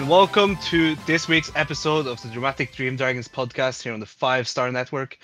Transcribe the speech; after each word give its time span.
And 0.00 0.08
welcome 0.08 0.56
to 0.56 0.94
this 1.04 1.28
week's 1.28 1.52
episode 1.54 2.06
of 2.06 2.22
the 2.22 2.28
Dramatic 2.28 2.72
Dream 2.72 2.96
Dragons 2.96 3.28
podcast 3.28 3.82
here 3.82 3.92
on 3.92 4.00
the 4.00 4.06
Five 4.06 4.48
Star 4.48 4.72
Network. 4.72 5.18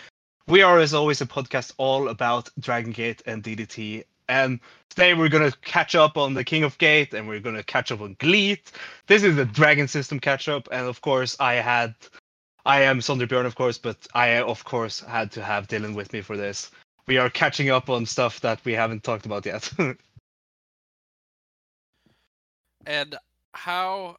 We 0.48 0.60
are, 0.60 0.78
as 0.78 0.92
always, 0.92 1.22
a 1.22 1.26
podcast 1.26 1.72
all 1.78 2.08
about 2.08 2.50
Dragon 2.60 2.92
Gate 2.92 3.22
and 3.24 3.42
DDT. 3.42 4.04
And 4.28 4.60
today 4.90 5.14
we're 5.14 5.30
going 5.30 5.50
to 5.50 5.58
catch 5.60 5.94
up 5.94 6.18
on 6.18 6.34
the 6.34 6.44
King 6.44 6.62
of 6.62 6.76
Gate 6.76 7.14
and 7.14 7.26
we're 7.26 7.40
going 7.40 7.56
to 7.56 7.62
catch 7.62 7.90
up 7.90 8.02
on 8.02 8.16
GLEAT. 8.20 8.70
This 9.06 9.22
is 9.22 9.34
the 9.36 9.46
Dragon 9.46 9.88
System 9.88 10.20
catch 10.20 10.46
up. 10.46 10.68
And 10.70 10.86
of 10.86 11.00
course, 11.00 11.38
I 11.40 11.54
had, 11.54 11.94
I 12.66 12.82
am 12.82 12.98
Sondre 12.98 13.26
Björn, 13.26 13.46
of 13.46 13.54
course, 13.54 13.78
but 13.78 13.96
I, 14.12 14.42
of 14.42 14.62
course, 14.64 15.00
had 15.00 15.32
to 15.32 15.42
have 15.42 15.68
Dylan 15.68 15.94
with 15.94 16.12
me 16.12 16.20
for 16.20 16.36
this. 16.36 16.70
We 17.06 17.16
are 17.16 17.30
catching 17.30 17.70
up 17.70 17.88
on 17.88 18.04
stuff 18.04 18.40
that 18.40 18.62
we 18.66 18.74
haven't 18.74 19.04
talked 19.04 19.24
about 19.24 19.46
yet. 19.46 19.72
And 22.88 23.16
how 23.52 24.16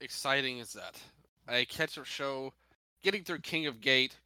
exciting 0.00 0.58
is 0.58 0.72
that? 0.74 1.00
A 1.48 1.64
catch-up 1.64 2.04
show, 2.06 2.52
getting 3.02 3.24
through 3.24 3.40
King 3.40 3.66
of 3.66 3.80
Gate, 3.80 4.16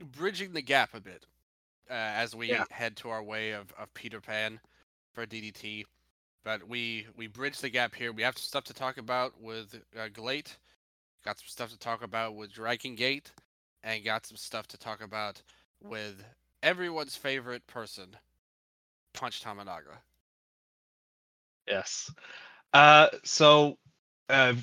bridging 0.00 0.52
the 0.52 0.62
gap 0.62 0.94
a 0.94 1.00
bit 1.00 1.26
uh, 1.90 1.92
as 1.94 2.34
we 2.34 2.48
Yeah. 2.48 2.64
head 2.70 2.96
to 2.98 3.10
our 3.10 3.22
way 3.22 3.52
of, 3.52 3.72
of 3.78 3.92
Peter 3.94 4.20
Pan 4.20 4.60
for 5.12 5.26
DDT. 5.26 5.84
But 6.44 6.68
we 6.68 7.06
we 7.16 7.26
bridge 7.28 7.60
the 7.60 7.68
gap 7.70 7.94
here. 7.94 8.12
We 8.12 8.22
have 8.22 8.36
some 8.36 8.46
stuff 8.46 8.64
to 8.64 8.74
talk 8.74 8.98
about 8.98 9.40
with 9.40 9.80
uh, 9.98 10.08
GLEAT, 10.08 10.58
got 11.24 11.38
some 11.38 11.46
stuff 11.48 11.70
to 11.70 11.78
talk 11.78 12.02
about 12.02 12.34
with 12.34 12.52
Dragon 12.52 12.94
Gate, 12.96 13.32
and 13.82 14.04
got 14.04 14.26
some 14.26 14.36
stuff 14.36 14.66
to 14.68 14.78
talk 14.78 15.02
about 15.02 15.42
with 15.80 16.24
everyone's 16.62 17.16
favorite 17.16 17.66
person, 17.66 18.16
Punch 19.14 19.42
Tominaga. 19.42 19.98
Yes. 21.66 22.10
Uh, 22.72 23.08
so, 23.24 23.78
uh, 24.28 24.54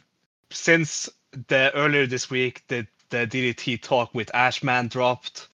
since 0.51 1.09
the 1.47 1.71
earlier 1.75 2.07
this 2.07 2.29
week, 2.29 2.63
the 2.67 2.87
the 3.09 3.27
DDT 3.27 3.81
talk 3.81 4.13
with 4.13 4.33
Ashman 4.33 4.87
dropped. 4.87 5.47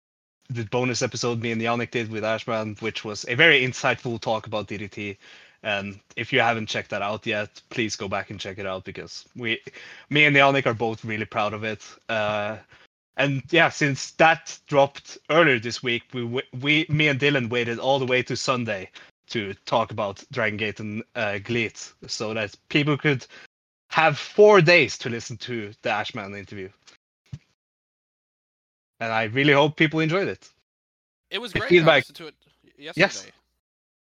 The 0.50 0.66
bonus 0.66 1.02
episode 1.02 1.42
me 1.42 1.52
and 1.52 1.62
Yannik 1.62 1.92
did 1.92 2.12
with 2.12 2.24
Ashman, 2.24 2.76
which 2.80 3.04
was 3.04 3.26
a 3.28 3.36
very 3.36 3.62
insightful 3.66 4.20
talk 4.20 4.46
about 4.46 4.68
DDT. 4.68 5.18
And 5.64 6.00
if 6.16 6.32
you 6.32 6.42
haven't 6.42 6.68
checked 6.68 6.92
that 6.92 7.02
out 7.02 7.26
yet, 7.26 7.62
please 7.70 7.96
go 7.96 8.08
back 8.08 8.30
and 8.30 8.40
check 8.40 8.60
it 8.60 8.68
out 8.68 8.84
because 8.84 9.26
we, 9.36 9.60
me 10.12 10.26
and 10.26 10.36
Yannik 10.36 10.68
are 10.68 10.76
both 10.76 11.04
really 11.04 11.26
proud 11.26 11.54
of 11.54 11.64
it. 11.64 11.84
Uh, 12.08 12.58
and 13.18 13.42
yeah, 13.50 13.70
since 13.70 14.12
that 14.12 14.60
dropped 14.68 15.18
earlier 15.32 15.58
this 15.58 15.82
week, 15.82 16.04
we 16.14 16.44
we 16.62 16.86
me 16.90 17.08
and 17.08 17.20
Dylan 17.20 17.50
waited 17.50 17.80
all 17.80 17.98
the 17.98 18.06
way 18.06 18.22
to 18.24 18.36
Sunday 18.36 18.92
to 19.30 19.54
talk 19.66 19.92
about 19.92 20.24
Dragon 20.32 20.58
Gate 20.58 20.80
and 20.80 21.04
uh, 21.16 21.40
GLEAT, 21.40 21.94
so 22.08 22.34
that 22.34 22.56
people 22.70 22.98
could 22.98 23.26
have 23.96 24.18
four 24.18 24.60
days 24.60 24.98
to 24.98 25.10
listen 25.10 25.38
to 25.38 25.72
the 25.82 25.90
Ashman 25.90 26.36
interview. 26.36 26.68
And 29.00 29.10
I 29.10 29.24
really 29.24 29.54
hope 29.54 29.78
people 29.78 30.02
enjoyed 30.02 30.28
it. 30.28 30.50
It 31.30 31.40
was 31.40 31.54
great. 31.54 31.70
feedback- 31.70 31.94
I 31.94 31.98
listened 32.00 32.18
to 32.18 32.28
it 32.28 32.36
yesterday. 32.78 32.92
Yes. 32.98 33.28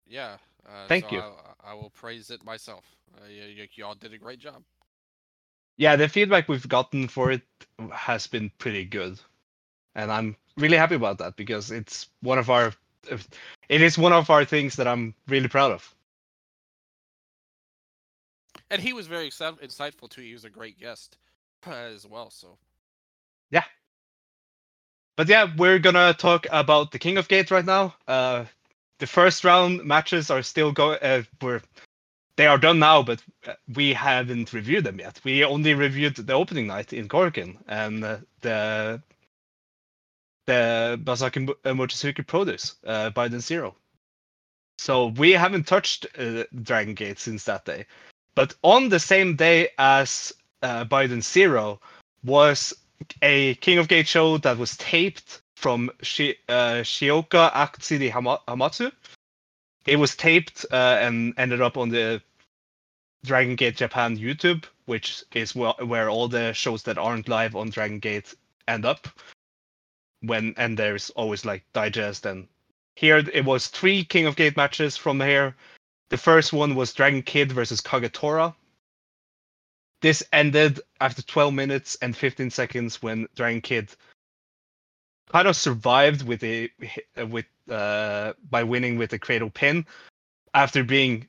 Yeah. 0.08 0.36
Uh, 0.68 0.88
Thank 0.88 1.04
so 1.04 1.14
you. 1.14 1.20
I, 1.20 1.70
I 1.70 1.74
will 1.74 1.90
praise 1.90 2.30
it 2.30 2.44
myself. 2.44 2.84
Uh, 3.16 3.28
you, 3.28 3.44
you, 3.44 3.68
you 3.74 3.84
all 3.86 3.94
did 3.94 4.12
a 4.12 4.18
great 4.18 4.40
job. 4.40 4.60
Yeah, 5.76 5.94
the 5.94 6.08
feedback 6.08 6.48
we've 6.48 6.68
gotten 6.68 7.06
for 7.06 7.30
it 7.30 7.42
has 7.92 8.26
been 8.26 8.50
pretty 8.58 8.86
good, 8.86 9.20
and 9.94 10.10
I'm 10.10 10.34
really 10.56 10.78
happy 10.78 10.96
about 10.96 11.18
that 11.18 11.36
because 11.36 11.70
it's 11.70 12.08
one 12.22 12.38
of 12.38 12.50
our, 12.50 12.72
it 13.68 13.82
is 13.82 13.96
one 13.96 14.12
of 14.12 14.30
our 14.30 14.44
things 14.44 14.74
that 14.76 14.88
I'm 14.88 15.14
really 15.28 15.48
proud 15.48 15.70
of. 15.70 15.94
And 18.70 18.82
he 18.82 18.92
was 18.92 19.06
very 19.06 19.30
insightful 19.30 20.10
too. 20.10 20.22
He 20.22 20.32
was 20.32 20.44
a 20.44 20.50
great 20.50 20.78
guest 20.78 21.18
as 21.66 22.06
well. 22.06 22.30
So 22.30 22.58
yeah. 23.50 23.64
But 25.16 25.28
yeah, 25.28 25.46
we're 25.56 25.78
gonna 25.78 26.14
talk 26.14 26.46
about 26.50 26.92
the 26.92 26.98
King 26.98 27.18
of 27.18 27.28
Gates 27.28 27.50
right 27.50 27.64
now. 27.64 27.94
Uh, 28.06 28.44
the 28.98 29.06
first 29.06 29.44
round 29.44 29.84
matches 29.84 30.30
are 30.30 30.42
still 30.42 30.72
going. 30.72 30.98
Uh, 31.00 31.22
we're 31.40 31.62
they 32.36 32.46
are 32.46 32.58
done 32.58 32.78
now, 32.78 33.02
but 33.02 33.22
uh, 33.46 33.54
we 33.74 33.94
haven't 33.94 34.52
reviewed 34.52 34.84
them 34.84 34.98
yet. 34.98 35.20
We 35.24 35.44
only 35.44 35.72
reviewed 35.74 36.16
the 36.16 36.34
opening 36.34 36.66
night 36.66 36.92
in 36.92 37.08
Korakuen 37.08 37.56
and 37.66 38.04
uh, 38.04 38.18
the 38.42 39.02
the 40.46 41.00
Masaaki 41.02 41.48
uh, 41.48 41.72
Mochizuki 41.72 42.26
produce 42.26 42.76
uh, 42.86 43.10
Biden 43.10 43.40
Zero. 43.40 43.74
So 44.78 45.06
we 45.06 45.32
haven't 45.32 45.66
touched 45.66 46.06
uh, 46.18 46.44
Dragon 46.62 46.94
Gate 46.94 47.18
since 47.18 47.44
that 47.44 47.64
day. 47.64 47.86
But 48.36 48.54
on 48.62 48.90
the 48.90 49.00
same 49.00 49.34
day 49.34 49.70
as 49.78 50.32
uh, 50.62 50.84
Biden 50.84 51.22
Zero 51.22 51.80
was 52.22 52.72
a 53.22 53.54
King 53.56 53.78
of 53.78 53.88
Gate 53.88 54.06
show 54.06 54.38
that 54.38 54.58
was 54.58 54.76
taped 54.76 55.40
from 55.56 55.88
uh, 55.88 56.02
Shizuoka 56.02 57.50
Hama- 58.12 58.40
Hamatsu. 58.46 58.92
It 59.86 59.96
was 59.96 60.14
taped 60.14 60.66
uh, 60.70 60.98
and 61.00 61.34
ended 61.38 61.62
up 61.62 61.76
on 61.78 61.88
the 61.88 62.20
Dragon 63.24 63.56
Gate 63.56 63.76
Japan 63.76 64.18
YouTube, 64.18 64.64
which 64.84 65.24
is 65.32 65.52
wh- 65.52 65.80
where 65.88 66.10
all 66.10 66.28
the 66.28 66.52
shows 66.52 66.82
that 66.82 66.98
aren't 66.98 67.28
live 67.28 67.56
on 67.56 67.70
Dragon 67.70 67.98
Gate 67.98 68.34
end 68.68 68.84
up. 68.84 69.08
When 70.20 70.54
and 70.58 70.78
there's 70.78 71.10
always 71.10 71.44
like 71.44 71.64
digest 71.72 72.26
and 72.26 72.48
here 72.96 73.18
it 73.18 73.44
was 73.44 73.68
three 73.68 74.04
King 74.04 74.26
of 74.26 74.36
Gate 74.36 74.56
matches 74.56 74.96
from 74.96 75.20
here. 75.20 75.54
The 76.08 76.16
first 76.16 76.52
one 76.52 76.74
was 76.74 76.92
Dragon 76.92 77.22
Kid 77.22 77.52
versus 77.52 77.80
Kagetora. 77.80 78.54
This 80.02 80.22
ended 80.32 80.80
after 81.00 81.22
12 81.22 81.52
minutes 81.52 81.96
and 82.00 82.16
15 82.16 82.50
seconds 82.50 83.02
when 83.02 83.26
Dragon 83.34 83.60
Kid 83.60 83.90
kind 85.28 85.48
of 85.48 85.56
survived 85.56 86.22
with 86.22 86.44
a 86.44 86.70
with 87.28 87.46
uh 87.68 88.32
by 88.48 88.62
winning 88.62 88.96
with 88.96 89.12
a 89.12 89.18
cradle 89.18 89.50
pin 89.50 89.84
after 90.54 90.84
being 90.84 91.26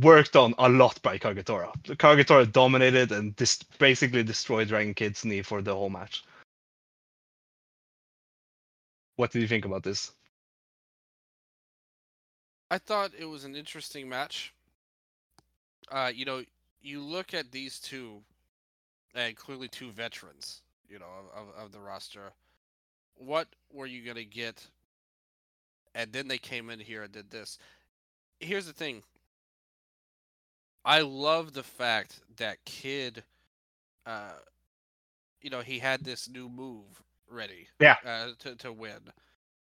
worked 0.00 0.36
on 0.36 0.54
a 0.58 0.68
lot 0.68 1.00
by 1.02 1.18
Kagetora. 1.18 1.72
Kagetora 1.84 2.50
dominated 2.50 3.12
and 3.12 3.34
dis- 3.36 3.62
basically 3.78 4.22
destroyed 4.22 4.68
Dragon 4.68 4.94
Kid's 4.94 5.24
knee 5.24 5.42
for 5.42 5.62
the 5.62 5.74
whole 5.74 5.90
match. 5.90 6.24
What 9.16 9.32
did 9.32 9.42
you 9.42 9.48
think 9.48 9.64
about 9.64 9.82
this? 9.82 10.12
I 12.70 12.78
thought 12.78 13.12
it 13.18 13.24
was 13.24 13.44
an 13.44 13.56
interesting 13.56 14.08
match. 14.08 14.52
Uh, 15.90 16.10
you 16.14 16.24
know, 16.24 16.42
you 16.82 17.00
look 17.00 17.32
at 17.32 17.50
these 17.50 17.78
two, 17.78 18.20
and 19.14 19.34
clearly 19.36 19.68
two 19.68 19.90
veterans, 19.90 20.60
you 20.88 20.98
know, 20.98 21.06
of, 21.34 21.64
of, 21.64 21.72
the 21.72 21.80
roster. 21.80 22.32
What 23.16 23.48
were 23.72 23.86
you 23.86 24.06
gonna 24.06 24.24
get? 24.24 24.66
And 25.94 26.12
then 26.12 26.28
they 26.28 26.38
came 26.38 26.68
in 26.68 26.78
here 26.78 27.02
and 27.02 27.12
did 27.12 27.30
this. 27.30 27.58
Here's 28.38 28.66
the 28.66 28.72
thing. 28.72 29.02
I 30.84 31.00
love 31.00 31.54
the 31.54 31.62
fact 31.62 32.20
that 32.36 32.64
Kid, 32.64 33.22
uh, 34.06 34.32
you 35.42 35.50
know, 35.50 35.60
he 35.60 35.78
had 35.78 36.04
this 36.04 36.28
new 36.28 36.48
move 36.48 37.02
ready. 37.30 37.66
Yeah. 37.80 37.96
Uh, 38.04 38.28
to 38.40 38.54
to 38.56 38.72
win. 38.72 39.00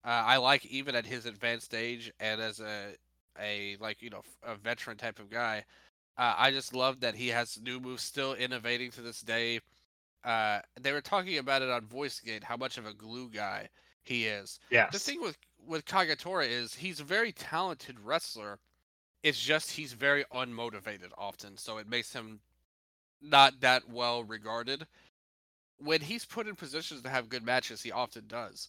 Uh, 0.05 0.09
I 0.25 0.37
like 0.37 0.65
even 0.67 0.95
at 0.95 1.07
his 1.07 1.27
advanced 1.27 1.75
age 1.75 2.13
and 2.21 2.41
as 2.41 2.61
a 2.61 2.95
a 3.41 3.77
like 3.81 4.03
you 4.03 4.11
know 4.11 4.23
a 4.43 4.55
veteran 4.57 4.97
type 4.97 5.19
of 5.19 5.31
guy. 5.31 5.65
Uh, 6.19 6.35
I 6.37 6.51
just 6.51 6.75
love 6.75 7.01
that 7.01 7.15
he 7.15 7.29
has 7.29 7.61
new 7.61 7.79
moves 7.81 8.03
still 8.03 8.35
innovating 8.35 8.91
to 8.93 9.03
this 9.03 9.21
day. 9.21 9.61
Uh, 10.25 10.61
they 10.81 10.93
were 10.93 11.01
talking 11.03 11.39
about 11.39 11.63
it 11.63 11.71
on 11.71 11.83
VoiceGate 11.87 12.43
how 12.45 12.57
much 12.57 12.79
of 12.79 12.87
a 12.87 12.95
glue 12.95 13.29
guy 13.31 13.69
he 14.03 14.27
is. 14.27 14.59
Yes. 14.71 14.93
The 14.93 14.99
thing 14.99 15.21
with 15.21 15.39
with 15.67 15.85
Kagetora 15.85 16.49
is 16.49 16.75
he's 16.75 17.01
a 17.01 17.05
very 17.05 17.33
talented 17.33 18.01
wrestler. 18.01 18.59
It's 19.23 19.41
just 19.41 19.73
he's 19.73 19.93
very 19.93 20.25
unmotivated 20.33 21.11
often, 21.19 21.57
so 21.57 21.79
it 21.79 21.89
makes 21.89 22.13
him 22.13 22.41
not 23.21 23.61
that 23.61 23.89
well 23.89 24.25
regarded. 24.25 24.87
When 25.79 26.01
he's 26.03 26.25
put 26.25 26.47
in 26.47 26.57
positions 26.57 27.03
to 27.03 27.09
have 27.11 27.29
good 27.29 27.45
matches, 27.45 27.83
he 27.83 27.93
often 27.93 28.27
does. 28.27 28.69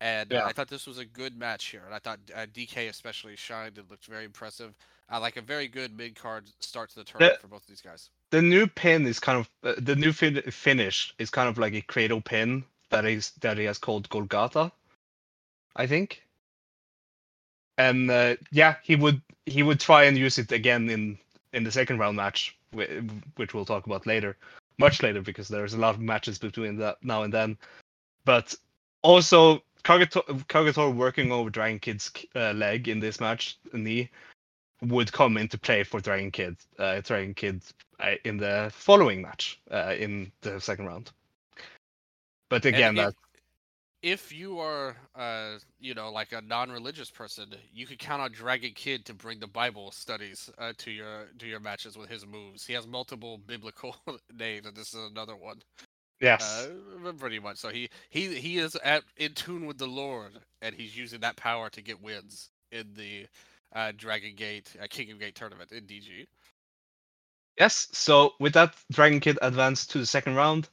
And 0.00 0.32
uh, 0.32 0.36
Yeah. 0.36 0.44
I 0.44 0.52
thought 0.52 0.68
this 0.68 0.86
was 0.86 0.98
a 0.98 1.04
good 1.04 1.36
match 1.38 1.66
here, 1.66 1.82
and 1.86 1.94
I 1.94 1.98
thought 1.98 2.18
uh, 2.34 2.46
DK 2.54 2.88
especially 2.88 3.36
shined 3.36 3.78
and 3.78 3.90
looked 3.90 4.06
very 4.06 4.24
impressive. 4.24 4.74
I 5.08 5.18
like 5.18 5.36
a 5.36 5.42
very 5.42 5.68
good 5.68 5.96
mid 5.96 6.14
card 6.16 6.44
start 6.60 6.90
to 6.90 6.96
the 6.96 7.04
tournament 7.04 7.40
for 7.40 7.48
both 7.48 7.62
of 7.62 7.68
these 7.68 7.80
guys. 7.80 8.10
the 8.30 8.42
new 8.42 8.66
pin 8.66 9.06
is 9.06 9.20
kind 9.20 9.38
of 9.38 9.48
uh, 9.62 9.80
the 9.80 9.94
new 9.96 10.12
fin- 10.12 10.42
finish 10.50 11.14
is 11.18 11.30
kind 11.30 11.48
of 11.48 11.58
like 11.58 11.74
a 11.74 11.80
cradle 11.80 12.20
pin 12.20 12.64
that 12.90 13.04
is 13.04 13.30
that 13.40 13.56
he 13.56 13.64
has 13.64 13.78
called 13.78 14.08
Golgotha, 14.08 14.72
I 15.76 15.86
think. 15.86 16.22
And 17.78 18.10
uh, 18.10 18.36
yeah, 18.52 18.76
he 18.82 18.96
would 18.96 19.20
he 19.46 19.62
would 19.62 19.80
try 19.80 20.04
and 20.04 20.16
use 20.18 20.38
it 20.38 20.52
again 20.52 20.90
in 20.90 21.18
in 21.52 21.64
the 21.64 21.70
second 21.72 21.98
round 21.98 22.16
match, 22.16 22.56
which 23.36 23.54
we'll 23.54 23.64
talk 23.64 23.86
about 23.86 24.06
later, 24.06 24.36
much 24.78 25.02
later 25.02 25.22
because 25.22 25.48
there's 25.48 25.74
a 25.74 25.78
lot 25.78 25.94
of 25.94 26.00
matches 26.00 26.38
between 26.38 26.76
that 26.78 26.96
now 27.02 27.22
and 27.22 27.32
then. 27.32 27.56
But 28.24 28.54
also 29.02 29.62
Kagetora, 29.86 30.44
Kagetora 30.46 30.92
working 30.92 31.30
over 31.30 31.48
Dragon 31.48 31.78
Kid's 31.78 32.10
uh, 32.34 32.52
leg 32.52 32.88
in 32.88 32.98
this 32.98 33.20
match, 33.20 33.56
knee, 33.72 34.10
would 34.82 35.12
come 35.12 35.36
into 35.36 35.56
play 35.56 35.84
for 35.84 36.00
Dragon 36.00 36.32
Kid, 36.32 36.56
uh, 36.80 37.00
Dragon 37.02 37.34
Kid 37.34 37.62
uh, 38.00 38.14
in 38.24 38.36
the 38.36 38.68
following 38.74 39.22
match 39.22 39.60
uh, 39.70 39.94
in 39.96 40.32
the 40.40 40.60
second 40.60 40.86
round. 40.86 41.12
But 42.48 42.64
again, 42.64 42.96
if, 42.96 43.04
that 43.04 43.14
if 44.02 44.32
you 44.32 44.58
are, 44.58 44.96
uh, 45.14 45.58
you 45.78 45.94
know, 45.94 46.10
like 46.10 46.32
a 46.32 46.40
non-religious 46.40 47.10
person, 47.10 47.54
you 47.72 47.86
could 47.86 48.00
count 48.00 48.20
on 48.20 48.32
Dragon 48.32 48.72
Kid 48.74 49.04
to 49.04 49.14
bring 49.14 49.38
the 49.38 49.46
Bible 49.46 49.92
studies 49.92 50.50
uh, 50.58 50.72
to 50.78 50.90
your 50.90 51.26
to 51.38 51.46
your 51.46 51.60
matches 51.60 51.96
with 51.96 52.10
his 52.10 52.26
moves. 52.26 52.66
He 52.66 52.72
has 52.72 52.88
multiple 52.88 53.38
biblical 53.38 53.94
names, 54.36 54.66
and 54.66 54.76
this 54.76 54.94
is 54.94 55.10
another 55.10 55.36
one. 55.36 55.62
Yes, 56.20 56.68
Uh, 57.04 57.12
pretty 57.12 57.38
much. 57.38 57.58
So 57.58 57.68
he 57.68 57.88
he 58.08 58.34
he 58.34 58.58
is 58.58 58.74
at 58.76 59.04
in 59.16 59.34
tune 59.34 59.66
with 59.66 59.78
the 59.78 59.86
Lord, 59.86 60.32
and 60.62 60.74
he's 60.74 60.96
using 60.96 61.20
that 61.20 61.36
power 61.36 61.68
to 61.70 61.82
get 61.82 62.02
wins 62.02 62.50
in 62.72 62.94
the 62.94 63.26
uh, 63.74 63.92
Dragon 63.96 64.34
Gate 64.34 64.74
uh, 64.82 64.86
Kingdom 64.88 65.18
Gate 65.18 65.34
tournament 65.34 65.72
in 65.72 65.84
DG. 65.84 66.26
yes. 67.58 67.88
So 67.92 68.34
with 68.40 68.54
that, 68.54 68.74
Dragon 68.92 69.20
Kid 69.20 69.38
advanced 69.42 69.90
to 69.90 69.98
the 69.98 70.06
second 70.06 70.36
round, 70.36 70.68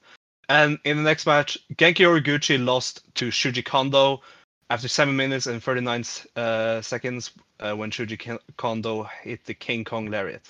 and 0.47 0.79
in 0.85 0.97
the 0.97 1.03
next 1.03 1.25
match, 1.25 1.57
Genki 1.75 2.05
Horiguchi 2.05 2.63
lost 2.63 3.01
to 3.15 3.29
Shuji 3.29 3.65
Kondo 3.65 4.21
after 4.69 4.87
seven 4.87 5.15
minutes 5.15 5.47
and 5.47 5.61
thirty 5.61 5.81
nine 5.81 6.05
uh, 6.37 6.81
seconds 6.81 7.31
uh, 7.59 7.73
when 7.73 7.91
Shuji 7.91 8.39
Kondo 8.55 9.03
hit 9.21 9.43
the 9.45 9.53
King 9.53 9.83
Kong 9.83 10.09
lariat. 10.09 10.49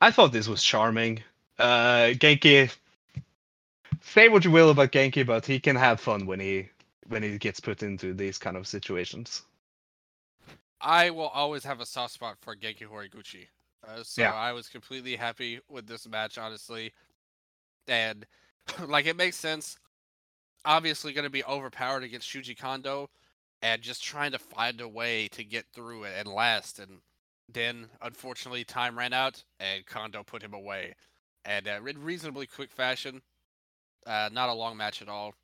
I 0.00 0.10
thought 0.10 0.32
this 0.32 0.48
was 0.48 0.62
charming. 0.62 1.22
Uh, 1.58 2.12
Genki, 2.14 2.70
say 4.04 4.28
what 4.28 4.44
you 4.44 4.50
will 4.50 4.70
about 4.70 4.92
Genki, 4.92 5.26
but 5.26 5.46
he 5.46 5.58
can 5.60 5.76
have 5.76 6.00
fun 6.00 6.26
when 6.26 6.40
he 6.40 6.68
when 7.08 7.22
he 7.22 7.38
gets 7.38 7.60
put 7.60 7.82
into 7.82 8.14
these 8.14 8.38
kind 8.38 8.56
of 8.56 8.66
situations. 8.66 9.42
I 10.80 11.10
will 11.10 11.28
always 11.28 11.64
have 11.64 11.80
a 11.80 11.86
soft 11.86 12.14
spot 12.14 12.36
for 12.40 12.54
Genki 12.54 12.84
Horiguchi. 12.86 13.48
Uh, 13.86 14.02
so 14.02 14.22
Yeah. 14.22 14.34
I 14.34 14.52
was 14.52 14.68
completely 14.68 15.16
happy 15.16 15.60
with 15.68 15.86
this 15.86 16.06
match, 16.08 16.38
honestly. 16.38 16.92
And 17.88 18.26
like 18.86 19.06
it 19.06 19.16
makes 19.16 19.36
sense. 19.36 19.78
Obviously 20.64 21.12
going 21.12 21.24
to 21.24 21.30
be 21.30 21.44
overpowered 21.44 22.04
against 22.04 22.28
Shuji 22.28 22.58
Kondo 22.58 23.10
and 23.62 23.82
just 23.82 24.02
trying 24.02 24.32
to 24.32 24.38
find 24.38 24.80
a 24.80 24.88
way 24.88 25.28
to 25.28 25.44
get 25.44 25.66
through 25.74 26.04
it 26.04 26.14
and 26.18 26.28
last. 26.28 26.78
And 26.78 27.00
then 27.52 27.88
unfortunately 28.02 28.64
time 28.64 28.98
ran 28.98 29.12
out 29.12 29.44
and 29.60 29.86
Kondo 29.86 30.22
put 30.22 30.42
him 30.42 30.54
away. 30.54 30.94
And 31.44 31.68
uh, 31.68 31.80
in 31.86 32.02
reasonably 32.02 32.46
quick 32.46 32.70
fashion. 32.70 33.22
Uh, 34.06 34.28
not 34.32 34.48
a 34.48 34.54
long 34.54 34.76
match 34.76 35.02
at 35.02 35.08
all. 35.08 35.34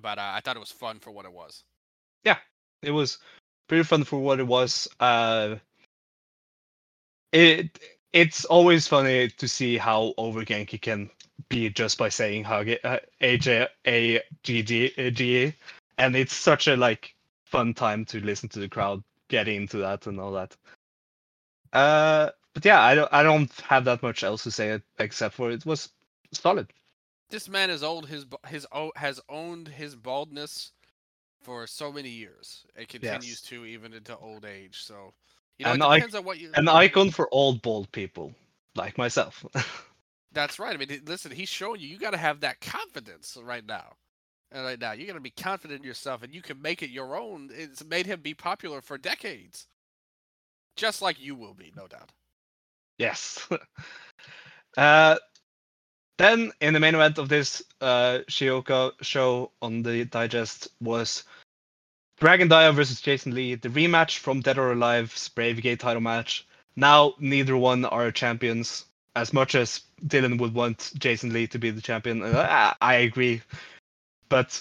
But 0.00 0.18
uh, 0.18 0.32
I 0.34 0.40
thought 0.40 0.56
it 0.56 0.60
was 0.60 0.72
fun 0.72 0.98
for 0.98 1.10
what 1.10 1.24
it 1.24 1.32
was. 1.32 1.62
Yeah, 2.24 2.38
it 2.82 2.90
was 2.90 3.18
pretty 3.68 3.84
fun 3.84 4.04
for 4.04 4.18
what 4.18 4.40
it 4.40 4.46
was. 4.46 4.88
Uh, 4.98 5.56
it 7.32 7.78
it's 8.12 8.44
always 8.44 8.86
funny 8.86 9.28
to 9.28 9.48
see 9.48 9.76
how 9.76 10.14
over 10.16 10.44
Genki 10.44 10.80
can 10.80 11.10
be 11.48 11.68
just 11.68 11.98
by 11.98 12.08
saying 12.08 12.44
hug 12.44 12.68
uh, 12.84 12.98
AJ 13.20 13.68
and 15.98 16.16
it's 16.16 16.34
such 16.34 16.68
a 16.68 16.76
like 16.76 17.14
fun 17.44 17.74
time 17.74 18.04
to 18.04 18.20
listen 18.20 18.48
to 18.48 18.60
the 18.60 18.68
crowd 18.68 19.02
get 19.28 19.48
into 19.48 19.78
that 19.78 20.06
and 20.06 20.20
all 20.20 20.32
that. 20.32 20.56
Uh, 21.72 22.30
but 22.52 22.64
yeah, 22.64 22.80
I 22.80 22.94
don't 22.94 23.12
I 23.12 23.22
don't 23.22 23.52
have 23.60 23.84
that 23.86 24.02
much 24.02 24.22
else 24.22 24.44
to 24.44 24.50
say 24.50 24.80
except 24.98 25.34
for 25.34 25.50
it 25.50 25.66
was 25.66 25.90
solid. 26.32 26.72
This 27.34 27.48
man 27.48 27.68
has 27.68 27.82
owned 27.82 28.06
his 28.06 28.26
his 28.46 28.64
has 28.94 29.20
owned 29.28 29.66
his 29.68 29.96
baldness 29.96 30.70
for 31.42 31.66
so 31.66 31.92
many 31.92 32.08
years. 32.08 32.64
It 32.76 32.88
continues 32.88 33.42
Yes. 33.42 33.50
to 33.50 33.64
even 33.64 33.92
into 33.92 34.16
old 34.16 34.44
age. 34.44 34.82
So 34.84 35.12
you 35.58 35.66
know, 35.66 35.72
And 35.72 35.82
it 35.82 35.86
I- 35.86 35.96
depends 35.96 36.14
on 36.14 36.24
what 36.24 36.38
you. 36.38 36.52
An 36.54 36.68
icon 36.68 37.10
for 37.10 37.28
old 37.32 37.60
bald 37.60 37.90
people 37.92 38.32
like 38.76 38.96
myself. 38.96 39.44
That's 40.32 40.58
right. 40.60 40.74
I 40.74 40.76
mean, 40.78 41.02
listen, 41.06 41.32
he's 41.32 41.48
showing 41.48 41.80
you 41.80 41.88
you 41.88 41.98
got 41.98 42.10
to 42.12 42.16
have 42.18 42.40
that 42.40 42.60
confidence 42.60 43.36
right 43.42 43.66
now. 43.66 43.96
And 44.52 44.64
right 44.64 44.78
now, 44.80 44.92
you 44.92 45.06
got 45.06 45.14
to 45.14 45.20
be 45.20 45.30
confident 45.30 45.80
in 45.80 45.86
yourself, 45.86 46.22
and 46.22 46.32
you 46.32 46.40
can 46.40 46.62
make 46.62 46.82
it 46.82 46.90
your 46.90 47.16
own. 47.16 47.50
It's 47.52 47.84
made 47.84 48.06
him 48.06 48.20
be 48.20 48.34
popular 48.34 48.80
for 48.80 48.96
decades, 48.96 49.66
just 50.76 51.02
like 51.02 51.20
you 51.20 51.34
will 51.34 51.54
be, 51.54 51.72
no 51.76 51.88
doubt. 51.88 52.12
Yes. 52.98 53.48
uh, 54.76 55.16
then 56.18 56.52
in 56.60 56.74
the 56.74 56.80
main 56.80 56.94
event 56.94 57.18
of 57.18 57.28
this 57.28 57.62
uh, 57.80 58.20
Shizuoka 58.28 58.92
show 59.02 59.50
on 59.60 59.82
the 59.82 60.04
digest 60.04 60.68
was 60.80 61.24
Dragon 62.18 62.48
Dia 62.48 62.72
versus 62.72 63.00
Jason 63.00 63.34
Lee, 63.34 63.56
the 63.56 63.68
rematch 63.68 64.18
from 64.18 64.40
Dead 64.40 64.58
or 64.58 64.72
Alive's 64.72 65.28
Brave 65.28 65.60
Gate 65.60 65.80
title 65.80 66.00
match. 66.00 66.46
Now 66.76 67.14
neither 67.18 67.56
one 67.56 67.84
are 67.84 68.10
champions. 68.10 68.84
As 69.16 69.32
much 69.32 69.54
as 69.54 69.80
Dylan 70.04 70.40
would 70.40 70.54
want 70.54 70.90
Jason 70.98 71.32
Lee 71.32 71.46
to 71.48 71.58
be 71.58 71.70
the 71.70 71.80
champion, 71.80 72.22
uh, 72.22 72.74
I, 72.80 72.94
I 72.94 72.94
agree. 72.96 73.42
But 74.28 74.60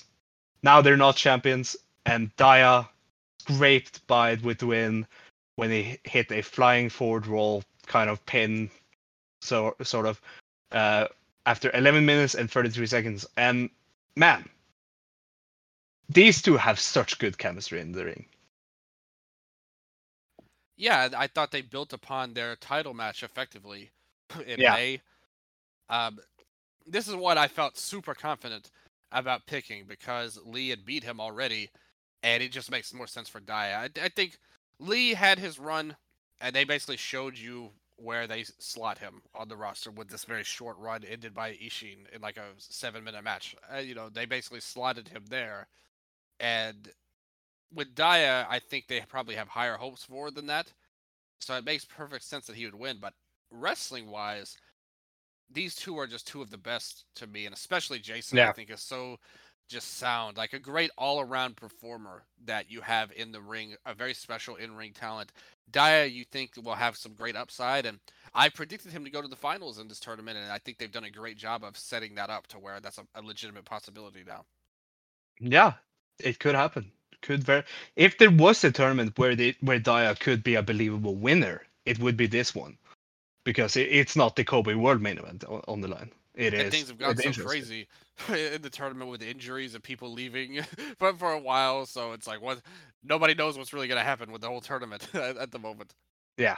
now 0.62 0.82
they're 0.82 0.98
not 0.98 1.16
champions, 1.16 1.76
and 2.06 2.36
Dia 2.36 2.88
scraped 3.40 4.06
by 4.06 4.32
it 4.32 4.44
with 4.44 4.60
the 4.60 4.68
win 4.68 5.08
when 5.56 5.72
he 5.72 5.98
hit 6.04 6.32
a 6.32 6.42
flying 6.42 6.90
forward 6.90 7.28
roll 7.28 7.64
kind 7.88 8.10
of 8.10 8.26
pin, 8.26 8.70
so 9.42 9.76
sort 9.82 10.06
of 10.06 10.22
uh, 10.72 11.08
after 11.46 11.72
11 11.74 12.06
minutes 12.06 12.36
and 12.36 12.50
33 12.52 12.86
seconds. 12.88 13.26
And 13.38 13.70
man, 14.16 14.48
these 16.10 16.42
two 16.42 16.58
have 16.58 16.80
such 16.80 17.20
good 17.20 17.38
chemistry 17.38 17.80
in 17.82 17.92
the 17.92 18.06
ring. 18.06 18.28
Yeah, 20.78 21.10
I 21.16 21.28
thought 21.28 21.52
they 21.52 21.62
built 21.62 21.94
upon 21.94 22.34
their 22.34 22.56
title 22.56 22.94
match 22.94 23.24
effectively 23.24 23.92
in 24.46 24.60
Yeah. 24.60 24.72
May. 24.72 25.02
Um, 25.90 26.20
this 26.86 27.08
is 27.08 27.16
what 27.16 27.38
I 27.38 27.48
felt 27.48 27.78
super 27.78 28.14
confident 28.14 28.72
about 29.12 29.46
picking 29.46 29.86
because 29.86 30.40
Lee 30.46 30.70
had 30.70 30.86
beat 30.86 31.04
him 31.04 31.20
already, 31.20 31.70
and 32.24 32.42
it 32.44 32.52
just 32.52 32.72
makes 32.72 32.94
more 32.94 33.08
sense 33.08 33.30
for 33.30 33.40
Dia. 33.40 33.78
I, 33.78 33.90
I 34.02 34.10
think 34.10 34.38
Lee 34.80 35.14
had 35.14 35.40
his 35.40 35.60
run, 35.60 35.96
and 36.42 36.56
they 36.56 36.64
basically 36.64 36.98
showed 36.98 37.38
you 37.38 37.72
where 37.98 38.28
they 38.28 38.44
slot 38.60 38.98
him 38.98 39.22
on 39.36 39.48
the 39.48 39.56
roster 39.56 39.92
with 39.92 40.08
this 40.08 40.26
very 40.26 40.44
short 40.44 40.78
run 40.78 41.04
ended 41.04 41.34
by 41.34 41.52
Ishin 41.54 42.12
in 42.14 42.22
like 42.22 42.38
a 42.38 42.46
seven-minute 42.58 43.24
match. 43.24 43.56
Uh, 43.74 43.80
you 43.80 43.96
know, 43.96 44.10
they 44.10 44.26
basically 44.26 44.60
slotted 44.60 45.08
him 45.08 45.24
there, 45.30 45.68
and 46.40 46.90
with 47.74 47.96
Dia, 47.96 48.46
I 48.50 48.60
think 48.60 48.88
they 48.88 49.02
probably 49.02 49.36
have 49.36 49.48
higher 49.48 49.78
hopes 49.78 50.04
for 50.04 50.32
than 50.32 50.48
that. 50.48 50.72
So 51.40 51.56
it 51.56 51.66
makes 51.66 51.86
perfect 51.86 52.24
sense 52.24 52.48
that 52.48 52.56
he 52.56 52.66
would 52.66 52.76
win. 52.76 52.98
But 53.02 53.14
wrestling 53.52 54.10
wise, 54.10 54.58
these 55.52 55.76
two 55.76 55.98
are 56.00 56.08
just 56.08 56.28
two 56.28 56.42
of 56.42 56.50
the 56.50 56.58
best 56.58 57.06
to 57.16 57.28
me, 57.28 57.46
and 57.46 57.54
especially 57.54 58.00
Jason, 58.00 58.38
I 58.50 58.54
think 58.54 58.70
is 58.70 58.82
so 58.82 59.18
just 59.68 59.98
sound 59.98 60.38
like 60.38 60.54
a 60.54 60.60
great 60.60 60.92
all 60.98 61.20
around 61.22 61.56
performer 61.56 62.24
that 62.46 62.70
you 62.70 62.82
have 62.82 63.12
in 63.14 63.32
the 63.32 63.42
ring, 63.42 63.76
a 63.86 63.94
very 63.94 64.14
special 64.14 64.56
in 64.56 64.76
ring 64.76 64.94
talent. 64.94 65.32
Dia, 65.72 66.06
you 66.06 66.26
think 66.26 66.52
will 66.64 66.76
have 66.76 66.98
some 66.98 67.14
great 67.14 67.36
upside, 67.36 67.86
and 67.86 68.00
I 68.34 68.50
predicted 68.50 68.92
him 68.92 69.04
to 69.06 69.10
go 69.10 69.22
to 69.22 69.28
the 69.28 69.36
finals 69.36 69.80
in 69.80 69.88
this 69.88 70.00
tournament, 70.00 70.38
and 70.38 70.52
I 70.52 70.60
think 70.60 70.78
they've 70.78 70.92
done 70.92 71.06
a 71.06 71.10
great 71.10 71.38
job 71.38 71.64
of 71.64 71.78
setting 71.78 72.16
that 72.16 72.30
up 72.30 72.48
to 72.48 72.60
where 72.60 72.80
that's 72.80 72.98
a, 72.98 73.06
a 73.16 73.22
legitimate 73.22 73.66
possibility 73.66 74.24
now. 74.28 74.46
Yeah, 75.40 75.74
it 76.20 76.40
could 76.40 76.56
happen. 76.56 76.92
Could 77.22 77.44
very 77.44 77.64
if 77.96 78.18
there 78.18 78.32
was 78.32 78.64
a 78.66 78.72
tournament 78.72 79.18
where 79.18 79.36
the 79.36 79.56
where 79.62 79.80
Dia 79.80 80.14
could 80.16 80.44
be 80.44 80.56
a 80.56 80.62
believable 80.62 81.16
winner, 81.16 81.64
it 81.86 81.98
would 82.00 82.18
be 82.18 82.28
this 82.28 82.54
one, 82.54 82.78
because 83.46 83.78
it, 83.78 83.88
it's 83.90 84.16
not 84.18 84.36
the 84.36 84.44
Kobe 84.44 84.74
World 84.74 85.02
Main 85.02 85.18
Event 85.18 85.46
on, 85.46 85.62
on 85.68 85.82
the 85.82 85.88
line. 85.88 86.12
It 86.36 86.54
and 86.54 86.64
is 86.64 86.72
things 86.72 86.88
have 86.88 86.98
gotten 86.98 87.34
so 87.34 87.44
crazy 87.44 87.88
in 88.30 88.62
the 88.62 88.70
tournament 88.70 89.10
with 89.10 89.22
injuries 89.22 89.76
and 89.76 89.84
people 89.84 90.12
leaving 90.12 90.62
for 90.98 91.14
for 91.14 91.32
a 91.32 91.40
while. 91.40 91.86
So 91.86 92.14
it's 92.14 92.28
like 92.28 92.42
what 92.42 92.62
nobody 93.04 93.36
knows 93.36 93.58
what's 93.58 93.74
really 93.74 93.88
gonna 93.88 94.02
happen 94.02 94.32
with 94.32 94.42
the 94.42 94.48
whole 94.48 94.62
tournament 94.62 95.08
at, 95.14 95.52
the 95.52 95.60
moment. 95.60 95.94
Yeah. 96.38 96.58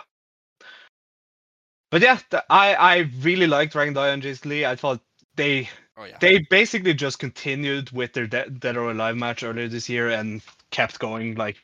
But 1.91 2.01
yeah, 2.01 2.19
th- 2.29 2.43
I 2.49 2.75
I 2.75 2.97
really 3.19 3.47
liked 3.47 3.73
Dragon 3.73 3.93
Dia 3.93 4.13
and 4.13 4.21
Jason 4.21 4.49
Lee. 4.49 4.65
I 4.65 4.75
thought 4.75 5.01
they 5.35 5.69
Oh 5.97 6.05
yeah, 6.05 6.17
they 6.19 6.39
basically 6.49 6.93
just 6.93 7.19
continued 7.19 7.91
with 7.91 8.13
their 8.13 8.27
De- 8.27 8.49
Dead 8.49 8.77
or 8.77 8.91
Alive 8.91 9.15
match 9.15 9.43
earlier 9.43 9.67
this 9.67 9.89
year 9.89 10.09
and 10.09 10.41
kept 10.71 10.99
going 10.99 11.35
like 11.35 11.57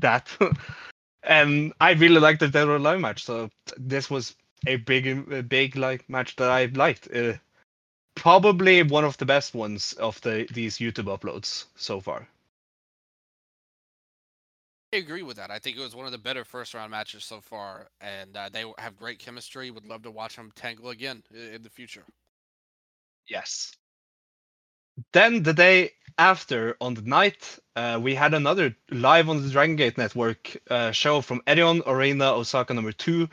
that. 0.00 0.28
and 1.22 1.72
I 1.80 1.92
really 1.92 2.20
liked 2.20 2.40
the 2.40 2.48
Dead 2.48 2.68
or 2.68 2.76
Alive 2.76 3.00
match, 3.00 3.24
so 3.24 3.50
this 3.76 4.10
was 4.10 4.34
a 4.66 4.76
big, 4.76 5.06
a 5.32 5.42
big 5.42 5.76
like 5.76 6.08
match 6.08 6.36
that 6.36 6.50
I 6.50 6.66
liked. 6.66 7.08
Uh, 7.14 7.34
probably 8.18 8.82
one 8.82 9.04
of 9.04 9.16
the 9.16 9.26
best 9.26 9.54
ones 9.54 9.94
of 9.94 10.20
the 10.20 10.46
these 10.52 10.78
YouTube 10.78 11.06
uploads 11.06 11.64
so 11.76 12.00
far. 12.00 12.28
I 14.92 14.96
agree 14.96 15.22
with 15.22 15.36
that. 15.36 15.50
I 15.50 15.58
think 15.58 15.76
it 15.76 15.80
was 15.80 15.94
one 15.94 16.06
of 16.06 16.12
the 16.12 16.18
better 16.18 16.44
first 16.44 16.74
round 16.74 16.90
matches 16.90 17.24
so 17.24 17.40
far, 17.40 17.88
and 18.00 18.36
uh, 18.36 18.48
they 18.50 18.64
have 18.78 18.96
great 18.96 19.18
chemistry. 19.18 19.70
Would 19.70 19.86
love 19.86 20.02
to 20.02 20.10
watch 20.10 20.36
them 20.36 20.50
tangle 20.54 20.90
again 20.90 21.22
in 21.30 21.62
the 21.62 21.70
future. 21.70 22.04
Yes. 23.28 23.76
Then 25.12 25.42
the 25.42 25.52
day 25.52 25.92
after, 26.16 26.76
on 26.80 26.94
the 26.94 27.02
night, 27.02 27.58
uh, 27.76 28.00
we 28.02 28.14
had 28.14 28.34
another 28.34 28.74
live 28.90 29.28
on 29.28 29.42
the 29.42 29.50
Dragon 29.50 29.76
Gate 29.76 29.98
Network 29.98 30.56
uh, 30.70 30.90
show 30.90 31.20
from 31.20 31.42
Edion 31.46 31.82
Arena 31.86 32.32
Osaka 32.32 32.74
number 32.74 32.92
two. 32.92 33.28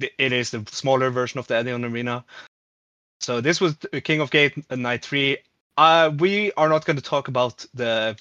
It 0.00 0.32
is 0.32 0.50
the 0.50 0.64
smaller 0.72 1.10
version 1.10 1.38
of 1.38 1.46
the 1.46 1.54
Edion 1.54 1.84
Arena. 1.88 2.24
So 3.24 3.40
this 3.40 3.58
was 3.58 3.74
King 4.04 4.20
of 4.20 4.30
Gate 4.30 4.52
uh, 4.68 4.76
night 4.76 5.02
three. 5.02 5.38
Uh, 5.78 6.12
we 6.18 6.52
are 6.58 6.68
not 6.68 6.84
going 6.84 6.96
to 6.96 7.02
talk 7.02 7.28
about 7.28 7.64
the 7.72 8.18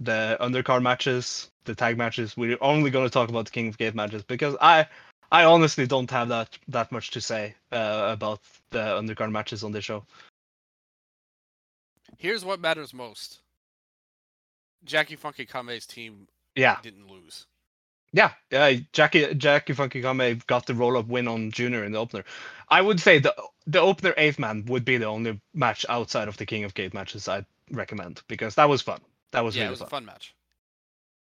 the 0.00 0.36
undercard 0.38 0.82
matches, 0.82 1.50
the 1.64 1.74
tag 1.74 1.96
matches. 1.96 2.36
We're 2.36 2.58
only 2.60 2.90
going 2.90 3.06
to 3.06 3.10
talk 3.10 3.30
about 3.30 3.46
the 3.46 3.50
King 3.52 3.68
of 3.68 3.78
Gate 3.78 3.94
matches 3.94 4.22
because 4.22 4.54
I 4.60 4.86
I 5.32 5.44
honestly 5.44 5.86
don't 5.86 6.10
have 6.10 6.28
that 6.28 6.58
that 6.68 6.92
much 6.92 7.10
to 7.12 7.22
say 7.22 7.54
uh, 7.72 8.10
about 8.12 8.40
the 8.68 8.80
undercard 9.00 9.32
matches 9.32 9.64
on 9.64 9.72
this 9.72 9.86
show. 9.86 10.04
Here's 12.18 12.44
what 12.44 12.60
matters 12.60 12.92
most. 12.92 13.40
Jackie 14.84 15.16
Funky 15.16 15.46
Kame's 15.46 15.86
team 15.86 16.28
Yeah, 16.54 16.76
didn't 16.82 17.08
lose. 17.08 17.46
Yeah, 18.14 18.30
yeah. 18.52 18.78
Jackie 18.92 19.34
Jackie 19.34 19.72
Funky 19.72 20.00
Kame 20.00 20.40
got 20.46 20.66
the 20.66 20.74
roll 20.74 20.96
up 20.96 21.08
win 21.08 21.26
on 21.26 21.50
Junior 21.50 21.82
in 21.82 21.90
the 21.90 21.98
opener. 21.98 22.24
I 22.68 22.80
would 22.80 23.00
say 23.00 23.18
the 23.18 23.34
the 23.66 23.80
opener 23.80 24.14
eighth 24.16 24.38
man 24.38 24.64
would 24.66 24.84
be 24.84 24.98
the 24.98 25.06
only 25.06 25.40
match 25.52 25.84
outside 25.88 26.28
of 26.28 26.36
the 26.36 26.46
King 26.46 26.62
of 26.62 26.74
Gate 26.74 26.94
matches 26.94 27.26
I'd 27.26 27.44
recommend 27.72 28.22
because 28.28 28.54
that 28.54 28.68
was 28.68 28.82
fun. 28.82 29.00
That 29.32 29.42
was 29.42 29.56
yeah, 29.56 29.62
really 29.62 29.70
it 29.70 29.70
was 29.72 29.78
fun. 29.80 29.86
a 29.86 29.90
fun 29.90 30.04
match. 30.06 30.34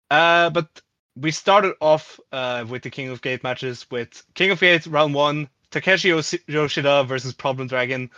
Uh, 0.09 0.49
but 0.49 0.81
we 1.15 1.29
started 1.29 1.75
off 1.81 2.19
uh, 2.31 2.65
with 2.67 2.81
the 2.81 2.89
King 2.89 3.09
of 3.09 3.21
Gate 3.21 3.43
matches 3.43 3.85
with 3.91 4.23
King 4.33 4.49
of 4.49 4.59
Gate 4.59 4.87
round 4.87 5.13
one, 5.13 5.49
Takeshi 5.69 6.09
Yoshida 6.47 7.03
versus 7.03 7.33
Problem 7.33 7.67
Dragon. 7.67 8.09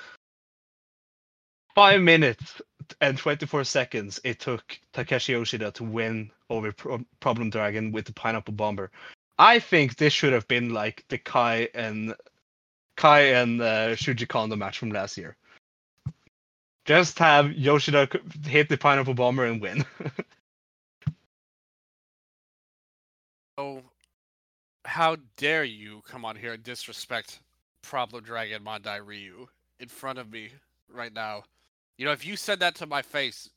Five 1.75 2.01
minutes 2.01 2.61
and 3.01 3.17
24 3.17 3.63
seconds 3.63 4.19
it 4.23 4.39
took 4.39 4.79
Takeshi 4.93 5.33
Yoshida 5.33 5.71
to 5.71 5.83
win 5.83 6.31
over 6.49 6.71
Pro- 6.71 7.05
Problem 7.19 7.49
Dragon 7.49 7.91
with 7.91 8.05
the 8.05 8.13
Pineapple 8.13 8.53
Bomber. 8.53 8.91
I 9.37 9.59
think 9.59 9.97
this 9.97 10.13
should 10.13 10.33
have 10.33 10.47
been 10.47 10.73
like 10.73 11.05
the 11.09 11.17
Kai 11.17 11.69
and 11.73 12.15
Kai 12.95 13.21
and 13.21 13.61
uh, 13.61 13.95
Shuji 13.95 14.27
Kondo 14.27 14.55
match 14.55 14.77
from 14.77 14.91
last 14.91 15.17
year. 15.17 15.35
Just 16.85 17.17
have 17.19 17.53
Yoshida 17.53 18.09
hit 18.45 18.69
the 18.69 18.77
Pineapple 18.77 19.13
Bomber 19.13 19.45
and 19.45 19.61
win. 19.61 19.85
Oh, 23.55 23.83
how 24.83 25.17
dare 25.37 25.63
you 25.63 26.01
come 26.09 26.25
on 26.25 26.35
here 26.35 26.53
and 26.53 26.63
disrespect 26.63 27.39
Problem 27.83 28.23
Dragon 28.23 28.63
Mondai 28.63 28.99
Ryu 29.05 29.47
in 29.79 29.89
front 29.89 30.17
of 30.17 30.31
me 30.31 30.49
right 30.91 31.13
now? 31.13 31.43
You 31.97 32.05
know, 32.05 32.11
if 32.11 32.25
you 32.25 32.35
said 32.35 32.59
that 32.59 32.75
to 32.75 32.85
my 32.85 33.01
face, 33.01 33.49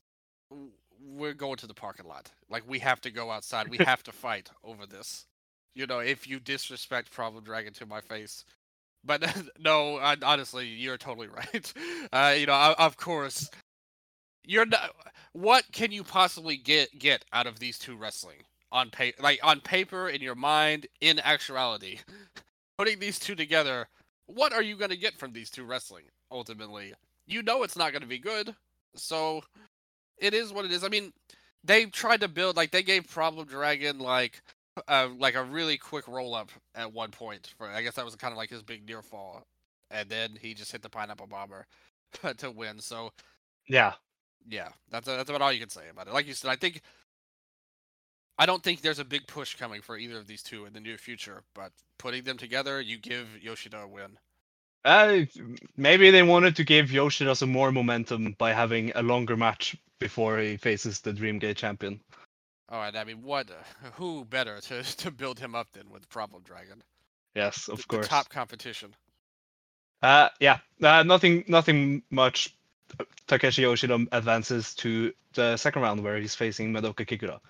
we're 1.01 1.35
going 1.35 1.57
to 1.57 1.67
the 1.67 1.75
parking 1.75 2.07
lot. 2.07 2.31
Like, 2.51 2.69
we 2.69 2.79
have 2.81 3.01
to 3.03 3.11
go 3.11 3.31
outside. 3.31 3.69
We 3.69 3.79
have 3.79 4.03
to 4.05 4.13
fight 4.13 4.51
over 4.65 4.87
this. 4.87 5.27
You 5.75 5.87
know, 5.87 5.99
if 5.99 6.27
you 6.27 6.41
disrespect 6.41 7.11
Problem 7.11 7.45
Dragon 7.45 7.73
to 7.75 7.87
my 7.87 8.01
face. 8.01 8.45
But 9.05 9.25
no, 9.59 9.97
I, 9.97 10.17
honestly, 10.23 10.67
you're 10.67 10.99
totally 10.99 11.29
right. 11.29 11.73
Uh, 12.13 12.35
you 12.39 12.47
know, 12.47 12.55
o- 12.55 12.85
of 12.85 12.97
course, 12.97 13.51
you're 14.45 14.67
not. 14.67 14.91
What 15.33 15.65
can 15.73 15.93
you 15.93 16.03
possibly 16.03 16.57
get 16.57 16.99
get 16.99 17.25
out 17.33 17.47
of 17.47 17.59
these 17.59 17.79
two 17.79 17.97
wrestling? 17.97 18.39
on 18.73 18.91
paper 18.91 19.23
like 19.23 19.39
on 19.43 19.61
paper 19.61 20.09
in 20.09 20.21
your 20.21 20.35
mind 20.35 20.87
in 21.01 21.19
actuality 21.21 21.99
putting 22.79 22.99
these 22.99 23.19
two 23.19 23.35
together 23.35 23.89
what 24.27 24.53
are 24.53 24.63
you 24.63 24.77
going 24.77 24.91
to 24.91 24.97
get 24.97 25.17
from 25.17 25.33
these 25.33 25.51
two 25.51 25.65
wrestling 25.65 26.05
ultimately 26.31 26.93
you 27.27 27.43
know 27.43 27.63
it's 27.63 27.77
not 27.77 27.93
going 27.93 28.03
to 28.03 28.09
be 28.09 28.19
good 28.19 28.55
so 28.95 29.43
it 30.19 30.35
is 30.35 30.53
what 30.53 30.65
it 30.65 30.73
is 30.73 30.85
i 30.85 30.89
mean 30.89 31.13
they 31.65 31.87
tried 31.87 32.21
to 32.21 32.29
build 32.29 32.57
like 32.57 32.71
they 32.71 32.83
gave 32.83 33.09
problem 33.09 33.47
dragon 33.47 33.99
like 33.99 34.43
uh, 34.89 35.09
like 35.19 35.35
a 35.35 35.43
really 35.43 35.79
quick 35.79 36.07
roll 36.07 36.35
up 36.35 36.51
at 36.75 36.93
one 36.93 37.11
point 37.11 37.53
for 37.57 37.69
i 37.69 37.83
guess 37.83 37.95
that 37.95 38.05
was 38.05 38.15
kind 38.15 38.33
of 38.33 38.39
like 38.39 38.51
his 38.51 38.63
big 38.63 38.87
near 38.87 39.03
fall 39.03 39.43
and 39.91 40.09
then 40.09 40.37
he 40.41 40.55
just 40.55 40.73
hit 40.73 40.83
the 40.83 40.91
pineapple 40.91 41.27
bomber 41.27 41.67
to 42.37 42.51
win 42.51 42.79
so 42.79 43.11
yeah. 43.69 43.95
yeah, 44.49 44.69
that's 44.91 45.07
that's 45.07 45.29
about 45.29 45.43
all 45.43 45.53
you 45.53 45.61
can 45.61 45.71
say 45.71 45.89
about 45.91 46.07
it. 46.07 46.15
Like 46.15 46.27
you 46.27 46.35
said, 46.35 46.51
I 46.51 46.57
think 46.57 46.83
I 48.39 48.47
don't 48.47 48.63
think 48.63 48.81
there's 48.81 48.99
a 48.99 49.05
big 49.05 49.27
push 49.27 49.57
coming 49.57 49.83
for 49.83 49.97
either 49.97 50.19
of 50.19 50.27
these 50.27 50.43
two 50.43 50.67
in 50.67 50.73
the 50.73 50.81
near 50.81 50.99
future. 50.99 51.43
But 51.55 51.73
putting 51.99 52.25
them 52.25 52.37
together, 52.39 52.81
you 52.81 52.99
give 52.99 53.29
Yoshida 53.43 53.83
a 53.83 53.89
win. 53.89 54.19
Uh, 54.87 55.27
maybe 55.77 56.13
they 56.13 56.23
wanted 56.23 56.55
to 56.55 56.65
give 56.65 56.93
Yoshida 56.93 57.35
some 57.35 57.51
more 57.51 57.73
momentum 57.73 58.37
by 58.39 58.53
having 58.53 58.93
a 58.95 59.03
longer 59.03 59.37
match 59.37 59.77
before 59.99 60.39
he 60.39 60.57
faces 60.57 61.01
the 61.01 61.13
Dreamgate 61.13 61.57
champion. 61.57 62.01
All 62.69 62.79
right, 62.79 62.95
I 62.95 63.03
mean, 63.03 63.21
what? 63.23 63.51
Who 63.95 64.25
better 64.25 64.61
to 64.61 64.83
to 64.99 65.11
build 65.11 65.41
him 65.41 65.57
up 65.57 65.67
than 65.73 65.91
with 65.91 66.09
Problem 66.09 66.43
Dragon? 66.45 66.85
Yes, 67.35 67.69
of 67.69 67.79
the, 67.79 67.83
course. 67.85 68.07
the 68.07 68.11
top 68.11 68.29
competition. 68.29 68.95
Uh, 70.03 70.29
yeah, 70.39 70.59
uh, 70.81 71.03
nothing, 71.03 71.45
nothing 71.49 72.03
much. 72.11 72.57
Takeshi 73.27 73.63
Yoshida 73.63 74.07
advances 74.13 74.73
to 74.77 75.13
the 75.35 75.57
second 75.57 75.83
round 75.83 76.05
where 76.05 76.17
he's 76.19 76.37
facing 76.37 76.73
Madoka 76.73 77.05
Kikuta, 77.05 77.41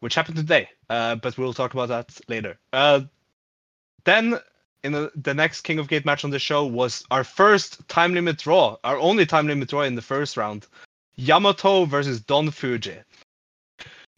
which 0.00 0.16
happened 0.16 0.36
today. 0.36 0.68
Uh, 0.90 1.14
but 1.14 1.38
we'll 1.38 1.54
talk 1.54 1.72
about 1.72 1.88
that 1.88 2.20
later. 2.28 2.58
Uh, 2.72 3.02
then 4.04 4.40
in 4.84 4.92
the, 4.92 5.10
the 5.16 5.34
next 5.34 5.62
King 5.62 5.78
of 5.78 5.88
Gate 5.88 6.04
match 6.04 6.24
on 6.24 6.30
the 6.30 6.38
show 6.38 6.64
was 6.64 7.04
our 7.10 7.24
first 7.24 7.86
time 7.88 8.14
limit 8.14 8.38
draw, 8.38 8.76
our 8.84 8.98
only 8.98 9.26
time 9.26 9.46
limit 9.46 9.68
draw 9.68 9.82
in 9.82 9.94
the 9.94 10.02
first 10.02 10.36
round. 10.36 10.66
Yamato 11.16 11.86
versus 11.86 12.20
Don 12.20 12.50
Fuji. 12.50 12.98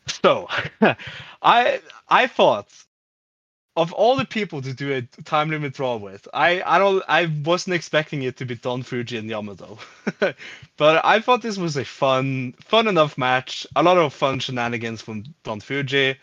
So, 0.07 0.49
I 1.43 1.81
I 2.09 2.27
thought 2.27 2.69
of 3.77 3.93
all 3.93 4.17
the 4.17 4.25
people 4.25 4.63
to 4.63 4.73
do 4.73 4.93
a 4.95 5.03
time 5.23 5.51
limit 5.51 5.75
draw 5.75 5.97
with, 5.97 6.27
I 6.35 6.63
I 6.63 6.79
don't 6.79 7.03
I 7.09 7.27
wasn't 7.45 7.75
expecting 7.75 8.23
it 8.23 8.37
to 8.39 8.45
be 8.45 8.57
Don 8.57 8.83
Fuji 8.83 9.19
and 9.19 9.29
Yamato, 9.29 9.79
but 10.77 11.05
I 11.05 11.21
thought 11.21 11.43
this 11.43 11.59
was 11.59 11.77
a 11.77 11.85
fun 11.85 12.55
fun 12.61 12.89
enough 12.89 13.17
match. 13.19 13.67
A 13.77 13.83
lot 13.83 13.99
of 13.99 14.13
fun 14.13 14.41
shenanigans 14.41 15.03
from 15.03 15.25
Don 15.45 15.61
Fuji, 15.61 16.17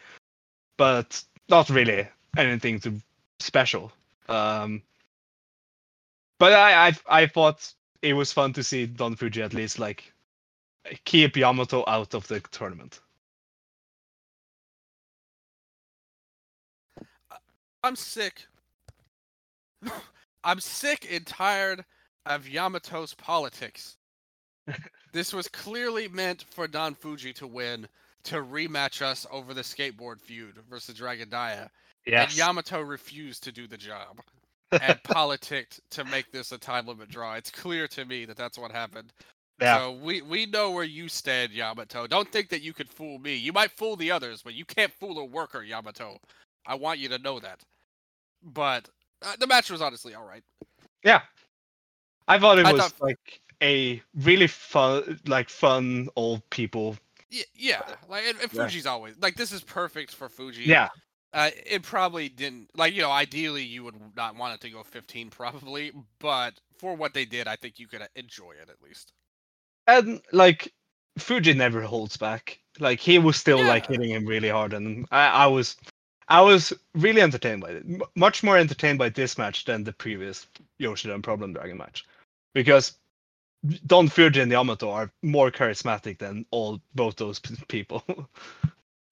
but 0.77 1.23
not 1.49 1.69
really 1.69 2.07
anything 2.35 2.79
too 2.79 2.99
special. 3.39 3.91
Um, 4.29 4.81
but 6.39 6.53
I 6.53 6.87
I 6.87 6.93
I 7.07 7.25
thought 7.27 7.73
it 8.01 8.13
was 8.13 8.33
fun 8.33 8.53
to 8.53 8.63
see 8.63 8.85
Don 8.85 9.15
Fuji 9.15 9.41
at 9.41 9.53
least 9.53 9.79
like 9.79 10.13
keep 11.05 11.37
Yamato 11.37 11.83
out 11.87 12.13
of 12.13 12.27
the 12.27 12.39
tournament. 12.51 12.99
I'm 17.83 17.95
sick. 17.95 18.45
I'm 20.43 20.59
sick 20.59 21.07
and 21.11 21.25
tired 21.25 21.83
of 22.25 22.47
Yamato's 22.47 23.13
politics. 23.13 23.97
this 25.13 25.33
was 25.33 25.47
clearly 25.47 26.07
meant 26.07 26.43
for 26.49 26.67
Don 26.67 26.95
Fuji 26.95 27.33
to 27.33 27.47
win 27.47 27.87
to 28.23 28.35
rematch 28.37 29.01
us 29.01 29.27
over 29.31 29.53
the 29.53 29.61
skateboard 29.61 30.21
feud 30.21 30.55
versus 30.69 30.95
Dragon 30.95 31.29
Dia. 32.05 32.21
And 32.23 32.35
Yamato 32.35 32.81
refused 32.81 33.43
to 33.43 33.51
do 33.51 33.67
the 33.67 33.77
job 33.77 34.19
and 34.71 35.01
politicked 35.03 35.79
to 35.91 36.03
make 36.05 36.31
this 36.31 36.51
a 36.51 36.57
time 36.57 36.87
limit 36.87 37.09
draw. 37.09 37.33
It's 37.35 37.51
clear 37.51 37.87
to 37.89 38.05
me 38.05 38.25
that 38.25 38.37
that's 38.37 38.57
what 38.57 38.71
happened. 38.71 39.13
Yeah. 39.61 39.77
So 39.77 39.91
we, 39.93 40.21
we 40.21 40.45
know 40.47 40.71
where 40.71 40.83
you 40.83 41.07
stand, 41.07 41.51
Yamato. 41.53 42.07
Don't 42.07 42.29
think 42.31 42.49
that 42.49 42.61
you 42.61 42.73
could 42.73 42.89
fool 42.89 43.19
me. 43.19 43.35
You 43.35 43.53
might 43.53 43.71
fool 43.71 43.95
the 43.95 44.11
others, 44.11 44.41
but 44.43 44.53
you 44.55 44.65
can't 44.65 44.91
fool 44.91 45.19
a 45.19 45.25
worker, 45.25 45.63
Yamato. 45.63 46.17
I 46.65 46.75
want 46.75 46.99
you 46.99 47.07
to 47.09 47.19
know 47.19 47.39
that. 47.39 47.61
But 48.43 48.89
uh, 49.21 49.35
the 49.39 49.47
match 49.47 49.69
was 49.69 49.81
honestly 49.81 50.15
all 50.15 50.25
right. 50.25 50.43
Yeah. 51.03 51.21
I 52.27 52.39
thought 52.39 52.57
it 52.59 52.65
I 52.65 52.73
was 52.73 52.81
thought- 52.81 53.01
like 53.01 53.41
a 53.61 54.01
really 54.15 54.47
fun, 54.47 55.19
like 55.27 55.49
fun 55.49 56.09
old 56.15 56.41
people. 56.49 56.97
Y- 57.31 57.39
yeah, 57.55 57.81
like 58.09 58.23
and, 58.27 58.39
and 58.41 58.53
Yeah. 58.53 58.63
Fuji's 58.63 58.85
always 58.85 59.15
like 59.19 59.35
this 59.35 59.51
is 59.51 59.61
perfect 59.63 60.13
for 60.13 60.29
Fuji. 60.29 60.63
Yeah, 60.63 60.89
Uh, 61.33 61.49
it 61.65 61.83
probably 61.83 62.29
didn't 62.29 62.69
like 62.77 62.93
you 62.93 63.01
know 63.01 63.11
ideally 63.11 63.63
you 63.63 63.83
would 63.83 63.95
not 64.15 64.35
want 64.37 64.55
it 64.55 64.61
to 64.61 64.69
go 64.69 64.83
15 64.83 65.29
probably, 65.31 65.91
but 66.19 66.59
for 66.79 66.95
what 66.95 67.13
they 67.13 67.25
did, 67.25 67.47
I 67.47 67.55
think 67.57 67.79
you 67.79 67.87
could 67.87 68.01
uh, 68.03 68.07
enjoy 68.15 68.51
it 68.61 68.69
at 68.69 68.81
least. 68.81 69.13
and 69.87 70.21
like 70.31 70.73
Fuji 71.17 71.53
never 71.53 71.81
holds 71.81 72.17
back. 72.17 72.59
Like 72.79 72.99
he 72.99 73.19
was 73.19 73.37
still 73.37 73.63
like 73.63 73.87
hitting 73.87 74.09
him 74.09 74.25
really 74.25 74.49
hard, 74.49 74.73
and 74.73 75.05
I, 75.11 75.27
I 75.27 75.47
was, 75.47 75.77
I 76.29 76.41
was 76.41 76.73
really 76.95 77.21
entertained 77.21 77.61
by 77.61 77.71
it. 77.71 77.83
M- 77.87 78.01
much 78.15 78.43
more 78.43 78.57
entertained 78.57 78.99
by 78.99 79.09
this 79.09 79.37
match 79.37 79.65
than 79.65 79.83
the 79.83 79.93
previous 79.93 80.47
Yoshida 80.79 81.13
and 81.13 81.23
Problem 81.23 81.53
Dragon 81.53 81.77
match, 81.77 82.05
because 82.53 82.97
Don 83.87 84.07
Fuji 84.09 84.41
and 84.41 84.51
Yamato 84.51 84.89
are 84.91 85.11
more 85.21 85.51
charismatic 85.51 86.19
than 86.19 86.45
all 86.51 86.81
both 86.95 87.15
those 87.17 87.39
p- 87.39 87.55
people. 87.67 88.03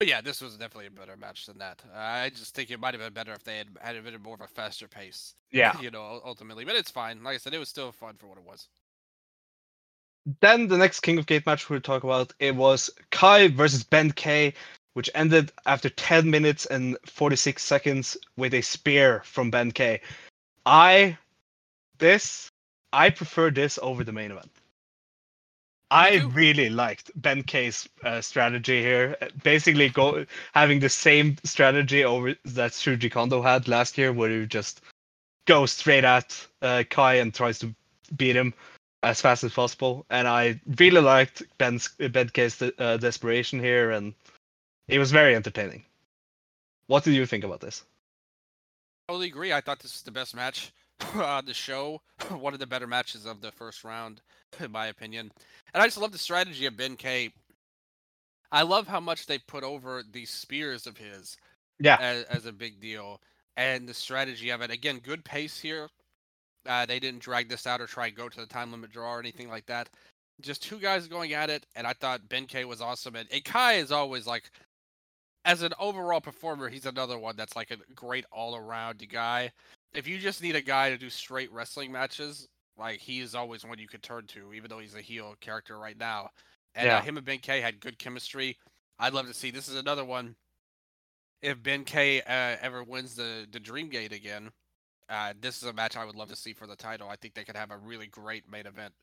But 0.02 0.08
yeah, 0.08 0.20
this 0.20 0.40
was 0.40 0.56
definitely 0.56 0.88
a 0.88 0.90
better 0.90 1.16
match 1.16 1.46
than 1.46 1.58
that. 1.58 1.80
Uh, 1.94 1.96
I 1.96 2.30
just 2.30 2.56
think 2.56 2.72
it 2.72 2.80
might 2.80 2.92
have 2.92 3.00
been 3.00 3.12
better 3.12 3.32
if 3.34 3.44
they 3.44 3.58
had 3.58 3.68
had 3.80 3.94
a 3.94 4.02
bit 4.02 4.20
more 4.20 4.34
of 4.34 4.40
a 4.40 4.48
faster 4.48 4.88
pace. 4.88 5.36
yeah. 5.52 5.80
you 5.80 5.92
know, 5.92 6.20
ultimately, 6.24 6.64
but 6.64 6.74
it's 6.74 6.90
fine. 6.90 7.22
Like 7.22 7.36
I 7.36 7.38
said, 7.38 7.54
it 7.54 7.58
was 7.58 7.68
still 7.68 7.92
fun 7.92 8.16
for 8.16 8.26
what 8.26 8.36
it 8.36 8.42
was. 8.42 8.66
then 10.40 10.66
the 10.66 10.76
next 10.76 11.02
King 11.02 11.18
of 11.18 11.26
Gate 11.26 11.46
match 11.46 11.70
we'll 11.70 11.80
talk 11.80 12.02
about 12.02 12.32
it 12.40 12.56
was 12.56 12.90
Kai 13.12 13.46
versus 13.46 13.84
Ben 13.84 14.10
K, 14.10 14.54
which 14.94 15.08
ended 15.14 15.52
after 15.66 15.88
10 15.88 16.28
minutes 16.28 16.66
and 16.66 16.98
46 17.06 17.62
seconds 17.62 18.16
with 18.36 18.54
a 18.54 18.60
spear 18.60 19.22
from 19.24 19.52
Ben 19.52 19.70
K. 19.70 20.00
I 20.66 21.16
this 21.98 22.50
I 22.92 23.10
prefer 23.10 23.52
this 23.52 23.78
over 23.80 24.02
the 24.02 24.10
main 24.10 24.32
event. 24.32 24.50
I 25.92 26.22
really 26.32 26.70
liked 26.70 27.10
Ben 27.16 27.42
K's 27.42 27.86
uh, 28.02 28.22
strategy 28.22 28.80
here. 28.80 29.14
Uh, 29.20 29.26
Basically, 29.42 29.90
go 29.90 30.24
having 30.54 30.80
the 30.80 30.88
same 30.88 31.36
strategy 31.44 32.02
over 32.02 32.34
that 32.46 32.72
Shuji 32.72 33.10
Kondo 33.10 33.42
had 33.42 33.68
last 33.68 33.98
year, 33.98 34.10
where 34.10 34.30
you 34.30 34.46
just 34.46 34.80
go 35.46 35.66
straight 35.66 36.04
at 36.04 36.46
uh, 36.62 36.84
Kai 36.88 37.16
and 37.16 37.34
tries 37.34 37.58
to 37.58 37.74
beat 38.16 38.34
him 38.34 38.54
as 39.02 39.20
fast 39.20 39.44
as 39.44 39.52
possible. 39.52 40.06
And 40.08 40.26
I 40.26 40.58
really 40.78 41.02
liked 41.02 41.42
Ben's 41.58 41.88
Ben 41.88 42.30
K's 42.30 42.62
uh, 42.62 42.96
desperation 42.96 43.60
here, 43.60 43.90
and 43.90 44.14
it 44.88 44.98
was 44.98 45.12
very 45.12 45.36
entertaining. 45.36 45.84
What 46.86 47.04
did 47.04 47.12
you 47.12 47.26
think 47.26 47.44
about 47.44 47.60
this? 47.60 47.84
I 49.08 49.12
totally 49.12 49.26
agree. 49.26 49.52
I 49.52 49.60
thought 49.60 49.80
this 49.80 49.92
was 49.92 50.02
the 50.02 50.10
best 50.10 50.34
match 50.34 50.72
on 51.14 51.44
the 51.46 51.54
show. 51.54 52.00
One 52.30 52.54
of 52.54 52.60
the 52.60 52.66
better 52.66 52.86
matches 52.86 53.26
of 53.26 53.40
the 53.40 53.52
first 53.52 53.84
round, 53.84 54.20
in 54.60 54.72
my 54.72 54.86
opinion. 54.86 55.30
And 55.74 55.82
I 55.82 55.86
just 55.86 55.98
love 55.98 56.12
the 56.12 56.18
strategy 56.18 56.66
of 56.66 56.76
Ben 56.76 56.96
K. 56.96 57.30
I 58.50 58.62
love 58.62 58.86
how 58.86 59.00
much 59.00 59.26
they 59.26 59.38
put 59.38 59.64
over 59.64 60.02
these 60.12 60.30
spears 60.30 60.86
of 60.86 60.96
his 60.96 61.36
Yeah, 61.80 61.96
as, 62.00 62.24
as 62.24 62.46
a 62.46 62.52
big 62.52 62.80
deal, 62.80 63.20
and 63.56 63.88
the 63.88 63.94
strategy 63.94 64.50
of 64.50 64.60
it. 64.60 64.70
Again, 64.70 65.00
good 65.02 65.24
pace 65.24 65.58
here. 65.58 65.88
Uh, 66.66 66.86
they 66.86 67.00
didn't 67.00 67.22
drag 67.22 67.48
this 67.48 67.66
out 67.66 67.80
or 67.80 67.86
try 67.86 68.10
go 68.10 68.28
to 68.28 68.40
the 68.40 68.46
time 68.46 68.70
limit 68.70 68.92
draw 68.92 69.14
or 69.14 69.20
anything 69.20 69.48
like 69.48 69.66
that. 69.66 69.88
Just 70.40 70.62
two 70.62 70.78
guys 70.78 71.08
going 71.08 71.32
at 71.32 71.50
it, 71.50 71.66
and 71.76 71.86
I 71.86 71.92
thought 71.94 72.28
Ben 72.28 72.46
K 72.46 72.64
was 72.64 72.80
awesome. 72.80 73.16
And, 73.16 73.28
and 73.32 73.44
Kai 73.44 73.74
is 73.74 73.90
always 73.90 74.26
like, 74.26 74.50
as 75.44 75.62
an 75.62 75.72
overall 75.80 76.20
performer, 76.20 76.68
he's 76.68 76.86
another 76.86 77.18
one 77.18 77.36
that's 77.36 77.56
like 77.56 77.70
a 77.70 77.76
great 77.94 78.24
all 78.30 78.54
around 78.54 79.02
guy. 79.10 79.50
If 79.94 80.08
you 80.08 80.18
just 80.18 80.42
need 80.42 80.56
a 80.56 80.62
guy 80.62 80.90
to 80.90 80.98
do 80.98 81.10
straight 81.10 81.52
wrestling 81.52 81.92
matches, 81.92 82.48
like 82.78 83.00
he 83.00 83.20
is 83.20 83.34
always 83.34 83.64
one 83.64 83.78
you 83.78 83.88
could 83.88 84.02
turn 84.02 84.26
to, 84.28 84.52
even 84.54 84.70
though 84.70 84.78
he's 84.78 84.94
a 84.94 85.00
heel 85.02 85.34
character 85.40 85.78
right 85.78 85.98
now. 85.98 86.30
And 86.74 86.86
Yeah. 86.86 86.98
uh, 86.98 87.00
him 87.02 87.16
and 87.18 87.26
Ben 87.26 87.38
K 87.40 87.60
had 87.60 87.80
good 87.80 87.98
chemistry. 87.98 88.58
I'd 88.98 89.12
love 89.14 89.26
to 89.26 89.34
see. 89.34 89.50
This 89.50 89.68
is 89.68 89.76
another 89.76 90.04
one. 90.04 90.36
If 91.42 91.62
Ben 91.62 91.84
K 91.84 92.22
uh, 92.22 92.56
ever 92.62 92.82
wins 92.84 93.16
the 93.16 93.46
the 93.50 93.60
Dream 93.60 93.88
Gate 93.90 94.12
again, 94.12 94.50
uh, 95.08 95.34
this 95.40 95.58
is 95.58 95.64
a 95.64 95.72
match 95.72 95.96
I 95.96 96.04
would 96.04 96.16
love 96.16 96.28
to 96.30 96.36
see 96.36 96.54
for 96.54 96.66
the 96.66 96.76
title. 96.76 97.08
I 97.10 97.16
think 97.16 97.34
they 97.34 97.44
could 97.44 97.56
have 97.56 97.70
a 97.70 97.78
really 97.78 98.06
great 98.08 98.50
main 98.50 98.66
event, 98.66 98.94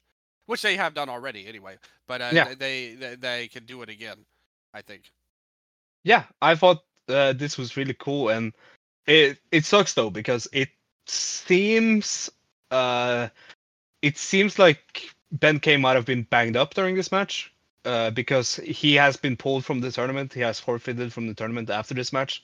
which 0.47 0.61
they 0.63 0.75
have 0.77 0.93
done 0.95 1.09
already 1.09 1.47
anyway. 1.47 1.77
But 2.07 2.21
uh, 2.21 2.35
Yeah. 2.35 2.45
they, 2.57 2.95
they 2.95 3.15
they 3.15 3.47
could 3.49 3.65
do 3.67 3.81
it 3.83 3.89
again. 3.89 4.25
I 4.73 4.81
think. 4.81 5.11
yeah, 6.03 6.25
I 6.41 6.55
thought 6.55 6.83
uh, 7.09 7.33
this 7.33 7.57
was 7.57 7.77
really 7.77 7.95
cool, 7.99 8.29
and 8.29 8.53
it 9.07 9.39
it 9.51 9.65
sucks 9.65 9.93
though 9.93 10.09
because 10.09 10.47
it 10.53 10.69
seems 11.09 12.29
uh 12.71 13.27
it 14.01 14.17
seems 14.17 14.57
like 14.57 15.13
Ben 15.31 15.59
K 15.59 15.77
might 15.77 15.95
have 15.95 16.05
been 16.05 16.23
banged 16.23 16.57
up 16.57 16.73
during 16.73 16.95
this 16.95 17.11
match 17.11 17.53
uh, 17.85 18.11
because 18.11 18.55
he 18.57 18.95
has 18.95 19.17
been 19.17 19.37
pulled 19.37 19.65
from 19.65 19.81
the 19.81 19.91
tournament. 19.91 20.33
He 20.33 20.41
has 20.41 20.59
forfeited 20.59 21.13
from 21.13 21.27
the 21.27 21.33
tournament 21.33 21.69
after 21.69 21.93
this 21.93 22.13
match. 22.13 22.43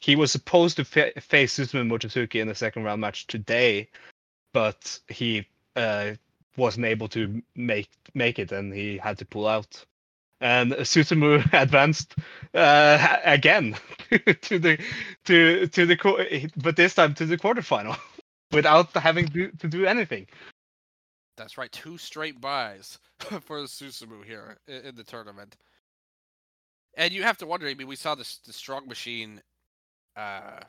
He 0.00 0.16
was 0.16 0.32
supposed 0.32 0.76
to 0.76 0.84
fa- 0.84 1.20
face 1.20 1.56
Susumu 1.56 1.86
Mochizuki 1.88 2.40
in 2.40 2.48
the 2.48 2.54
second 2.54 2.84
round 2.84 3.00
match 3.00 3.26
today, 3.26 3.88
but 4.52 4.98
he 5.08 5.46
uh, 5.76 6.12
wasn't 6.56 6.86
able 6.86 7.08
to 7.08 7.42
make 7.54 7.88
make 8.14 8.38
it, 8.38 8.50
and 8.52 8.72
he 8.72 8.98
had 8.98 9.18
to 9.18 9.24
pull 9.24 9.46
out. 9.46 9.84
And 10.40 10.72
Susumu 10.72 11.48
advanced 11.52 12.16
uh, 12.52 13.18
again 13.24 13.76
to 14.10 14.58
the 14.58 14.78
to 15.24 15.68
to 15.68 15.86
the 15.86 16.50
but 16.56 16.76
this 16.76 16.94
time 16.94 17.14
to 17.14 17.26
the 17.26 17.38
quarterfinal 17.38 17.96
without 18.52 18.92
having 18.92 19.28
to, 19.28 19.50
to 19.58 19.68
do 19.68 19.86
anything. 19.86 20.26
That's 21.36 21.56
right, 21.58 21.72
two 21.72 21.98
straight 21.98 22.40
buys 22.40 22.98
for 23.20 23.58
Susumu 23.62 24.24
here 24.24 24.58
in, 24.68 24.86
in 24.86 24.94
the 24.96 25.04
tournament. 25.04 25.56
And 26.96 27.12
you 27.12 27.22
have 27.22 27.38
to 27.38 27.46
wonder. 27.46 27.66
I 27.66 27.74
mean, 27.74 27.86
we 27.86 27.96
saw 27.96 28.14
this 28.14 28.38
the 28.46 28.52
Strong 28.52 28.86
Machine 28.86 29.40
uh, 30.16 30.60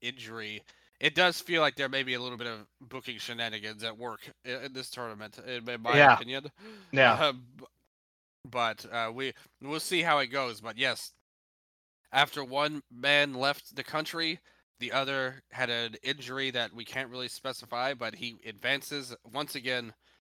injury. 0.00 0.62
It 0.98 1.14
does 1.14 1.40
feel 1.40 1.60
like 1.60 1.76
there 1.76 1.90
may 1.90 2.02
be 2.02 2.14
a 2.14 2.20
little 2.20 2.38
bit 2.38 2.46
of 2.48 2.66
booking 2.88 3.18
shenanigans 3.18 3.84
at 3.84 3.96
work 3.96 4.20
in, 4.44 4.62
in 4.64 4.72
this 4.72 4.90
tournament, 4.90 5.38
in, 5.46 5.68
in 5.68 5.82
my 5.82 5.96
Yeah. 5.96 6.14
opinion. 6.14 6.50
Yeah. 6.90 7.12
Uh, 7.12 7.32
but 8.50 8.84
uh, 8.90 9.10
we 9.14 9.34
we'll 9.60 9.78
see 9.78 10.00
how 10.02 10.18
it 10.18 10.28
goes. 10.28 10.60
But 10.62 10.78
yes, 10.78 11.12
after 12.12 12.42
one 12.42 12.80
man 12.90 13.34
left 13.34 13.76
the 13.76 13.84
country, 13.84 14.40
the 14.80 14.92
other 14.92 15.42
had 15.50 15.70
an 15.70 15.96
injury 16.02 16.50
that 16.52 16.72
we 16.72 16.84
can't 16.84 17.10
really 17.10 17.28
specify, 17.28 17.94
but 17.94 18.14
he 18.14 18.36
advances 18.46 19.14
once 19.32 19.54
again. 19.54 19.92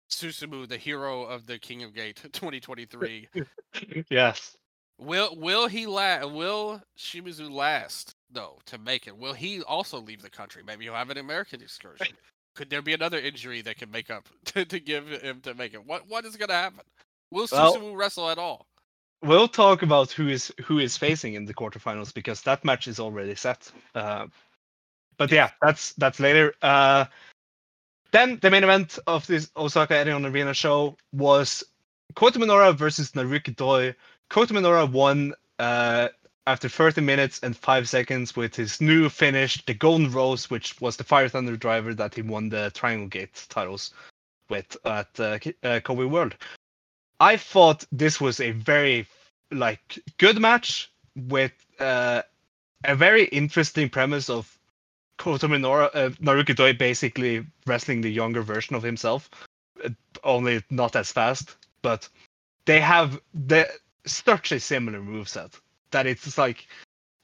Susumu, 0.09 0.67
the 0.67 0.77
hero 0.77 1.21
of 1.23 1.45
the 1.45 1.59
King 1.59 1.83
of 1.83 1.93
Gate 1.93 2.15
2023. 2.33 3.29
yes. 4.09 4.57
will 4.97 5.35
will 5.37 5.67
he 5.67 5.85
la- 5.85 6.25
Will 6.25 6.81
Shimizu 6.97 7.49
last 7.51 8.15
though 8.31 8.57
to 8.65 8.79
make 8.79 9.05
it? 9.05 9.15
Will 9.15 9.33
he 9.33 9.61
also 9.61 9.99
leave 9.99 10.23
the 10.23 10.29
country? 10.31 10.63
Maybe 10.65 10.85
he'll 10.85 10.95
have 10.95 11.11
an 11.11 11.19
American 11.19 11.61
excursion. 11.61 12.07
Could 12.55 12.71
there 12.71 12.81
be 12.81 12.93
another 12.95 13.19
injury 13.19 13.61
that 13.61 13.77
can 13.77 13.91
make 13.91 14.09
up 14.09 14.27
to, 14.45 14.65
to 14.65 14.79
give 14.79 15.07
him 15.09 15.41
to 15.41 15.53
make 15.53 15.75
it? 15.75 15.85
What 15.85 16.07
what 16.09 16.25
is 16.25 16.35
going 16.35 16.49
to 16.49 16.55
happen? 16.55 16.81
Will 17.29 17.47
Well- 17.51 17.75
Susumu 17.75 17.95
wrestle 17.95 18.29
at 18.31 18.39
all? 18.39 18.65
We'll 19.21 19.47
talk 19.47 19.81
about 19.81 20.11
who 20.11 20.29
is 20.29 20.51
who 20.63 20.79
is 20.79 20.95
facing 20.95 21.33
in 21.33 21.45
the 21.45 21.53
quarterfinals 21.53 22.13
because 22.13 22.41
that 22.41 22.63
match 22.63 22.87
is 22.87 22.99
already 22.99 23.35
set. 23.35 23.69
Uh, 23.93 24.27
but 25.17 25.31
yeah, 25.31 25.51
that's 25.61 25.93
that's 25.93 26.19
later. 26.19 26.53
Uh, 26.61 27.05
then 28.11 28.39
the 28.41 28.49
main 28.49 28.63
event 28.63 28.97
of 29.07 29.27
this 29.27 29.51
Osaka 29.55 29.93
Edion 29.93 30.31
Arena 30.31 30.53
show 30.53 30.97
was 31.11 31.63
Kota 32.15 32.39
Minoura 32.39 32.75
versus 32.75 33.11
Naruki 33.11 33.55
Doi. 33.55 33.93
Kota 34.29 34.53
Minoura 34.53 34.89
won 34.89 35.33
uh, 35.59 36.07
after 36.47 36.69
30 36.69 37.01
minutes 37.01 37.39
and 37.43 37.55
5 37.55 37.87
seconds 37.87 38.35
with 38.35 38.55
his 38.55 38.81
new 38.81 39.09
finish, 39.09 39.63
the 39.65 39.73
Golden 39.73 40.11
Rose, 40.11 40.49
which 40.49 40.79
was 40.81 40.97
the 40.97 41.03
Fire 41.03 41.29
Thunder 41.29 41.55
driver 41.55 41.93
that 41.93 42.15
he 42.15 42.21
won 42.21 42.49
the 42.49 42.71
Triangle 42.73 43.07
Gate 43.07 43.45
titles 43.49 43.93
with 44.49 44.75
at 44.85 45.19
uh, 45.19 45.37
uh, 45.63 45.79
Kobe 45.81 46.05
World. 46.05 46.35
I 47.19 47.37
thought 47.37 47.85
this 47.91 48.21
was 48.21 48.39
a 48.39 48.51
very 48.51 49.07
like 49.51 49.99
good 50.17 50.39
match 50.39 50.91
with 51.15 51.53
uh, 51.79 52.21
a 52.83 52.95
very 52.95 53.25
interesting 53.25 53.89
premise 53.89 54.29
of 54.29 54.57
Kota 55.17 55.47
Minoura, 55.47 55.89
uh, 55.93 56.09
Naruki 56.21 56.55
Doi 56.55 56.73
basically 56.73 57.45
wrestling 57.65 58.01
the 58.01 58.11
younger 58.11 58.41
version 58.41 58.75
of 58.75 58.83
himself, 58.83 59.29
uh, 59.83 59.89
only 60.23 60.63
not 60.69 60.95
as 60.95 61.11
fast. 61.11 61.57
But 61.81 62.07
they 62.65 62.79
have 62.79 63.19
the 63.33 63.67
such 64.05 64.51
a 64.51 64.59
similar 64.59 64.99
moveset 65.01 65.59
that 65.91 66.07
it's 66.07 66.37
like 66.37 66.67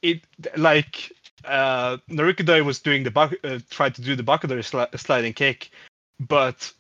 it 0.01 0.21
like 0.57 1.11
uh, 1.45 1.97
Naruki 2.09 2.45
Doi 2.45 2.63
was 2.63 2.79
doing 2.79 3.03
the 3.03 3.39
uh, 3.43 3.59
tried 3.69 3.95
to 3.95 4.01
do 4.01 4.15
the 4.15 4.23
Bakatare 4.23 4.59
sli- 4.59 4.99
sliding 4.99 5.33
kick, 5.33 5.71
but 6.19 6.71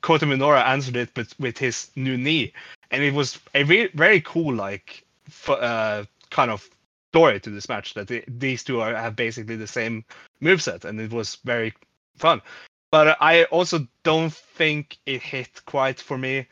Kota 0.00 0.26
Minoura 0.26 0.64
answered 0.64 0.96
it 0.96 1.10
with 1.16 1.38
with 1.38 1.58
his 1.58 1.90
new 1.96 2.16
knee, 2.16 2.52
and 2.90 3.02
it 3.02 3.14
was 3.14 3.38
a 3.54 3.64
re- 3.64 3.90
very 3.94 4.20
cool 4.20 4.54
like 4.54 5.04
f- 5.28 5.50
uh, 5.50 6.04
kind 6.30 6.50
of 6.50 6.68
story 7.12 7.38
to 7.40 7.50
this 7.50 7.68
match 7.68 7.94
that 7.94 8.08
the, 8.08 8.24
these 8.26 8.64
two 8.64 8.80
are 8.80 8.94
have 8.94 9.14
basically 9.16 9.56
the 9.56 9.66
same 9.66 10.04
moveset, 10.42 10.84
and 10.84 11.00
it 11.00 11.12
was 11.12 11.36
very 11.44 11.72
fun. 12.16 12.42
But 12.90 13.16
I 13.20 13.44
also 13.44 13.86
don't 14.02 14.32
think 14.32 14.98
it 15.06 15.22
hit 15.22 15.64
quite 15.66 16.00
for 16.00 16.18
me. 16.18 16.46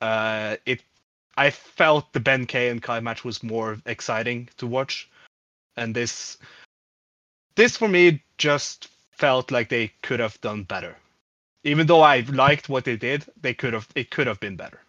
Uh, 0.00 0.56
it 0.66 0.82
I 1.36 1.50
felt 1.50 2.12
the 2.12 2.20
Ben 2.20 2.46
K 2.46 2.68
and 2.68 2.82
Kai 2.82 3.00
match 3.00 3.24
was 3.24 3.42
more 3.42 3.78
exciting 3.86 4.48
to 4.58 4.66
watch, 4.66 5.10
and 5.76 5.94
this 5.94 6.38
this 7.54 7.76
for 7.76 7.88
me 7.88 8.22
just 8.36 8.88
felt 9.10 9.50
like 9.50 9.68
they 9.68 9.92
could 10.02 10.20
have 10.20 10.40
done 10.40 10.64
better. 10.64 10.96
Even 11.64 11.86
though 11.86 12.02
I 12.02 12.20
liked 12.22 12.68
what 12.70 12.84
they 12.86 12.96
did, 12.96 13.26
they 13.40 13.54
could 13.54 13.74
have 13.74 13.88
it 13.96 14.10
could 14.10 14.26
have 14.28 14.40
been 14.40 14.56
better. 14.56 14.80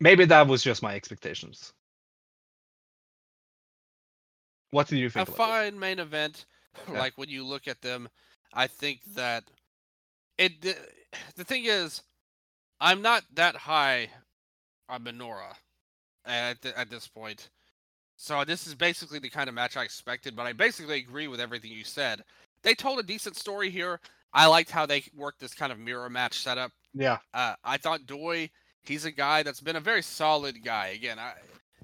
Maybe 0.00 0.24
that 0.26 0.48
was 0.48 0.62
just 0.62 0.82
my 0.82 0.94
expectations. 0.96 1.72
What 4.72 4.88
did 4.88 4.98
you 4.98 5.10
A 5.16 5.24
think? 5.24 5.28
about 5.28 5.38
fine 5.38 5.78
main 5.78 5.98
event. 6.00 6.46
Yeah. 6.92 6.98
Like 6.98 7.14
when 7.16 7.28
you 7.30 7.44
look 7.44 7.68
at 7.68 7.82
them, 7.82 8.08
I 8.54 8.66
think 8.68 9.00
that 9.16 9.44
it. 10.38 10.60
The, 10.62 10.76
the 11.36 11.44
thing 11.44 11.64
is, 11.66 12.02
I'm 12.80 13.02
not 13.02 13.24
that 13.34 13.56
high 13.56 14.10
on 14.88 15.04
Minoura 15.04 15.54
at 16.26 16.64
at 16.66 16.90
this 16.90 17.08
point. 17.08 17.50
So 18.16 18.44
this 18.44 18.66
is 18.66 18.74
basically 18.74 19.20
the 19.20 19.30
kind 19.30 19.48
of 19.48 19.54
match 19.56 19.76
I 19.76 19.84
expected, 19.84 20.36
but 20.36 20.46
I 20.46 20.52
basically 20.54 20.98
agree 20.98 21.28
with 21.28 21.40
everything 21.40 21.72
you 21.72 21.84
said. 21.84 22.22
They 22.62 22.74
told 22.74 22.98
a 23.00 23.04
decent 23.04 23.36
story 23.36 23.70
here. 23.70 24.00
I 24.32 24.46
liked 24.46 24.70
how 24.70 24.86
they 24.86 25.04
worked 25.16 25.40
this 25.40 25.54
kind 25.54 25.72
of 25.72 25.78
mirror 25.78 26.08
match 26.10 26.38
setup. 26.42 26.72
Yeah. 26.94 27.18
Uh, 27.32 27.54
I 27.64 27.76
thought 27.78 28.06
Doi, 28.06 28.50
he's 28.82 29.04
a 29.04 29.10
guy 29.10 29.42
that's 29.42 29.60
been 29.60 29.76
a 29.76 29.80
very 29.80 30.02
solid 30.02 30.62
guy. 30.64 30.88
Again, 30.88 31.18
I, 31.18 31.32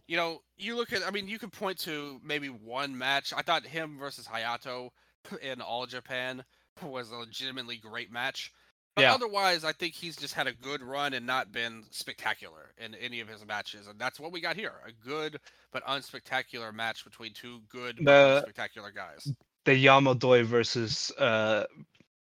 you 0.07 0.16
know, 0.16 0.42
you 0.57 0.76
look 0.76 0.92
at, 0.92 1.02
I 1.07 1.11
mean, 1.11 1.28
you 1.28 1.38
could 1.38 1.52
point 1.52 1.78
to 1.80 2.20
maybe 2.22 2.48
one 2.48 2.96
match. 2.96 3.33
I 3.35 3.42
thought 3.42 3.64
him 3.64 3.98
versus 3.98 4.26
Hayato 4.26 4.90
in 5.42 5.61
All 5.61 5.87
Japan 5.87 6.44
was 6.83 7.11
a 7.11 7.16
legitimately 7.16 7.76
great 7.76 8.12
match. 8.12 8.52
But 8.96 9.02
Yeah. 9.02 9.14
otherwise, 9.14 9.64
I 9.64 9.72
think 9.72 9.94
he's 9.94 10.14
just 10.16 10.35
had 10.35 10.46
a 10.46 10.52
good 10.52 10.80
run 10.80 11.14
and 11.14 11.26
not 11.26 11.50
been 11.50 11.83
spectacular 11.90 12.74
in 12.78 12.94
any 12.94 13.18
of 13.20 13.26
his 13.26 13.44
matches, 13.44 13.88
and 13.88 13.98
that's 13.98 14.20
what 14.20 14.30
we 14.30 14.40
got 14.40 14.54
here—a 14.54 14.92
good 15.04 15.40
but 15.72 15.85
unspectacular 15.85 16.72
match 16.72 17.02
between 17.04 17.33
two 17.33 17.59
good 17.68 17.96
but 18.04 18.44
The- 18.44 18.52
unspectacular 18.52 18.94
guys. 18.94 19.33
The 19.64 19.85
Yamadoi 19.85 20.44
versus 20.44 21.11
uh 21.18 21.64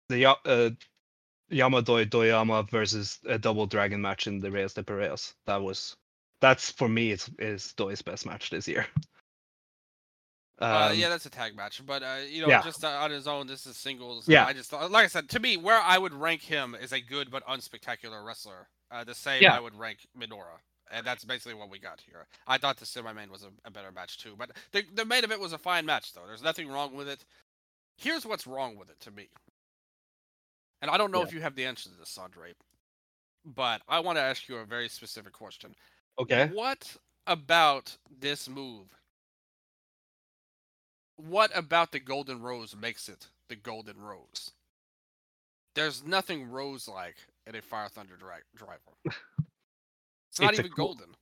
the 0.09 0.25
uh 0.27 0.71
Yamadoi 1.51 2.09
Doyama 2.09 2.63
versus 2.69 3.19
a 3.27 3.39
double 3.39 3.67
dragon 3.67 4.01
match 4.01 4.27
in 4.27 4.39
the 4.39 4.51
Reyes 4.51 4.73
de 4.73 4.83
Parejas. 4.83 5.33
That 5.47 5.61
was 5.61 5.95
that's 6.41 6.71
for 6.71 6.89
me 6.89 7.11
is 7.11 7.29
is 7.39 7.73
Doi's 7.77 8.01
best 8.01 8.25
match 8.25 8.49
this 8.49 8.67
year. 8.67 8.87
uh, 10.61 10.89
Um, 10.91 10.97
yeah, 10.97 11.09
that's 11.09 11.25
a 11.25 11.29
tag 11.29 11.55
match, 11.55 11.81
but 11.85 12.03
uh, 12.03 12.17
you 12.29 12.41
know, 12.41 12.49
yeah. 12.49 12.61
just 12.61 12.83
uh, 12.83 12.89
on 12.89 13.11
his 13.11 13.27
own, 13.27 13.47
this 13.47 13.65
is 13.65 13.77
singles. 13.77 14.27
Yeah. 14.27 14.45
I 14.45 14.53
just 14.53 14.71
like 14.73 14.93
I 15.05 15.07
said, 15.07 15.29
to 15.29 15.39
me, 15.39 15.57
where 15.57 15.79
I 15.81 15.97
would 15.97 16.13
rank 16.13 16.41
him 16.41 16.75
is 16.81 16.91
a 16.93 17.01
good 17.01 17.31
but 17.31 17.45
unspectacular 17.47 18.25
wrestler. 18.25 18.67
Uh, 18.91 19.03
the 19.03 19.15
same 19.15 19.43
Yeah. 19.43 19.55
I 19.55 19.59
would 19.59 19.75
rank 19.75 19.99
Minoura. 20.17 20.59
And 20.91 21.05
that's 21.05 21.23
basically 21.23 21.53
what 21.53 21.69
we 21.69 21.77
got 21.79 22.01
here. 22.01 22.25
I 22.47 22.57
thought 22.57 22.77
the 22.77 22.85
semi-main 22.85 23.29
was 23.31 23.43
a, 23.43 23.49
a 23.63 23.71
better 23.71 23.91
match 23.91 24.17
too, 24.17 24.35
but 24.37 24.51
the 24.71 24.83
the 24.95 25.05
main 25.05 25.23
event 25.23 25.39
was 25.39 25.53
a 25.53 25.57
fine 25.59 25.85
match 25.85 26.13
though. 26.13 26.25
There's 26.27 26.41
nothing 26.43 26.67
wrong 26.67 26.95
with 26.95 27.07
it. 27.07 27.25
Here's 27.97 28.25
what's 28.25 28.47
wrong 28.47 28.75
with 28.77 28.89
it 28.89 28.99
to 29.01 29.11
me, 29.11 29.29
and 30.81 30.89
I 30.91 30.97
don't 30.97 31.11
know 31.11 31.19
Yeah. 31.19 31.27
if 31.27 31.33
you 31.33 31.41
have 31.41 31.55
the 31.55 31.65
answer 31.65 31.89
to 31.89 31.95
this, 31.95 32.17
Sondre, 32.17 32.53
but 33.45 33.81
I 33.87 33.99
want 33.99 34.17
to 34.17 34.21
ask 34.21 34.47
you 34.47 34.57
a 34.57 34.65
very 34.65 34.89
specific 34.89 35.33
question. 35.33 35.75
Okay. 36.19 36.47
What 36.53 36.95
about 37.27 37.95
this 38.19 38.47
move? 38.49 38.87
What 41.17 41.51
about 41.55 41.91
the 41.91 41.99
Golden 41.99 42.41
Rose 42.41 42.75
makes 42.75 43.09
it 43.09 43.27
the 43.49 43.55
Golden 43.55 43.97
Rose? 43.99 44.51
There's 45.75 46.03
nothing 46.05 46.49
rose 46.49 46.87
like 46.87 47.15
in 47.45 47.55
a 47.55 47.61
Fire 47.61 47.89
Thunder 47.89 48.15
dri- 48.17 48.43
driver. 48.55 48.79
It's 50.31 50.39
not 50.39 50.51
It's 50.51 50.59
a 50.59 50.61
even 50.63 50.71
cool- 50.73 50.85
golden. 50.95 51.15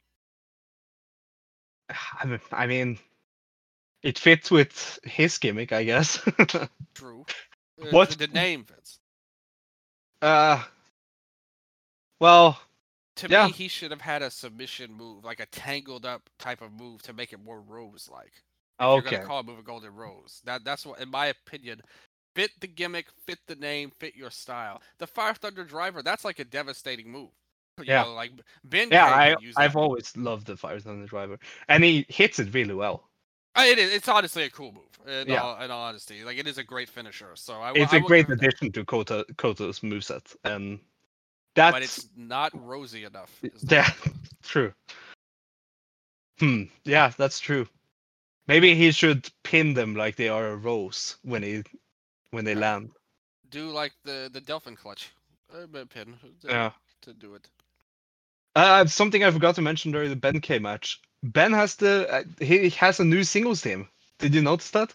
I 2.52 2.68
mean- 2.68 3.00
it 4.04 4.20
fits 4.20 4.52
with 4.52 5.00
his 5.04 5.38
gimmick, 5.38 5.72
I 5.72 5.84
guess. 5.84 6.20
True. 6.94 7.26
What- 7.92 8.12
The 8.12 8.28
name 8.28 8.64
fits. 8.66 9.00
Uh, 10.22 10.64
well, 12.20 12.60
To 13.18 13.28
Yeah. 13.28 13.48
me, 13.48 13.52
he 13.52 13.68
should 13.68 13.92
have 13.92 14.02
had 14.02 14.22
a 14.22 14.30
submission 14.30 14.94
move, 14.94 15.24
like 15.26 15.40
a 15.40 15.46
tangled 15.48 16.06
up 16.06 16.30
type 16.38 16.62
of 16.62 16.72
move 16.72 17.02
to 17.04 17.14
make 17.14 17.34
it 17.34 17.40
more 17.40 17.62
rose 17.62 18.08
like. 18.12 18.44
Okay. 18.80 18.94
You're 18.96 19.04
gonna 19.04 19.18
call 19.18 19.40
a 19.40 19.44
move 19.44 19.58
a 19.60 19.64
golden 19.64 19.96
rose. 19.96 20.42
That 20.46 20.64
that's 20.64 20.86
what, 20.86 21.00
in 21.00 21.10
my 21.10 21.28
opinion, 21.28 21.82
fit 22.36 22.52
the 22.60 22.68
gimmick, 22.68 23.08
fit 23.26 23.40
the 23.48 23.56
name, 23.56 23.92
fit 23.92 24.16
your 24.16 24.30
style. 24.32 24.82
The 25.00 25.08
Fire 25.08 25.34
Thunder 25.34 25.64
Driver, 25.64 26.04
that's 26.04 26.24
like 26.26 26.40
a 26.40 26.46
devastating 26.46 27.12
move. 27.12 27.32
You 27.80 27.86
Yeah. 27.88 28.04
know, 28.04 28.14
like 28.14 28.32
Ben. 28.64 28.90
Yeah, 28.92 29.06
I, 29.06 29.36
I've 29.58 29.76
always 29.76 30.16
loved 30.16 30.48
the 30.48 30.56
Fire 30.58 30.80
Thunder 30.80 31.08
Driver, 31.08 31.40
and 31.68 31.84
he 31.84 32.06
hits 32.10 32.40
it 32.40 32.54
really 32.54 32.74
well. 32.76 33.10
Uh, 33.56 33.64
It 33.66 33.80
is. 33.80 33.94
It's 33.94 34.08
honestly 34.08 34.44
a 34.44 34.50
cool 34.50 34.72
move. 34.72 34.87
In, 35.06 35.28
Yeah. 35.28 35.42
all, 35.42 35.62
in 35.62 35.72
all 35.72 35.84
honesty, 35.84 36.24
like 36.24 36.38
it 36.38 36.48
is 36.48 36.58
a 36.58 36.64
great 36.64 36.90
finisher. 36.90 37.36
So 37.36 37.62
I, 37.62 37.72
It's 37.74 37.94
a 37.94 37.98
a 37.98 38.02
great 38.02 38.30
addition 38.30 38.72
to 38.74 38.84
Kota 38.84 39.26
Kota's 39.38 39.80
moveset, 39.80 40.36
and 40.44 40.80
that's 41.56 41.74
but 41.74 41.82
it's 41.84 42.10
not 42.16 42.52
rosy 42.54 43.04
enough. 43.04 43.40
yeah, 43.70 43.90
true. 44.44 44.74
Hmm. 46.40 46.64
Yeah, 46.84 47.12
that's 47.18 47.40
true. 47.40 47.68
Maybe 48.48 48.76
he 48.76 48.92
should 48.92 49.30
pin 49.44 49.74
them 49.74 49.96
like 49.96 50.16
they 50.16 50.30
are 50.30 50.48
a 50.48 50.56
rose 50.56 51.18
when 51.24 51.44
he 51.44 51.64
when 52.32 52.46
they 52.46 52.56
land. 52.56 52.92
Do 53.50 53.70
like 53.70 53.94
the 54.04 54.30
the 54.32 54.42
Delphin 54.42 54.76
clutch, 54.76 55.12
uh, 55.54 55.68
pin 55.90 56.16
to, 56.42 56.48
Yeah. 56.48 56.72
to 57.02 57.14
do 57.14 57.36
it. 57.36 57.48
Uh, 58.56 58.86
something 58.86 59.24
I 59.24 59.32
forgot 59.32 59.56
to 59.56 59.62
mention 59.62 59.92
during 59.92 60.10
the 60.10 60.16
Ben 60.16 60.42
K 60.42 60.60
match. 60.60 61.00
Ben 61.24 61.54
has 61.54 61.76
the 61.76 62.08
uh, 62.12 62.24
he 62.44 62.70
has 62.72 63.00
a 63.00 63.06
new 63.06 63.24
singles 63.24 63.62
team. 63.62 63.88
Did 64.20 64.36
you 64.36 64.42
notice 64.42 64.72
that? 64.72 64.94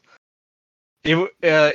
It 1.05 1.17
uh, 1.43 1.73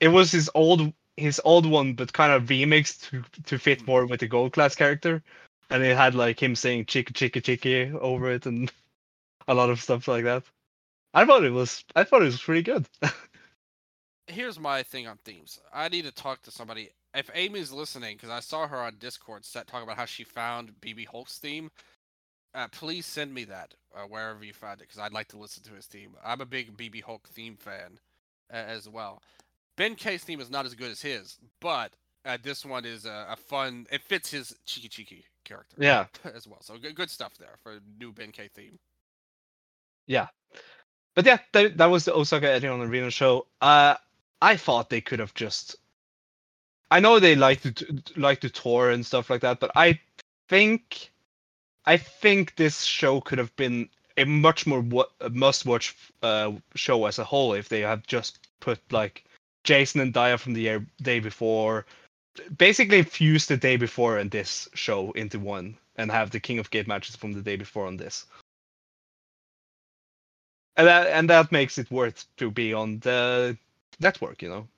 it 0.00 0.08
was 0.08 0.32
his 0.32 0.50
old 0.54 0.92
his 1.16 1.40
old 1.44 1.66
one, 1.66 1.94
but 1.94 2.12
kind 2.12 2.32
of 2.32 2.44
remixed 2.44 3.10
to 3.10 3.24
to 3.44 3.58
fit 3.58 3.86
more 3.86 4.06
with 4.06 4.20
the 4.20 4.28
gold 4.28 4.52
class 4.52 4.74
character, 4.74 5.22
and 5.70 5.82
it 5.82 5.96
had 5.96 6.14
like 6.14 6.42
him 6.42 6.54
saying 6.54 6.86
"chicka 6.86 7.12
chicka 7.12 7.42
chicky" 7.42 7.90
over 7.92 8.30
it 8.30 8.46
and 8.46 8.72
a 9.48 9.54
lot 9.54 9.70
of 9.70 9.80
stuff 9.80 10.08
like 10.08 10.24
that. 10.24 10.44
I 11.14 11.24
thought 11.24 11.44
it 11.44 11.50
was 11.50 11.84
I 11.94 12.04
thought 12.04 12.22
it 12.22 12.26
was 12.26 12.42
pretty 12.42 12.62
good. 12.62 12.86
here's 14.26 14.58
my 14.58 14.82
thing 14.82 15.06
on 15.06 15.18
themes. 15.24 15.60
I 15.72 15.88
need 15.88 16.04
to 16.04 16.12
talk 16.12 16.42
to 16.42 16.50
somebody. 16.50 16.90
If 17.14 17.30
Amy's 17.34 17.72
listening, 17.72 18.16
because 18.16 18.30
I 18.30 18.40
saw 18.40 18.66
her 18.66 18.78
on 18.78 18.96
Discord 18.98 19.44
set 19.44 19.66
talking 19.66 19.84
about 19.84 19.96
how 19.96 20.04
she 20.04 20.24
found 20.24 20.72
BB 20.80 21.06
Hulk's 21.06 21.38
theme, 21.38 21.70
uh, 22.56 22.66
please 22.68 23.06
send 23.06 23.32
me 23.32 23.44
that 23.44 23.74
uh, 23.94 24.00
wherever 24.08 24.42
you 24.42 24.52
find 24.52 24.80
it, 24.80 24.88
because 24.88 24.98
I'd 24.98 25.12
like 25.12 25.28
to 25.28 25.38
listen 25.38 25.62
to 25.64 25.74
his 25.74 25.86
theme. 25.86 26.10
I'm 26.24 26.40
a 26.40 26.46
big 26.46 26.76
BB 26.76 27.02
Hulk 27.02 27.28
theme 27.28 27.56
fan 27.56 27.98
uh, 28.52 28.56
as 28.56 28.88
well. 28.88 29.22
Ben 29.76 29.94
K's 29.94 30.24
theme 30.24 30.40
is 30.40 30.50
not 30.50 30.64
as 30.64 30.74
good 30.74 30.90
as 30.90 31.02
his, 31.02 31.36
but 31.60 31.92
uh, 32.24 32.38
this 32.42 32.64
one 32.64 32.86
is 32.86 33.04
a, 33.04 33.26
a 33.30 33.36
fun. 33.36 33.86
It 33.92 34.02
fits 34.02 34.30
his 34.30 34.56
cheeky 34.64 34.88
cheeky 34.88 35.24
character 35.44 35.76
yeah, 35.78 36.06
as 36.34 36.46
well. 36.46 36.60
So 36.62 36.78
good, 36.78 36.94
good 36.94 37.10
stuff 37.10 37.36
there 37.38 37.56
for 37.62 37.72
a 37.72 37.80
new 38.00 38.10
Ben 38.10 38.32
K 38.32 38.48
theme. 38.54 38.78
Yeah, 40.06 40.28
but 41.14 41.26
yeah, 41.26 41.38
that, 41.52 41.76
that 41.76 41.86
was 41.86 42.04
the 42.04 42.14
Osaka 42.14 42.58
the 42.58 42.72
Arena 42.72 43.10
show. 43.10 43.46
Uh, 43.60 43.96
I 44.40 44.56
thought 44.56 44.88
they 44.88 45.00
could 45.00 45.18
have 45.18 45.34
just. 45.34 45.76
I 46.90 47.00
know 47.00 47.18
they 47.18 47.34
like 47.34 47.60
to 47.62 48.02
like 48.16 48.40
to 48.40 48.50
tour 48.50 48.90
and 48.90 49.04
stuff 49.04 49.28
like 49.28 49.40
that, 49.42 49.60
but 49.60 49.72
I 49.74 49.98
think, 50.48 51.10
I 51.86 51.96
think 51.96 52.56
this 52.56 52.82
show 52.82 53.20
could 53.20 53.38
have 53.38 53.54
been 53.56 53.88
a 54.16 54.24
much 54.24 54.66
more 54.66 54.80
wa- 54.80 55.06
a 55.20 55.30
must-watch 55.30 55.94
uh, 56.22 56.52
show 56.74 57.06
as 57.06 57.18
a 57.18 57.24
whole 57.24 57.52
if 57.52 57.68
they 57.68 57.80
had 57.80 58.06
just 58.06 58.48
put 58.60 58.80
like 58.90 59.24
Jason 59.64 60.00
and 60.00 60.12
Dia 60.12 60.38
from 60.38 60.54
the 60.54 60.62
year, 60.62 60.86
day 61.02 61.20
before, 61.20 61.86
basically 62.56 63.02
fused 63.02 63.48
the 63.48 63.56
day 63.56 63.76
before 63.76 64.18
and 64.18 64.30
this 64.30 64.68
show 64.74 65.12
into 65.12 65.38
one, 65.38 65.76
and 65.96 66.10
have 66.10 66.30
the 66.30 66.40
King 66.40 66.58
of 66.58 66.70
Gate 66.70 66.86
matches 66.88 67.16
from 67.16 67.32
the 67.32 67.42
day 67.42 67.56
before 67.56 67.86
on 67.86 67.96
this. 67.96 68.26
And 70.76 70.86
that 70.86 71.06
and 71.06 71.30
that 71.30 71.52
makes 71.52 71.78
it 71.78 71.90
worth 71.90 72.26
to 72.36 72.50
be 72.50 72.74
on 72.74 72.98
the 73.00 73.56
network, 74.00 74.42
you 74.42 74.48
know. 74.48 74.68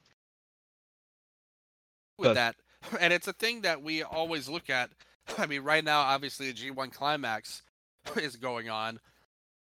with 2.18 2.30
But- 2.30 2.34
that. 2.34 2.56
And 3.00 3.12
it's 3.12 3.28
a 3.28 3.32
thing 3.32 3.62
that 3.62 3.82
we 3.82 4.02
always 4.02 4.48
look 4.48 4.70
at. 4.70 4.90
I 5.38 5.46
mean, 5.46 5.62
right 5.62 5.84
now, 5.84 6.00
obviously, 6.00 6.50
the 6.50 6.54
G1 6.54 6.92
Climax 6.92 7.62
is 8.16 8.36
going 8.36 8.70
on, 8.70 8.98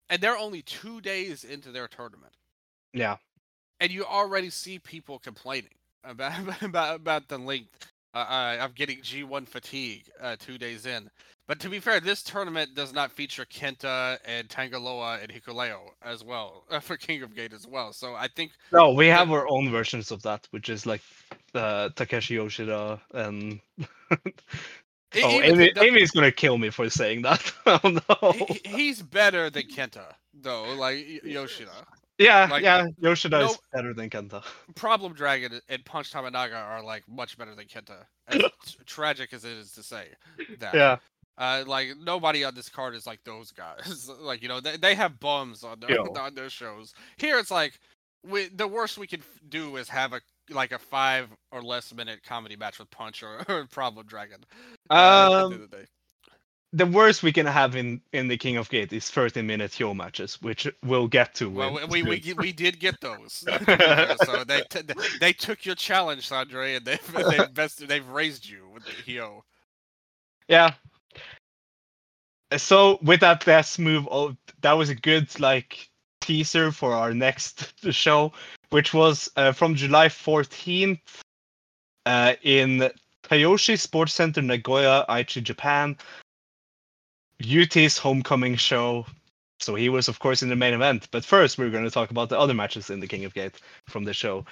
and 0.10 0.22
they're 0.22 0.38
only 0.38 0.62
two 0.62 1.02
days 1.02 1.44
into 1.44 1.72
their 1.72 1.88
tournament, 1.88 2.34
Yeah. 2.94 3.18
and 3.80 3.92
you 3.92 4.06
already 4.06 4.50
see 4.50 4.80
people 4.80 5.20
complaining 5.20 5.76
about 6.04 6.62
about, 6.64 6.96
about 6.96 7.28
the 7.28 7.38
length 7.38 7.88
uh, 8.14 8.18
uh, 8.20 8.58
of 8.62 8.76
getting 8.76 9.00
G1 9.02 9.48
fatigue 9.48 10.10
uh, 10.22 10.36
two 10.40 10.58
days 10.58 10.86
in. 10.86 11.10
But 11.48 11.60
to 11.62 11.70
be 11.70 11.80
fair, 11.80 12.00
this 12.00 12.24
tournament 12.24 12.74
does 12.76 12.94
not 12.94 13.12
feature 13.12 13.46
Kenta 13.46 14.18
and 14.26 14.48
Tangaloa 14.48 15.22
and 15.22 15.32
Hikuleo 15.32 15.90
as 16.02 16.24
well 16.24 16.66
uh, 16.70 16.80
for 16.80 16.96
King 16.98 17.22
of 17.24 17.36
Gate 17.36 17.54
as 17.54 17.68
well. 17.68 17.92
So 17.94 18.16
I 18.16 18.28
think 18.36 18.54
No, 18.72 18.92
we 18.92 19.08
have 19.08 19.32
our 19.32 19.48
own 19.48 19.72
versions 19.72 20.12
of 20.12 20.22
that, 20.24 20.48
which 20.52 20.70
is 20.70 20.86
like 20.86 21.04
uh, 21.54 21.90
Takeshi 21.96 22.36
Yoshida 22.36 23.02
and 23.14 23.60
oh, 25.16 25.42
Amy, 25.42 25.72
Amy's 25.78 26.12
gonna 26.12 26.32
kill 26.32 26.58
me 26.58 26.70
for 26.70 26.90
saying 26.90 27.22
that. 27.24 27.52
oh 27.66 27.80
no. 27.84 28.32
he- 28.32 28.62
he's 28.66 29.02
better 29.02 29.50
than 29.50 29.64
Kenta, 29.64 30.14
though. 30.34 30.74
Like 30.74 31.24
Yoshida, 31.24 31.72
yeah, 32.20 32.48
like, 32.50 32.64
yeah. 32.64 32.88
Yoshida 33.00 33.40
no- 33.40 33.46
is 33.46 33.58
better 33.74 33.94
than 33.94 34.10
Kenta. 34.10 34.44
Problem 34.76 35.14
Dragon 35.14 35.60
and 35.70 35.84
Punch 35.86 36.12
Tominaga 36.12 36.56
are 36.56 36.84
like 36.84 37.04
much 37.08 37.38
better 37.38 37.56
than 37.56 37.66
Kenta. 37.66 38.06
As 38.28 38.42
tragic 38.86 39.34
as 39.34 39.46
it 39.46 39.54
is 39.54 39.72
to 39.74 39.84
say 39.84 40.08
that. 40.60 40.74
Yeah. 40.74 40.98
Uh, 41.36 41.64
like 41.66 41.90
nobody 42.04 42.44
on 42.44 42.54
this 42.54 42.70
card 42.70 42.94
is 42.94 43.08
like 43.08 43.20
those 43.24 43.52
guys. 43.52 44.10
like 44.22 44.44
you 44.44 44.48
know, 44.48 44.60
they, 44.60 44.78
they 44.78 44.96
have 44.96 45.20
bums 45.20 45.64
on 45.64 45.80
their 45.80 45.92
Yo. 45.92 46.04
on 46.20 46.36
their 46.36 46.50
shows. 46.50 46.94
Here 47.18 47.40
it's 47.40 47.52
like, 47.52 47.80
we 48.24 48.50
the 48.50 48.68
worst 48.68 48.98
we 49.00 49.08
can 49.08 49.24
do 49.50 49.78
is 49.78 49.90
have 49.90 50.14
a 50.14 50.22
like 50.54 50.72
a 50.72 50.80
five 50.80 51.30
or 51.52 51.62
less 51.62 51.94
minute 51.94 52.22
comedy 52.24 52.56
match 52.56 52.80
with 52.80 52.90
Punch 52.92 53.24
or, 53.24 53.44
or 53.50 53.66
Problem 53.66 54.06
Dragon. 54.06 54.40
uh, 54.90 55.30
the 55.30 55.46
Um, 55.46 55.54
of 55.54 55.72
the 55.72 55.88
the 56.74 56.88
worst 56.88 57.22
we 57.22 57.32
can 57.32 57.46
have 57.46 57.76
in 57.76 58.02
in 58.12 58.28
the 58.28 58.38
King 58.38 58.58
of 58.58 58.68
Gate 58.70 58.92
is 58.92 59.10
13 59.10 59.46
minute 59.46 59.72
Hyo 59.72 59.96
matches, 59.96 60.42
which 60.42 60.68
we'll 60.84 61.08
get 61.08 61.36
to. 61.36 61.50
Well, 61.50 61.80
we 61.88 62.02
we, 62.02 62.20
we, 62.20 62.34
we 62.34 62.52
did 62.52 62.80
get 62.80 63.00
those. 63.00 63.46
so 64.26 64.44
they 64.44 64.62
t- 64.70 64.82
they 65.20 65.34
took 65.34 65.66
your 65.66 65.76
challenge, 65.76 66.28
Sondre, 66.28 66.78
and 66.78 66.86
they've 66.86 67.56
they've 67.56 67.88
they've 67.88 68.08
raised 68.08 68.50
you 68.50 68.68
with 68.74 68.84
the 68.86 68.92
Hyo. 68.92 69.42
yeah. 70.48 70.74
So 72.58 73.00
with 73.02 73.20
that 73.22 73.46
best 73.46 73.80
move, 73.80 74.08
oh, 74.12 74.36
that 74.62 74.74
was 74.74 74.90
a 74.90 74.96
good 74.96 75.40
like 75.40 75.90
teaser 76.22 76.72
for 76.72 76.94
our 76.94 77.14
next 77.14 77.74
show, 77.92 78.32
which 78.74 78.92
was 78.92 79.30
uh, 79.36 79.52
from 79.52 79.76
July 79.76 80.08
14th 80.08 81.00
uh, 82.08 82.34
in 82.42 82.90
Tayoshi 83.22 83.80
Sports 83.80 84.16
Center, 84.16 84.42
Nagoya, 84.42 85.06
Aichi, 85.08 85.44
Japan. 85.44 85.96
UT's 87.40 88.00
homecoming 88.00 88.56
show. 88.56 89.06
So 89.60 89.76
he 89.76 89.90
was, 89.90 90.08
of 90.08 90.18
course, 90.18 90.42
in 90.42 90.50
the 90.50 90.56
main 90.56 90.74
event. 90.74 91.08
But 91.12 91.24
first, 91.24 91.60
we're 91.60 91.70
going 91.70 91.84
to 91.84 91.92
talk 91.92 92.10
about 92.10 92.30
the 92.30 92.40
other 92.40 92.56
matches 92.56 92.90
in 92.90 93.00
the 93.00 93.08
King 93.08 93.26
of 93.26 93.36
Gate 93.36 93.62
from 93.88 94.06
the 94.06 94.14
show. 94.14 94.44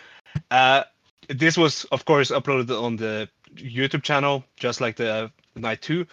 Uh, 0.52 0.84
this 1.28 1.58
was, 1.58 1.86
of 1.86 2.06
course, 2.06 2.30
uploaded 2.30 2.70
on 2.80 2.98
the 2.98 3.28
YouTube 3.56 4.04
channel, 4.04 4.46
just 4.56 4.82
like 4.82 4.98
the 4.98 5.32
night 5.56 5.82
two. 5.82 6.06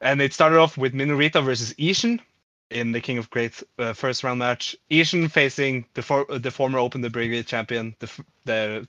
And 0.00 0.22
it 0.22 0.32
started 0.32 0.58
off 0.58 0.78
with 0.78 0.94
Minorita 0.94 1.44
versus 1.44 1.74
Ishin 1.74 2.20
in 2.70 2.92
the 2.92 3.00
King 3.00 3.18
of 3.18 3.30
Gate 3.30 3.62
uh, 3.78 3.92
first 3.92 4.24
round 4.24 4.38
match. 4.38 4.76
Ishin 4.90 5.30
facing 5.30 5.86
the 5.94 6.02
for- 6.02 6.26
the 6.28 6.50
former 6.50 6.78
Open 6.78 7.00
the 7.00 7.10
Brave 7.10 7.30
Gate 7.30 7.46
champion. 7.46 7.94
The 7.98 8.10
the 8.44 8.88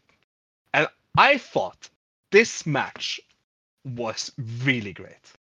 and 0.74 0.88
I 1.18 1.38
thought 1.38 1.90
this 2.32 2.66
match 2.66 3.20
was 3.86 4.32
really 4.64 4.94
great. 4.94 5.34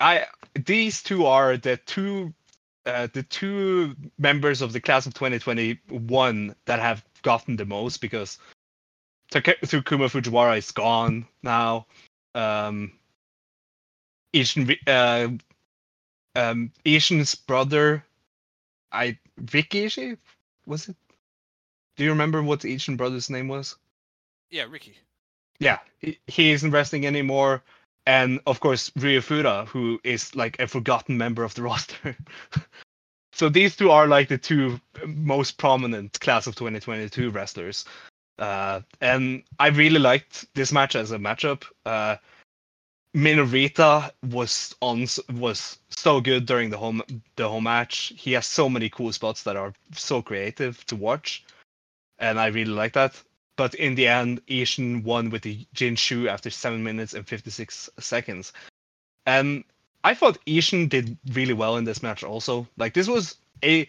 I 0.00 0.26
these 0.54 1.02
two 1.02 1.26
are 1.26 1.56
the 1.56 1.76
two 1.78 2.34
uh, 2.86 3.08
the 3.12 3.22
two 3.22 3.94
members 4.18 4.60
of 4.60 4.72
the 4.72 4.80
class 4.80 5.06
of 5.06 5.14
2021 5.14 6.54
that 6.66 6.80
have 6.80 7.04
gotten 7.22 7.56
the 7.56 7.64
most 7.64 8.00
because 8.00 8.38
Take- 9.30 9.60
Takuma 9.62 10.10
Fujiwara 10.10 10.58
is 10.58 10.70
gone 10.70 11.26
now. 11.42 11.86
Um, 12.34 12.92
Ishin, 14.34 14.76
uh, 14.86 15.28
um, 16.34 16.72
Ishin's 16.84 17.34
brother, 17.34 18.04
I 18.92 19.18
Ricky 19.52 19.86
Ishii, 19.86 20.16
was 20.66 20.88
it? 20.88 20.96
Do 21.96 22.04
you 22.04 22.10
remember 22.10 22.42
what 22.42 22.60
the 22.60 22.74
Ishin 22.74 22.96
brother's 22.96 23.30
name 23.30 23.48
was? 23.48 23.76
Yeah, 24.50 24.64
Ricky. 24.68 24.96
Yeah, 25.60 25.78
he, 25.98 26.18
he 26.26 26.52
isn't 26.52 26.70
wrestling 26.70 27.06
anymore, 27.06 27.62
and 28.06 28.40
of 28.46 28.60
course 28.60 28.90
Ryu 28.96 29.20
Fuda, 29.20 29.66
who 29.66 30.00
is 30.04 30.34
like 30.34 30.58
a 30.60 30.66
forgotten 30.66 31.16
member 31.16 31.44
of 31.44 31.54
the 31.54 31.62
roster. 31.70 32.16
so 33.32 33.48
these 33.48 33.76
two 33.76 33.90
are 33.90 34.06
like 34.06 34.28
the 34.28 34.38
two 34.38 34.80
most 35.06 35.58
prominent 35.58 36.18
class 36.20 36.46
of 36.46 36.56
2022 36.56 37.30
wrestlers. 37.30 37.84
Uh, 38.38 38.80
and 39.00 39.44
I 39.60 39.68
really 39.68 40.00
liked 40.00 40.46
this 40.54 40.72
match 40.72 40.96
as 40.96 41.12
a 41.12 41.18
matchup. 41.18 41.64
Uh, 41.86 42.16
Minorita 43.14 44.10
was 44.30 44.74
on 44.80 45.06
was 45.38 45.78
so 45.88 46.20
good 46.20 46.46
during 46.46 46.70
the 46.70 46.76
whole 46.76 47.00
the 47.36 47.48
whole 47.48 47.60
match. 47.60 48.12
He 48.16 48.32
has 48.32 48.44
so 48.44 48.68
many 48.68 48.88
cool 48.88 49.12
spots 49.12 49.44
that 49.44 49.56
are 49.56 49.72
so 49.92 50.20
creative 50.20 50.84
to 50.86 50.96
watch, 50.96 51.44
and 52.18 52.40
I 52.40 52.46
really 52.46 52.72
like 52.72 52.92
that. 52.94 53.20
But 53.56 53.74
in 53.76 53.94
the 53.94 54.08
end, 54.08 54.44
Ishin 54.48 55.04
won 55.04 55.30
with 55.30 55.42
the 55.42 55.64
Jinshu 55.76 56.26
after 56.26 56.50
seven 56.50 56.82
minutes 56.82 57.14
and 57.14 57.26
fifty 57.26 57.50
six 57.50 57.88
seconds, 58.00 58.52
and 59.26 59.62
I 60.02 60.14
thought 60.14 60.44
Ishin 60.44 60.88
did 60.88 61.16
really 61.32 61.54
well 61.54 61.76
in 61.76 61.84
this 61.84 62.02
match. 62.02 62.24
Also, 62.24 62.66
like 62.76 62.94
this 62.94 63.06
was 63.06 63.36
a, 63.62 63.86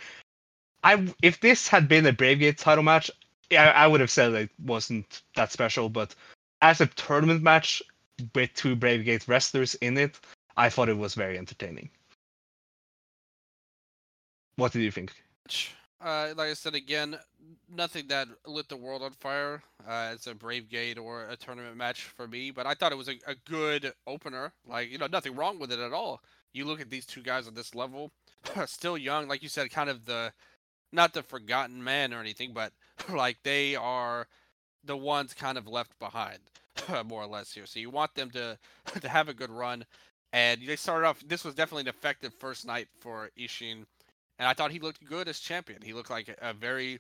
I 0.83 1.11
if 1.23 1.39
this 1.39 1.67
had 1.67 1.87
been 1.87 2.05
a 2.05 2.13
Brave 2.13 2.39
Gate 2.39 2.59
title 2.59 2.83
match, 2.83 3.09
yeah, 3.49 3.71
I 3.75 3.87
would 3.87 4.01
have 4.01 4.11
said 4.11 4.33
it 4.33 4.51
wasn't 4.63 5.23
that 5.35 5.51
special. 5.51 5.89
But 5.89 6.13
as 6.61 6.79
a 6.79 6.85
tournament 6.85 7.41
match, 7.41 7.81
with 8.33 8.53
two 8.53 8.75
Brave 8.75 9.05
Gate 9.05 9.27
wrestlers 9.27 9.75
in 9.75 9.97
it, 9.97 10.19
I 10.57 10.69
thought 10.69 10.89
it 10.89 10.97
was 10.97 11.15
very 11.15 11.37
entertaining. 11.37 11.89
What 14.55 14.71
did 14.71 14.81
you 14.81 14.91
think? 14.91 15.11
Uh, 16.01 16.33
like 16.37 16.49
I 16.49 16.53
said 16.53 16.75
again, 16.75 17.17
nothing 17.73 18.07
that 18.07 18.27
lit 18.45 18.69
the 18.69 18.77
world 18.77 19.01
on 19.01 19.11
fire 19.11 19.63
uh, 19.87 20.11
as 20.13 20.27
a 20.27 20.35
Brave 20.35 20.69
Gate 20.69 20.97
or 20.97 21.27
a 21.27 21.35
tournament 21.35 21.75
match 21.75 22.03
for 22.03 22.27
me, 22.27 22.51
but 22.51 22.65
I 22.65 22.73
thought 22.73 22.91
it 22.91 22.97
was 22.97 23.09
a, 23.09 23.17
a 23.27 23.35
good 23.49 23.93
opener. 24.07 24.53
Like, 24.67 24.91
you 24.91 24.97
know, 24.97 25.07
nothing 25.07 25.35
wrong 25.35 25.59
with 25.59 25.71
it 25.71 25.79
at 25.79 25.93
all. 25.93 26.21
You 26.53 26.65
look 26.65 26.79
at 26.79 26.89
these 26.89 27.05
two 27.05 27.21
guys 27.21 27.47
at 27.47 27.55
this 27.55 27.75
level, 27.75 28.11
still 28.65 28.97
young, 28.97 29.27
like 29.27 29.43
you 29.43 29.49
said, 29.49 29.71
kind 29.71 29.89
of 29.89 30.05
the 30.05 30.31
not 30.91 31.13
the 31.13 31.23
forgotten 31.23 31.83
man 31.83 32.13
or 32.13 32.19
anything, 32.19 32.53
but 32.53 32.71
like 33.09 33.37
they 33.43 33.75
are 33.75 34.27
the 34.83 34.97
ones 34.97 35.33
kind 35.33 35.57
of 35.57 35.67
left 35.67 35.97
behind, 35.99 36.39
more 37.05 37.23
or 37.23 37.27
less 37.27 37.53
here. 37.53 37.65
So 37.65 37.79
you 37.79 37.89
want 37.89 38.13
them 38.15 38.29
to 38.31 38.57
to 39.01 39.09
have 39.09 39.29
a 39.29 39.33
good 39.33 39.49
run, 39.51 39.85
and 40.33 40.61
they 40.65 40.75
started 40.75 41.07
off. 41.07 41.23
This 41.27 41.43
was 41.43 41.55
definitely 41.55 41.81
an 41.83 41.87
effective 41.89 42.33
first 42.33 42.65
night 42.65 42.87
for 42.99 43.29
Ishin, 43.37 43.85
and 44.39 44.47
I 44.47 44.53
thought 44.53 44.71
he 44.71 44.79
looked 44.79 45.03
good 45.05 45.27
as 45.27 45.39
champion. 45.39 45.81
He 45.81 45.93
looked 45.93 46.09
like 46.09 46.35
a, 46.41 46.53
very 46.53 46.99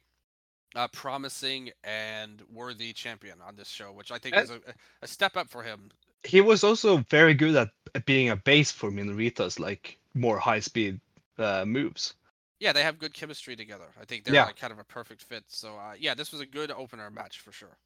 uh, 0.75 0.87
promising 0.89 1.71
and 1.83 2.41
worthy 2.53 2.93
champion 2.93 3.39
on 3.45 3.55
this 3.55 3.69
show, 3.69 3.91
which 3.91 4.11
I 4.11 4.17
think 4.17 4.35
And- 4.35 4.43
is 4.45 4.51
a, 4.51 4.59
a 5.01 5.07
step 5.07 5.37
up 5.37 5.49
for 5.49 5.63
him. 5.63 5.89
He 6.23 6.41
was 6.41 6.63
also 6.63 6.97
very 7.11 7.35
good 7.35 7.55
at 7.55 8.05
being 8.07 8.29
a 8.29 8.35
base 8.35 8.71
for 8.71 8.89
Minorita's 8.89 9.59
like 9.59 9.99
more 10.15 10.39
high 10.39 10.59
speed 10.59 10.99
uh, 11.37 11.65
moves. 11.67 12.15
Yeah, 12.59 12.73
they 12.73 12.81
have 12.81 12.97
good 12.97 13.13
chemistry 13.13 13.55
together. 13.55 13.85
I 14.01 14.05
think 14.05 14.23
they're 14.23 14.33
Yeah. 14.33 14.45
like 14.45 14.57
kind 14.57 14.73
of 14.73 14.79
a 14.79 14.83
perfect 14.85 15.21
fit. 15.21 15.43
So 15.49 15.75
uh, 15.75 15.93
yeah, 15.99 16.15
this 16.15 16.31
was 16.31 16.41
a 16.41 16.45
good 16.47 16.71
opener 16.71 17.11
match 17.11 17.41
for 17.41 17.51
sure. 17.51 17.77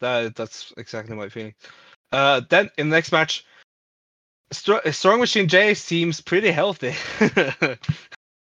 That 0.00 0.34
that's 0.34 0.72
exactly 0.76 1.16
my 1.16 1.28
feeling. 1.28 1.54
Uh, 2.12 2.42
then 2.48 2.70
in 2.78 2.88
the 2.90 2.96
next 2.96 3.12
match, 3.12 3.44
Str- 4.52 4.90
Strong 4.90 5.20
Machine 5.20 5.48
J 5.48 5.74
seems 5.74 6.20
pretty 6.20 6.50
healthy. 6.50 6.94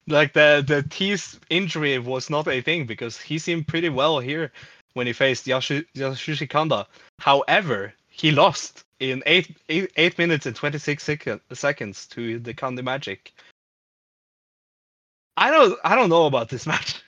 like 0.08 0.32
the 0.32 0.64
the 0.66 0.84
teeth 0.90 1.40
injury 1.50 1.98
was 1.98 2.30
not 2.30 2.48
a 2.48 2.60
thing 2.60 2.86
because 2.86 3.20
he 3.20 3.38
seemed 3.38 3.66
pretty 3.66 3.88
well 3.88 4.18
here 4.18 4.52
when 4.94 5.06
he 5.06 5.12
faced 5.12 5.46
Yasu- 5.46 5.86
Yasushi 5.94 6.48
Kanda. 6.48 6.86
However, 7.18 7.92
he 8.08 8.30
lost 8.30 8.84
in 9.00 9.22
eight, 9.26 9.56
eight, 9.68 9.92
eight 9.96 10.18
minutes 10.18 10.46
and 10.46 10.56
26 10.56 11.02
second, 11.02 11.40
seconds 11.52 12.06
to 12.08 12.38
the 12.38 12.54
Kanda 12.54 12.82
Magic. 12.82 13.32
I 15.36 15.50
don't 15.50 15.78
I 15.84 15.94
don't 15.94 16.08
know 16.08 16.26
about 16.26 16.48
this 16.48 16.66
match. 16.72 17.02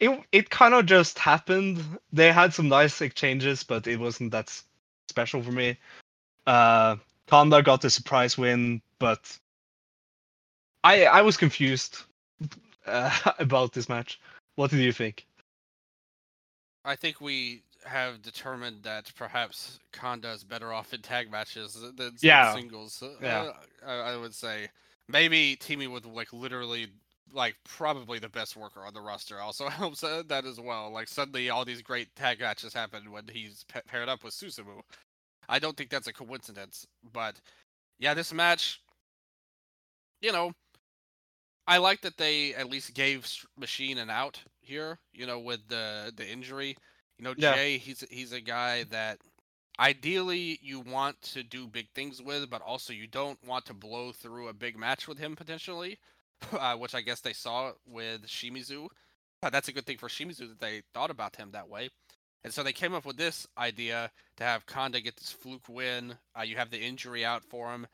It 0.00 0.24
it 0.32 0.50
kind 0.50 0.74
of 0.74 0.86
just 0.86 1.18
happened. 1.18 1.82
They 2.12 2.32
had 2.32 2.52
some 2.52 2.68
nice 2.68 3.00
exchanges, 3.00 3.62
but 3.64 3.86
it 3.86 3.98
wasn't 3.98 4.32
that 4.32 4.52
special 5.08 5.42
for 5.42 5.52
me. 5.52 5.78
Uh, 6.46 6.96
Kanda 7.26 7.62
got 7.62 7.80
the 7.80 7.90
surprise 7.90 8.36
win, 8.38 8.82
but 8.98 9.36
I 10.84 11.04
I 11.06 11.22
was 11.22 11.36
confused 11.36 11.98
uh, 12.86 13.32
about 13.38 13.72
this 13.72 13.88
match. 13.88 14.20
What 14.56 14.70
did 14.70 14.80
you 14.80 14.92
think? 14.92 15.26
I 16.84 16.96
think 16.96 17.20
we 17.20 17.62
have 17.84 18.22
determined 18.22 18.82
that 18.84 19.12
perhaps 19.16 19.78
Kanda 19.92 20.32
is 20.32 20.44
better 20.44 20.72
off 20.72 20.92
in 20.94 21.02
tag 21.02 21.30
matches 21.30 21.76
than 21.96 22.16
Yeah. 22.20 22.52
singles. 22.52 23.02
Uh, 23.02 23.16
Yeah. 23.20 23.52
I, 23.86 23.94
I 24.12 24.16
would 24.16 24.34
say 24.34 24.68
maybe 25.08 25.56
teaming 25.56 25.92
with 25.92 26.04
like 26.06 26.32
literally 26.32 26.88
like 27.32 27.56
probably 27.64 28.18
the 28.18 28.28
best 28.28 28.56
worker 28.56 28.84
on 28.86 28.94
the 28.94 29.00
roster 29.00 29.40
also 29.40 29.68
helps 29.70 30.00
that 30.00 30.44
as 30.46 30.60
well. 30.60 30.90
Like 30.90 31.08
suddenly 31.08 31.50
all 31.50 31.64
these 31.64 31.82
great 31.82 32.14
tag 32.16 32.40
matches 32.40 32.72
happen 32.74 33.10
when 33.10 33.24
he's 33.28 33.64
pa- 33.64 33.80
paired 33.86 34.08
up 34.08 34.24
with 34.24 34.34
Susumu. 34.34 34.82
I 35.48 35.58
don't 35.58 35.76
think 35.76 35.90
that's 35.90 36.08
a 36.08 36.12
coincidence, 36.12 36.86
but 37.12 37.40
yeah, 37.98 38.14
this 38.14 38.32
match, 38.32 38.80
you 40.20 40.32
know, 40.32 40.52
I 41.66 41.78
like 41.78 42.00
that 42.02 42.16
they 42.16 42.54
at 42.54 42.68
least 42.70 42.94
gave 42.94 43.26
Machine 43.58 43.98
an 43.98 44.10
out 44.10 44.40
here. 44.60 44.98
You 45.12 45.26
know, 45.26 45.38
with 45.40 45.68
the 45.68 46.12
the 46.16 46.28
injury. 46.28 46.76
You 47.18 47.24
know, 47.24 47.34
Yeah. 47.36 47.54
Jay, 47.54 47.78
he's 47.78 48.04
he's 48.10 48.32
a 48.32 48.40
guy 48.40 48.84
that 48.84 49.18
ideally 49.78 50.58
you 50.62 50.80
want 50.80 51.20
to 51.22 51.42
do 51.42 51.66
big 51.66 51.88
things 51.94 52.22
with, 52.22 52.50
but 52.50 52.62
also 52.62 52.92
you 52.92 53.06
don't 53.06 53.42
want 53.46 53.66
to 53.66 53.74
blow 53.74 54.12
through 54.12 54.48
a 54.48 54.52
big 54.54 54.76
match 54.78 55.08
with 55.08 55.18
him 55.18 55.34
potentially, 55.36 55.98
uh, 56.58 56.76
which 56.76 56.94
I 56.94 57.00
guess 57.00 57.20
they 57.20 57.32
saw 57.32 57.72
with 57.86 58.26
Shimizu. 58.26 58.88
Uh, 59.42 59.50
that's 59.50 59.68
a 59.68 59.72
good 59.72 59.86
thing 59.86 59.98
for 59.98 60.08
Shimizu 60.08 60.48
that 60.48 60.60
they 60.60 60.82
thought 60.94 61.10
about 61.10 61.36
him 61.36 61.50
that 61.52 61.68
way. 61.68 61.90
And 62.44 62.52
so 62.52 62.62
they 62.62 62.72
came 62.72 62.94
up 62.94 63.04
with 63.04 63.16
this 63.16 63.46
idea 63.58 64.10
to 64.36 64.44
have 64.44 64.66
Kanda 64.66 65.00
get 65.00 65.16
this 65.16 65.32
fluke 65.32 65.68
win. 65.68 66.14
Uh, 66.38 66.42
you 66.42 66.56
have 66.56 66.70
the 66.70 66.80
injury 66.80 67.24
out 67.24 67.44
for 67.44 67.72
him. 67.72 67.86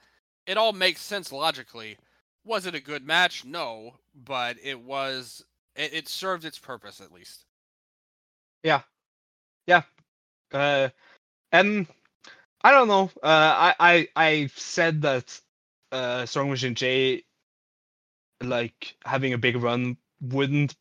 It 0.47 0.57
all 0.57 0.73
makes 0.73 1.01
sense 1.01 1.33
logically. 1.33 1.97
Was 2.45 2.67
it 2.67 2.75
a 2.75 2.81
good 2.83 3.07
match? 3.07 3.45
No, 3.45 3.95
but 4.15 4.57
it 4.63 4.81
was. 4.81 5.45
It, 5.77 5.95
it 5.95 6.09
served 6.09 6.45
its 6.45 6.59
purpose 6.59 7.01
at 7.01 7.13
least. 7.13 7.45
Yeah, 8.63 8.83
yeah, 9.67 9.83
uh, 10.53 10.89
and 11.53 11.87
I 12.63 12.71
don't 12.71 12.89
know. 12.89 13.11
Uh, 13.23 13.73
I 13.73 13.75
I 13.79 14.09
I 14.17 14.51
said 14.55 15.03
that 15.03 15.41
uh, 15.93 16.27
Machine 16.37 16.75
J, 16.75 17.25
like 18.43 18.97
having 19.05 19.33
a 19.33 19.39
big 19.39 19.57
run, 19.57 19.97
wouldn't 20.21 20.75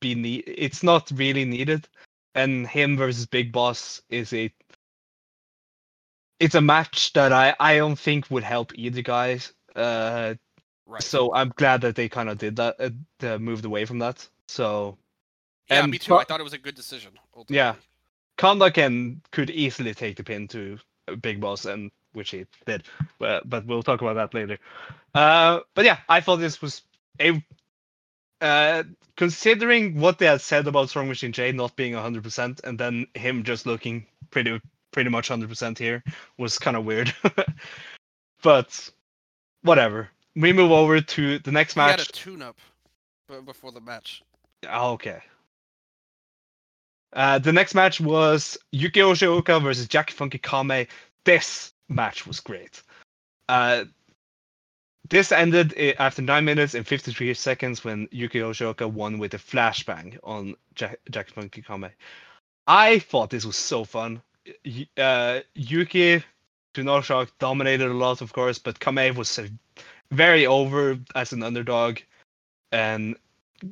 be 0.00 0.14
need. 0.14 0.44
It's 0.46 0.82
not 0.82 1.10
really 1.14 1.44
needed, 1.44 1.88
and 2.34 2.66
him 2.66 2.96
versus 2.96 3.26
Big 3.26 3.52
Boss 3.52 4.02
is 4.10 4.32
a. 4.32 4.52
It's 6.38 6.54
a 6.54 6.60
match 6.60 7.12
that 7.14 7.32
I 7.32 7.54
I 7.58 7.76
don't 7.76 7.98
think 7.98 8.30
would 8.30 8.44
help 8.44 8.72
either 8.74 9.02
guys. 9.02 9.52
Uh, 9.74 10.34
Right. 10.86 11.02
so 11.02 11.34
I'm 11.34 11.52
glad 11.56 11.80
that 11.80 11.96
they 11.96 12.08
kind 12.08 12.28
of 12.28 12.38
did 12.38 12.56
that, 12.56 12.76
uh, 12.78 13.26
uh, 13.26 13.38
moved 13.38 13.64
away 13.64 13.84
from 13.86 13.98
that. 13.98 14.26
So 14.46 14.96
yeah, 15.68 15.82
and 15.82 15.90
me 15.90 15.98
too. 15.98 16.14
I 16.14 16.22
thought 16.22 16.38
it 16.38 16.44
was 16.44 16.52
a 16.52 16.58
good 16.58 16.76
decision. 16.76 17.10
Ultimately. 17.36 17.56
Yeah. 17.56 17.74
Kanda 18.36 18.70
can 18.70 19.20
could 19.32 19.50
easily 19.50 19.94
take 19.94 20.16
the 20.16 20.22
pin 20.22 20.46
to 20.48 20.78
Big 21.20 21.40
Boss, 21.40 21.64
and 21.64 21.90
which 22.12 22.30
he 22.30 22.46
did. 22.66 22.84
But 23.18 23.48
but 23.48 23.66
we'll 23.66 23.82
talk 23.82 24.00
about 24.00 24.14
that 24.14 24.32
later. 24.32 24.58
Uh, 25.14 25.60
but 25.74 25.84
yeah, 25.84 25.98
I 26.08 26.20
thought 26.20 26.36
this 26.36 26.62
was 26.62 26.82
a 27.20 27.42
uh, 28.40 28.82
considering 29.16 29.98
what 29.98 30.18
they 30.18 30.26
had 30.26 30.40
said 30.40 30.66
about 30.66 30.90
Strong 30.90 31.08
Machine 31.08 31.32
J 31.32 31.52
not 31.52 31.74
being 31.76 31.94
100%, 31.94 32.62
and 32.64 32.78
then 32.78 33.06
him 33.14 33.42
just 33.44 33.66
looking 33.66 34.06
pretty 34.30 34.60
pretty 34.92 35.10
much 35.10 35.28
100% 35.28 35.78
here 35.78 36.02
was 36.38 36.58
kind 36.58 36.76
of 36.76 36.84
weird. 36.84 37.14
but 38.42 38.90
whatever. 39.62 40.08
We 40.34 40.52
move 40.52 40.70
over 40.70 41.00
to 41.00 41.38
the 41.40 41.52
next 41.52 41.74
He 41.74 41.80
had 41.80 41.94
a 41.94 41.98
match. 41.98 42.12
tune-up 42.12 42.58
before 43.44 43.72
the 43.72 43.80
match. 43.80 44.22
Ah, 44.66 44.90
Okay. 44.90 45.20
Uh, 47.12 47.38
the 47.38 47.52
next 47.52 47.74
match 47.74 47.98
was 48.00 48.58
Yuki 48.72 49.00
Yoshioka 49.00 49.62
versus 49.62 49.88
Jackie 49.88 50.12
Funky 50.12 50.38
Kamei. 50.38 50.86
This 51.24 51.72
match 51.88 52.26
was 52.26 52.40
great. 52.40 52.82
Uh, 53.48 53.84
this 55.08 55.32
ended 55.32 55.74
after 55.98 56.22
9 56.22 56.44
minutes 56.44 56.74
and 56.74 56.86
53 56.86 57.34
seconds 57.34 57.84
when 57.84 58.08
Yuki 58.10 58.40
Yoshioka 58.40 58.90
won 58.90 59.18
with 59.18 59.34
a 59.34 59.38
flashbang 59.38 60.18
on 60.24 60.54
Jack- 60.74 61.00
Jackie 61.10 61.32
Funky 61.32 61.62
Kamei. 61.62 61.90
I 62.66 62.98
thought 62.98 63.30
this 63.30 63.44
was 63.44 63.56
so 63.56 63.84
fun. 63.84 64.22
Uh, 64.96 65.40
Yuki, 65.54 66.24
to 66.74 66.82
no 66.82 67.00
shock, 67.00 67.30
dominated 67.38 67.90
a 67.90 67.94
lot, 67.94 68.20
of 68.20 68.32
course, 68.32 68.58
but 68.58 68.78
Kamei 68.78 69.14
was 69.14 69.40
very 70.10 70.46
over 70.46 70.98
as 71.14 71.32
an 71.32 71.42
underdog. 71.42 71.98
And 72.72 73.16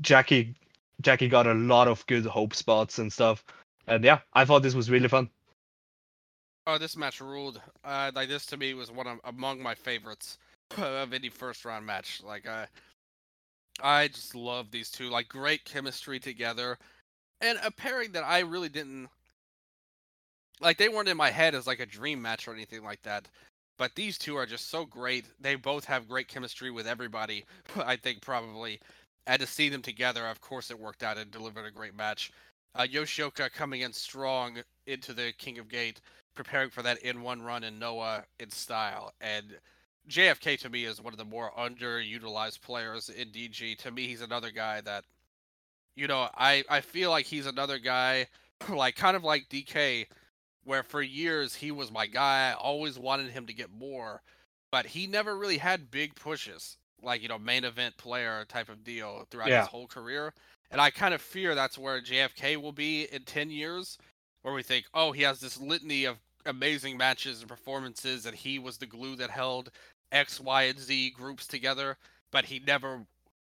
Jackie 0.00 0.54
Jackie 1.00 1.28
got 1.28 1.46
a 1.46 1.54
lot 1.54 1.88
of 1.88 2.06
good 2.06 2.24
hope 2.24 2.54
spots 2.54 2.98
and 2.98 3.12
stuff. 3.12 3.44
And 3.86 4.04
yeah, 4.04 4.20
I 4.32 4.44
thought 4.44 4.62
this 4.62 4.74
was 4.74 4.90
really 4.90 5.08
fun. 5.08 5.28
Oh, 6.66 6.78
this 6.78 6.96
match 6.96 7.20
ruled. 7.20 7.60
Uh, 7.84 8.10
like 8.14 8.28
this 8.28 8.46
to 8.46 8.56
me 8.56 8.72
was 8.74 8.90
one 8.90 9.06
of 9.06 9.18
among 9.24 9.62
my 9.62 9.74
favorites 9.74 10.38
of 10.78 11.12
any 11.12 11.28
first 11.28 11.64
round 11.64 11.86
match. 11.86 12.20
Like 12.24 12.48
I, 12.48 12.66
I 13.82 14.08
just 14.08 14.34
love 14.34 14.70
these 14.70 14.90
two. 14.90 15.08
Like 15.08 15.28
great 15.28 15.64
chemistry 15.64 16.18
together, 16.18 16.78
and 17.40 17.58
a 17.64 17.70
pairing 17.70 18.12
that 18.12 18.24
I 18.24 18.40
really 18.40 18.68
didn't 18.68 19.08
like. 20.60 20.78
They 20.78 20.88
weren't 20.88 21.08
in 21.08 21.16
my 21.16 21.30
head 21.30 21.54
as 21.54 21.66
like 21.66 21.80
a 21.80 21.86
dream 21.86 22.20
match 22.22 22.48
or 22.48 22.54
anything 22.54 22.84
like 22.84 23.02
that. 23.02 23.28
But 23.76 23.94
these 23.96 24.18
two 24.18 24.36
are 24.36 24.46
just 24.46 24.70
so 24.70 24.84
great. 24.84 25.26
They 25.40 25.56
both 25.56 25.84
have 25.86 26.08
great 26.08 26.28
chemistry 26.28 26.70
with 26.70 26.86
everybody. 26.86 27.44
I 27.76 27.96
think 27.96 28.22
probably, 28.22 28.80
and 29.26 29.40
to 29.40 29.46
see 29.46 29.68
them 29.68 29.82
together, 29.82 30.26
of 30.26 30.40
course, 30.40 30.70
it 30.70 30.78
worked 30.78 31.02
out 31.02 31.18
and 31.18 31.30
delivered 31.30 31.66
a 31.66 31.72
great 31.72 31.96
match. 31.96 32.30
Uh, 32.76 32.86
Yoshioka 32.90 33.52
coming 33.52 33.82
in 33.82 33.92
strong 33.92 34.58
into 34.86 35.12
the 35.12 35.32
King 35.38 35.58
of 35.58 35.68
Gate 35.68 36.00
preparing 36.34 36.70
for 36.70 36.82
that 36.82 36.98
in 37.02 37.22
one 37.22 37.42
run 37.42 37.64
in 37.64 37.78
Noah 37.78 38.24
in 38.40 38.50
style. 38.50 39.12
And 39.20 39.56
JFK 40.08 40.58
to 40.60 40.68
me 40.68 40.84
is 40.84 41.00
one 41.00 41.12
of 41.12 41.18
the 41.18 41.24
more 41.24 41.50
underutilized 41.58 42.60
players 42.60 43.08
in 43.08 43.28
DG. 43.30 43.76
To 43.78 43.90
me, 43.90 44.06
he's 44.06 44.20
another 44.20 44.50
guy 44.50 44.80
that, 44.82 45.04
you 45.96 46.06
know, 46.06 46.28
I, 46.34 46.64
I 46.68 46.80
feel 46.80 47.10
like 47.10 47.26
he's 47.26 47.46
another 47.46 47.78
guy, 47.78 48.26
like 48.68 48.96
kind 48.96 49.16
of 49.16 49.24
like 49.24 49.48
DK, 49.48 50.06
where 50.64 50.82
for 50.82 51.02
years 51.02 51.54
he 51.54 51.70
was 51.70 51.90
my 51.90 52.06
guy. 52.06 52.50
I 52.50 52.54
always 52.54 52.98
wanted 52.98 53.30
him 53.30 53.46
to 53.46 53.54
get 53.54 53.70
more, 53.70 54.22
but 54.70 54.86
he 54.86 55.06
never 55.06 55.36
really 55.36 55.58
had 55.58 55.90
big 55.90 56.14
pushes, 56.14 56.76
like, 57.02 57.22
you 57.22 57.28
know, 57.28 57.38
main 57.38 57.64
event 57.64 57.96
player 57.96 58.44
type 58.46 58.68
of 58.68 58.84
deal 58.84 59.26
throughout 59.30 59.48
Yeah. 59.48 59.60
his 59.60 59.68
whole 59.68 59.86
career. 59.86 60.34
And 60.70 60.80
I 60.80 60.90
kind 60.90 61.14
of 61.14 61.22
fear 61.22 61.54
that's 61.54 61.78
where 61.78 62.00
JFK 62.00 62.56
will 62.60 62.72
be 62.72 63.04
in 63.12 63.22
10 63.24 63.50
years 63.50 63.96
where 64.42 64.54
we 64.54 64.62
think, 64.62 64.86
oh, 64.92 65.12
he 65.12 65.22
has 65.22 65.40
this 65.40 65.58
litany 65.60 66.04
of 66.04 66.18
amazing 66.46 66.96
matches 66.96 67.40
and 67.40 67.48
performances, 67.48 68.26
and 68.26 68.36
he 68.36 68.58
was 68.58 68.76
the 68.76 68.86
glue 68.86 69.16
that 69.16 69.30
held 69.30 69.70
X, 70.12 70.40
Y, 70.40 70.62
and 70.64 70.78
Z 70.78 71.10
groups 71.10 71.46
together, 71.46 71.96
but 72.30 72.44
he 72.44 72.60
never 72.66 73.06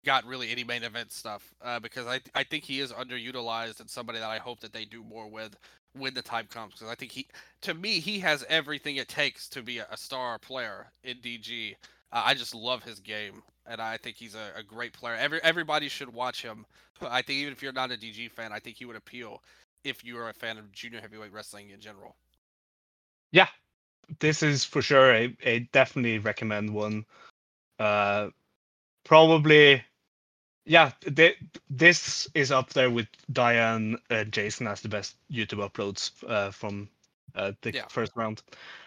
got 0.06 0.26
really 0.26 0.50
any 0.50 0.64
main 0.64 0.84
event 0.84 1.12
stuff 1.12 1.54
uh, 1.62 1.80
because 1.80 2.08
I 2.08 2.20
I 2.34 2.44
think 2.44 2.64
he 2.64 2.80
is 2.80 2.92
underutilized 2.92 3.80
and 3.80 3.90
somebody 3.90 4.20
that 4.20 4.30
I 4.30 4.38
hope 4.40 4.60
that 4.62 4.74
they 4.74 4.86
do 4.86 5.04
more 5.04 5.28
with 5.28 5.56
when 5.94 6.14
the 6.14 6.22
time 6.22 6.48
comes 6.48 6.74
because 6.74 6.90
I 6.90 6.96
think 6.96 7.12
he 7.12 7.28
to 7.62 7.74
me 7.74 8.00
he 8.00 8.20
has 8.20 8.46
everything 8.50 8.96
it 8.96 9.08
takes 9.08 9.48
to 9.50 9.62
be 9.62 9.80
a, 9.80 9.98
star 9.98 10.40
player 10.40 10.88
in 11.04 11.18
DG. 11.18 11.76
Uh, 12.12 12.22
I 12.26 12.34
just 12.34 12.56
love 12.56 12.84
his 12.84 13.00
game 13.00 13.44
and 13.68 13.82
I 13.82 13.98
think 13.98 14.16
he's 14.16 14.36
a, 14.36 14.60
a 14.60 14.64
great 14.64 14.94
player. 14.94 15.16
Every 15.16 15.42
everybody 15.44 15.88
should 15.88 16.14
watch 16.14 16.42
him. 16.42 16.66
I 17.02 17.22
think 17.22 17.40
even 17.40 17.54
if 17.54 17.62
you're 17.62 17.74
not 17.74 17.92
a 17.92 17.96
DG 17.96 18.32
fan, 18.32 18.52
I 18.52 18.60
think 18.60 18.78
he 18.78 18.86
would 18.86 18.96
appeal 18.96 19.42
if 19.84 20.04
you 20.04 20.18
are 20.18 20.30
a 20.30 20.34
fan 20.34 20.58
of 20.58 20.72
junior 20.72 21.02
heavyweight 21.02 21.34
wrestling 21.34 21.70
in 21.72 21.80
general. 21.80 22.16
Yeah, 23.32 23.48
this 24.20 24.44
is 24.44 24.66
for 24.66 24.82
sure 24.82 25.14
a, 25.14 25.36
a 25.44 25.60
definitely 25.72 26.20
recommend 26.20 26.74
one. 26.74 27.06
Uh, 27.80 28.30
probably, 29.04 29.84
yeah. 30.66 30.92
Th- 31.16 31.38
this 31.70 32.28
is 32.34 32.52
up 32.52 32.70
there 32.74 32.90
with 32.90 33.08
Diane 33.32 33.98
and 34.10 34.32
Jason 34.32 34.68
as 34.68 34.82
the 34.82 34.90
best 34.90 35.16
YouTube 35.32 35.68
uploads 35.68 36.12
uh, 36.30 36.52
from 36.52 36.90
uh, 37.36 37.54
the 37.62 37.72
Yeah. 37.74 37.88
first 37.90 38.12
round. 38.16 38.42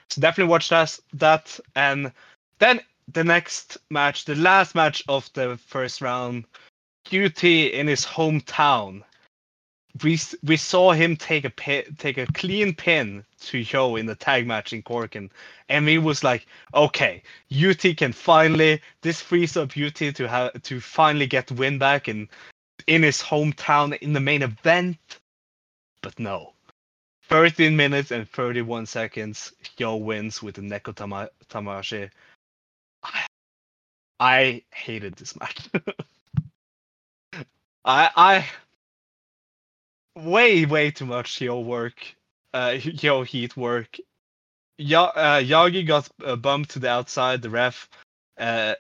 So 0.09 0.21
definitely 0.21 0.51
watch 0.51 0.69
that. 0.69 0.99
That 1.15 1.59
and 1.75 2.13
then 2.59 2.81
the 3.13 3.25
next 3.25 3.79
match, 3.91 4.25
the 4.25 4.37
last 4.37 4.75
match 4.75 5.03
of 5.09 5.33
the 5.33 5.57
first 5.57 6.01
round, 6.01 6.45
UT 7.13 7.45
in 7.45 7.87
his 7.87 8.05
hometown 8.05 9.03
we 10.03 10.19
we 10.43 10.57
saw 10.57 10.93
him 10.93 11.17
take 11.17 11.45
a 11.45 11.51
pin, 11.51 11.85
take 11.99 12.19
a 12.19 12.27
clean 12.33 12.75
pin 12.75 13.25
to 13.43 13.61
Hyo 13.63 13.99
in 13.99 14.07
the 14.07 14.15
tag 14.17 14.47
match 14.47 14.73
in 14.73 14.83
Korakuen, 14.83 15.31
and 15.69 15.87
we 15.87 15.99
was 15.99 16.25
like, 16.25 16.47
okay, 16.75 17.23
UT 17.53 17.85
can 17.97 18.13
finally 18.13 18.81
this 19.03 19.21
frees 19.21 19.57
up 19.57 19.77
UT 19.77 19.95
to 19.95 20.29
have 20.29 20.61
to 20.63 20.81
finally 20.81 21.27
get 21.27 21.51
win 21.53 21.79
back 21.79 22.09
in 22.09 22.29
in 22.87 23.03
his 23.03 23.23
hometown 23.23 23.97
in 23.99 24.13
the 24.13 24.21
main 24.21 24.43
event, 24.43 24.99
but 26.03 26.19
no. 26.19 26.53
13 27.29 27.75
minutes 27.77 28.11
and 28.11 28.29
31 28.29 28.87
seconds, 28.87 29.53
Hyo 29.79 30.01
wins 30.01 30.43
with 30.43 30.57
the 30.57 30.63
Neko 30.63 30.95
Tama- 30.95 31.31
Tamashi. 31.49 32.11
I, 33.03 33.27
I 34.21 34.63
hated 34.73 35.17
this 35.17 35.39
match. 35.39 35.69
I 37.85 38.11
I 38.17 38.47
way 40.17 40.65
way 40.65 40.91
too 40.91 41.07
much 41.07 41.37
heel 41.37 41.63
work, 41.65 42.15
uh, 42.53 42.73
heel 42.73 43.23
heat 43.23 43.57
work. 43.57 43.97
Ya- 44.79 45.13
uh, 45.15 45.41
Yagi 45.41 45.87
got 45.87 46.09
uh, 46.25 46.37
bumped 46.37 46.71
to 46.71 46.79
the 46.79 46.89
outside, 46.91 47.43
the 47.43 47.51
ref, 47.51 47.89
uh, 48.39 48.75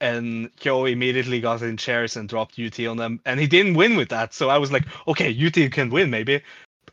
and 0.00 0.54
Hyo 0.56 0.90
immediately 0.90 1.40
got 1.40 1.62
in 1.62 1.76
chairs 1.76 2.16
and 2.16 2.28
dropped 2.28 2.58
UT 2.58 2.78
on 2.86 2.96
them, 2.96 3.20
and 3.26 3.38
he 3.40 3.46
didn't 3.46 3.74
win 3.74 3.96
with 3.96 4.08
that. 4.10 4.32
So 4.32 4.48
I 4.48 4.58
was 4.58 4.72
like, 4.72 4.84
okay, 5.08 5.30
UT 5.30 5.70
can 5.72 5.90
win 5.90 6.10
maybe, 6.10 6.42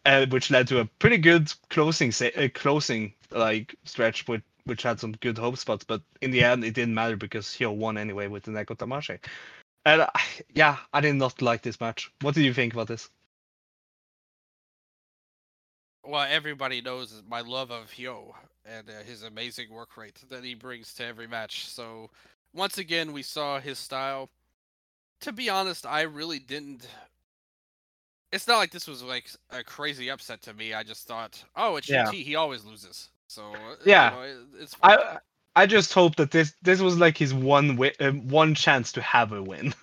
uh, 0.06 0.26
which 0.28 0.50
led 0.50 0.68
to 0.70 0.80
a 0.80 0.86
pretty 0.86 1.18
good 1.18 1.52
closing 1.70 2.12
sa- 2.12 2.36
uh, 2.36 2.50
closing 2.54 3.14
like 3.32 3.76
stretch 3.84 4.28
with 4.28 4.42
which 4.66 4.84
had 4.84 5.00
some 5.00 5.14
good 5.14 5.38
hope 5.38 5.58
spots. 5.58 5.86
But 5.86 6.02
in 6.22 6.32
the 6.32 6.44
end, 6.44 6.66
it 6.66 6.74
didn't 6.74 6.94
matter 6.94 7.16
because 7.16 7.48
Hyo 7.48 7.74
won 7.74 7.98
anyway 7.98 8.28
with 8.28 8.44
the 8.44 8.52
Neko 8.52 8.76
Tamashi. 8.76 9.20
And 9.86 10.02
uh, 10.02 10.10
yeah, 10.54 10.78
I 10.92 11.00
did 11.02 11.16
not 11.16 11.42
like 11.42 11.62
this 11.62 11.80
match. 11.80 12.12
What 12.22 12.36
do 12.36 12.42
you 12.42 12.54
think 12.54 12.74
about 12.74 12.88
this? 12.88 13.10
Well, 16.08 16.26
everybody 16.30 16.82
knows 16.82 17.22
my 17.28 17.42
love 17.42 17.70
of 17.72 17.92
Hyo 17.92 18.34
and 18.66 18.90
uh, 18.90 19.04
his 19.06 19.24
amazing 19.24 19.70
work 19.72 19.98
rate 19.98 20.20
that 20.30 20.44
he 20.44 20.56
brings 20.56 20.94
to 20.96 21.06
every 21.06 21.28
match. 21.28 21.68
So, 21.68 22.10
once 22.54 22.78
again, 22.78 23.12
we 23.12 23.24
saw 23.24 23.60
his 23.60 23.78
style. 23.78 24.30
To 25.22 25.34
be 25.34 25.50
honest, 25.50 25.86
I 25.86 26.02
really 26.04 26.40
didn't. 26.40 26.88
It's 28.32 28.48
not 28.48 28.58
like 28.58 28.72
this 28.72 28.88
was 28.88 29.04
like 29.04 29.30
a 29.52 29.64
crazy 29.64 30.10
upset 30.10 30.42
to 30.44 30.54
me. 30.54 30.74
I 30.74 30.84
just 30.84 31.08
thought, 31.08 31.44
oh, 31.56 31.76
it's 31.76 31.90
Yeah. 31.90 32.10
UT. 32.10 32.14
He 32.14 32.36
always 32.36 32.64
loses. 32.66 33.10
So 33.28 33.44
uh, 33.54 33.76
Yeah. 33.86 34.12
you 34.12 34.16
know, 34.16 34.22
it- 34.24 34.62
it's. 34.62 34.76
I 34.84 35.18
I 35.56 35.66
just 35.66 35.94
hope 35.94 36.16
that 36.18 36.32
this 36.32 36.54
this 36.62 36.80
was 36.80 36.98
like 36.98 37.18
his 37.18 37.34
one 37.34 37.70
wi- 37.70 37.96
uh, 38.00 38.12
one 38.12 38.56
chance 38.56 38.92
to 38.94 39.02
have 39.02 39.32
a 39.34 39.42
win. 39.42 39.74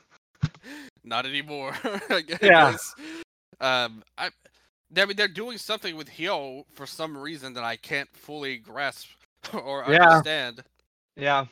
not 1.04 1.26
anymore. 1.26 1.74
I 1.84 2.22
Yeah. 2.40 2.76
Um, 3.60 4.02
I 4.18 4.30
I 4.96 5.04
mean, 5.06 5.16
they're 5.16 5.28
doing 5.28 5.58
something 5.58 5.96
with 5.96 6.08
Hyo 6.10 6.64
for 6.74 6.86
some 6.86 7.16
reason 7.16 7.54
that 7.54 7.64
I 7.64 7.76
can't 7.76 8.08
fully 8.16 8.58
grasp 8.58 9.08
or 9.52 9.84
Yeah. 9.86 10.22
understand. 10.24 10.64
Yeah, 11.16 11.46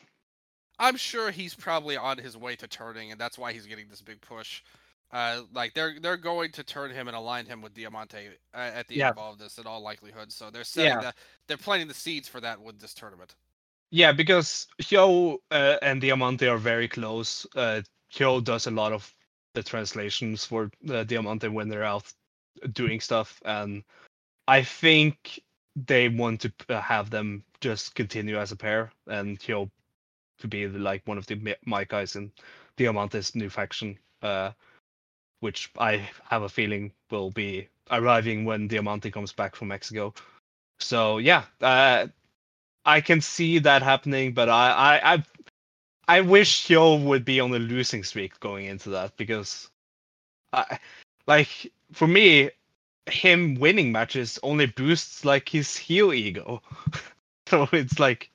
I'm 0.79 0.97
sure 0.97 1.31
he's 1.31 1.55
probably 1.55 1.97
on 1.97 2.19
his 2.19 2.37
way 2.37 2.57
to 2.57 2.67
turning, 2.67 3.13
and 3.13 3.21
that's 3.21 3.39
why 3.39 3.53
he's 3.53 3.67
getting 3.67 3.89
this 3.89 4.03
big 4.03 4.21
push. 4.21 4.63
Uh, 5.13 5.43
like 5.55 5.75
they're 5.75 6.01
they're 6.01 6.17
going 6.17 6.51
to 6.53 6.65
turn 6.65 6.91
him 6.91 7.07
and 7.07 7.17
align 7.17 7.47
him 7.47 7.61
with 7.63 7.75
Diamante 7.75 8.29
uh, 8.55 8.57
at 8.57 8.89
the 8.89 8.97
Yeah. 8.97 9.09
end 9.09 9.11
of 9.13 9.19
all 9.19 9.33
of 9.33 9.39
this, 9.39 9.59
in 9.59 9.67
all 9.67 9.81
likelihood. 9.83 10.33
So 10.33 10.51
they're 10.51 10.65
setting 10.65 10.97
Yeah. 10.97 11.01
that 11.01 11.17
they're 11.47 11.57
planting 11.59 11.89
the 11.89 11.95
seeds 11.95 12.29
for 12.29 12.41
that 12.41 12.61
with 12.61 12.81
this 12.81 12.95
tournament. 12.95 13.35
yeah, 13.91 14.11
because 14.13 14.67
Hyo 14.81 15.39
uh, 15.51 15.77
and 15.83 16.01
Diamante 16.01 16.49
are 16.49 16.59
very 16.59 16.89
close. 16.89 17.47
Uh, 17.55 17.83
Hyo 18.13 18.43
does 18.43 18.67
a 18.67 18.71
lot 18.71 18.93
of 18.93 19.15
the 19.55 19.63
translations 19.63 20.45
for 20.47 20.71
uh, 20.91 21.05
Diamante 21.05 21.49
when 21.49 21.69
they're 21.69 21.85
out 21.85 22.11
doing 22.73 23.01
stuff, 23.01 23.41
and 23.45 23.83
I 24.49 24.63
think 24.63 25.41
they 25.77 26.09
want 26.09 26.41
to 26.41 26.81
have 26.81 27.11
them 27.11 27.45
just 27.61 27.95
continue 27.95 28.39
as 28.39 28.53
a 28.53 28.57
pair, 28.57 28.93
and 29.07 29.39
Hyo 29.39 29.71
to 30.39 30.49
be 30.49 30.67
like 30.67 31.07
one 31.07 31.19
of 31.19 31.27
the 31.27 31.57
my 31.65 31.85
guys 31.85 32.17
in 32.17 32.33
Diamante's 32.77 33.35
new 33.35 33.49
faction, 33.49 33.99
uh, 34.23 34.51
which 35.41 35.71
I 35.79 36.09
have 36.29 36.43
a 36.43 36.49
feeling 36.49 36.93
will 37.11 37.31
be 37.31 37.69
arriving 37.91 38.45
when 38.45 38.69
Diamante 38.69 39.11
comes 39.11 39.33
back 39.33 39.57
from 39.57 39.69
Mexico. 39.69 40.15
So 40.81 41.19
yeah, 41.19 41.45
uh, 41.61 42.09
I 42.85 43.01
can 43.01 43.21
see 43.21 43.61
that 43.61 43.83
happening, 43.83 44.35
but 44.35 44.49
I 44.49 44.71
I 44.73 45.15
I, 45.15 45.25
I 46.09 46.21
wish 46.21 46.67
Hyo 46.67 47.03
would 47.05 47.25
be 47.25 47.41
on 47.41 47.55
a 47.55 47.59
losing 47.59 48.03
streak 48.03 48.39
going 48.41 48.67
into 48.67 48.91
that 48.91 49.17
because, 49.17 49.71
I 50.53 50.79
like 51.27 51.73
for 51.93 52.07
me, 52.07 52.51
him 53.07 53.57
winning 53.57 53.93
matches 53.93 54.39
only 54.43 54.67
boosts 54.67 55.25
like 55.25 55.49
his 55.49 55.77
heel 55.77 56.13
ego. 56.13 56.63
so 57.47 57.69
it's 57.73 57.99
like 57.99 58.31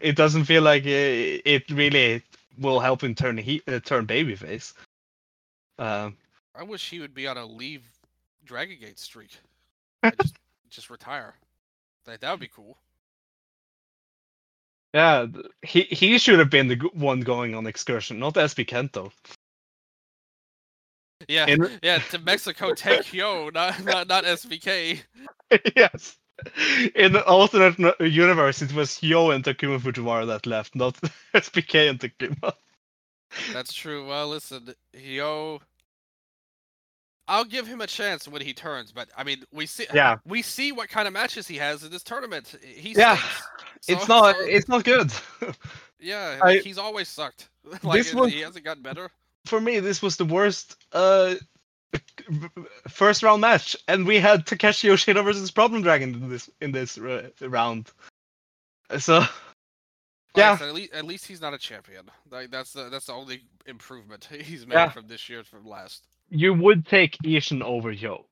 it 0.00 0.16
doesn't 0.16 0.44
feel 0.44 0.62
like 0.62 0.84
it, 0.86 1.42
it 1.44 1.70
really 1.70 2.22
will 2.58 2.80
help 2.80 3.02
him 3.02 3.14
turn 3.14 3.36
he 3.36 3.62
uh, 3.68 3.80
turn 3.80 4.06
babyface. 4.06 4.74
Um, 5.78 6.16
I 6.54 6.62
wish 6.62 6.88
he 6.88 7.00
would 7.00 7.14
be 7.14 7.26
on 7.26 7.36
a 7.36 7.44
leave 7.44 7.84
Dragon 8.44 8.78
Gate 8.80 8.98
streak. 8.98 9.30
just 10.20 10.36
just 10.70 10.90
retire. 10.90 11.34
Like 12.06 12.20
that 12.20 12.30
would 12.30 12.40
be 12.40 12.48
cool. 12.48 12.76
yeah, 14.94 15.26
he 15.62 15.82
he 15.82 16.18
should 16.18 16.38
have 16.38 16.50
been 16.50 16.68
the 16.68 16.76
one 16.94 17.20
going 17.20 17.54
on 17.54 17.66
excursion, 17.66 18.18
not 18.18 18.34
SB 18.34 18.66
Kento. 18.66 19.12
Yeah, 21.28 21.56
yeah. 21.82 21.98
To 22.10 22.18
Mexico, 22.18 22.74
take 22.74 23.02
Hyo, 23.02 23.52
not 23.52 23.82
not 23.84 24.08
not 24.08 24.24
SVK. 24.24 25.00
yes. 25.76 26.16
In 26.94 27.12
the 27.12 27.24
alternate 27.26 27.98
universe, 28.00 28.60
it 28.62 28.72
was 28.74 28.90
Hyo 28.98 29.34
and 29.34 29.42
Takuma 29.42 29.78
Fujiwara 29.80 30.26
that 30.26 30.46
left, 30.46 30.74
not 30.76 30.94
SPK 31.34 31.90
and 31.90 31.98
Takuma. 31.98 32.52
That's 33.52 33.72
true. 33.72 34.06
Well, 34.06 34.28
listen, 34.28 34.74
Hyo, 34.94 35.60
I'll 37.28 37.44
give 37.44 37.66
him 37.66 37.80
a 37.80 37.86
chance 37.86 38.28
when 38.28 38.42
he 38.42 38.52
turns, 38.52 38.92
but 38.92 39.08
I 39.16 39.24
mean, 39.24 39.44
we 39.52 39.66
see 39.66 39.86
Yeah. 39.92 40.18
we 40.26 40.42
see 40.42 40.70
what 40.72 40.88
kind 40.88 41.08
of 41.08 41.14
matches 41.14 41.48
he 41.48 41.56
has 41.56 41.82
in 41.82 41.90
this 41.90 42.02
tournament. 42.04 42.54
He 42.62 42.92
Yeah, 42.92 43.16
stinks. 43.16 43.88
it's 43.88 44.08
not. 44.08 44.36
so- 44.36 44.42
It's 44.42 44.68
not 44.68 44.84
good. 44.84 45.10
yeah, 45.98 46.38
I- 46.42 46.58
he's 46.58 46.78
always 46.78 47.08
sucked. 47.08 47.48
like 47.82 47.98
This 47.98 48.12
it- 48.12 48.14
was- 48.14 48.32
he 48.32 48.40
hasn't 48.42 48.64
gotten 48.64 48.82
better. 48.82 49.10
For 49.46 49.60
me, 49.60 49.80
this 49.80 50.02
was 50.02 50.16
the 50.16 50.24
worst 50.24 50.76
uh, 50.92 51.34
first 52.88 53.22
round 53.22 53.40
match, 53.40 53.76
and 53.88 54.06
we 54.06 54.18
had 54.18 54.46
Takeshi 54.46 54.88
Yoshida 54.88 55.22
versus 55.22 55.50
Problem 55.50 55.82
Dragon 55.82 56.14
in 56.14 56.28
this 56.28 56.50
in 56.60 56.72
this 56.72 56.98
uh, 56.98 57.30
round. 57.42 57.90
So 58.98 59.18
Like 59.18 59.30
I 59.30 59.30
Yeah. 60.36 60.58
at 60.60 60.74
least 60.74 60.92
at 60.92 61.04
least 61.04 61.26
he's 61.26 61.40
not 61.40 61.54
a 61.54 61.58
champion. 61.58 62.10
Like 62.30 62.50
that's 62.50 62.72
the 62.72 62.88
that's 62.90 63.06
the 63.06 63.12
only 63.12 63.42
improvement 63.66 64.24
he's 64.40 64.66
made 64.66 64.74
Yeah. 64.74 64.90
from 64.90 65.08
this 65.08 65.28
year 65.28 65.44
from 65.44 65.64
last. 65.66 66.06
you 66.28 66.52
would 66.54 66.86
take 66.86 67.16
Ishin 67.24 67.62
over 67.62 67.92
Hyo. 67.94 68.24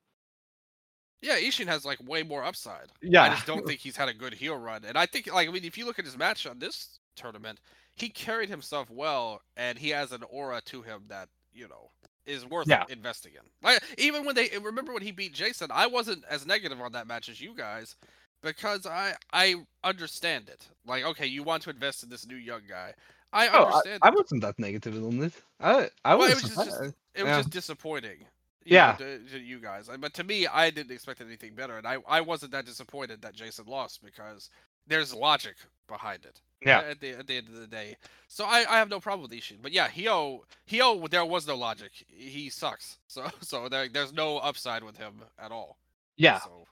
Yeah, 1.21 1.39
Ishin 1.39 1.65
has 1.67 1.85
like 1.85 1.97
way 2.07 2.21
more 2.23 2.43
upside. 2.43 2.91
Yeah, 3.01 3.23
I 3.23 3.29
just 3.29 3.47
don't 3.47 3.65
think 3.65 3.79
he's 3.79 3.97
had 3.97 4.09
a 4.09 4.13
good 4.13 4.33
heel 4.33 4.57
run. 4.57 4.83
And 4.85 4.97
I 4.97 5.05
think 5.07 5.33
like 5.33 5.47
I 5.47 5.51
mean 5.51 5.63
if 5.63 5.77
you 5.77 5.85
look 5.85 5.97
at 5.97 6.05
his 6.05 6.17
match 6.17 6.45
on 6.45 6.59
this 6.59 6.99
tournament, 7.15 7.59
he 7.95 8.09
carried 8.09 8.49
himself 8.49 8.89
well 8.91 9.41
and 9.57 9.79
he 9.79 9.89
has 9.91 10.11
an 10.13 10.23
aura 10.29 10.61
to 10.67 10.83
him 10.83 11.05
that, 11.09 11.29
you 11.53 11.67
know, 11.67 11.91
is 12.25 12.45
worth 12.45 12.71
Yeah. 12.71 12.85
investing 12.87 13.33
in. 13.35 13.41
Like 13.63 13.83
even 13.97 14.25
when 14.25 14.35
they 14.35 14.49
remember 14.61 14.93
when 14.93 15.03
he 15.03 15.11
beat 15.11 15.33
Jason, 15.33 15.69
I 15.73 15.87
wasn't 15.87 16.25
as 16.29 16.47
negative 16.47 16.81
on 16.81 16.93
that 16.93 17.07
match 17.07 17.29
as 17.29 17.41
you 17.41 17.55
guys 17.55 17.95
because 18.43 18.85
I 18.87 19.15
I 19.33 19.55
understand 19.83 20.49
it. 20.49 20.67
Like 20.87 21.05
okay, 21.05 21.27
you 21.27 21.43
want 21.43 21.63
to 21.63 21.71
invest 21.71 22.03
in 22.03 22.09
this 22.09 22.27
new 22.27 22.37
young 22.37 22.63
guy. 22.69 22.93
I 23.33 23.49
Oh, 23.53 23.65
understand. 23.65 24.03
I, 24.03 24.07
I 24.07 24.11
wasn't 24.11 24.41
that 24.43 24.59
negative 24.59 24.95
on 25.03 25.23
it. 25.23 25.33
I 25.59 25.89
I 26.05 26.15
Well, 26.15 26.29
was. 26.29 26.31
it 26.31 26.35
was 26.35 26.43
just-. 26.63 26.83
It 27.15 27.23
was 27.23 27.33
Yeah. 27.33 27.35
just 27.35 27.51
disappointing. 27.51 28.27
Yeah. 28.65 28.97
know, 28.97 28.97
to, 28.97 29.19
to 29.31 29.39
you 29.39 29.59
guys. 29.59 29.89
But 29.99 30.13
to 30.15 30.23
me, 30.25 30.47
I 30.47 30.69
didn't 30.71 30.91
expect 30.93 31.21
anything 31.21 31.55
better, 31.55 31.77
and 31.77 31.87
I, 31.87 31.97
I 32.07 32.21
wasn't 32.21 32.51
that 32.53 32.65
disappointed 32.65 33.21
that 33.23 33.35
Jason 33.35 33.65
lost 33.67 34.03
because 34.03 34.49
there's 34.87 35.13
logic 35.13 35.55
behind 35.87 36.25
it. 36.25 36.41
Yeah. 36.65 36.79
At 36.79 36.99
the, 36.99 37.11
at 37.11 37.27
the 37.27 37.37
end 37.37 37.47
of 37.49 37.55
the 37.55 37.67
day, 37.67 37.95
so 38.27 38.45
I, 38.45 38.65
I 38.67 38.79
have 38.79 38.89
no 38.89 38.99
problem 38.99 39.21
with 39.21 39.31
Ishin. 39.39 39.57
But 39.61 39.71
yeah, 39.71 39.87
Hyo 39.87 40.39
Hyo, 40.67 41.07
there 41.09 41.25
was 41.25 41.45
no 41.47 41.55
logic. 41.55 41.91
He 42.07 42.49
sucks. 42.49 42.97
So 43.07 43.27
so 43.41 43.69
there, 43.69 43.87
there's 43.87 44.13
no 44.13 44.37
upside 44.39 44.83
with 44.83 44.97
him 44.97 45.21
at 45.37 45.51
all. 45.51 45.77
yeah. 46.17 46.39
So 46.39 46.65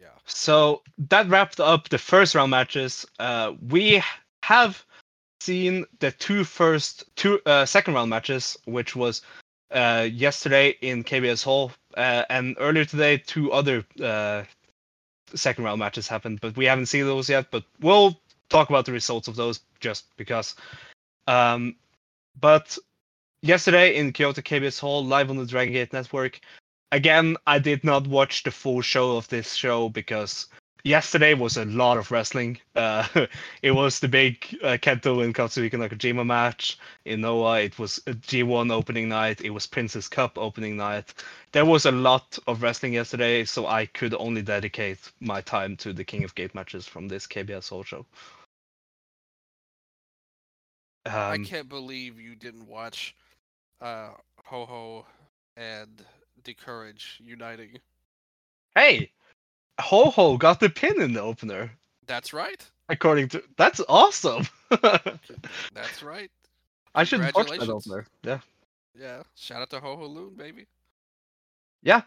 yeah. 0.00 0.08
So 0.26 0.82
that 1.08 1.28
wrapped 1.28 1.58
up 1.60 1.88
the 1.88 1.98
first 1.98 2.34
round 2.34 2.50
matches. 2.50 3.04
Uh, 3.18 3.54
we 3.68 4.02
have 4.42 4.84
seen 5.40 5.84
the 6.00 6.12
two 6.12 6.44
first 6.44 7.04
two 7.16 7.40
uh, 7.46 7.64
second 7.66 7.94
round 7.94 8.10
matches, 8.10 8.56
which 8.66 8.94
was 8.94 9.22
uh, 9.72 10.08
yesterday 10.10 10.76
in 10.80 11.04
KBS 11.04 11.42
Hall, 11.44 11.72
uh, 11.96 12.24
and 12.30 12.56
earlier 12.60 12.84
today 12.84 13.18
two 13.18 13.52
other 13.52 13.84
uh, 14.02 14.44
second 15.34 15.64
round 15.64 15.78
matches 15.78 16.08
happened, 16.08 16.40
but 16.40 16.56
we 16.56 16.64
haven't 16.64 16.86
seen 16.86 17.04
those 17.04 17.28
yet. 17.28 17.50
But 17.50 17.64
we'll 17.80 18.20
talk 18.48 18.68
about 18.68 18.86
the 18.86 18.92
results 18.92 19.28
of 19.28 19.36
those 19.36 19.60
just 19.80 20.04
because. 20.16 20.54
Um, 21.26 21.76
but 22.40 22.78
yesterday 23.42 23.96
in 23.96 24.12
Kyoto 24.12 24.40
KBS 24.40 24.80
Hall, 24.80 25.04
live 25.04 25.30
on 25.30 25.36
the 25.36 25.46
Dragon 25.46 25.74
Gate 25.74 25.92
Network, 25.92 26.40
again, 26.92 27.36
I 27.46 27.58
did 27.58 27.84
not 27.84 28.06
watch 28.06 28.42
the 28.42 28.50
full 28.50 28.80
show 28.80 29.16
of 29.16 29.28
this 29.28 29.54
show 29.54 29.88
because 29.88 30.46
yesterday 30.84 31.34
was 31.34 31.56
a 31.56 31.64
lot 31.64 31.98
of 31.98 32.10
wrestling. 32.10 32.58
Uh, 32.74 33.06
it 33.62 33.72
was 33.72 34.00
the 34.00 34.08
big 34.08 34.44
uh, 34.62 34.76
Kento 34.80 35.24
and 35.24 35.34
Katsuhiko 35.34 35.74
Nakajima 35.74 36.24
match 36.26 36.78
in 37.04 37.20
Noah. 37.22 37.60
It 37.60 37.78
was 37.78 37.98
a 38.06 38.12
G1 38.14 38.70
opening 38.72 39.08
night. 39.08 39.40
It 39.40 39.50
was 39.50 39.66
Princess 39.66 40.08
Cup 40.08 40.38
opening 40.38 40.76
night. 40.76 41.14
There 41.52 41.64
was 41.66 41.86
a 41.86 41.92
lot 41.92 42.38
of 42.46 42.62
wrestling 42.62 42.94
yesterday, 42.94 43.44
so 43.44 43.66
I 43.66 43.86
could 43.86 44.14
only 44.14 44.42
dedicate 44.42 44.98
my 45.20 45.40
time 45.40 45.76
to 45.78 45.92
the 45.92 46.04
King 46.04 46.24
of 46.24 46.34
Gate 46.34 46.54
matches 46.54 46.86
from 46.86 47.08
this 47.08 47.26
KBS 47.26 47.68
Hall 47.70 47.84
show. 47.84 48.06
I 51.28 51.38
Um, 51.38 51.38
can't 51.38 51.68
believe 51.68 52.18
you 52.20 52.34
didn't 52.34 52.66
watch 52.66 53.14
uh 53.80 54.10
Ho 54.46 54.66
Ho 54.66 55.06
and 55.56 56.04
D'Courage 56.42 57.18
uniting. 57.22 57.80
hey, 58.74 59.10
Ho 59.80 60.10
Ho 60.10 60.36
got 60.36 60.60
the 60.60 60.68
pin 60.68 61.00
in 61.00 61.12
the 61.12 61.22
opener. 61.22 61.70
That's 62.06 62.32
right. 62.32 62.64
According 62.88 63.28
to 63.30 63.42
that's 63.56 63.80
awesome. 63.88 64.46
That's 64.70 66.02
right. 66.02 66.30
I 66.94 67.04
should 67.04 67.20
watch 67.34 67.50
that 67.50 67.68
opener. 67.68 68.06
Yeah. 68.22 68.40
Yeah. 68.98 69.22
Shout 69.36 69.62
out 69.62 69.70
to 69.70 69.80
Ho 69.80 69.96
Ho 69.96 70.06
Lun, 70.06 70.34
baby. 70.36 70.66
Yeah. 71.82 72.02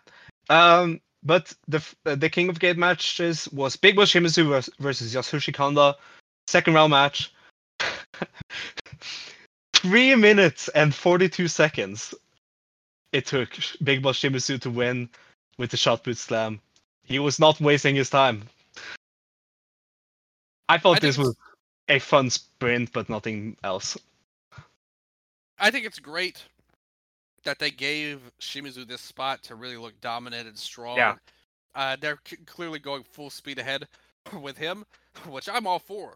Um, 0.49 0.99
but 1.24 1.53
the 1.67 1.84
uh, 2.05 2.15
the 2.15 2.30
King 2.30 2.49
of 2.49 2.59
Gate 2.59 2.78
matches 2.78 3.47
was 3.49 3.76
Big 3.76 3.95
Boss 3.95 4.11
Shimizu 4.11 4.69
versus 4.80 5.13
Yasushi 5.13 5.53
Kanda, 5.53 5.95
second 6.47 6.74
round 6.74 6.91
match. 6.91 7.32
Three 9.74 10.15
minutes 10.15 10.67
and 10.69 10.93
forty 10.93 11.30
two 11.30 11.47
seconds. 11.47 12.13
It 13.11 13.28
took 13.28 13.49
Big 13.84 14.01
Boss 14.01 14.19
Shimizu 14.19 14.59
to 14.61 14.69
win 14.69 15.09
with 15.57 15.72
the 15.72 15.78
shot 15.78 16.03
boot 16.03 16.17
slam. 16.17 16.59
He 17.04 17.20
was 17.20 17.39
not 17.39 17.60
wasting 17.60 17.95
his 17.95 18.10
time. 18.10 18.43
I 20.70 20.78
thought 20.78 20.97
I 20.97 20.99
this 20.99 21.18
was 21.18 21.36
a 21.89 21.99
fun 21.99 22.30
sprint, 22.30 22.93
but 22.93 23.10
nothing 23.10 23.58
else. 23.64 23.97
I 25.60 25.70
think 25.72 25.86
it's 25.86 25.99
great 25.99 26.43
that 27.43 27.60
they 27.60 27.72
gave 27.72 28.20
Shimizu 28.39 28.88
this 28.88 29.02
spot 29.02 29.43
to 29.43 29.56
really 29.56 29.78
look 29.78 29.99
dominant 30.02 30.47
and 30.47 30.58
strong. 30.58 30.97
Yeah. 30.97 31.16
Uh, 31.76 31.97
they're 31.99 32.20
c- 32.26 32.38
clearly 32.45 32.80
going 32.80 33.04
full 33.04 33.30
speed 33.30 33.60
ahead 33.60 33.88
with 34.41 34.58
him, 34.58 34.86
which 35.28 35.49
I'm 35.49 35.68
all 35.68 35.80
for. 35.80 36.16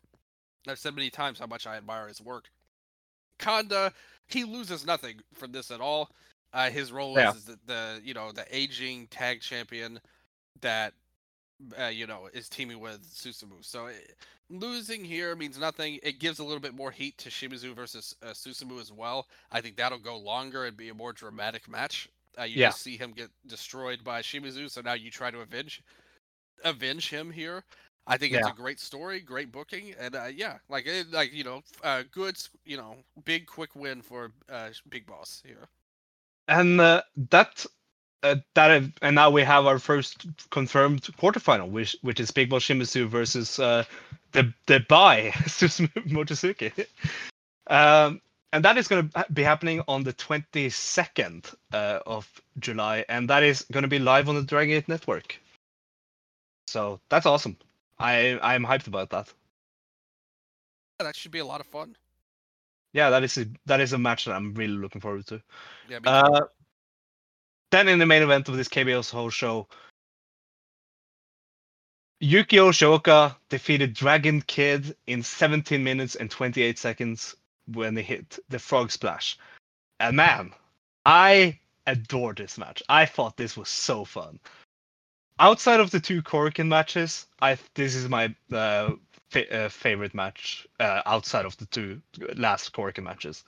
I've 0.68 0.80
said 0.80 0.96
many 0.96 1.10
times 1.10 1.40
how 1.40 1.46
much 1.48 1.68
I 1.68 1.78
admire 1.78 2.08
his 2.08 2.22
work. 2.22 2.50
Kanda, 3.38 3.92
he 4.28 4.44
loses 4.44 4.86
nothing 4.86 5.16
from 5.34 5.52
this 5.52 5.70
at 5.72 5.82
all. 5.82 6.10
Uh, 6.54 6.70
his 6.70 6.92
role 6.92 7.18
Yeah. 7.18 7.32
is 7.34 7.44
the, 7.44 7.60
the 7.66 8.02
you 8.04 8.14
know 8.14 8.32
the 8.32 8.46
aging 8.56 9.08
tag 9.08 9.42
champion. 9.42 10.00
That 10.62 10.94
uh, 11.80 11.88
you 11.88 12.08
know 12.08 12.30
is 12.34 12.50
teaming 12.50 12.80
with 12.80 13.04
Susumu. 13.04 13.64
So 13.64 13.88
it, 13.88 14.16
losing 14.50 15.04
here 15.06 15.36
means 15.36 15.60
nothing. 15.60 16.00
It 16.04 16.20
gives 16.20 16.40
a 16.40 16.44
little 16.44 16.60
bit 16.62 16.76
more 16.76 16.92
heat 16.92 17.18
to 17.20 17.30
Shimizu 17.30 17.76
versus 17.76 18.16
uh, 18.24 18.28
Susumu 18.28 18.82
as 18.82 18.92
well. 18.92 19.28
I 19.52 19.62
think 19.62 19.78
that'll 19.78 20.00
go 20.00 20.18
longer 20.18 20.66
and 20.66 20.78
be 20.78 20.90
a 20.90 20.94
more 20.94 21.14
dramatic 21.14 21.70
match. 21.70 22.10
Uh, 22.40 22.44
you 22.44 22.60
Yeah. 22.60 22.74
just 22.74 22.82
see 22.82 22.98
him 22.98 23.12
get 23.12 23.30
destroyed 23.48 24.04
by 24.04 24.22
Shimizu, 24.22 24.70
so 24.70 24.82
now 24.82 24.94
you 24.94 25.12
try 25.12 25.32
to 25.32 25.40
avenge 25.42 25.82
avenge 26.64 27.10
him 27.10 27.32
here. 27.32 27.64
I 28.08 28.18
think 28.18 28.34
it's 28.34 28.48
Yeah. 28.48 28.50
a 28.50 28.54
great 28.54 28.80
story, 28.80 29.20
great 29.22 29.52
booking, 29.52 29.94
and 30.00 30.16
uh, 30.16 30.26
yeah, 30.34 30.58
like 30.70 30.86
it, 30.88 31.12
like 31.12 31.34
you 31.34 31.44
know, 31.44 31.62
uh, 31.84 32.04
good, 32.12 32.38
you 32.66 32.78
know, 32.78 32.98
big 33.26 33.48
quick 33.48 33.76
win 33.76 34.02
for 34.02 34.32
uh, 34.50 34.70
Big 34.90 35.06
Boss 35.06 35.42
here. 35.46 35.68
And 36.48 36.80
uh, 36.82 37.04
that 37.32 37.66
uh, 38.26 38.36
that 38.56 38.84
and 39.02 39.16
now 39.16 39.30
we 39.30 39.44
have 39.44 39.66
our 39.68 39.80
first 39.80 40.26
confirmed 40.50 41.04
quarterfinal, 41.20 41.70
which 41.70 41.96
which 42.02 42.20
is 42.20 42.32
Big 42.32 42.50
Boss 42.50 42.64
Shimizu 42.64 43.08
versus 43.08 43.60
uh, 43.60 43.84
the 44.32 44.54
the 44.66 44.80
Bai 44.80 45.32
Susumu 45.46 45.90
Mochizuki. 46.08 46.88
Um, 47.68 48.22
and 48.52 48.66
that 48.66 48.78
is 48.78 48.88
going 48.88 49.10
to 49.10 49.26
be 49.34 49.44
happening 49.44 49.82
on 49.88 50.04
the 50.04 50.14
22nd 50.14 51.54
uh, 51.74 52.00
of 52.06 52.30
July, 52.60 53.06
and 53.10 53.30
that 53.30 53.44
is 53.44 53.66
going 53.72 53.84
to 53.84 53.90
be 53.90 54.00
live 54.00 54.30
on 54.30 54.36
the 54.36 54.44
Dragon 54.44 54.70
Gate 54.70 54.88
Network. 54.88 55.40
So 56.68 57.00
that's 57.10 57.26
awesome. 57.26 57.58
I 58.00 58.40
I'm 58.42 58.66
hyped 58.66 58.88
about 58.88 59.10
that. 59.12 59.32
Yeah, 61.00 61.06
that 61.06 61.16
should 61.16 61.32
be 61.32 61.40
a 61.40 61.46
lot 61.46 61.62
of 61.62 61.68
fun. 61.68 61.96
Yeah, 62.94 63.10
that 63.10 63.24
is 63.24 63.38
a, 63.38 63.46
that 63.66 63.82
is 63.82 63.94
a 63.94 63.98
match 63.98 64.26
that 64.26 64.34
I'm 64.34 64.54
really 64.54 64.78
looking 64.78 65.02
forward 65.02 65.28
to. 65.28 65.42
Yeah. 65.90 66.00
Uh, 66.06 66.42
then 67.76 67.90
in 67.90 68.00
the 68.00 68.06
main 68.06 68.24
event 68.24 68.48
of 68.48 68.56
this 68.56 68.70
KBS 68.70 69.12
Hall 69.12 69.30
show, 69.30 69.68
Yuki 72.22 72.56
Yoshioka 72.56 73.36
defeated 73.50 73.94
Dragon 73.94 74.42
Kid 74.42 74.96
in 75.08 75.22
17 75.22 75.84
minutes 75.84 76.16
and 76.16 76.32
28 76.32 76.80
seconds 76.80 77.36
when 77.74 77.94
they 77.94 78.02
hit 78.02 78.40
the 78.48 78.60
frog 78.60 78.92
splash. 78.92 79.38
And 80.00 80.16
man, 80.16 80.54
I 81.06 81.60
adore 81.86 82.34
this 82.34 82.58
match. 82.58 82.82
I 82.88 83.06
thought 83.06 83.36
this 83.36 83.58
was 83.58 83.68
so 83.68 84.06
fun. 84.06 84.40
Outside 85.38 85.82
of 85.82 85.92
the 85.92 86.00
two 86.00 86.22
Korakuen 86.22 86.68
matches, 86.68 87.26
I 87.42 87.58
this 87.74 87.94
is 87.94 88.08
my 88.08 88.34
uh, 88.54 88.94
fa- 89.30 89.66
uh, 89.66 89.70
favorite 89.70 90.14
match 90.14 90.66
uh, 90.80 91.02
outside 91.06 91.46
of 91.46 91.58
the 91.58 91.66
two 91.66 92.02
last 92.38 92.72
Korakuen 92.72 93.04
matches. 93.04 93.44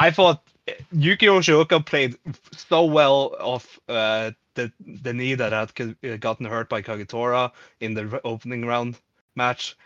I 0.00 0.10
thought 0.10 0.42
uh, 0.66 0.72
Yuki 0.92 1.26
Yoshioka 1.26 1.84
played 1.84 2.16
so 2.56 2.86
well 2.86 3.36
off 3.38 3.78
uh, 3.86 4.30
the 4.54 4.72
the 5.04 5.12
knee 5.12 5.34
that 5.34 5.52
had 5.52 5.94
uh, 6.02 6.16
gotten 6.16 6.46
hurt 6.46 6.70
by 6.70 6.80
Kagetora 6.80 7.52
in 7.80 7.92
the 7.92 8.20
opening 8.24 8.64
round 8.64 8.96
match, 9.36 9.76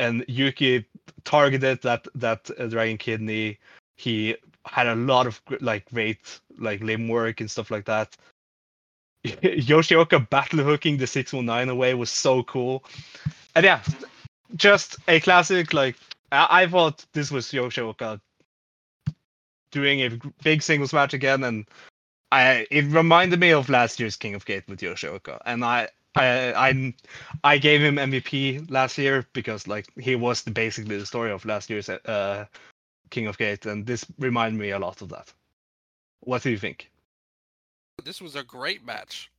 and 0.00 0.24
Yuki 0.26 0.84
targeted 1.22 1.80
that 1.82 2.08
that 2.16 2.50
uh, 2.58 2.66
Dragon 2.66 2.98
Kidney. 2.98 3.58
He 3.96 4.36
had 4.66 4.88
a 4.88 4.96
lot 4.96 5.28
of 5.28 5.40
like 5.60 5.88
great 5.92 6.40
like 6.58 6.80
limb 6.80 7.06
work 7.06 7.40
and 7.40 7.48
stuff 7.48 7.70
like 7.70 7.84
that. 7.84 8.16
Yoshioka 9.24 10.28
battle 10.30 10.64
hooking 10.64 10.96
the 10.96 11.06
619 11.06 11.68
away 11.68 11.94
was 11.94 12.10
so 12.10 12.42
cool. 12.42 12.84
And 13.54 13.64
yeah, 13.64 13.82
just 14.56 14.96
a 15.06 15.20
classic 15.20 15.72
like 15.72 15.94
I, 16.32 16.62
I 16.62 16.66
thought 16.66 17.06
this 17.12 17.30
was 17.30 17.52
Yoshioka 17.52 18.20
doing 19.74 20.00
a 20.00 20.18
big 20.42 20.62
singles 20.62 20.92
match 20.92 21.12
again 21.12 21.44
and 21.44 21.66
I 22.32 22.66
it 22.70 22.86
reminded 22.86 23.40
me 23.40 23.52
of 23.52 23.68
last 23.68 24.00
year's 24.00 24.16
King 24.16 24.34
of 24.34 24.46
Gate 24.46 24.64
with 24.68 24.80
Yoshioka 24.80 25.38
and 25.44 25.64
I 25.64 25.88
I 26.16 26.52
I 26.54 26.94
I 27.44 27.58
gave 27.58 27.82
him 27.82 27.96
MVP 27.96 28.70
last 28.70 28.96
year 28.96 29.26
because 29.34 29.68
like 29.68 29.86
he 29.98 30.16
was 30.16 30.42
the, 30.42 30.50
basically 30.50 30.98
the 30.98 31.06
story 31.06 31.30
of 31.30 31.44
last 31.44 31.68
year's 31.68 31.88
uh 31.88 32.46
King 33.10 33.26
of 33.26 33.36
Gate 33.36 33.66
and 33.66 33.86
this 33.86 34.06
reminded 34.18 34.58
me 34.58 34.70
a 34.70 34.78
lot 34.78 35.02
of 35.02 35.10
that. 35.10 35.32
What 36.20 36.42
do 36.42 36.50
you 36.50 36.58
think? 36.58 36.90
this 38.04 38.20
was 38.20 38.36
a 38.36 38.42
great 38.42 38.84
match. 38.84 39.30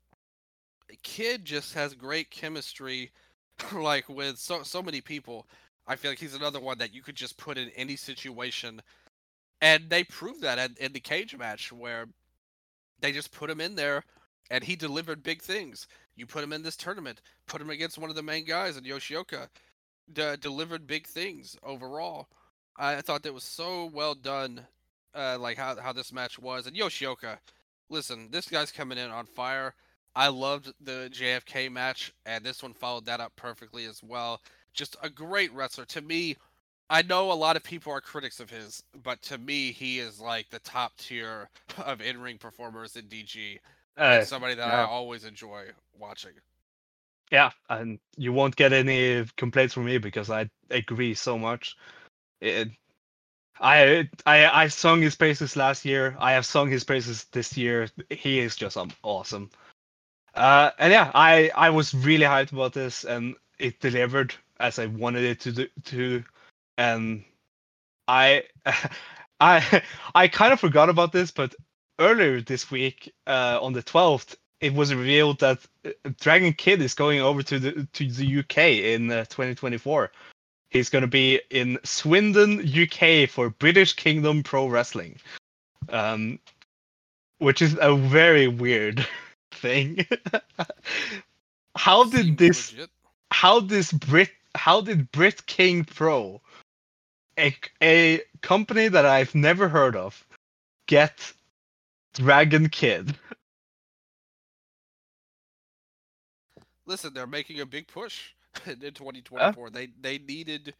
Kid 1.04 1.46
just 1.46 1.74
has 1.74 1.94
great 1.94 2.30
chemistry, 2.30 3.12
like 3.74 4.08
with 4.10 4.38
so 4.38 4.64
so 4.64 4.82
many 4.82 5.02
people. 5.02 5.48
I 5.88 5.96
feel 5.96 6.12
like 6.12 6.20
he's 6.20 6.36
another 6.36 6.60
one 6.60 6.80
that 6.80 6.94
you 6.94 7.04
could 7.04 7.16
just 7.16 7.38
put 7.38 7.58
in 7.58 7.70
any 7.76 7.96
situation, 7.96 8.82
and 9.62 9.90
they 9.90 10.04
proved 10.04 10.42
that 10.42 10.60
in, 10.60 10.76
in 10.86 10.94
the 10.94 11.00
cage 11.00 11.36
match 11.38 11.72
where 11.72 12.06
they 13.00 13.12
just 13.12 13.32
put 13.32 13.50
him 13.50 13.62
in 13.62 13.76
there, 13.76 14.04
and 14.50 14.64
he 14.64 14.76
delivered 14.76 15.24
big 15.24 15.42
things. 15.42 15.88
You 16.16 16.26
put 16.26 16.44
him 16.44 16.54
in 16.54 16.64
this 16.64 16.78
tournament, 16.78 17.22
put 17.48 17.62
him 17.62 17.70
against 17.70 17.98
one 17.98 18.10
of 18.10 18.16
the 18.16 18.24
main 18.24 18.46
guys, 18.46 18.78
and 18.78 18.86
Yoshioka 18.86 19.50
de- 20.12 20.38
delivered 20.38 20.88
big 20.88 21.08
things 21.08 21.58
overall. 21.64 22.28
I 22.78 23.02
thought 23.02 23.24
that 23.24 23.34
was 23.34 23.44
so 23.44 23.90
well 23.94 24.16
done, 24.16 24.66
uh, 25.14 25.38
like 25.40 25.58
how 25.58 25.76
how 25.80 25.94
this 25.94 26.12
match 26.14 26.38
was, 26.40 26.68
and 26.68 26.76
Yoshioka 26.76 27.38
listen, 27.90 28.30
this 28.32 28.48
guy's 28.48 28.72
coming 28.72 28.98
in 28.98 29.10
on 29.10 29.26
fire. 29.26 29.74
I 30.16 30.30
loved 30.30 30.74
the 30.80 31.10
JFK 31.12 31.72
match, 31.72 32.14
and 32.26 32.44
this 32.44 32.64
one 32.64 32.74
followed 32.74 33.06
that 33.06 33.20
up 33.20 33.34
perfectly 33.36 33.86
as 33.86 34.02
well. 34.02 34.42
Just 34.74 34.96
a 35.04 35.10
great 35.10 35.54
wrestler. 35.54 35.86
To 35.86 36.02
me, 36.02 36.38
I 36.90 37.02
know 37.02 37.32
a 37.32 37.34
lot 37.34 37.56
of 37.56 37.64
people 37.64 37.92
are 37.92 38.02
critics 38.02 38.40
of 38.40 38.50
his, 38.50 38.84
but 39.04 39.22
to 39.24 39.38
me, 39.38 39.72
he 39.72 40.00
is 40.00 40.20
like 40.20 40.50
the 40.50 40.60
top 40.60 40.96
tier 40.98 41.50
of 41.78 42.02
in 42.02 42.20
ring 42.20 42.38
performers 42.38 42.96
in 42.96 43.06
DG. 43.06 43.60
Uh, 43.98 44.24
somebody 44.26 44.56
that 44.56 44.68
I 44.68 44.84
always 44.84 45.24
enjoy 45.24 45.68
watching. 45.98 46.34
Yeah, 47.32 47.52
and 47.70 47.98
you 48.18 48.34
won't 48.34 48.56
get 48.56 48.74
any 48.74 49.26
complaints 49.38 49.74
from 49.74 49.86
me 49.86 49.98
because 49.98 50.30
I 50.30 50.50
agree 50.70 51.14
so 51.14 51.38
much. 51.38 51.76
It, 52.42 52.70
I 53.60 54.10
I 54.26 54.64
I 54.64 54.68
sung 54.68 55.02
his 55.02 55.16
praises 55.16 55.56
last 55.56 55.86
year. 55.86 56.16
I 56.20 56.34
have 56.34 56.46
sung 56.46 56.70
his 56.70 56.84
praises 56.84 57.24
this 57.32 57.56
year. 57.58 57.88
He 58.10 58.40
is 58.40 58.56
just 58.56 58.78
um, 58.78 58.92
awesome. 59.02 59.50
Uh, 60.34 60.72
and 60.78 60.92
yeah, 60.92 61.12
I 61.16 61.52
I 61.56 61.70
was 61.70 61.94
really 61.94 62.26
hyped 62.26 62.52
about 62.52 62.74
this, 62.74 63.06
and 63.06 63.36
it 63.58 63.80
delivered 63.80 64.36
as 64.60 64.78
I 64.78 64.88
wanted 64.88 65.24
it 65.24 65.40
to 65.42 65.52
do. 65.52 65.68
To, 65.86 66.24
and 66.78 67.24
I 68.08 68.44
I 69.40 69.82
I 70.14 70.28
kind 70.28 70.54
of 70.54 70.60
forgot 70.60 70.90
about 70.90 71.12
this, 71.12 71.32
but 71.32 71.56
earlier 72.00 72.42
this 72.42 72.72
week, 72.72 73.14
uh, 73.28 73.60
on 73.62 73.74
the 73.74 73.84
twelfth, 73.84 74.36
it 74.62 74.74
was 74.74 74.94
revealed 74.94 75.40
that 75.40 75.60
uh, 75.86 75.92
Dragon 76.20 76.54
Kid 76.54 76.82
is 76.82 76.94
going 76.94 77.22
over 77.22 77.44
to 77.44 77.60
the 77.60 77.88
to 77.94 78.12
the 78.12 78.40
UK 78.40 78.58
in 78.58 79.12
uh, 79.12 79.26
2024. 79.26 80.12
He's 80.70 80.90
going 80.90 81.04
to 81.04 81.08
be 81.08 81.40
in 81.52 81.80
Swindon, 81.84 82.60
UK 82.60 83.30
for 83.30 83.50
British 83.50 83.94
Kingdom 83.94 84.44
Pro 84.44 84.68
Wrestling, 84.68 85.18
um, 85.90 86.40
which 87.38 87.62
is 87.62 87.78
a 87.80 87.96
very 87.96 88.48
weird 88.48 89.08
thing. 89.52 90.06
how 91.76 92.04
did 92.06 92.38
this? 92.38 92.76
How 93.32 93.60
this 93.60 93.92
Brit? 93.92 94.32
How 94.56 94.82
did 94.82 95.12
Brit 95.12 95.46
King 95.46 95.84
Pro, 95.84 96.42
a 97.40 97.56
a 97.82 98.22
company 98.42 98.88
that 98.88 99.06
I've 99.06 99.36
never 99.36 99.70
heard 99.70 99.96
of, 99.96 100.26
get 100.88 101.34
Dragon 102.14 102.70
Kid? 102.70 103.16
Listen, 106.86 107.14
they're 107.14 107.28
making 107.28 107.60
a 107.62 107.66
big 107.66 107.88
push 107.88 108.34
in 108.66 108.80
2024. 108.80 109.70
They 109.70 109.88
they 110.02 110.18
needed 110.18 110.74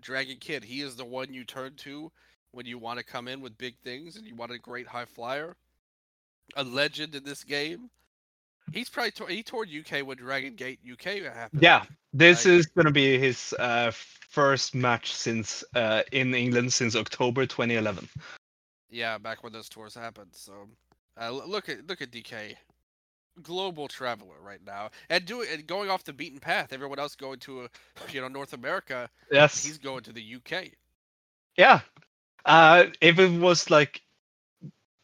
Dragon 0.00 0.38
Kid. 0.38 0.64
He 0.64 0.82
is 0.82 0.96
the 0.96 1.04
one 1.04 1.32
you 1.32 1.44
turn 1.44 1.74
to 1.78 2.10
when 2.52 2.66
you 2.66 2.78
want 2.78 2.98
to 2.98 3.04
come 3.04 3.28
in 3.28 3.40
with 3.40 3.58
big 3.58 3.76
things 3.78 4.16
and 4.16 4.26
you 4.26 4.34
want 4.34 4.52
a 4.52 4.58
great 4.58 4.86
high 4.88 5.06
flyer, 5.06 5.56
a 6.56 6.64
legend 6.64 7.14
in 7.14 7.24
this 7.24 7.44
game. 7.44 7.90
He's 8.72 8.88
probably 8.88 9.34
he 9.34 9.42
toured 9.42 9.68
UK 9.70 10.06
when 10.06 10.16
Dragon 10.18 10.54
Gate 10.54 10.80
UK 10.90 11.22
happened. 11.22 11.62
Yeah, 11.62 11.84
this 12.12 12.44
Like- 12.44 12.52
is 12.54 12.66
gonna 12.66 12.90
be 12.90 13.18
his 13.18 13.52
uh, 13.58 13.90
first 13.92 14.74
match 14.74 15.12
since 15.14 15.62
uh, 15.74 16.02
in 16.12 16.34
England 16.34 16.72
since 16.72 16.96
October 16.96 17.46
2011. 17.46 18.08
yeah, 18.90 19.18
back 19.18 19.42
when 19.42 19.52
those 19.52 19.68
tours 19.68 19.94
happened. 19.94 20.30
So 20.32 20.68
uh, 21.20 21.30
look 21.30 21.68
at 21.68 21.86
look 21.86 22.00
at 22.02 22.10
DK, 22.10 22.56
global 23.42 23.88
traveler 23.88 24.40
right 24.42 24.60
now, 24.66 24.90
and 25.10 25.24
doing 25.24 25.48
and 25.52 25.66
going 25.66 25.90
off 25.90 26.04
the 26.04 26.12
beaten 26.12 26.38
path. 26.38 26.72
Everyone 26.72 26.98
else 26.98 27.14
going 27.16 27.38
to 27.40 27.62
a, 27.64 27.68
you 28.12 28.20
know 28.20 28.28
North 28.28 28.52
America. 28.52 29.08
Yes. 29.30 29.62
He's 29.64 29.78
going 29.78 30.02
to 30.04 30.12
the 30.12 30.36
UK. 30.36 30.70
Yeah. 31.56 31.80
Uh, 32.44 32.86
if 33.00 33.18
it 33.18 33.40
was 33.40 33.70
like, 33.70 34.00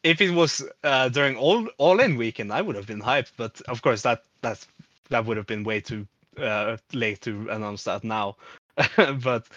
if 0.03 0.21
it 0.21 0.31
was 0.31 0.63
uh, 0.83 1.09
during 1.09 1.35
all 1.35 1.67
all 1.77 1.99
in 1.99 2.15
weekend, 2.15 2.51
I 2.51 2.61
would 2.61 2.75
have 2.75 2.87
been 2.87 3.01
hyped. 3.01 3.31
But 3.37 3.61
of 3.67 3.81
course, 3.81 4.01
that 4.03 4.23
that's 4.41 4.67
that 5.09 5.25
would 5.25 5.37
have 5.37 5.47
been 5.47 5.63
way 5.63 5.81
too 5.81 6.07
uh, 6.37 6.77
late 6.93 7.21
to 7.21 7.49
announce 7.49 7.83
that 7.83 8.03
now. 8.03 8.37
but 8.97 9.47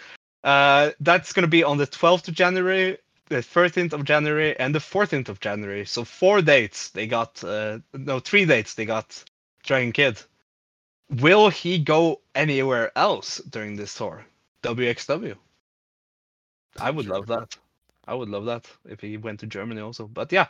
uh, 0.43 0.91
that's 0.99 1.33
gonna 1.33 1.47
be 1.47 1.63
on 1.63 1.77
the 1.77 1.87
12th 1.87 2.27
of 2.27 2.33
January, 2.33 2.97
the 3.29 3.37
13th 3.37 3.93
of 3.93 4.03
January, 4.03 4.57
and 4.59 4.75
the 4.75 4.79
14th 4.79 5.29
of 5.29 5.39
January. 5.39 5.85
So 5.85 6.03
four 6.03 6.41
dates 6.41 6.89
they 6.89 7.07
got. 7.07 7.43
Uh, 7.43 7.79
no, 7.93 8.19
three 8.19 8.45
dates 8.45 8.73
they 8.73 8.85
got 8.85 9.23
Dragon 9.63 9.91
Kid. 9.91 10.21
Will 11.09 11.49
he 11.49 11.77
go 11.77 12.21
anywhere 12.33 12.91
else 12.97 13.37
during 13.49 13.75
this 13.75 13.93
tour? 13.93 14.25
WXW. 14.63 15.35
I 16.79 16.89
would 16.89 17.05
love 17.05 17.27
that. 17.27 17.55
I 18.07 18.13
would 18.13 18.29
love 18.29 18.45
that 18.45 18.69
if 18.85 18.99
he 18.99 19.17
went 19.17 19.39
to 19.41 19.47
Germany 19.47 19.81
also. 19.81 20.07
But 20.07 20.31
yeah, 20.31 20.47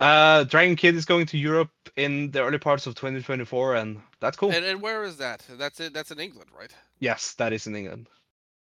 uh, 0.00 0.44
Dragon 0.44 0.76
Kid 0.76 0.94
is 0.96 1.04
going 1.04 1.26
to 1.26 1.38
Europe 1.38 1.70
in 1.96 2.30
the 2.30 2.42
early 2.42 2.58
parts 2.58 2.86
of 2.86 2.94
2024, 2.94 3.76
and 3.76 4.00
that's 4.20 4.36
cool. 4.36 4.50
And, 4.50 4.64
and 4.64 4.80
where 4.82 5.04
is 5.04 5.18
that? 5.18 5.44
That's 5.50 5.78
it. 5.80 5.92
That's 5.92 6.10
in 6.10 6.18
England, 6.20 6.50
right? 6.56 6.72
yes, 6.98 7.34
that 7.34 7.52
is 7.52 7.66
in 7.66 7.76
England. 7.76 8.08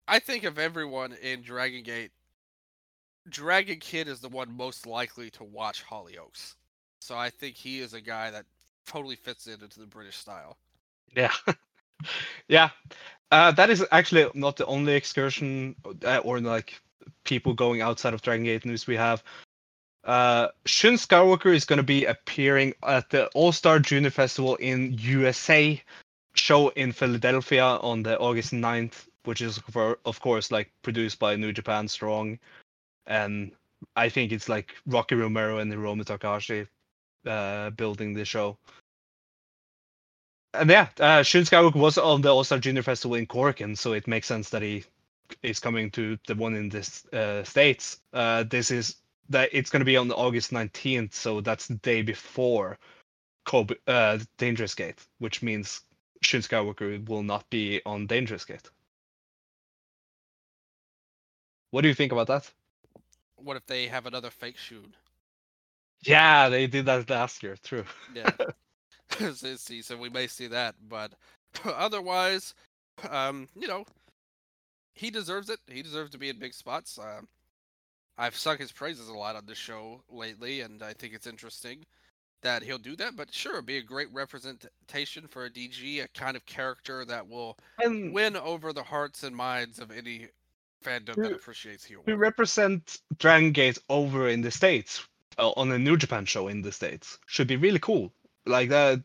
I 0.08 0.20
think 0.20 0.44
of 0.44 0.60
everyone 0.60 1.14
in 1.14 1.42
Dragon 1.42 1.84
Gate, 1.84 2.12
Dragon 3.28 3.80
Kid 3.80 4.08
is 4.08 4.20
the 4.20 4.30
one 4.30 4.56
most 4.56 4.86
likely 4.86 5.30
to 5.32 5.44
watch 5.44 5.84
Hollyoaks. 5.84 6.56
So 7.00 7.18
I 7.18 7.30
think 7.30 7.56
he 7.56 7.80
is 7.80 7.94
a 7.94 8.02
guy 8.02 8.32
that 8.32 8.46
totally 8.86 9.16
fits 9.16 9.48
in 9.48 9.62
into 9.62 9.80
the 9.80 9.88
British 9.88 10.18
style. 10.18 10.58
Yeah, 11.16 11.32
yeah. 12.48 12.70
Uh, 13.32 13.52
that 13.52 13.70
is 13.70 13.84
actually 13.92 14.30
not 14.36 14.58
the 14.58 14.66
only 14.68 14.94
excursion 14.94 15.76
uh, 16.06 16.18
or 16.18 16.40
like 16.40 16.80
people 17.24 17.54
going 17.54 17.82
outside 17.82 18.14
of 18.14 18.22
Dragon 18.22 18.46
Gate 18.46 18.66
news 18.66 18.88
we 18.88 18.96
have. 18.96 19.24
Uh, 20.04 20.50
Shun 20.66 20.94
Skywalker 20.94 21.54
is 21.54 21.66
going 21.66 21.78
to 21.78 21.84
be 21.84 22.06
appearing 22.06 22.74
at 22.84 23.10
the 23.10 23.28
All 23.30 23.52
Star 23.52 23.80
Junior 23.80 24.12
Festival 24.12 24.56
in 24.58 24.96
USA 25.00 25.82
show 26.36 26.70
in 26.70 26.92
Philadelphia 26.92 27.64
on 27.64 28.04
the 28.04 28.18
August 28.20 28.54
9th, 28.54 29.08
which 29.24 29.42
is 29.42 29.58
for, 29.72 29.98
of 30.06 30.20
course 30.22 30.52
like 30.52 30.72
produced 30.84 31.18
by 31.18 31.36
New 31.36 31.52
Japan 31.52 31.88
Strong, 31.88 32.38
and 33.08 33.52
I 33.96 34.10
think 34.10 34.32
it's 34.32 34.48
like 34.48 34.76
Rocky 34.86 35.16
Romero 35.16 35.58
and 35.58 35.72
Hiromu 35.72 36.06
Takahashi 36.06 36.68
uh, 37.26 37.72
building 37.72 38.14
the 38.14 38.26
show. 38.26 38.58
And 40.54 40.70
yeah, 40.70 40.88
uh, 41.00 41.24
Shun 41.24 41.44
Skywalker 41.44 41.76
was 41.76 41.98
on 41.98 42.22
the 42.22 42.34
All 42.34 42.44
Star 42.44 42.60
Junior 42.60 42.84
Festival 42.84 43.16
in 43.16 43.26
Korakuen, 43.26 43.66
and 43.66 43.80
so 43.80 43.94
it 43.94 44.08
makes 44.08 44.28
sense 44.28 44.52
that 44.52 44.62
he 44.62 44.84
is 45.44 45.60
coming 45.60 45.92
to 45.92 46.18
the 46.28 46.36
one 46.36 46.56
in 46.56 46.70
the 46.70 46.80
uh, 47.14 47.44
states. 47.44 48.02
Uh, 48.14 48.44
this 48.44 48.72
is 48.72 48.98
that 49.30 49.50
it's 49.52 49.70
going 49.70 49.82
to 49.82 49.86
be 49.86 49.98
on 49.98 50.12
August 50.12 50.52
19th, 50.52 51.14
so 51.14 51.42
that's 51.42 51.68
the 51.68 51.76
day 51.76 52.02
before 52.02 52.78
Kobe, 53.46 53.76
uh, 53.88 54.20
Dangerous 54.38 54.76
Gate, 54.76 55.00
which 55.20 55.42
means 55.42 55.82
Shun 56.22 56.42
Skywalker 56.42 57.08
will 57.08 57.24
not 57.24 57.50
be 57.50 57.82
on 57.86 58.08
Dangerous 58.08 58.46
Gate. 58.46 58.70
What 61.72 61.82
do 61.82 61.88
you 61.88 61.96
think 61.96 62.12
about 62.12 62.28
that? 62.28 62.52
What 63.38 63.58
if 63.58 63.66
they 63.66 63.88
have 63.88 64.06
another 64.06 64.30
fake 64.30 64.58
shoot? 64.58 64.94
Yeah, 66.02 66.50
they 66.50 66.68
did 66.68 66.86
that 66.86 67.10
last 67.10 67.44
year. 67.44 67.58
True. 67.64 67.84
Yeah. 68.14 68.30
this 69.20 69.62
season 69.62 70.00
we 70.00 70.10
may 70.10 70.28
see 70.28 70.48
that, 70.48 70.76
but 70.90 71.14
otherwise, 71.66 72.54
um, 73.10 73.48
you 73.56 73.68
know, 73.68 73.86
he 74.96 75.12
deserves 75.12 75.50
it. 75.50 75.60
He 75.68 75.82
deserves 75.82 76.12
to 76.12 76.18
be 76.18 76.30
in 76.30 76.40
big 76.40 76.54
spots. 76.54 76.98
Um, 76.98 77.28
I've 78.18 78.36
sung 78.36 78.58
his 78.58 78.72
praises 78.72 79.10
a 79.10 79.14
lot 79.14 79.36
on 79.36 79.46
this 79.46 79.58
show 79.58 80.02
lately, 80.10 80.62
and 80.62 80.82
I 80.82 80.94
think 80.94 81.14
it's 81.14 81.28
interesting 81.28 81.86
that 82.42 82.64
he'll 82.64 82.78
do 82.78 82.96
that. 82.96 83.16
But 83.16 83.34
sure, 83.34 83.62
be 83.62 83.78
a 83.78 83.82
great 83.82 84.12
representation 84.14 85.28
for 85.28 85.46
a 85.46 85.50
DG, 85.50 86.04
a 86.04 86.08
kind 86.10 86.38
of 86.38 86.46
character 86.46 87.04
that 87.06 87.28
will 87.28 87.58
And 87.84 88.14
win 88.14 88.38
over 88.38 88.72
the 88.72 88.84
hearts 88.84 89.24
and 89.24 89.36
minds 89.36 89.80
of 89.80 89.92
any 89.92 90.30
fandom 90.84 91.16
that 91.16 91.32
appreciates 91.32 91.84
heel 91.84 92.04
we 92.06 92.14
represent 92.14 93.00
Dragon 93.18 93.52
Gate 93.52 93.80
over 93.90 94.30
in 94.30 94.42
the 94.42 94.52
states 94.52 95.08
uh, 95.40 95.50
on 95.58 95.72
a 95.72 95.80
New 95.80 95.98
Japan 95.98 96.26
show 96.26 96.48
in 96.48 96.62
the 96.62 96.72
states 96.72 97.18
should 97.26 97.48
be 97.48 97.56
really 97.56 97.80
cool. 97.80 98.12
Like 98.46 98.70
that, 98.70 99.02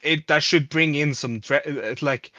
it 0.00 0.26
that 0.28 0.42
should 0.42 0.70
bring 0.70 0.94
in 0.94 1.14
some 1.14 1.42
uh, 1.50 1.94
like 2.00 2.32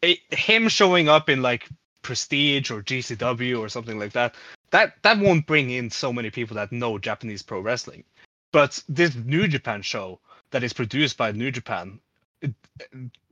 it, 0.00 0.18
him 0.30 0.68
showing 0.68 1.08
up 1.08 1.28
in 1.28 1.42
like 1.42 1.68
Prestige 2.06 2.70
or 2.70 2.82
GCW 2.82 3.58
or 3.60 3.68
something 3.68 3.98
like 3.98 4.12
that. 4.12 4.34
That 4.70 4.94
that 5.02 5.18
won't 5.18 5.46
bring 5.46 5.70
in 5.70 5.90
so 5.90 6.12
many 6.12 6.30
people 6.30 6.54
that 6.56 6.72
know 6.72 6.98
Japanese 6.98 7.42
pro 7.42 7.60
wrestling. 7.60 8.04
But 8.52 8.82
this 8.88 9.14
New 9.16 9.48
Japan 9.48 9.82
show 9.82 10.20
that 10.50 10.62
is 10.62 10.72
produced 10.72 11.16
by 11.16 11.32
New 11.32 11.50
Japan, 11.50 12.00
it, 12.40 12.54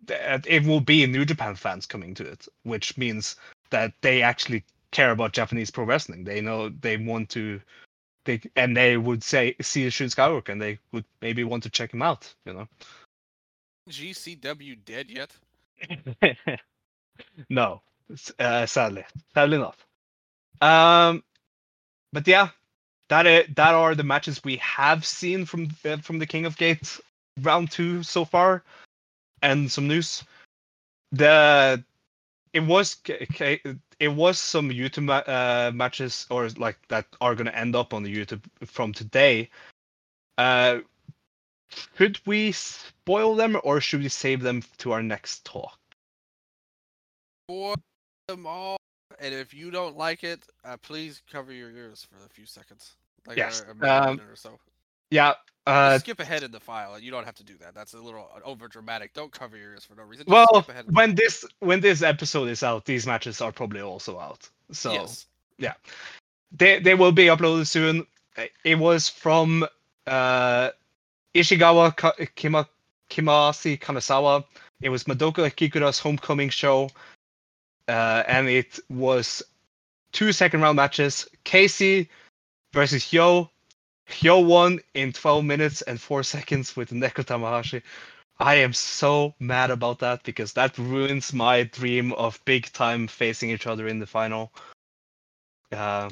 it 0.09 0.47
it 0.47 0.65
will 0.65 0.81
be 0.81 1.07
New 1.07 1.25
Japan 1.25 1.55
fans 1.55 1.87
coming 1.87 2.15
to 2.15 2.25
it, 2.27 2.49
which 2.65 2.99
means 2.99 3.37
that 3.71 3.93
they 4.01 4.23
actually 4.23 4.65
care 4.91 5.13
about 5.13 5.33
Japanese 5.33 5.71
pro 5.71 5.85
wrestling. 5.85 6.25
They 6.25 6.41
know 6.41 6.69
they 6.69 6.97
want 6.97 7.31
to, 7.31 7.61
they 8.25 8.41
and 8.57 8.77
they 8.77 8.97
would 8.97 9.23
say 9.23 9.55
see 9.63 9.89
Shun 9.91 10.09
Skywalker 10.09 10.51
and 10.51 10.61
they 10.61 10.79
would 10.93 11.05
maybe 11.23 11.45
want 11.45 11.63
to 11.63 11.71
check 11.71 11.93
him 11.95 12.03
out. 12.03 12.33
You 12.45 12.55
know. 12.55 12.69
GCW 13.91 14.85
dead 14.85 15.11
yet? 15.11 15.31
no, 17.51 17.67
s- 17.75 17.94
uh, 18.39 18.67
sadly, 18.67 19.05
sadly 19.35 19.59
not. 19.59 19.77
Um, 20.61 21.23
but 22.13 22.27
yeah, 22.27 22.51
that 23.09 23.55
that 23.57 23.75
are 23.75 23.95
the 23.95 24.03
matches 24.03 24.43
we 24.45 24.57
have 24.57 25.05
seen 25.05 25.45
from 25.45 25.69
uh, 25.85 25.97
from 25.99 26.19
the 26.19 26.27
King 26.27 26.47
of 26.47 26.57
Gate 26.57 27.01
round 27.41 27.71
two 27.71 28.03
so 28.03 28.25
far, 28.25 28.63
and 29.43 29.71
some 29.71 29.89
news. 29.89 30.25
The 31.13 31.85
it 32.53 32.61
was 32.61 32.97
it 33.07 34.09
was 34.09 34.39
some 34.39 34.71
YouTube 34.71 35.11
uh, 35.29 35.73
matches 35.73 36.27
or 36.31 36.49
like 36.51 36.79
that 36.89 37.07
are 37.21 37.35
gonna 37.35 37.51
end 37.51 37.77
up 37.77 37.93
on 37.93 38.03
the 38.03 38.15
YouTube 38.15 38.43
from 38.65 38.93
today. 38.93 39.51
Uh, 40.39 40.79
should 41.97 42.21
we 42.27 42.53
spoil 42.53 43.35
them 43.35 43.61
or 43.65 43.81
should 43.81 44.01
we 44.01 44.09
save 44.09 44.41
them 44.41 44.63
to 44.79 44.93
our 44.93 45.03
next 45.03 45.45
talk? 45.45 45.79
Them 48.29 48.47
all, 48.47 48.79
and 49.19 49.35
if 49.35 49.53
you 49.53 49.71
don't 49.71 49.99
like 49.99 50.25
it, 50.25 50.47
uh, 50.65 50.79
please 50.79 51.21
cover 51.31 51.53
your 51.53 51.71
ears 51.71 52.07
for 52.11 52.25
a 52.25 52.29
few 52.31 52.47
seconds, 52.47 52.95
like 53.27 53.37
Yes, 53.37 53.63
a, 53.69 53.71
um, 53.73 54.17
minute 54.17 54.31
or 54.31 54.35
so. 54.35 54.59
Yeah. 55.11 55.35
Uh, 55.67 55.99
skip 55.99 56.21
ahead 56.21 56.43
in 56.43 56.51
the 56.51 56.59
file. 56.59 56.99
You 56.99 57.11
don't 57.11 57.25
have 57.27 57.35
to 57.35 57.45
do 57.45 57.59
that. 57.59 57.75
That's 57.75 57.93
a 57.93 57.99
little 57.99 58.27
over 58.43 58.67
dramatic. 58.67 59.13
Don't 59.13 59.31
cover 59.31 59.59
your 59.59 59.73
ears 59.73 59.85
for 59.85 59.95
no 59.95 60.05
reason. 60.05 60.25
Just 60.25 60.33
well, 60.33 60.67
when 60.93 61.15
this 61.15 61.45
when 61.61 61.81
this 61.81 62.01
episode 62.01 62.49
is 62.49 62.63
out, 62.63 62.87
these 62.87 63.07
matches 63.07 63.43
are 63.43 63.53
probably 63.53 63.83
also 63.83 64.19
out. 64.19 64.49
So 64.73 64.93
yes, 64.93 65.27
they 66.51 66.81
they 66.81 66.95
will 66.95 67.13
be 67.13 67.27
uploaded 67.27 67.67
soon. 67.67 68.07
Uh, 68.39 68.47
It 68.65 68.79
was 68.79 69.07
from 69.07 69.67
uh, 70.07 70.71
Ishikawa 71.35 71.95
Kima 72.37 72.67
Kimasi 73.11 73.79
Kanazawa. 73.79 74.45
It 74.81 74.89
was 74.89 75.05
Madoka 75.05 75.51
Kikuta's 75.51 75.99
homecoming 75.99 76.51
show, 76.51 76.91
uh, 77.89 78.23
and 78.27 78.49
it 78.49 78.79
was 78.89 79.43
two 80.13 80.33
second 80.33 80.61
round 80.61 80.77
matches. 80.77 81.29
Casey 81.45 82.09
versus 82.73 83.05
Hyo. 83.05 83.51
Hyo 84.09 84.45
won 84.45 84.81
in 84.95 85.13
12 85.13 85.45
minutes 85.45 85.83
and 85.83 86.01
4 86.01 86.23
seconds 86.23 86.77
with 86.77 86.91
Neko 86.91 87.25
Tamashi. 87.25 87.83
I 88.39 88.57
am 88.57 88.73
so 88.73 89.35
mad 89.39 89.71
about 89.71 90.01
that 90.01 90.25
because 90.25 90.53
that 90.55 90.77
ruins 90.77 91.33
my 91.33 91.63
dream 91.63 92.13
of 92.13 92.45
big 92.45 92.71
time 92.73 93.07
facing 93.07 93.51
each 93.51 93.67
other 93.67 93.87
in 93.87 94.01
the 94.01 94.07
final. 94.07 94.53
Uh, 95.71 96.11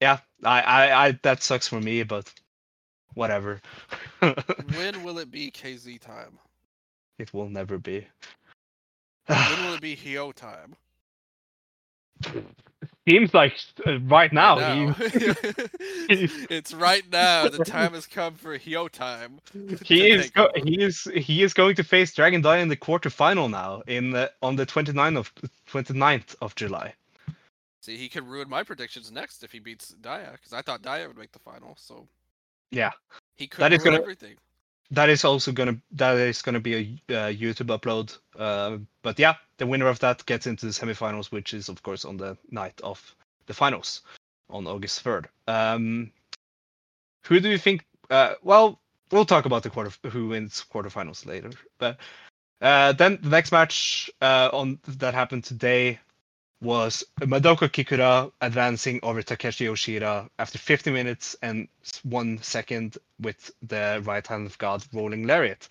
yeah, 0.00 0.18
I, 0.44 0.60
I, 0.62 1.06
I 1.06 1.12
that 1.22 1.42
sucks 1.42 1.68
for 1.68 1.80
me, 1.80 2.04
but 2.04 2.32
whatever. 3.14 3.60
when 4.20 5.02
will 5.02 5.18
it 5.18 5.30
be 5.30 5.50
KZ 5.50 6.00
time? 6.00 6.38
it 7.20 7.32
will 7.34 7.48
never 7.48 7.78
be. 7.78 8.06
When 9.30 9.64
will 9.66 9.74
it 9.74 9.80
be 9.80 9.96
Hyo 9.96 10.32
time? 10.34 10.74
Seems 13.08 13.32
like 13.32 13.54
uh, 13.86 13.98
right 14.00 14.32
now. 14.32 14.56
Now. 14.56 14.92
he- 14.92 14.92
it's 16.50 16.74
right 16.74 17.02
now. 17.10 17.48
The 17.48 17.64
time 17.64 17.92
has 17.94 18.06
come 18.06 18.34
for 18.34 18.58
Hyo 18.58 18.90
time. 18.90 19.40
he 19.84 20.10
is 20.10 20.30
go- 20.30 20.50
he 20.56 20.82
is 20.82 21.04
he 21.14 21.42
is 21.42 21.54
going 21.54 21.76
to 21.76 21.84
face 21.84 22.12
Dragon 22.14 22.42
Dia 22.42 22.58
in 22.58 22.68
the 22.68 22.76
quarterfinal 22.76 23.50
now 23.50 23.82
in 23.86 24.10
the, 24.10 24.30
on 24.42 24.56
the 24.56 24.66
29th 24.66 25.16
of 25.16 25.32
29th 25.72 26.34
of 26.42 26.54
July. 26.56 26.92
See, 27.80 27.96
he 27.96 28.08
could 28.10 28.28
ruin 28.28 28.48
my 28.50 28.62
predictions 28.62 29.10
next 29.10 29.42
if 29.42 29.50
he 29.52 29.58
beats 29.58 29.94
Dia, 30.02 30.30
because 30.32 30.52
I 30.52 30.60
thought 30.60 30.82
Dia 30.82 31.08
would 31.08 31.16
make 31.16 31.32
the 31.32 31.38
final. 31.38 31.74
So 31.78 32.06
Yeah, 32.70 32.90
he 33.36 33.46
could 33.46 33.62
That 33.62 33.72
ruin 33.72 33.82
gonna- 33.84 33.98
everything. 33.98 34.36
That 34.90 35.08
is 35.08 35.24
also 35.24 35.52
gonna 35.52 35.76
that 35.92 36.16
is 36.16 36.42
gonna 36.42 36.60
be 36.60 36.74
a 37.08 37.14
uh, 37.14 37.32
YouTube 37.32 37.76
upload. 37.76 38.16
Uh, 38.36 38.78
but 39.02 39.18
yeah, 39.18 39.34
the 39.58 39.66
winner 39.66 39.86
of 39.86 39.98
that 40.00 40.24
gets 40.26 40.46
into 40.46 40.66
the 40.66 40.72
semifinals, 40.72 41.30
which 41.30 41.54
is 41.54 41.68
of 41.68 41.82
course 41.82 42.04
on 42.04 42.16
the 42.16 42.36
night 42.50 42.80
of 42.82 43.14
the 43.46 43.54
finals 43.54 44.02
on 44.48 44.66
August 44.66 45.04
3rd. 45.04 45.26
Um, 45.46 46.12
who 47.24 47.40
do 47.40 47.48
you 47.48 47.58
think? 47.58 47.84
Uh, 48.10 48.34
well, 48.42 48.80
we'll 49.12 49.24
talk 49.24 49.44
about 49.44 49.62
the 49.62 49.70
quarter 49.70 49.92
who 50.08 50.28
wins 50.28 50.64
quarterfinals 50.72 51.26
later. 51.26 51.50
But 51.78 51.98
uh, 52.60 52.92
then 52.92 53.18
the 53.22 53.28
next 53.28 53.52
match 53.52 54.10
uh, 54.20 54.50
on 54.52 54.78
that 54.86 55.14
happened 55.14 55.44
today 55.44 56.00
was 56.62 57.04
Madoka 57.20 57.68
Kikuta 57.68 58.30
advancing 58.40 59.00
over 59.02 59.22
Takeshi 59.22 59.64
Yoshida 59.64 60.28
after 60.38 60.58
50 60.58 60.90
minutes 60.90 61.36
and 61.42 61.68
one 62.02 62.38
second 62.42 62.98
with 63.20 63.50
the 63.62 64.02
right 64.04 64.26
hand 64.26 64.46
of 64.46 64.58
God 64.58 64.84
rolling 64.92 65.26
lariat. 65.26 65.68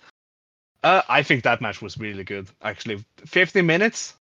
Uh, 0.83 1.01
I 1.09 1.23
think 1.23 1.43
that 1.43 1.61
match 1.61 1.81
was 1.81 1.97
really 1.97 2.23
good. 2.23 2.47
Actually, 2.63 3.03
50 3.25 3.61
minutes. 3.61 4.15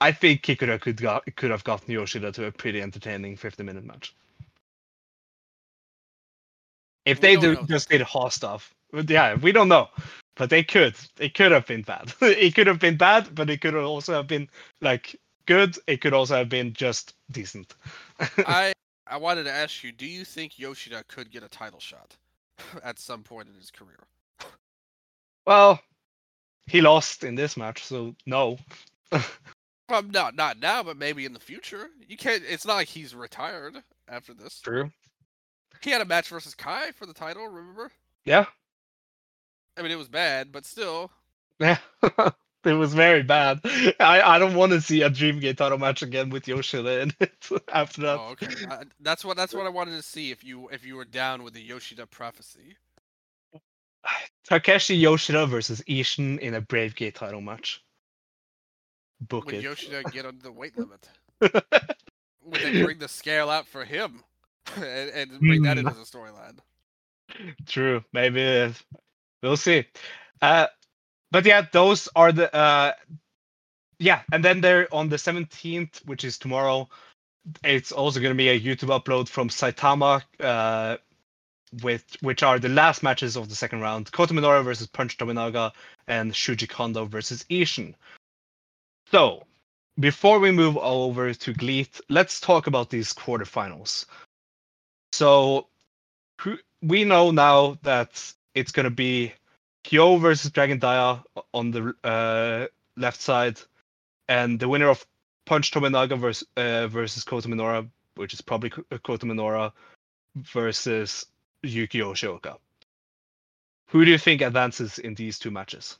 I 0.00 0.12
think 0.12 0.42
Kikuta 0.42 0.80
could 0.80 0.98
have 1.00 1.02
got 1.02 1.36
could 1.36 1.50
have 1.50 1.64
gotten 1.64 1.92
Yoshida 1.92 2.32
to 2.32 2.46
a 2.46 2.52
pretty 2.52 2.80
entertaining 2.80 3.36
50 3.36 3.62
minute 3.62 3.84
match. 3.84 4.14
If 7.04 7.18
We 7.18 7.20
they 7.20 7.36
know. 7.36 7.54
just 7.66 7.88
did 7.88 8.00
hot 8.02 8.32
stuff, 8.32 8.74
yeah, 8.92 9.34
we 9.36 9.52
don't 9.52 9.68
know, 9.68 9.88
but 10.36 10.50
they 10.50 10.62
could. 10.62 10.94
It 11.18 11.34
could 11.34 11.52
have 11.52 11.66
been 11.66 11.82
bad. 11.82 12.12
it 12.20 12.54
could 12.54 12.66
have 12.66 12.78
been 12.78 12.96
bad, 12.96 13.34
but 13.34 13.50
it 13.50 13.60
could 13.60 13.74
also 13.74 14.14
have 14.14 14.26
been 14.28 14.48
like 14.80 15.16
good. 15.48 15.76
It 15.86 16.00
could 16.00 16.12
also 16.12 16.36
have 16.36 16.48
been 16.48 16.72
just 16.72 17.14
decent. 17.32 17.74
I 18.46 18.72
I 19.08 19.16
wanted 19.16 19.44
to 19.44 19.50
ask 19.50 19.82
you, 19.82 19.90
do 19.90 20.06
you 20.06 20.24
think 20.24 20.58
Yoshida 20.58 21.02
could 21.08 21.32
get 21.32 21.42
a 21.42 21.48
title 21.48 21.80
shot 21.80 22.14
at 22.84 23.00
some 23.00 23.24
point 23.24 23.48
in 23.48 23.54
his 23.54 23.72
career? 23.72 23.98
well, 25.46 25.80
he 26.66 26.82
lost 26.82 27.24
in 27.24 27.34
this 27.34 27.56
match, 27.56 27.84
so 27.84 28.14
no. 28.26 28.58
Well, 29.90 30.02
not 30.02 30.36
not 30.36 30.60
now, 30.60 30.82
but 30.82 30.98
maybe 30.98 31.24
in 31.24 31.32
the 31.32 31.40
future. 31.40 31.88
You 32.06 32.18
can't. 32.18 32.42
It's 32.46 32.66
not 32.66 32.74
like 32.74 32.88
he's 32.88 33.14
retired 33.14 33.82
after 34.06 34.34
this. 34.34 34.60
True. 34.60 34.92
He 35.80 35.88
had 35.88 36.02
a 36.02 36.04
match 36.04 36.28
versus 36.28 36.54
Kai 36.54 36.90
for 36.90 37.06
the 37.06 37.14
title. 37.14 37.48
Remember? 37.48 37.90
Yeah. 38.26 38.44
I 39.78 39.80
mean, 39.80 39.90
it 39.90 39.96
was 39.96 40.08
bad, 40.08 40.52
but 40.52 40.66
still. 40.66 41.10
Yeah. 41.58 41.78
It 42.64 42.72
was 42.74 42.94
very 42.94 43.22
bad. 43.22 43.60
I, 44.00 44.20
I 44.22 44.38
don't 44.38 44.54
want 44.54 44.72
to 44.72 44.80
see 44.80 45.02
a 45.02 45.10
Dreamgate 45.10 45.56
title 45.56 45.78
match 45.78 46.02
again 46.02 46.30
with 46.30 46.48
Yoshida 46.48 47.00
in 47.02 47.12
it 47.20 47.48
after 47.72 48.02
that. 48.02 48.18
Oh, 48.18 48.30
okay. 48.32 48.48
I, 48.68 48.82
that's 49.00 49.24
what 49.24 49.36
that's 49.36 49.54
what 49.54 49.66
I 49.66 49.70
wanted 49.70 49.96
to 49.96 50.02
see 50.02 50.30
if 50.30 50.44
you 50.44 50.68
if 50.70 50.84
you 50.84 50.96
were 50.96 51.04
down 51.04 51.42
with 51.42 51.54
the 51.54 51.62
Yoshida 51.62 52.06
prophecy. 52.06 52.76
Takeshi 54.44 54.96
Yoshida 54.96 55.46
versus 55.46 55.82
Ishin 55.88 56.38
in 56.40 56.54
a 56.54 56.60
Brave 56.60 56.94
Gate 56.94 57.14
title 57.14 57.40
match. 57.40 57.82
Book 59.20 59.46
Would 59.46 59.56
it. 59.56 59.62
Yoshida 59.62 60.04
get 60.04 60.26
under 60.26 60.42
the 60.42 60.52
weight 60.52 60.76
limit? 60.78 61.08
Would 61.40 62.62
they 62.62 62.82
bring 62.82 62.98
the 62.98 63.08
scale 63.08 63.50
out 63.50 63.66
for 63.66 63.84
him 63.84 64.22
and, 64.76 65.10
and 65.10 65.40
bring 65.40 65.62
that 65.62 65.78
Hmm. 65.78 65.86
into 65.86 65.94
the 65.94 66.04
storyline? 66.04 66.58
True. 67.66 68.02
Maybe 68.12 68.72
we'll 69.42 69.56
see. 69.56 69.86
Uh, 70.40 70.66
but 71.30 71.44
yeah, 71.44 71.66
those 71.72 72.08
are 72.16 72.32
the 72.32 72.54
uh, 72.54 72.92
yeah, 73.98 74.22
and 74.32 74.44
then 74.44 74.60
there 74.60 74.92
on 74.92 75.08
the 75.08 75.16
17th, 75.16 76.06
which 76.06 76.24
is 76.24 76.38
tomorrow, 76.38 76.88
it's 77.64 77.92
also 77.92 78.20
going 78.20 78.32
to 78.32 78.36
be 78.36 78.48
a 78.48 78.60
YouTube 78.60 78.96
upload 78.96 79.28
from 79.28 79.48
Saitama, 79.48 80.22
uh, 80.40 80.96
with 81.82 82.16
which 82.20 82.42
are 82.42 82.58
the 82.58 82.68
last 82.68 83.02
matches 83.02 83.36
of 83.36 83.48
the 83.48 83.54
second 83.54 83.80
round: 83.80 84.10
Kota 84.12 84.34
Minoura 84.34 84.64
versus 84.64 84.86
Punch 84.86 85.18
Tominaga 85.18 85.72
and 86.06 86.32
Shuji 86.32 86.68
Kondo 86.68 87.04
versus 87.06 87.44
Ishin. 87.50 87.94
So, 89.10 89.44
before 89.98 90.38
we 90.38 90.50
move 90.50 90.76
over 90.76 91.34
to 91.34 91.52
GLEAT, 91.52 92.00
let's 92.08 92.40
talk 92.40 92.66
about 92.66 92.90
these 92.90 93.12
quarterfinals. 93.12 94.06
So, 95.12 95.66
we 96.82 97.04
know 97.04 97.30
now 97.30 97.78
that 97.82 98.32
it's 98.54 98.72
going 98.72 98.84
to 98.84 98.90
be 98.90 99.32
Hyo 99.84 100.18
versus 100.18 100.50
Dragon 100.50 100.78
Dia 100.78 101.22
on 101.54 101.70
the 101.70 101.94
uh, 102.04 102.66
left 102.96 103.20
side, 103.20 103.58
and 104.28 104.58
the 104.60 104.68
winner 104.68 104.88
of 104.88 105.06
Punch 105.46 105.70
Tominaga 105.70 106.18
versus, 106.18 106.46
uh, 106.56 106.88
versus 106.88 107.24
Kota 107.24 107.48
Minoura, 107.48 107.88
which 108.16 108.34
is 108.34 108.40
probably 108.40 108.70
uh, 108.92 108.98
Kota 108.98 109.26
Minoura, 109.26 109.72
versus 110.36 111.26
Yuki 111.62 111.98
Yoshioka. 112.00 112.58
Who 113.86 114.04
do 114.04 114.10
you 114.10 114.18
think 114.18 114.42
advances 114.42 114.98
in 114.98 115.14
these 115.14 115.38
two 115.38 115.50
matches? 115.50 115.96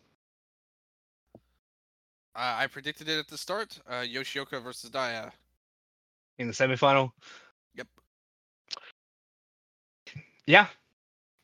Uh, 2.37 2.57
I 2.59 2.67
predicted 2.67 3.09
it 3.09 3.19
at 3.19 3.29
the 3.29 3.39
start. 3.39 3.81
Uh, 3.89 4.05
Yoshioka 4.05 4.63
versus 4.63 4.91
Dia. 4.91 5.33
in 6.39 6.47
the 6.47 6.53
semifinal. 6.53 7.13
Yep. 7.75 7.89
Yeah. 10.47 10.67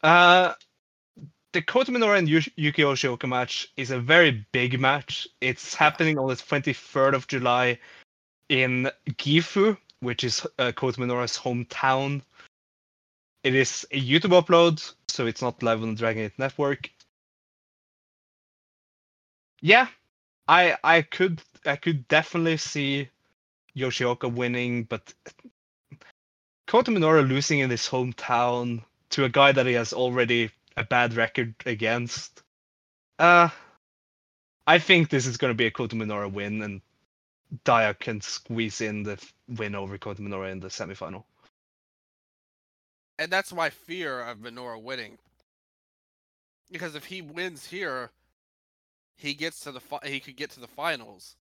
Uh, 0.02 0.52
the 1.54 1.62
Kota 1.62 1.92
Minoura 1.92 2.18
and 2.18 2.28
Yu- 2.28 2.52
Yuki 2.56 2.82
Yoshioka 2.82 3.28
match 3.28 3.72
is 3.76 3.92
a 3.92 3.98
very 3.98 4.44
big 4.50 4.78
match. 4.80 5.28
It's 5.40 5.72
happening 5.72 6.18
on 6.18 6.26
the 6.26 6.34
23rd 6.34 7.14
of 7.14 7.28
July 7.28 7.78
in 8.48 8.90
Gifu, 9.10 9.78
which 10.00 10.24
is 10.24 10.44
uh, 10.58 10.72
Kota 10.72 11.00
Minoura's 11.00 11.38
hometown. 11.38 12.22
It 13.44 13.54
is 13.54 13.86
a 13.92 14.00
YouTube 14.00 14.38
upload, 14.38 14.94
so 15.08 15.26
it's 15.26 15.42
not 15.42 15.62
live 15.62 15.80
on 15.82 15.90
the 15.90 15.98
Dragon 15.98 16.30
network. 16.38 16.90
Yeah, 19.62 19.86
I 20.48 20.76
I 20.82 21.02
could 21.02 21.40
I 21.64 21.76
could 21.76 22.08
definitely 22.08 22.56
see 22.56 23.08
Yoshioka 23.76 24.32
winning, 24.32 24.84
but 24.84 25.14
Kota 26.66 26.90
Minoura 26.90 27.26
losing 27.26 27.60
in 27.60 27.70
his 27.70 27.88
hometown 27.88 28.82
to 29.10 29.24
a 29.24 29.28
guy 29.28 29.52
that 29.52 29.66
he 29.66 29.74
has 29.74 29.92
already 29.92 30.50
a 30.76 30.84
bad 30.84 31.14
record 31.14 31.54
against. 31.66 32.42
Uh 33.18 33.50
I 34.66 34.78
think 34.80 35.10
this 35.10 35.26
is 35.26 35.38
going 35.38 35.52
to 35.52 35.56
be 35.58 35.66
a 35.66 35.72
Kota 35.72 35.96
Minoura 35.96 36.32
win, 36.32 36.62
and 36.62 36.82
Dia 37.64 37.94
can 37.94 38.20
squeeze 38.20 38.80
in 38.82 39.04
the 39.04 39.18
win 39.48 39.74
over 39.74 39.98
Kota 39.98 40.22
Minoura 40.22 40.52
in 40.52 40.60
the 40.60 40.68
semifinal. 40.68 41.24
and 43.18 43.32
that's 43.32 43.52
my 43.52 43.70
fear 43.70 44.20
of 44.22 44.38
Minoru 44.38 44.82
winning. 44.82 45.18
Because 46.70 46.94
if 46.96 47.06
he 47.06 47.22
wins 47.22 47.66
here, 47.68 48.10
he 49.16 49.34
gets 49.34 49.60
to 49.62 49.72
the 49.72 49.80
fi- 49.80 50.00
he 50.06 50.20
could 50.20 50.36
get 50.36 50.50
to 50.52 50.60
the 50.60 50.68
finals, 50.68 51.36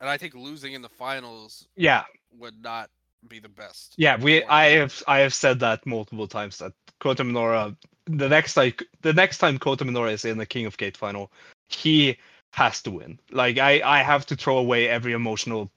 and 0.00 0.08
I 0.10 0.18
think 0.18 0.34
losing 0.34 0.74
in 0.74 0.82
the 0.82 0.88
finals 0.88 1.68
Yeah, 1.76 2.04
would 2.38 2.62
not 2.62 2.90
be 3.28 3.38
the 3.38 3.48
best. 3.48 3.94
yeah. 3.96 4.16
We 4.16 4.44
I 4.44 4.70
have 4.70 5.02
I 5.06 5.18
have 5.20 5.34
said 5.34 5.60
that 5.60 5.86
multiple 5.86 6.26
times 6.26 6.58
that 6.58 6.72
Kota 7.00 7.24
Minoura 7.24 7.76
the 8.06 8.28
next 8.28 8.54
time 8.54 8.72
the 9.02 9.12
next 9.12 9.38
time 9.38 9.58
Kota 9.58 9.84
Minoura 9.84 10.12
is 10.12 10.24
in 10.24 10.38
the 10.38 10.46
King 10.46 10.66
of 10.66 10.76
Gate 10.76 10.96
final, 10.96 11.30
he 11.68 12.16
has 12.52 12.82
to 12.82 12.90
win. 12.90 13.18
Like 13.30 13.58
I 13.58 13.80
I 13.84 14.02
have 14.02 14.26
to 14.26 14.36
throw 14.36 14.58
away 14.58 14.88
every 14.88 15.12
emotional 15.12 15.70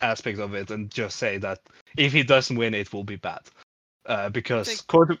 aspect 0.00 0.38
of 0.38 0.54
it 0.54 0.70
and 0.70 0.90
just 0.90 1.16
say 1.16 1.38
that 1.38 1.60
if 1.96 2.12
he 2.12 2.22
doesn't 2.22 2.56
win, 2.56 2.74
it 2.74 2.92
will 2.92 3.04
be 3.04 3.16
bad. 3.16 3.40
Uh, 4.06 4.28
because 4.28 4.66
think- 4.66 4.86
Kota, 4.86 5.18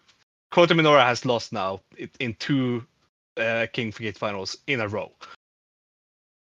Kota 0.50 0.74
Minoura 0.74 1.04
has 1.04 1.24
lost 1.24 1.52
now 1.52 1.80
in 2.20 2.34
two 2.34 2.84
uh, 3.36 3.66
King 3.72 3.88
of 3.88 3.98
Gate 3.98 4.18
finals 4.18 4.56
in 4.66 4.80
a 4.80 4.88
row. 4.88 5.10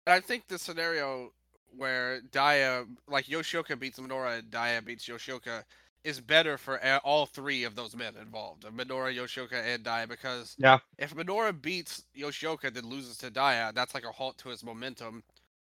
And 0.07 0.15
I 0.15 0.21
think 0.21 0.49
the 0.49 0.59
scenario 0.59 1.33
where 1.77 2.21
Dia, 2.33 2.85
like 3.09 3.27
Yoshioka 3.27 3.79
beats 3.79 3.99
Minoru 4.01 4.39
and 4.39 4.51
Dia 4.51 4.83
beats 4.85 5.07
Yoshioka, 5.09 5.65
is 6.05 6.21
better 6.21 6.59
for 6.59 6.81
all 7.05 7.27
three 7.27 7.65
of 7.65 7.77
those 7.77 7.97
men 7.97 8.15
involved, 8.21 8.65
Minoru, 8.65 9.15
Yoshioka, 9.17 9.55
and 9.65 9.85
Dia, 9.85 10.07
because 10.09 10.59
Yeah. 10.59 10.81
if 10.99 11.15
Minoru 11.15 11.61
beats 11.61 12.05
Yoshioka 12.19 12.73
then 12.73 12.89
loses 12.89 13.19
to 13.19 13.31
Dia, 13.31 13.73
that's 13.75 13.95
like 13.95 14.05
a 14.05 14.13
halt 14.13 14.39
to 14.39 14.51
his 14.51 14.65
momentum. 14.65 15.23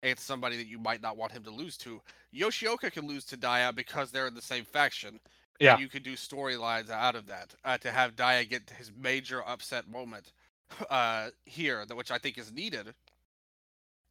It's 0.02 0.22
somebody 0.24 0.56
that 0.58 0.68
you 0.68 0.78
might 0.78 1.02
not 1.02 1.16
want 1.16 1.32
him 1.32 1.44
to 1.44 1.50
lose 1.50 1.76
to. 1.78 2.00
Yoshioka 2.34 2.92
can 2.92 3.06
lose 3.08 3.24
to 3.26 3.36
Dia 3.36 3.72
because 3.74 4.10
they're 4.12 4.26
in 4.28 4.34
the 4.34 4.42
same 4.42 4.64
faction. 4.64 5.20
Yeah. 5.60 5.78
you 5.78 5.88
could 5.88 6.02
do 6.02 6.14
storylines 6.14 6.90
out 6.90 7.16
of 7.16 7.26
that 7.28 7.54
uh, 7.64 7.78
to 7.78 7.90
have 7.92 8.16
Dia 8.16 8.44
get 8.44 8.70
his 8.78 8.92
major 8.96 9.46
upset 9.48 9.88
moment 9.88 10.32
uh, 10.90 11.30
here, 11.46 11.84
which 11.94 12.10
I 12.10 12.18
think 12.18 12.38
is 12.38 12.52
needed 12.52 12.94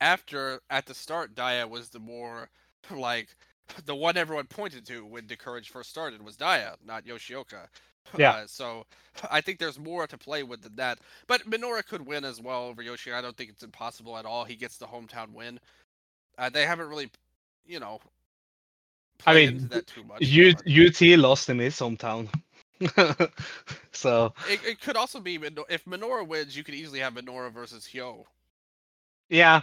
after 0.02 0.62
at 0.70 0.86
the 0.88 0.96
start 0.96 1.36
Dia 1.36 1.68
was 1.68 1.90
the 1.90 2.00
more 2.00 2.50
like 2.92 3.30
the 3.86 3.96
one 3.96 4.18
everyone 4.18 4.48
pointed 4.48 4.86
to 4.88 5.06
when 5.06 5.28
the 5.28 5.38
courage 5.38 5.70
first 5.70 5.90
started 5.92 6.24
was 6.24 6.38
Dia, 6.38 6.76
not 6.86 7.06
Yoshioka. 7.06 7.68
Yeah. 8.18 8.32
Uh, 8.32 8.48
so 8.48 8.86
I 9.32 9.42
think 9.42 9.60
there's 9.60 9.80
more 9.80 10.08
to 10.08 10.18
play 10.18 10.44
with 10.44 10.64
than 10.64 10.76
that. 10.78 11.00
But 11.28 11.50
Minoru 11.50 11.86
could 11.86 12.06
win 12.06 12.26
as 12.26 12.42
well 12.42 12.66
over 12.66 12.84
Yoshioka. 12.84 13.14
I 13.14 13.22
don't 13.22 13.38
think 13.38 13.52
it's 13.52 13.64
impossible 13.64 14.18
at 14.18 14.26
all. 14.26 14.44
He 14.44 14.56
gets 14.56 14.78
the 14.78 14.88
hometown 14.88 15.34
win. 15.34 15.60
Uh, 16.38 16.50
they 16.50 16.66
haven't 16.66 16.90
really, 16.90 17.12
you 17.66 17.80
know, 17.80 18.02
I 19.26 19.36
mean, 19.36 19.70
that 19.70 19.88
too 19.88 20.04
much. 20.04 20.22
U- 20.22 20.56
UT 20.88 21.02
lost 21.20 21.50
in 21.50 21.60
his 21.60 21.78
hometown. 21.80 22.30
so 23.94 24.34
it, 24.44 24.62
it 24.66 24.82
could 24.82 24.98
also 24.98 25.20
be 25.20 25.36
if 25.70 25.86
Minoru 25.86 26.28
wins, 26.28 26.58
you 26.58 26.64
could 26.64 26.76
easily 26.76 27.00
have 27.00 27.14
Minoru 27.14 27.52
versus 27.54 27.88
Hyo. 27.94 28.26
yeah. 29.30 29.62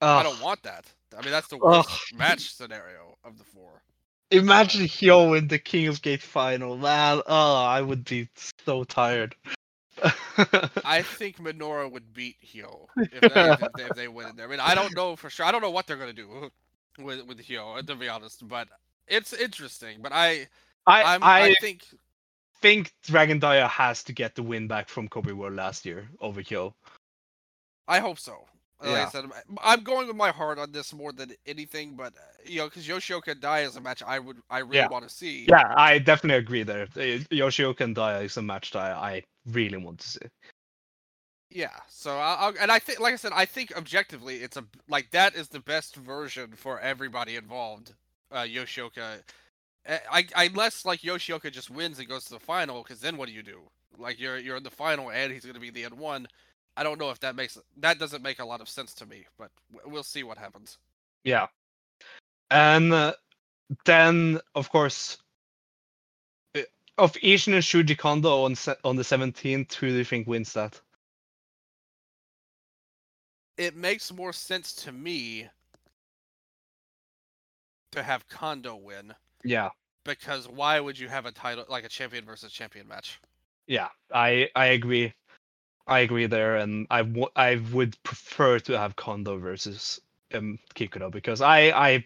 I 0.00 0.22
don't 0.22 0.40
want 0.40 0.62
that. 0.62 0.86
I 1.16 1.22
mean, 1.22 1.30
that's 1.30 1.48
the 1.48 1.56
Ugh. 1.56 1.84
worst 1.86 2.14
match 2.14 2.54
scenario 2.54 3.16
of 3.24 3.38
the 3.38 3.44
four. 3.44 3.82
Imagine 4.30 4.86
Hyo 4.86 5.36
in 5.36 5.48
the 5.48 5.58
King 5.58 5.88
of 5.88 6.02
Gate 6.02 6.22
final, 6.22 6.76
man. 6.76 7.22
Oh, 7.26 7.64
I 7.64 7.80
would 7.80 8.04
be 8.04 8.28
so 8.64 8.84
tired. 8.84 9.34
I 10.84 11.02
think 11.02 11.38
Minoru 11.38 11.90
would 11.90 12.12
beat 12.12 12.36
Hyo 12.44 12.86
if 12.96 13.20
they, 13.20 13.84
if 13.84 13.94
they, 13.96 14.08
win 14.08 14.28
in 14.28 14.36
there. 14.36 14.46
I 14.46 14.50
mean, 14.50 14.60
I 14.60 14.74
don't 14.74 14.94
know 14.94 15.16
for 15.16 15.30
sure. 15.30 15.46
I 15.46 15.50
don't 15.50 15.62
know 15.62 15.70
what 15.70 15.86
they're 15.86 15.96
gonna 15.96 16.12
do 16.12 16.50
with 16.98 17.26
with 17.26 17.40
Hyo, 17.40 17.84
to 17.84 17.94
be 17.96 18.08
honest. 18.08 18.46
But 18.46 18.68
it's 19.08 19.32
interesting. 19.32 19.98
But 20.00 20.12
I 20.12 20.46
I 20.86 21.02
I'm, 21.14 21.24
I, 21.24 21.40
I 21.40 21.54
think 21.60 21.84
think 22.60 22.92
Dragon 23.02 23.38
Dia 23.38 23.66
has 23.66 24.04
to 24.04 24.12
get 24.12 24.34
the 24.34 24.42
win 24.42 24.68
back 24.68 24.88
from 24.88 25.08
Kobe 25.08 25.32
World 25.32 25.54
last 25.54 25.84
year 25.86 26.08
over 26.20 26.42
Hyo. 26.42 26.74
I 27.88 27.98
hope 27.98 28.18
so. 28.18 28.44
Like 28.80 28.90
Yeah. 28.90 29.06
I 29.06 29.10
said, 29.10 29.24
I'm 29.62 29.82
going 29.82 30.06
with 30.06 30.16
my 30.16 30.30
heart 30.30 30.58
on 30.58 30.70
this 30.70 30.92
more 30.92 31.12
than 31.12 31.32
anything, 31.46 31.94
but 31.96 32.14
uh, 32.14 32.20
you 32.44 32.58
know, 32.58 32.66
because 32.66 32.86
Yoshioka 32.86 33.32
and 33.32 33.40
Dia 33.40 33.66
is 33.66 33.76
a 33.76 33.80
match 33.80 34.02
I 34.02 34.18
would, 34.20 34.36
I 34.50 34.60
really 34.60 34.78
Yeah. 34.78 34.88
want 34.88 35.08
to 35.08 35.10
see. 35.14 35.46
Yeah, 35.48 35.74
I 35.76 35.98
definitely 35.98 36.38
agree 36.38 36.62
there. 36.62 36.86
Yoshioka 36.86 37.80
and 37.80 37.94
Dia 37.94 38.20
is 38.20 38.36
a 38.36 38.42
match 38.42 38.70
that 38.72 38.80
I, 38.80 38.92
I 38.92 39.22
really 39.46 39.78
want 39.78 39.98
to 39.98 40.08
see. 40.08 40.20
Yeah. 41.50 41.74
So 41.88 42.18
I'll, 42.18 42.54
and 42.60 42.70
I 42.70 42.78
think, 42.78 43.00
like 43.00 43.14
I 43.14 43.16
said, 43.16 43.32
I 43.34 43.46
think 43.46 43.76
objectively, 43.76 44.36
it's 44.36 44.56
a 44.56 44.64
like 44.88 45.10
that 45.10 45.34
is 45.34 45.48
the 45.48 45.60
best 45.60 45.96
version 45.96 46.52
for 46.54 46.78
everybody 46.80 47.36
involved. 47.36 47.94
Uh, 48.30 48.42
Yoshioka, 48.42 49.22
I, 49.88 50.26
I 50.36 50.44
unless 50.44 50.84
like 50.84 51.00
Yoshioka 51.00 51.50
just 51.50 51.70
wins 51.70 51.98
and 51.98 52.08
goes 52.08 52.24
to 52.26 52.34
the 52.34 52.40
final, 52.40 52.82
because 52.82 53.00
then 53.00 53.16
what 53.16 53.28
do 53.28 53.34
you 53.34 53.42
do? 53.42 53.60
Like 53.98 54.20
you're 54.20 54.38
you're 54.38 54.56
in 54.56 54.62
the 54.62 54.70
final 54.70 55.10
and 55.10 55.32
he's 55.32 55.44
gonna 55.44 55.58
be 55.58 55.70
the 55.70 55.84
N 55.84 55.96
one. 55.96 56.28
I 56.78 56.84
don't 56.84 56.98
know 57.00 57.10
if 57.10 57.20
that 57.20 57.34
makes 57.34 57.58
that 57.78 57.98
doesn't 57.98 58.22
make 58.22 58.38
a 58.38 58.44
lot 58.44 58.60
of 58.60 58.68
sense 58.68 58.94
to 58.94 59.06
me, 59.06 59.26
but 59.36 59.50
we'll 59.84 60.04
see 60.04 60.22
what 60.22 60.38
happens. 60.38 60.78
Yeah. 61.24 61.48
And 62.50 62.92
uh, 62.92 63.14
then, 63.84 64.40
of 64.54 64.70
course, 64.70 65.18
uh, 66.56 66.60
of 66.98 67.12
Ishin 67.14 67.54
and 67.54 67.62
Shuji 67.62 67.96
Kondo 67.98 68.44
on 68.44 68.54
se- 68.54 68.76
on 68.84 68.96
the 68.96 69.02
17th, 69.04 69.74
who 69.74 69.88
do 69.88 69.96
you 69.96 70.04
think 70.04 70.26
wins 70.26 70.52
that? 70.54 70.80
It 73.58 73.76
makes 73.76 74.12
more 74.12 74.32
sense 74.32 74.72
to 74.76 74.92
me 74.92 75.50
to 77.92 78.02
have 78.02 78.28
Kondo 78.28 78.76
win 78.76 79.14
Yeah, 79.44 79.70
because 80.04 80.48
why 80.48 80.80
would 80.80 80.98
you 80.98 81.08
have 81.08 81.26
a 81.26 81.32
title 81.32 81.64
like 81.68 81.84
a 81.84 81.88
champion 81.88 82.24
versus 82.24 82.52
champion 82.52 82.88
match? 82.88 83.20
yeah, 83.66 83.88
I 84.12 84.50
I 84.56 84.66
agree. 84.66 85.14
I 85.88 86.00
agree 86.00 86.26
there, 86.26 86.56
and 86.56 86.86
I 86.90 87.02
w- 87.02 87.30
I 87.34 87.56
would 87.72 88.00
prefer 88.02 88.58
to 88.60 88.78
have 88.78 88.94
Kondo 88.96 89.38
versus 89.38 90.00
um, 90.34 90.58
Kikuta 90.74 91.10
because 91.10 91.40
I 91.40 91.70
I 91.70 92.04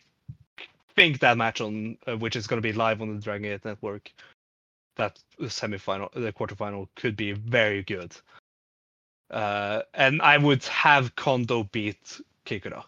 think 0.95 1.19
that 1.21 1.37
match 1.37 1.61
on 1.61 1.99
uh, 2.07 2.17
which 2.17 2.37
is 2.37 2.47
going 2.47 2.63
to 2.63 2.67
be 2.67 2.73
live 2.73 3.03
on 3.03 3.15
the 3.15 3.21
Dragon 3.21 3.43
Gate 3.51 3.65
Network, 3.65 4.13
that 4.97 5.19
semifinal, 5.41 6.13
the 6.13 6.33
quarterfinal 6.33 6.89
could 6.95 7.17
be 7.17 7.33
very 7.33 7.83
good. 7.83 8.15
Uh, 9.31 9.83
and 9.95 10.23
I 10.23 10.39
would 10.39 10.65
have 10.65 11.17
Kondo 11.17 11.65
beat 11.65 12.21
Kikuta. 12.47 12.85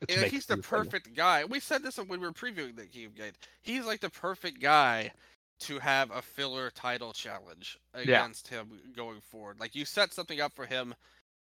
to 0.00 0.06
Yeah, 0.08 0.24
he's 0.24 0.46
the 0.46 0.58
perfect 0.58 1.14
guy. 1.14 1.44
We 1.44 1.60
said 1.60 1.82
this 1.82 1.98
when 1.98 2.08
we 2.08 2.18
were 2.18 2.32
previewing 2.32 2.76
the 2.76 2.82
of 3.06 3.14
Gate. 3.14 3.34
He's 3.62 3.84
like 3.86 4.00
the 4.00 4.10
perfect 4.10 4.60
guy 4.60 5.12
to 5.60 5.78
have 5.78 6.10
a 6.10 6.22
filler 6.22 6.70
title 6.70 7.12
challenge 7.12 7.78
against 7.94 8.48
him 8.48 8.68
going 8.96 9.20
forward. 9.30 9.58
Like 9.60 9.74
you 9.74 9.84
set 9.84 10.12
something 10.12 10.40
up 10.40 10.54
for 10.54 10.66
him 10.66 10.94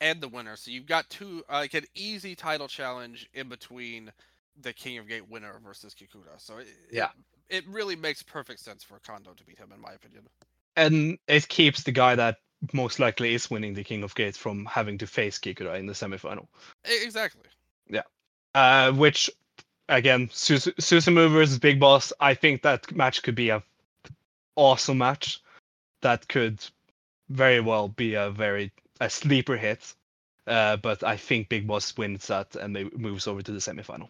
and 0.01 0.21
the 0.21 0.29
winner, 0.29 0.57
so 0.57 0.71
you've 0.71 0.87
got 0.87 1.09
two 1.11 1.45
uh, 1.49 1.55
like 1.59 1.75
an 1.75 1.85
easy 1.95 2.35
title 2.35 2.69
challenge 2.69 3.29
in 3.35 3.49
between 3.49 4.13
the 4.61 4.73
King 4.73 4.99
of 4.99 5.09
Gate 5.09 5.29
winner 5.29 5.59
versus 5.65 5.95
Kikuta. 5.95 6.39
So 6.39 6.59
it, 6.59 6.69
Yeah. 6.93 7.09
it, 7.51 7.59
it 7.59 7.69
really 7.69 7.97
makes 7.97 8.23
perfect 8.23 8.61
sense 8.61 8.85
for 8.85 8.99
Kondo 9.01 9.33
to 9.33 9.45
beat 9.45 9.59
him, 9.59 9.73
in 9.75 9.81
my 9.81 9.93
opinion. 9.93 10.25
and 10.77 11.19
it 11.29 11.49
keeps 11.49 11.83
the 11.85 11.93
guy 11.93 12.15
that 12.15 12.37
most 12.73 12.99
likely 12.99 13.35
is 13.35 13.51
winning 13.51 13.75
the 13.75 13.85
King 13.85 14.03
of 14.03 14.15
Gates 14.15 14.39
from 14.39 14.65
having 14.67 14.99
to 14.99 15.07
face 15.07 15.39
Kikuta 15.39 15.79
in 15.79 15.87
the 15.87 15.93
semifinal. 15.93 16.47
Exactly. 16.85 17.43
Yeah. 17.89 18.03
Uh, 18.55 18.93
which, 18.93 19.29
again, 19.89 20.29
Sus- 20.33 20.67
Susumu 20.81 21.31
versus 21.31 21.59
Big 21.59 21.79
Boss. 21.81 22.13
I 22.21 22.35
think 22.35 22.63
that 22.63 22.91
match 22.95 23.23
could 23.23 23.35
be 23.35 23.51
a 23.51 23.63
awesome 24.57 24.99
match. 24.99 25.41
That 26.03 26.29
could 26.29 26.65
very 27.29 27.61
well 27.61 27.89
be 27.89 28.15
a 28.15 28.31
very 28.31 28.73
a 29.01 29.09
sleeper 29.11 29.57
hit. 29.57 29.95
Uh, 30.47 30.77
but 30.77 31.03
I 31.03 31.17
think 31.17 31.49
Big 31.49 31.67
Boss 31.67 31.97
wins 31.97 32.27
that 32.27 32.55
and 32.57 32.77
they 32.77 32.85
moves 32.97 33.27
over 33.27 33.41
to 33.41 33.53
the 33.53 33.59
semifinal. 33.59 34.09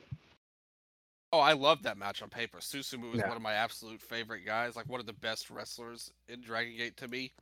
Oh, 1.32 1.40
I 1.40 1.52
love 1.52 1.82
that 1.82 1.96
match 1.98 2.22
on 2.22 2.28
paper. 2.28 2.58
Susumu 2.58 3.12
is 3.12 3.20
Yeah. 3.20 3.28
one 3.28 3.36
of 3.36 3.42
my 3.42 3.54
absolute 3.54 4.00
favorite 4.00 4.44
guys, 4.44 4.76
like 4.76 4.88
one 4.88 5.00
of 5.00 5.06
the 5.06 5.12
best 5.12 5.50
wrestlers 5.50 6.10
in 6.28 6.40
Dragon 6.40 6.76
Gate 6.76 6.96
to 6.98 7.08
me. 7.08 7.32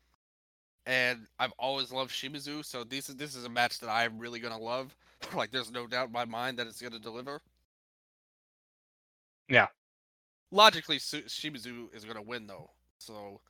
And 0.87 1.27
I've 1.39 1.53
always 1.59 1.93
loved 1.93 2.11
Shimizu, 2.11 2.65
so 2.65 2.85
this 2.85 3.09
is 3.09 3.17
this 3.17 3.35
is 3.35 3.45
a 3.45 3.49
match 3.49 3.79
that 3.81 3.89
I'm 3.89 4.19
really 4.19 4.41
gonna 4.41 4.59
love. 4.59 4.95
like, 5.35 5.51
there's 5.51 5.71
no 5.71 5.87
doubt 5.87 6.07
in 6.09 6.13
my 6.13 6.25
mind 6.25 6.59
that 6.59 6.67
it's 6.67 6.83
gonna 6.83 6.99
deliver. 6.99 7.41
Yeah. 9.49 9.69
Logically, 10.51 10.99
Su- 10.99 11.23
Shimizu 11.23 11.95
is 11.95 12.05
gonna 12.05 12.23
win 12.23 12.47
though, 12.47 12.71
so 13.03 13.41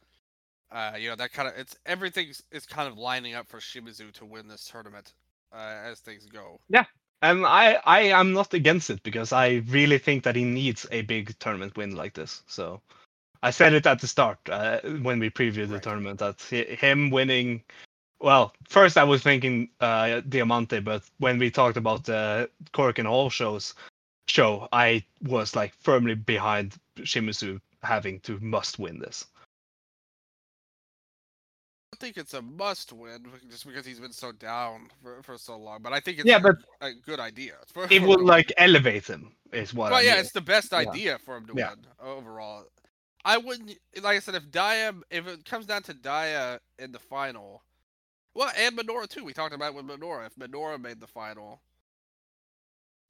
uh, 0.71 0.93
you 0.99 1.09
know 1.09 1.17
that 1.17 1.33
kind 1.33 1.49
of 1.49 1.55
it's 1.57 1.77
everything 1.87 2.33
is 2.51 2.67
kind 2.67 2.89
of 2.89 2.99
lining 2.99 3.35
up 3.35 3.49
for 3.49 3.59
Shimizu 3.59 4.13
to 4.13 4.25
win 4.25 4.49
this 4.49 4.69
tournament 4.71 5.13
uh, 5.53 5.77
as 5.85 6.01
things 6.01 6.27
go. 6.27 6.61
Yeah. 6.69 6.85
And 7.23 7.47
I, 7.47 7.79
I 7.85 8.01
am 8.01 8.33
not 8.33 8.53
against 8.53 8.91
it 8.91 9.01
because 9.05 9.33
I 9.33 9.63
really 9.69 9.99
think 9.99 10.25
that 10.25 10.35
he 10.35 10.45
needs 10.45 10.87
a 10.91 11.03
big 11.03 11.39
tournament 11.39 11.77
win 11.77 11.95
like 11.95 12.15
this. 12.15 12.43
So 12.49 12.81
I 13.45 13.51
said 13.51 13.75
it 13.75 13.87
at 13.87 14.01
the 14.01 14.09
start 14.09 14.39
uh, 14.49 14.81
when 14.81 15.21
we 15.21 15.31
previewed 15.31 15.69
the 15.69 15.75
Right. 15.75 15.83
tournament 15.83 16.19
that 16.19 16.41
him 16.43 17.11
winning. 17.11 17.63
Well, 18.21 18.53
first 18.69 18.97
I 18.99 19.05
was 19.05 19.23
thinking 19.23 19.69
uh, 19.81 20.21
Diamante, 20.29 20.81
but 20.81 21.05
when 21.19 21.39
we 21.39 21.51
talked 21.51 21.77
about 21.77 22.05
the 22.05 22.51
Korakuen 22.73 23.07
Hall 23.07 23.31
shows 23.31 23.75
show, 24.27 24.69
I 24.73 25.05
was 25.23 25.55
like 25.55 25.75
firmly 25.75 26.15
behind 26.15 26.77
Shimizu 26.99 27.61
having 27.83 28.21
to 28.21 28.39
must 28.41 28.79
win 28.79 28.99
this. 28.99 29.27
I 32.03 32.07
think 32.07 32.19
it's 32.19 32.35
a 32.35 32.43
must 32.43 32.93
win 32.93 33.27
just 33.51 33.67
because 33.67 33.87
he's 33.87 34.01
been 34.01 34.13
so 34.13 34.33
down 34.33 34.91
for, 35.03 35.23
for 35.23 35.39
so 35.39 35.59
long. 35.59 35.83
But 35.83 35.93
I 35.93 36.01
think 36.01 36.19
it's 36.19 36.35
Yeah, 36.35 36.39
but 36.39 36.57
a 36.81 36.93
good 36.95 37.21
idea. 37.21 37.55
For, 37.73 37.89
it 37.89 38.03
would 38.03 38.21
like 38.21 38.53
elevate 38.57 39.07
him, 39.09 39.33
is 39.53 39.75
what 39.75 39.93
Well, 39.93 40.03
I 40.03 40.03
yeah, 40.03 40.19
mean. 40.19 40.21
it's 40.21 40.33
the 40.33 40.41
best 40.41 40.73
Yeah. 40.75 40.95
idea 40.95 41.19
for 41.19 41.37
him 41.37 41.47
to 41.47 41.55
Yeah. 41.55 41.69
win 41.69 41.87
overall. 42.01 42.67
I 43.25 43.39
wouldn't, 43.39 43.71
like 44.03 44.17
I 44.17 44.21
said, 44.21 44.35
if 44.35 44.51
Dia, 44.51 44.95
if 45.11 45.27
it 45.27 45.45
comes 45.45 45.67
down 45.67 45.83
to 45.85 45.95
Dia 45.95 46.61
in 46.79 46.93
the 46.93 46.99
final, 46.99 47.63
well, 48.35 48.53
and 48.57 48.77
Minoura 48.77 49.09
too. 49.09 49.25
We 49.25 49.33
talked 49.35 49.55
about 49.55 49.75
it 49.75 49.77
with 49.77 49.87
Minoura. 49.87 50.27
If 50.27 50.37
Minoura 50.37 50.81
made 50.81 51.01
the 51.01 51.07
final, 51.07 51.63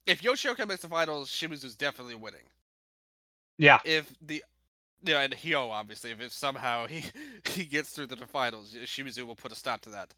if 0.05 0.21
Yoshioka 0.21 0.67
makes 0.67 0.81
the 0.81 0.89
finals, 0.89 1.29
Shimizu's 1.29 1.75
definitely 1.75 2.15
winning. 2.15 2.49
Yeah, 3.57 3.79
If 3.83 4.13
the 4.21 4.43
yeah, 5.03 5.21
and 5.21 5.33
Hyo 5.33 5.69
obviously, 5.69 6.11
if, 6.11 6.21
if 6.21 6.31
somehow 6.33 6.87
he 6.87 7.05
he 7.45 7.65
gets 7.65 7.89
through 7.89 8.07
to 8.07 8.15
the 8.15 8.27
finals, 8.27 8.75
Shimizu 8.85 9.25
will 9.25 9.35
put 9.35 9.51
a 9.51 9.55
stop 9.55 9.81
to 9.81 9.89
that. 9.91 10.13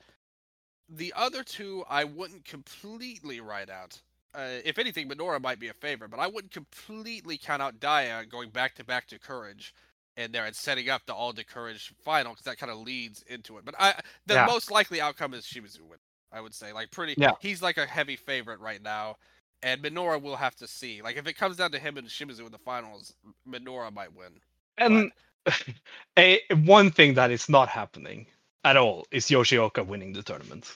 The 0.87 1.13
other 1.15 1.43
two, 1.43 1.83
I 1.89 2.03
wouldn't 2.03 2.45
completely 2.45 3.39
write 3.39 3.69
out. 3.69 4.01
Uh, 4.33 4.59
if 4.65 4.77
anything, 4.77 5.07
Minoura 5.09 5.41
might 5.41 5.59
be 5.59 5.69
a 5.69 5.73
favorite, 5.73 6.11
but 6.11 6.19
I 6.19 6.27
wouldn't 6.27 6.51
completely 6.53 7.37
count 7.37 7.61
out 7.61 7.79
Dia 7.79 8.25
going 8.29 8.49
back 8.49 8.75
to 8.75 8.83
back 8.83 9.07
to 9.07 9.19
Courage, 9.19 9.73
and 10.17 10.33
there 10.33 10.45
and 10.45 10.55
setting 10.55 10.89
up 10.89 11.03
the 11.05 11.13
all 11.13 11.33
to 11.33 11.43
Courage 11.45 11.93
final 12.03 12.33
because 12.33 12.45
that 12.45 12.57
kind 12.57 12.71
of 12.71 12.79
leads 12.79 13.23
into 13.23 13.57
it. 13.57 13.65
But 13.65 13.75
I, 13.79 13.95
the 14.25 14.35
Yeah. 14.35 14.45
most 14.45 14.69
likely 14.71 15.01
outcome 15.01 15.33
is 15.33 15.45
Shimizu 15.45 15.81
win. 15.81 15.99
I 16.31 16.41
would 16.41 16.53
say, 16.53 16.73
like 16.73 16.91
pretty. 16.91 17.15
Yeah. 17.17 17.31
He's 17.39 17.61
like 17.61 17.77
a 17.77 17.85
heavy 17.85 18.17
favorite 18.17 18.59
right 18.59 18.81
now, 18.81 19.15
and 19.63 19.81
Minoura 19.81 20.21
will 20.21 20.35
have 20.35 20.55
to 20.57 20.67
see. 20.67 21.01
Like 21.01 21.15
if 21.17 21.27
it 21.27 21.33
comes 21.37 21.57
down 21.57 21.71
to 21.71 21.79
him 21.79 21.97
and 21.97 22.07
Shimizu 22.07 22.45
in 22.45 22.51
the 22.51 22.57
finals, 22.57 23.13
Minoura 23.49 23.91
might 23.93 24.13
win. 24.13 24.41
And 24.77 25.11
a 26.17 26.41
one 26.63 26.91
thing 26.91 27.13
that 27.15 27.31
is 27.31 27.49
not 27.49 27.69
happening 27.69 28.27
at 28.63 28.77
all 28.77 29.05
is 29.11 29.27
Yoshioka 29.27 29.85
winning 29.85 30.13
the 30.13 30.23
tournament. 30.23 30.75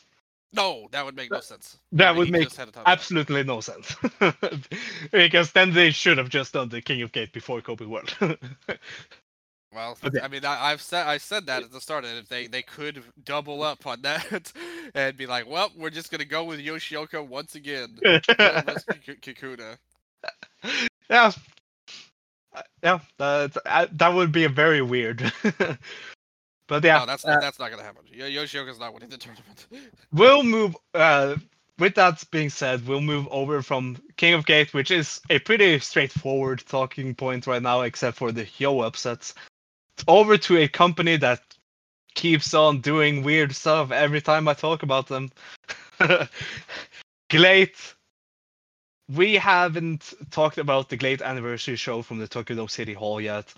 No, 0.52 0.88
that 0.92 1.06
would 1.06 1.16
make 1.16 1.30
no 1.30 1.42
sense. 1.42 1.78
That 1.92 2.16
would 2.16 2.32
make 2.32 2.46
just 2.46 2.58
had 2.58 2.70
a 2.70 2.72
ton 2.72 2.82
of- 2.82 2.88
absolutely 2.88 3.44
no 3.44 3.62
sense. 3.62 3.96
because 5.12 5.52
then 5.52 5.74
they 5.74 5.92
should 5.92 6.18
have 6.18 6.30
just 6.30 6.54
done 6.54 6.70
the 6.70 6.82
King 6.82 7.04
of 7.04 7.12
Gate 7.12 7.34
before 7.34 7.62
Kobe 7.62 7.86
World. 7.86 8.16
Well, 9.72 9.96
yeah. 10.12 10.24
I 10.24 10.28
mean, 10.28 10.44
I, 10.46 10.72
I've 10.72 10.82
said 10.82 11.06
I 11.06 11.20
said 11.20 11.46
that 11.46 11.62
at 11.62 11.72
the 11.72 11.80
start, 11.80 12.04
and 12.04 12.18
if 12.18 12.28
they 12.28 12.48
they 12.48 12.64
could 12.64 13.04
double 13.24 13.62
up 13.62 13.86
on 13.86 14.02
that 14.02 14.52
and 14.96 15.16
be 15.16 15.28
like, 15.28 15.48
well, 15.48 15.72
we're 15.78 15.92
just 15.92 16.10
gonna 16.10 16.26
go 16.26 16.44
with 16.44 16.60
Yoshioka 16.60 17.24
once 17.26 17.54
again 17.54 18.00
versus 18.02 18.84
Kiku- 19.06 19.18
Kikuta. 19.18 19.78
yeah. 21.08 21.32
Uh, 22.54 22.62
Yeah, 22.84 23.00
that 23.18 23.58
uh, 23.66 23.88
that 23.92 24.14
would 24.14 24.32
be 24.32 24.46
a 24.46 24.50
very 24.50 24.82
weird. 24.82 25.32
but 26.68 26.84
yeah, 26.84 27.00
no, 27.00 27.06
that's 27.06 27.26
uh, 27.26 27.40
that's 27.40 27.60
not 27.60 27.70
gonna 27.72 27.84
happen. 27.84 28.04
Yo- 28.12 28.26
Yoshioka's 28.26 28.80
not 28.80 28.94
winning 28.94 29.10
the 29.10 29.18
tournament. 29.18 29.68
we'll 30.14 30.44
move. 30.44 30.76
Uh, 30.94 31.36
with 31.78 31.96
that 31.96 32.24
being 32.32 32.50
said, 32.50 32.86
we'll 32.86 33.02
move 33.02 33.28
over 33.32 33.62
from 33.62 33.98
King 34.18 34.34
of 34.34 34.46
Gate, 34.46 34.74
which 34.74 34.92
is 34.92 35.22
a 35.30 35.40
pretty 35.40 35.80
straightforward 35.80 36.62
talking 36.68 37.16
point 37.16 37.48
right 37.48 37.62
now, 37.62 37.82
except 37.82 38.18
for 38.18 38.32
the 38.32 38.44
Hyo 38.44 38.86
upsets, 38.86 39.34
over 40.08 40.38
to 40.38 40.58
a 40.58 40.68
company 40.68 41.16
that 41.18 41.42
keeps 42.16 42.54
on 42.54 42.82
doing 42.82 43.24
weird 43.24 43.56
stuff 43.56 43.92
every 43.92 44.22
time 44.22 44.48
I 44.48 44.54
talk 44.54 44.84
about 44.84 45.08
them. 45.08 45.32
GLEAT. 47.30 47.96
We 49.10 49.36
haven't 49.36 50.14
talked 50.30 50.60
about 50.60 50.90
the 50.90 50.98
GLEAT 50.98 51.24
anniversary 51.24 51.76
show 51.76 52.04
from 52.04 52.20
the 52.20 52.28
Tokyo 52.28 52.58
Dome 52.58 52.68
City 52.68 52.94
Hall 52.94 53.20
yet. 53.20 53.52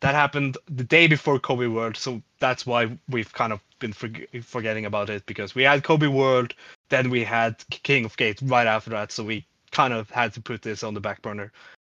That 0.00 0.16
happened 0.16 0.58
the 0.66 0.82
day 0.82 1.06
before 1.06 1.38
Kobe 1.38 1.68
World, 1.68 1.96
so 1.96 2.20
that's 2.40 2.66
why 2.66 2.98
we've 3.08 3.32
kind 3.32 3.52
of 3.52 3.60
been 3.78 3.92
forg 3.92 4.44
forgetting 4.44 4.84
about 4.84 5.10
it 5.10 5.24
because 5.26 5.54
we 5.54 5.62
had 5.62 5.84
Kobe 5.84 6.08
World, 6.08 6.54
then 6.88 7.08
we 7.08 7.22
had 7.22 7.56
King 7.70 8.04
of 8.04 8.16
Gate 8.16 8.40
right 8.42 8.66
after 8.66 8.90
that, 8.90 9.12
so 9.12 9.22
we 9.22 9.46
kind 9.70 9.94
of 9.94 10.10
had 10.10 10.32
to 10.34 10.40
put 10.40 10.62
this 10.62 10.82
on 10.82 10.92
the 10.92 11.00
back 11.00 11.22
burner. 11.22 11.52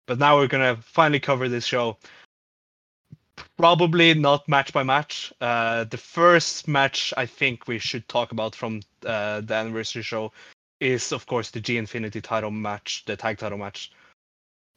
But 0.07 0.18
now 0.18 0.37
we're 0.37 0.47
gonna 0.47 0.77
finally 0.77 1.20
cover 1.20 1.49
this 1.49 1.64
show. 1.64 1.97
Probably 3.57 4.12
not 4.12 4.47
match 4.49 4.72
by 4.72 4.83
match. 4.83 5.33
Uh, 5.41 5.85
the 5.85 5.97
first 5.97 6.68
match 6.68 7.14
I 7.16 7.24
think 7.24 7.66
we 7.66 7.79
should 7.79 8.07
talk 8.09 8.33
about 8.33 8.55
from 8.55 8.83
uh, 9.05 9.41
the 9.41 9.55
anniversary 9.55 10.03
show 10.03 10.33
is, 10.81 11.12
of 11.12 11.27
course, 11.27 11.51
the 11.51 11.61
G 11.61 11.77
Infinity 11.77 12.20
title 12.20 12.51
match, 12.51 13.05
the 13.07 13.16
tag 13.16 13.39
title 13.39 13.59
match. 13.59 13.93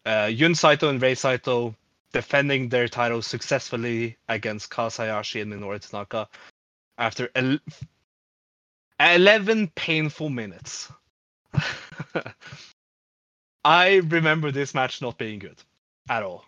Uh, 0.05 0.31
Jun 0.31 0.55
Saito 0.55 0.89
and 0.89 1.01
Rei 1.01 1.15
Saito 1.15 1.75
defending 2.11 2.69
their 2.69 2.87
titles 2.87 3.27
successfully 3.27 4.17
against 4.27 4.71
Kaz 4.71 4.97
Hayashi 4.97 5.41
and 5.41 5.53
Minoru 5.53 5.79
Tanaka 5.79 6.27
after 6.97 7.29
el- 7.35 7.59
11 8.99 9.67
painful 9.75 10.29
minutes. 10.29 10.91
I 13.65 13.97
remember 13.97 14.51
this 14.51 14.73
match 14.73 15.01
not 15.01 15.17
being 15.17 15.39
good 15.39 15.61
at 16.09 16.23
all. 16.23 16.45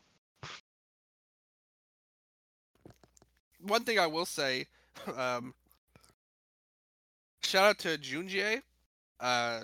One 3.59 3.83
thing 3.83 3.99
I 3.99 4.07
will 4.07 4.25
say, 4.25 4.65
um, 5.15 5.53
shout 7.43 7.69
out 7.69 7.77
to 7.79 7.97
Junjie, 7.97 8.61
uh, 9.21 9.61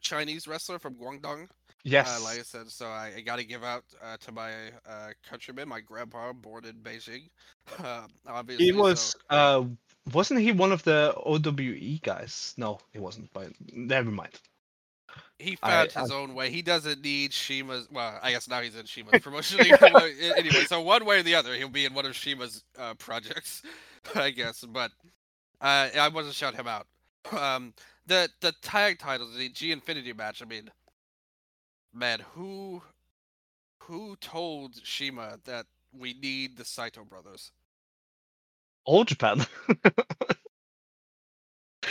Chinese 0.00 0.48
wrestler 0.48 0.78
from 0.78 0.94
Guangdong. 0.94 1.48
Yes. 1.84 2.18
Uh, 2.20 2.24
like 2.24 2.38
I 2.38 2.42
said, 2.42 2.68
so 2.68 2.86
I, 2.86 3.12
I 3.16 3.20
got 3.20 3.36
to 3.36 3.44
give 3.44 3.64
out 3.64 3.84
uh, 4.04 4.16
to 4.18 4.32
my 4.32 4.52
uh, 4.86 5.10
countrymen. 5.28 5.68
My 5.68 5.80
grandpa 5.80 6.32
born 6.32 6.64
in 6.64 6.74
Beijing. 6.74 7.28
Uh, 7.82 8.06
obviously, 8.26 8.66
he 8.66 8.72
was 8.72 9.00
so- 9.30 9.36
uh 9.36 9.64
wasn't 10.14 10.40
he 10.40 10.50
one 10.50 10.72
of 10.72 10.82
the 10.82 11.14
OWE 11.24 11.98
guys? 12.02 12.54
No, 12.56 12.78
he 12.92 12.98
wasn't, 12.98 13.32
but 13.32 13.48
never 13.72 14.10
mind. 14.10 14.32
he 15.38 15.56
I- 15.62 15.86
found 15.86 15.92
his 15.92 16.10
own 16.10 16.34
way. 16.34 16.50
He 16.50 16.62
doesn't 16.62 17.02
need 17.02 17.32
CIMA's. 17.32 17.88
Well, 17.90 18.18
I 18.22 18.30
guess 18.32 18.48
now 18.48 18.60
he's 18.60 18.76
in 18.76 18.86
CIMA's 18.86 19.20
promotion. 19.22 19.60
anyway, 19.82 20.64
so 20.66 20.80
one 20.80 21.04
way 21.04 21.20
or 21.20 21.22
the 21.22 21.34
other, 21.34 21.54
he'll 21.54 21.68
be 21.68 21.84
in 21.84 21.94
one 21.94 22.06
of 22.06 22.16
CIMA's 22.16 22.64
uh, 22.78 22.94
projects, 22.94 23.62
I 24.14 24.30
guess. 24.30 24.64
But 24.68 24.90
uh, 25.60 25.88
I 25.98 26.08
wasn't 26.08 26.34
shout 26.34 26.54
him 26.54 26.66
out. 26.66 26.86
Um, 27.32 27.74
the 28.10 28.28
the 28.40 28.52
tag 28.60 28.98
titles, 28.98 29.36
the 29.36 29.48
G 29.48 29.70
Infinity 29.70 30.12
match. 30.12 30.42
I 30.42 30.44
mean, 30.44 30.68
man, 31.94 32.20
who 32.34 32.82
who 33.84 34.16
told 34.16 34.74
CIMA 34.84 35.38
that 35.44 35.66
we 35.96 36.14
need 36.14 36.56
the 36.58 36.64
Saito 36.64 37.04
brothers? 37.04 37.52
All 38.84 39.04
Japan. 39.04 39.46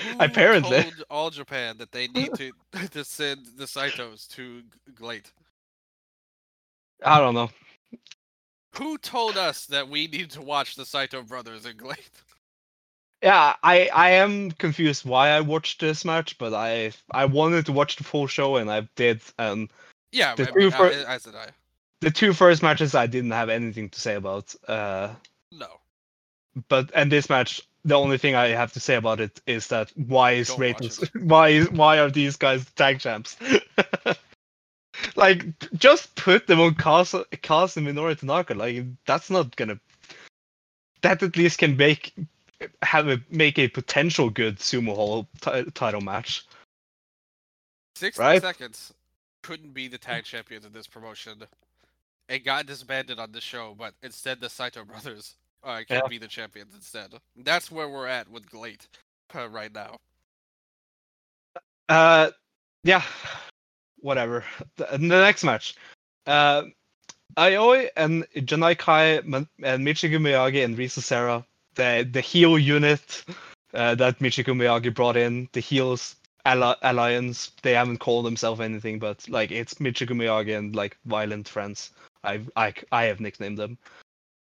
Who 0.04 0.18
Apparently. 0.20 0.84
told 0.84 1.04
all 1.10 1.30
Japan 1.30 1.78
that 1.80 1.92
they 1.92 2.08
need 2.08 2.34
to 2.36 2.52
to 2.92 3.04
send 3.04 3.46
the 3.58 3.66
Saitos 3.66 4.28
to 4.30 4.62
GLEAT. 4.96 5.32
I 7.04 7.20
don't 7.20 7.34
know. 7.34 7.50
Who 8.76 8.98
told 8.98 9.36
us 9.38 9.66
that 9.68 9.90
we 9.90 10.08
need 10.08 10.30
to 10.32 10.42
watch 10.42 10.76
the 10.76 10.86
Saito 10.86 11.22
brothers 11.24 11.66
in 11.66 11.76
GLEAT? 11.78 12.12
Yeah, 13.22 13.56
I 13.62 13.90
I 13.94 14.10
am 14.12 14.52
confused 14.52 15.06
why 15.06 15.30
I 15.30 15.42
watched 15.42 15.82
this 15.82 16.06
match, 16.06 16.38
but 16.38 16.54
I 16.54 16.92
I 17.12 17.26
wanted 17.26 17.66
to 17.66 17.74
watch 17.74 17.98
the 17.98 18.04
full 18.04 18.28
show 18.28 18.56
and 18.58 18.72
I 18.72 18.88
did. 18.96 19.22
And 19.38 19.70
Yeah, 20.12 20.36
The 20.36 20.44
I 20.44 20.46
mean, 20.52 20.54
two 20.54 20.72
fir- 20.72 20.92
uh, 20.92 21.06
as 21.14 21.24
did 21.24 21.36
I. 21.36 21.50
the 22.02 22.12
two 22.12 22.34
first 22.34 22.64
matches 22.64 22.96
I 22.96 23.08
didn't 23.08 23.32
have 23.32 23.50
anything 23.50 23.90
to 23.90 24.00
say 24.00 24.16
about. 24.16 24.56
Uh, 24.68 25.14
No, 25.52 25.82
but 26.70 26.92
and 26.96 27.12
this 27.12 27.30
match, 27.30 27.62
the 27.84 27.96
only 27.96 28.18
thing 28.18 28.36
I 28.36 28.48
have 28.50 28.72
to 28.74 28.80
say 28.80 28.96
about 28.96 29.20
it 29.20 29.42
is 29.46 29.68
that 29.68 29.92
why 29.96 30.32
is 30.32 30.48
Don't 30.48 30.60
Ratings 30.60 31.00
why 31.14 31.50
is 31.50 31.70
why 31.72 32.00
are 32.00 32.10
these 32.10 32.38
guys 32.38 32.66
tag 32.72 33.00
champs? 33.00 33.36
like 35.16 35.46
just 35.74 36.16
put 36.16 36.48
them 36.48 36.60
on 36.62 36.76
Kaz 36.76 37.14
Kaz 37.42 37.78
and 37.78 37.86
Minoru 37.88 38.18
Tanaka. 38.18 38.54
Like 38.54 38.86
that's 39.06 39.30
not 39.30 39.56
gonna. 39.56 39.80
That 41.02 41.24
at 41.24 41.38
least 41.38 41.60
can 41.60 41.78
make 41.78 42.14
have 42.82 43.08
a 43.08 43.20
make 43.30 43.58
a 43.60 43.68
potential 43.68 44.30
good 44.30 44.58
sumo 44.58 44.96
hall 44.96 45.28
ti- 45.42 45.70
title 45.72 46.02
match. 46.02 46.46
sixty 47.96 48.22
Right. 48.22 48.42
seconds 48.42 48.94
couldn't 49.44 49.74
be 49.74 49.88
the 49.88 49.98
tag 49.98 50.24
champions 50.26 50.66
of 50.66 50.74
this 50.74 50.88
promotion. 50.88 51.44
It 52.28 52.40
got 52.46 52.66
disbanded 52.66 53.20
on 53.20 53.32
the 53.32 53.42
show, 53.42 53.74
but 53.78 53.94
instead 54.04 54.40
the 54.40 54.50
Saito 54.50 54.84
brothers 54.84 55.36
uh, 55.64 55.82
can 55.88 56.02
Yeah. 56.04 56.08
be 56.08 56.18
the 56.18 56.28
champions 56.28 56.74
instead. 56.76 57.14
That's 57.38 57.72
where 57.72 57.90
we're 57.90 58.08
at 58.08 58.30
with 58.30 58.50
GLEAT 58.50 58.88
uh, 59.36 59.50
right 59.50 59.74
now. 59.74 59.98
Uh, 61.90 62.32
yeah, 62.84 63.04
whatever. 64.00 64.46
The, 64.76 64.86
the 64.92 64.98
next 64.98 65.44
match, 65.44 65.76
uh, 66.28 66.64
Aoi 67.38 67.90
and 67.96 68.26
Janai 68.36 68.78
Kai 68.78 69.06
and 69.18 69.48
Michiko 69.60 70.18
Miyagi 70.18 70.64
and 70.64 70.78
Risa 70.78 71.02
Sera, 71.02 71.44
the 71.80 72.08
the 72.12 72.22
heel 72.22 72.60
unit 72.60 73.24
uh, 73.74 73.96
that 73.96 74.20
Michiko 74.20 74.54
Miyagi 74.54 74.94
brought 74.94 75.18
in, 75.18 75.48
the 75.54 75.60
heels 75.60 76.16
alli- 76.46 76.82
alliance. 76.82 77.52
They 77.64 77.74
haven't 77.74 78.00
called 78.00 78.26
themselves 78.26 78.62
anything, 78.62 79.00
but 79.00 79.28
like 79.30 79.52
it's 79.52 79.76
Michiko 79.76 80.16
Miyagi 80.22 80.58
and 80.58 80.76
like 80.76 80.98
violent 81.06 81.48
friends. 81.48 81.92
I 82.24 82.42
I 82.56 82.74
I 82.92 83.04
have 83.06 83.20
nicknamed 83.20 83.58
them. 83.58 83.78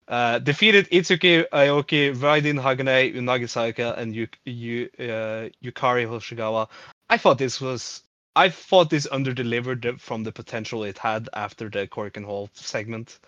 Uh, 0.07 0.38
defeated 0.39 0.88
Itsuki 0.91 1.45
Aoki, 1.49 2.15
Raiden 2.15 2.61
Hagane, 2.61 3.15
Unagi 3.15 3.47
Sayaka, 3.49 3.97
and 3.97 4.15
Yu, 4.15 4.27
Yu, 4.45 4.88
uh, 4.99 5.49
Yukari 5.63 6.05
Hoshigawa. 6.05 6.67
I 7.09 7.17
thought 7.17 7.39
this 7.39 7.59
was 7.59 8.03
I 8.36 8.49
thought 8.49 8.89
this 8.89 9.07
under 9.11 9.33
delivered 9.33 9.99
from 9.99 10.23
the 10.23 10.31
potential 10.31 10.83
it 10.83 10.97
had 10.99 11.27
after 11.33 11.69
the 11.69 11.88
Korakuen 11.88 12.23
Hall 12.25 12.49
segment, 12.53 13.19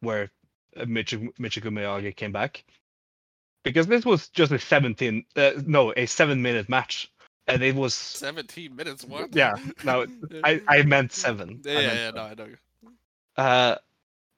where 0.00 0.30
uh, 0.76 0.84
Michi- 0.84 1.32
Michiko 1.38 1.70
Miyagi 1.70 2.16
came 2.16 2.32
back, 2.32 2.64
because 3.66 3.88
this 3.88 4.06
was 4.06 4.28
just 4.30 4.52
a 4.52 4.60
seventeen 4.60 5.26
uh, 5.36 5.52
no 5.66 5.94
a 5.96 6.06
seven 6.06 6.42
minute 6.42 6.70
match, 6.70 7.12
and 7.48 7.62
it 7.62 7.76
was 7.76 8.16
Seventeen 8.16 8.76
minutes. 8.76 9.04
What? 9.04 9.30
Yeah, 9.32 9.56
no, 9.84 10.06
I 10.44 10.62
I 10.68 10.82
meant 10.84 11.12
seven. 11.12 11.62
Yeah, 11.64 11.72
yeah, 11.72 11.80
meant 11.82 11.92
yeah, 11.94 12.10
seven. 12.10 12.14
no, 12.16 12.22
I 12.22 12.34
know. 12.34 12.48
Uh, 13.36 13.76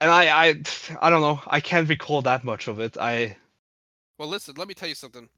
and 0.00 0.10
I 0.10 0.48
I 0.48 0.62
I 1.00 1.10
don't 1.10 1.22
know 1.22 1.40
I 1.46 1.60
can't 1.60 1.88
recall 1.88 2.22
that 2.22 2.44
much 2.44 2.68
of 2.68 2.80
it. 2.80 2.96
I 2.98 3.36
Well, 4.18 4.28
listen, 4.28 4.54
let 4.58 4.68
me 4.68 4.74
tell 4.74 4.88
you 4.88 4.96
something. 4.96 5.28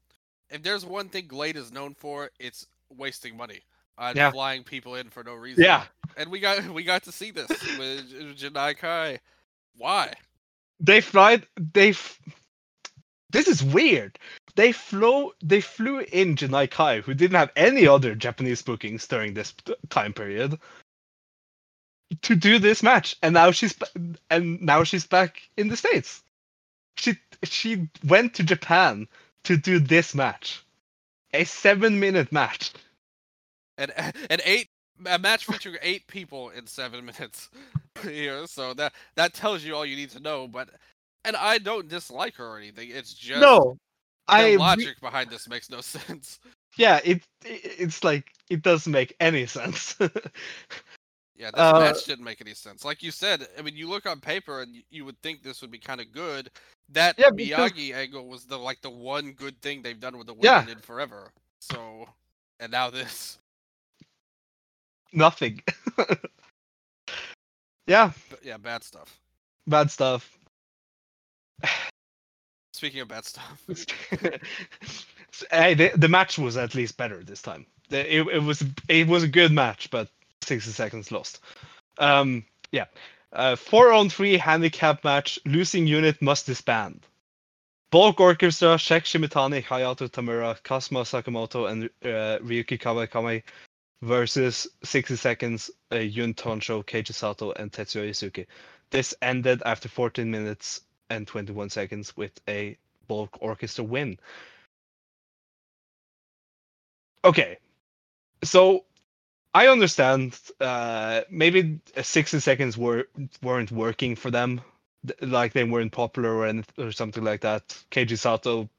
If 0.49 0.63
there's 0.63 0.85
one 0.85 1.09
thing 1.09 1.27
GLEAT 1.27 1.57
is 1.57 1.71
known 1.71 1.95
for, 1.95 2.31
it's 2.39 2.67
wasting 2.89 3.37
money 3.37 3.61
on 3.97 4.17
Yeah. 4.17 4.31
flying 4.31 4.63
people 4.63 4.95
in 4.95 5.09
for 5.09 5.23
no 5.23 5.35
reason. 5.35 5.63
yeah 5.63 5.85
and 6.17 6.31
we 6.31 6.39
got 6.41 6.67
we 6.69 6.83
got 6.83 7.03
to 7.03 7.11
see 7.13 7.31
this 7.31 7.69
with 7.77 8.11
Janai 8.37 8.77
Kai. 8.77 9.19
Why? 9.77 10.13
they 10.79 11.01
flied 11.01 11.47
they 11.73 11.89
f- 11.91 12.19
this 13.31 13.47
is 13.47 13.63
weird 13.63 14.19
they 14.55 14.71
flew 14.71 15.31
they 15.43 15.61
flew 15.61 15.99
in 16.01 16.35
Janai 16.37 16.69
Kai 16.71 17.01
who 17.01 17.13
didn't 17.15 17.37
have 17.37 17.51
any 17.55 17.87
other 17.87 18.15
Japanese 18.15 18.61
bookings 18.63 19.07
during 19.07 19.33
this 19.35 19.53
time 19.89 20.13
period 20.13 20.59
to 22.23 22.35
do 22.35 22.59
this 22.59 22.83
match 22.83 23.17
and 23.23 23.33
now 23.35 23.51
she's 23.51 23.75
and 24.29 24.61
now 24.61 24.83
she's 24.83 25.07
back 25.07 25.41
in 25.57 25.69
the 25.69 25.77
states 25.77 26.23
she 26.97 27.17
she 27.43 27.89
went 28.05 28.35
to 28.35 28.43
Japan 28.43 29.07
to 29.45 29.57
do 29.57 29.79
this 29.79 30.15
match 30.15 30.63
a 31.33 31.45
7 31.45 31.99
minute 31.99 32.31
match 32.31 32.71
And 33.77 33.91
and 34.29 34.41
eight 34.45 34.69
a 35.07 35.19
match 35.19 35.45
featuring 35.45 35.77
eight 35.83 36.07
people 36.07 36.49
in 36.51 36.67
seven 36.67 37.05
minutes. 37.05 37.49
you 38.05 38.45
so 38.47 38.73
that 38.75 38.93
that 39.15 39.33
tells 39.33 39.63
you 39.63 39.75
all 39.75 39.85
you 39.85 39.95
need 39.97 40.11
to 40.11 40.21
know. 40.21 40.47
But 40.47 40.69
and 41.25 41.35
I 41.35 41.57
don't 41.57 41.87
dislike 41.87 42.35
her 42.35 42.45
or 42.47 42.57
anything. 42.57 42.89
It's 42.91 43.13
just 43.13 43.41
no 43.41 43.77
the 44.27 44.33
I 44.33 44.45
re- 44.51 44.57
logic 44.57 44.99
behind 45.01 45.29
this 45.29 45.47
makes 45.49 45.69
no 45.69 45.81
sense. 45.81 46.39
yeah 46.77 46.99
it, 47.03 47.17
it 47.45 47.61
it's 47.79 48.03
like 48.03 48.31
it 48.49 48.61
doesn't 48.61 48.91
make 48.91 49.15
any 49.19 49.45
sense 49.45 49.95
Yeah, 51.37 51.49
this 51.49 51.59
Uh, 51.59 51.79
match 51.79 52.03
didn't 52.05 52.23
make 52.23 52.39
any 52.39 52.53
sense. 52.53 52.85
Like 52.85 53.01
you 53.01 53.09
said, 53.09 53.47
I 53.57 53.63
mean, 53.63 53.75
you 53.75 53.89
look 53.89 54.05
on 54.05 54.19
paper 54.19 54.61
and 54.61 54.73
y- 54.75 54.83
you 54.91 55.05
would 55.05 55.19
think 55.23 55.41
this 55.41 55.59
would 55.61 55.71
be 55.71 55.79
kind 55.79 55.99
of 55.99 56.11
good. 56.11 56.51
That 56.89 57.15
Yeah, 57.17 57.31
because- 57.31 57.71
Miyagi 57.71 57.95
angle 57.95 58.27
was 58.27 58.43
the 58.45 58.57
like 58.59 58.79
the 58.81 58.91
one 58.91 59.31
good 59.31 59.59
thing 59.63 59.81
they've 59.81 59.99
done 59.99 60.19
with 60.19 60.27
the 60.27 60.35
Yeah. 60.39 60.59
women 60.59 60.73
in 60.77 60.81
forever. 60.83 61.31
So, 61.59 62.07
and 62.59 62.71
now 62.71 62.91
this. 62.91 63.39
nothing. 65.13 65.63
yeah, 67.87 68.11
But 68.29 68.43
yeah, 68.45 68.57
bad 68.57 68.83
stuff. 68.83 69.19
bad 69.65 69.89
stuff. 69.89 70.37
Speaking 72.73 73.01
of 73.01 73.07
bad 73.09 73.25
stuff, 73.25 73.61
hey, 75.51 75.73
the, 75.73 75.91
the 75.95 76.07
match 76.07 76.37
was 76.39 76.57
at 76.57 76.73
least 76.75 76.97
better 76.97 77.23
this 77.23 77.41
time. 77.41 77.65
The- 77.89 78.15
It, 78.17 78.27
it 78.27 78.43
was 78.43 78.63
it 78.87 79.07
was 79.07 79.23
a 79.23 79.27
good 79.27 79.51
match, 79.51 79.89
but 79.91 80.09
60 80.41 80.71
seconds 80.71 81.11
lost. 81.11 81.41
Um, 81.97 82.45
yeah, 82.71 82.85
uh, 83.33 83.55
four 83.55 83.91
on 83.93 84.09
three 84.09 84.37
handicap 84.37 85.03
match. 85.03 85.37
Losing 85.45 85.85
unit 85.85 86.21
must 86.21 86.45
disband. 86.47 87.05
Bulk 87.91 88.21
Orchestra, 88.21 88.77
Check 88.77 89.03
Shimatani, 89.03 89.61
Hayato 89.63 90.09
Tamura, 90.09 90.55
Kazuma 90.63 91.01
Sakamoto, 91.01 91.69
and 91.69 91.85
uh, 92.05 92.39
Ryuki 92.39 92.79
Kawakami 92.79 93.43
versus 94.01 94.67
60 94.83 95.17
Seconds, 95.17 95.69
uh, 95.91 95.99
Jun 95.99 96.33
Tonsho, 96.33 96.85
Keiji 96.85 97.13
Sato, 97.13 97.51
and 97.51 97.69
Tetsuya 97.71 98.09
Izuchi. 98.09 98.47
This 98.91 99.13
ended 99.21 99.61
after 99.65 99.89
14 99.89 100.31
minutes 100.31 100.81
and 101.11 101.27
21 101.27 101.69
seconds 101.69 102.17
with 102.17 102.33
a 102.47 102.77
Bulk 103.07 103.37
Orchestra 103.41 103.83
win. 103.85 104.19
Okay, 107.25 107.57
so 108.43 108.85
I 109.53 109.67
understand. 109.67 110.39
Uh, 110.59 111.21
maybe 111.29 111.79
60 112.01 112.39
seconds 112.39 112.77
were 112.77 113.07
weren't 113.43 113.71
working 113.71 114.15
for 114.15 114.31
them, 114.31 114.61
like 115.21 115.53
they 115.53 115.63
weren't 115.65 115.91
popular 115.91 116.33
or 116.35 116.47
anything, 116.47 116.85
or 116.85 116.91
something 116.91 117.23
like 117.23 117.41
that. 117.41 117.67
Keiji 117.91 118.17
Sato. 118.17 118.69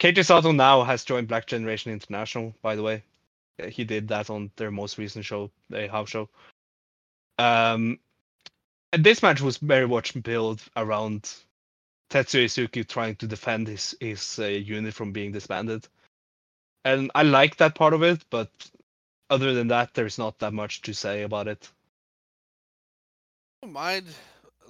Keiji 0.00 0.24
Sato 0.24 0.52
now 0.52 0.84
has 0.84 1.04
joined 1.04 1.28
Black 1.28 1.46
Generation 1.46 1.92
International. 1.92 2.54
By 2.62 2.76
the 2.76 2.82
way, 2.82 3.04
Uh, 3.62 3.68
he 3.68 3.84
did 3.84 4.08
that 4.08 4.30
on 4.30 4.50
their 4.56 4.70
most 4.70 4.98
recent 4.98 5.24
show, 5.24 5.50
the 5.70 5.88
house 5.88 6.10
show. 6.10 6.28
Um, 7.38 8.00
and 8.92 9.04
this 9.04 9.22
match 9.22 9.40
was 9.40 9.58
very 9.58 9.88
much 9.88 10.20
built 10.22 10.62
around 10.76 11.22
Tetsuya 12.10 12.44
Izuchi 12.46 12.86
trying 12.86 13.16
to 13.16 13.26
defend 13.26 13.68
his 13.68 13.94
his 14.00 14.38
uh, 14.38 14.44
unit 14.46 14.94
from 14.94 15.12
being 15.12 15.32
disbanded, 15.32 15.88
and 16.84 17.10
I 17.14 17.22
like 17.22 17.56
that 17.56 17.74
part 17.74 17.94
of 17.94 18.02
it. 18.02 18.24
But 18.30 18.50
other 19.30 19.54
than 19.54 19.68
that, 19.68 19.94
there's 19.94 20.18
not 20.18 20.38
that 20.40 20.52
much 20.52 20.82
to 20.82 20.94
say 20.94 21.22
about 21.22 21.48
it. 21.48 21.70
I 23.62 23.66
don't 23.66 23.72
mind 23.72 24.06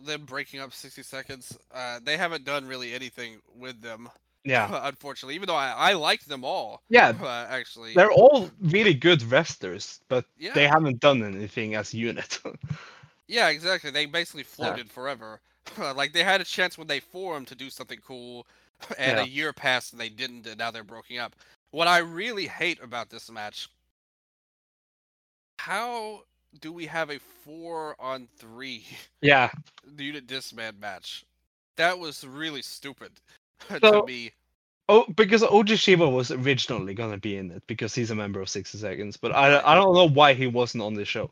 them 0.04 0.24
breaking 0.24 0.60
up 0.60 0.72
60 0.72 1.02
seconds. 1.02 1.58
Uh, 1.72 2.00
they 2.02 2.16
haven't 2.16 2.44
done 2.44 2.66
really 2.66 2.92
anything 2.94 3.40
with 3.56 3.80
them, 3.82 4.08
Yeah, 4.44 4.68
unfortunately. 4.88 5.34
Even 5.34 5.46
though 5.48 5.56
I, 5.56 5.70
I 5.70 5.92
like 5.94 6.24
them 6.24 6.44
all, 6.44 6.82
yeah, 6.88 7.12
uh, 7.22 7.46
actually. 7.48 7.94
they're 7.94 8.10
all 8.10 8.50
really 8.60 8.94
good 8.94 9.22
wrestlers, 9.22 10.00
but 10.08 10.24
Yeah. 10.38 10.54
they 10.54 10.66
haven't 10.66 11.00
done 11.00 11.22
anything 11.22 11.74
as 11.74 11.92
a 11.94 11.98
unit. 11.98 12.38
Yeah, 13.32 13.48
exactly. 13.48 13.90
They 13.90 14.04
basically 14.04 14.42
floated 14.42 14.90
forever. 14.90 15.40
like 15.78 16.12
they 16.12 16.22
had 16.22 16.42
a 16.42 16.44
chance 16.44 16.76
when 16.76 16.86
they 16.86 17.00
formed 17.00 17.48
to 17.48 17.54
do 17.54 17.70
something 17.70 17.98
cool, 18.06 18.46
and 18.98 19.16
Yeah. 19.16 19.24
a 19.24 19.26
year 19.26 19.52
passed 19.54 19.92
and 19.92 20.00
they 20.00 20.10
didn't, 20.10 20.46
and 20.46 20.58
now 20.58 20.70
they're 20.70 20.84
broken 20.84 21.16
up. 21.18 21.34
What 21.70 21.88
I 21.88 21.98
really 21.98 22.46
hate 22.46 22.78
about 22.82 23.08
this 23.08 23.30
match, 23.30 23.68
how 25.58 26.24
do 26.60 26.72
we 26.72 26.84
have 26.86 27.08
a 27.10 27.18
four 27.18 27.96
on 27.98 28.28
three 28.36 28.84
yeah, 29.22 29.50
The 29.96 30.04
unit 30.04 30.26
disband 30.26 30.78
match? 30.78 31.24
That 31.76 31.98
was 31.98 32.26
really 32.26 32.62
stupid 32.62 33.12
So- 33.80 34.02
to 34.02 34.06
me. 34.06 34.32
Oh, 34.88 35.06
because 35.16 35.42
Oji 35.42 35.78
Shiba 35.78 36.06
was 36.06 36.32
originally 36.32 36.92
gonna 36.92 37.16
be 37.16 37.36
in 37.36 37.50
it 37.52 37.62
because 37.66 37.94
he's 37.94 38.10
a 38.10 38.14
member 38.16 38.40
of 38.42 38.48
60 38.50 38.76
Seconds, 38.76 39.16
but 39.16 39.32
I 39.32 39.58
I 39.64 39.74
don't 39.74 39.94
know 39.94 40.08
why 40.08 40.34
he 40.34 40.48
wasn't 40.48 40.82
on 40.82 40.92
the 40.94 41.04
show. 41.06 41.30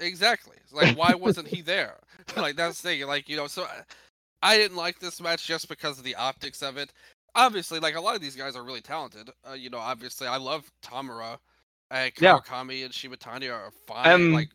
Exactly. 0.00 0.56
It's 0.62 0.72
Like, 0.72 0.96
why 0.96 1.14
wasn't 1.18 1.48
he 1.48 1.60
there? 1.62 1.96
like 2.36 2.56
that's 2.56 2.80
the 2.80 2.88
thing. 2.88 3.06
Like 3.06 3.28
you 3.28 3.36
know, 3.36 3.46
so 3.46 3.64
I- 3.64 3.82
I 4.40 4.56
didn't 4.56 4.76
like 4.76 5.00
this 5.00 5.20
match 5.20 5.44
just 5.46 5.68
because 5.68 5.98
of 5.98 6.04
the 6.04 6.14
optics 6.14 6.62
of 6.62 6.76
it. 6.76 6.92
Obviously, 7.34 7.80
like 7.80 7.96
a 7.96 8.00
lot 8.00 8.14
of 8.14 8.20
these 8.20 8.36
guys 8.36 8.54
are 8.54 8.62
really 8.62 8.80
talented. 8.80 9.30
Uh, 9.48 9.54
you 9.54 9.68
know, 9.68 9.78
obviously, 9.78 10.28
I 10.28 10.36
love 10.36 10.70
Tamura, 10.80 11.38
uh, 11.90 12.08
Yeah. 12.20 12.38
Kawakami, 12.38 12.84
and 12.84 12.92
Shibatani 12.94 13.52
are 13.52 13.72
fine. 13.88 14.12
Um, 14.12 14.32
like, 14.32 14.50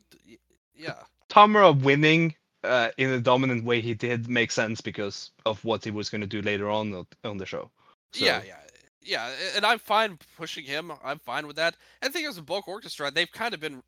yeah, 0.73 0.93
Tamura 1.29 1.77
winning 1.81 2.33
uh, 2.63 2.89
in 2.97 3.09
a 3.09 3.19
dominant 3.19 3.65
way 3.65 3.81
he 3.81 3.93
did 3.93 4.29
make 4.29 4.51
sense 4.51 4.79
because 4.79 5.31
of 5.45 5.63
what 5.65 5.83
he 5.83 5.91
was 5.91 6.09
gonna 6.09 6.25
do 6.27 6.41
later 6.41 6.69
on 6.69 6.93
on- 6.93 7.07
on 7.25 7.37
the 7.37 7.45
show. 7.45 7.69
So, 8.13 8.23
yeah, 8.23 8.41
yeah, 8.47 8.59
yeah. 9.01 9.31
And 9.55 9.65
I'm 9.65 9.79
fine 9.79 10.17
pushing 10.37 10.63
him. 10.63 10.93
I'm 11.03 11.19
fine 11.19 11.45
with 11.45 11.57
that. 11.57 11.75
And 12.01 12.13
the 12.13 12.17
thing 12.17 12.25
is, 12.25 12.37
with 12.37 12.45
Bulk 12.45 12.69
Orchestra, 12.69 13.11
they've 13.11 13.31
kind 13.31 13.53
of 13.53 13.59
been 13.59 13.83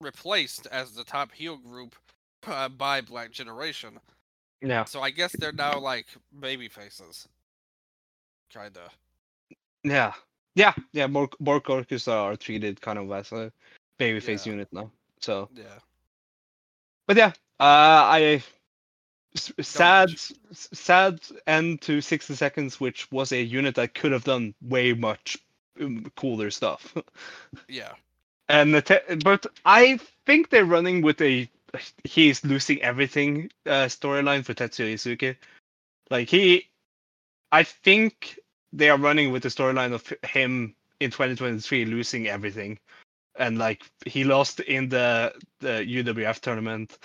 replaced 0.00 0.66
as 0.66 0.92
the 0.92 1.04
top 1.04 1.32
heel 1.32 1.56
group 1.56 1.96
uh, 2.46 2.68
by 2.68 3.00
Black 3.00 3.30
Generation. 3.30 3.98
yeah, 4.60 4.84
So 4.84 5.00
I 5.02 5.10
guess 5.10 5.32
they're 5.36 5.52
now 5.52 5.78
like 5.78 6.06
baby 6.40 6.68
faces. 6.68 7.28
Kinda. 8.50 8.90
yeah, 9.84 10.12
yeah, 10.54 10.74
yeah. 10.92 11.06
More 11.06 11.28
more 11.40 11.62
Orchestra 11.68 12.14
are 12.14 12.36
treated 12.36 12.80
kind 12.80 12.98
of 12.98 13.10
as 13.12 13.32
a 13.32 13.52
babyface 13.98 14.46
Yeah. 14.46 14.52
unit 14.52 14.68
now. 14.72 14.90
So, 15.20 15.48
Yeah. 15.54 15.78
but 17.06 17.16
yeah, 17.16 17.32
uh, 17.60 18.04
I 18.10 18.42
sad 19.60 20.10
sad 20.52 21.20
end 21.46 21.80
to 21.82 22.00
60 22.00 22.34
seconds, 22.34 22.80
which 22.80 23.10
was 23.10 23.32
a 23.32 23.42
unit 23.42 23.74
that 23.76 23.94
could 23.94 24.12
have 24.12 24.24
done 24.24 24.54
way 24.62 24.92
much 24.92 25.38
um, 25.80 26.04
cooler 26.16 26.50
stuff. 26.50 26.94
Yeah. 27.68 27.92
And 28.48 28.74
the 28.74 28.82
te- 28.82 29.14
but 29.24 29.46
I 29.64 29.98
think 30.26 30.50
they're 30.50 30.64
running 30.64 31.02
with 31.02 31.20
a 31.20 31.48
he's 32.04 32.44
losing 32.44 32.80
everything 32.82 33.50
uh, 33.66 33.86
storyline 33.86 34.44
for 34.44 34.54
Tetsuya 34.54 34.94
Izuchi. 34.94 35.36
Like 36.10 36.30
he, 36.30 36.68
I 37.52 37.62
think 37.64 38.38
they 38.72 38.88
are 38.90 38.98
running 38.98 39.32
with 39.32 39.42
the 39.42 39.50
storyline 39.50 39.92
of 39.92 40.12
him 40.28 40.74
in 41.00 41.10
2023 41.10 41.84
losing 41.84 42.26
everything, 42.28 42.78
and 43.36 43.58
like 43.58 43.84
he 44.06 44.24
lost 44.24 44.60
in 44.60 44.88
the 44.88 45.34
the 45.60 45.84
UWF 45.86 46.40
tournament. 46.40 46.98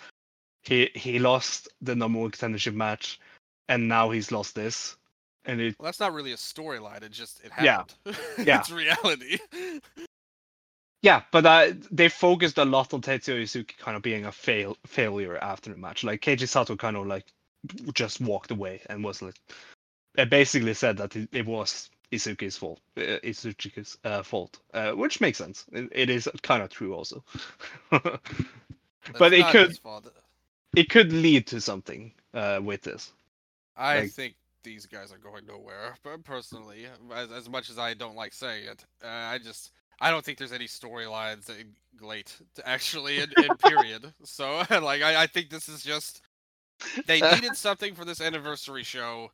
He 0.63 0.89
he 0.95 1.19
lost 1.19 1.67
the 1.81 1.95
number 1.95 2.19
one 2.19 2.31
contendership 2.31 2.73
match, 2.73 3.19
and 3.67 3.89
now 3.89 4.11
he's 4.11 4.31
lost 4.31 4.55
this, 4.55 4.95
and 5.43 5.59
it 5.59 5.75
Well, 5.77 5.87
that's 5.87 5.99
not 5.99 6.13
really 6.13 6.31
a 6.31 6.37
storyline. 6.37 7.03
It 7.03 7.11
just 7.11 7.43
it 7.43 7.51
Yeah. 7.61 7.83
happened. 8.05 8.17
Yeah. 8.47 8.59
it's 8.61 8.71
reality. 8.71 9.39
Yeah, 11.03 11.21
but 11.31 11.45
uh, 11.45 11.73
they 11.91 12.07
focused 12.07 12.57
a 12.57 12.63
lot 12.65 12.93
on 12.93 13.01
Tetsuya 13.01 13.43
Izuchi 13.43 13.77
kind 13.77 13.97
of 13.97 14.01
being 14.01 14.25
a 14.25 14.31
fail 14.31 14.77
failure 14.87 15.37
after 15.37 15.69
the 15.69 15.77
match. 15.77 16.03
Like 16.05 16.21
Keiji 16.21 16.47
Sato 16.47 16.77
kind 16.77 16.95
of 16.95 17.05
like 17.05 17.25
just 17.93 18.21
walked 18.21 18.51
away 18.51 18.81
and 18.89 19.03
was 19.03 19.21
like, 19.21 19.35
it 20.17 20.29
basically 20.29 20.73
said 20.73 20.95
that 20.97 21.15
it, 21.17 21.27
it 21.33 21.45
was 21.45 21.89
Izuchi's 22.13 22.55
fault, 22.55 22.79
uh, 22.97 23.19
Izuchi's 23.21 23.97
uh, 24.05 24.23
fault, 24.23 24.59
uh, 24.73 24.91
which 24.93 25.19
makes 25.19 25.37
sense. 25.37 25.65
It, 25.73 25.89
it 25.91 26.09
is 26.09 26.29
kind 26.41 26.63
of 26.63 26.69
true 26.69 26.93
also. 26.95 27.23
But 29.19 29.33
it 29.33 29.45
could- 29.47 29.77
it 30.77 30.89
could 30.89 31.11
lead 31.11 31.47
to 31.47 31.59
something 31.59 32.13
uh, 32.33 32.61
with 32.63 32.81
this. 32.81 33.11
I 33.75 33.99
like- 33.99 34.11
think 34.11 34.35
these 34.63 34.85
guys 34.85 35.11
are 35.11 35.17
going 35.17 35.45
nowhere. 35.45 35.95
But 36.03 36.23
personally, 36.23 36.87
as, 37.13 37.29
as 37.31 37.49
much 37.49 37.69
as 37.69 37.77
I 37.77 37.93
don't 37.93 38.15
like 38.15 38.33
saying 38.33 38.67
it, 38.67 38.85
uh, 39.03 39.07
I 39.07 39.37
just 39.39 39.71
I 40.03 40.11
don't 40.11 40.23
think 40.23 40.37
there's 40.37 40.51
any 40.51 40.67
storylines 40.67 41.49
late 42.01 42.35
to 42.55 42.67
actually 42.67 43.19
in, 43.19 43.31
in 43.37 43.55
period. 43.57 44.13
So 44.23 44.57
like 44.69 45.01
I, 45.01 45.23
I 45.23 45.27
think 45.27 45.49
this 45.49 45.69
is 45.69 45.81
just 45.81 46.21
they 47.07 47.21
needed 47.33 47.55
something 47.55 47.95
for 47.95 48.03
this 48.03 48.19
anniversary 48.21 48.83
show. 48.83 49.31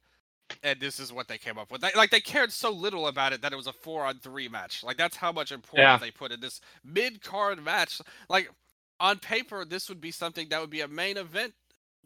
And 0.63 0.79
this 0.79 0.99
is 0.99 1.13
what 1.13 1.27
they 1.27 1.37
came 1.37 1.59
up 1.59 1.71
with. 1.71 1.81
They, 1.81 1.91
like 1.95 2.09
they 2.09 2.19
cared 2.19 2.51
so 2.51 2.71
little 2.71 3.07
about 3.07 3.33
it 3.33 3.41
that 3.41 3.53
it 3.53 3.55
was 3.55 3.67
a 3.67 3.73
four 3.73 4.05
on 4.05 4.19
three 4.19 4.47
match. 4.47 4.83
Like 4.83 4.97
that's 4.97 5.15
how 5.15 5.31
much 5.31 5.51
importance 5.51 5.83
Yeah. 5.83 5.97
they 5.97 6.11
put 6.11 6.31
in 6.31 6.39
this 6.39 6.61
mid 6.83 7.21
card 7.21 7.63
match. 7.63 8.01
Like 8.29 8.51
on 8.99 9.17
paper, 9.19 9.65
this 9.65 9.89
would 9.89 10.01
be 10.01 10.11
something 10.11 10.49
that 10.49 10.61
would 10.61 10.69
be 10.69 10.81
a 10.81 10.87
main 10.87 11.17
event. 11.17 11.53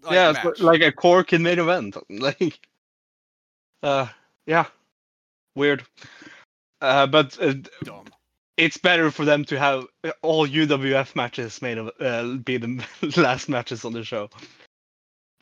Like, 0.04 0.14
yeah, 0.14 0.32
match. 0.32 0.60
like 0.60 0.82
a 0.82 0.92
Korakuen 0.92 1.42
main 1.42 1.60
event. 1.60 1.98
Like, 2.10 2.60
uh, 3.82 4.08
yeah, 4.46 4.66
weird. 5.56 5.84
Uh, 6.82 7.08
but 7.08 7.38
uh, 7.42 7.54
dumb. 7.84 8.06
It's 8.56 8.78
better 8.78 9.10
for 9.10 9.26
them 9.26 9.46
to 9.46 9.58
have 9.58 9.86
all 10.22 10.48
UWF 10.48 11.16
matches 11.16 11.62
made 11.62 11.78
of 11.78 11.92
uh, 12.00 12.38
be 12.38 12.58
the 12.58 12.86
last 13.18 13.50
matches 13.50 13.84
on 13.84 13.94
the 13.94 14.04
show, 14.04 14.30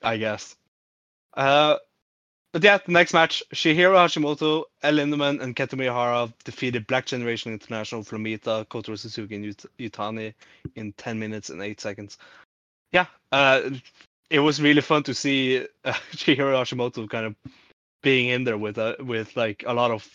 I 0.01 0.17
guess. 0.17 0.55
Uh, 1.33 1.77
but 2.53 2.63
yeah, 2.63 2.79
the 2.85 2.91
next 2.91 3.13
match: 3.13 3.43
Chihiro 3.53 3.95
Hashimoto, 3.95 4.65
El 4.83 4.93
Lindaman, 4.93 5.41
and 5.41 5.55
Kento 5.55 5.75
Miyahara 5.75 6.33
defeated 6.43 6.87
Black 6.87 7.05
Generation 7.05 7.53
International, 7.53 8.03
Flamita, 8.03 8.65
Kotaro 8.67 8.97
Suzuki, 8.97 9.35
and 9.35 9.45
Ut- 9.45 9.65
Utani 9.79 10.33
in 10.75 10.91
10 10.93 11.19
minutes 11.19 11.49
and 11.49 11.61
8 11.61 11.79
seconds. 11.79 12.17
Yeah, 12.91 13.05
uh, 13.31 13.69
it 14.29 14.39
was 14.39 14.61
really 14.61 14.81
fun 14.81 15.03
to 15.03 15.13
see 15.13 15.65
uh, 15.85 15.93
Chihiro 16.11 16.53
Hashimoto 16.53 17.09
kind 17.09 17.25
of 17.25 17.35
being 18.03 18.29
in 18.29 18.43
there 18.43 18.57
with 18.57 18.77
uh, 18.77 18.95
with 18.99 19.35
like 19.37 19.63
a 19.65 19.73
lot 19.73 19.91
of 19.91 20.07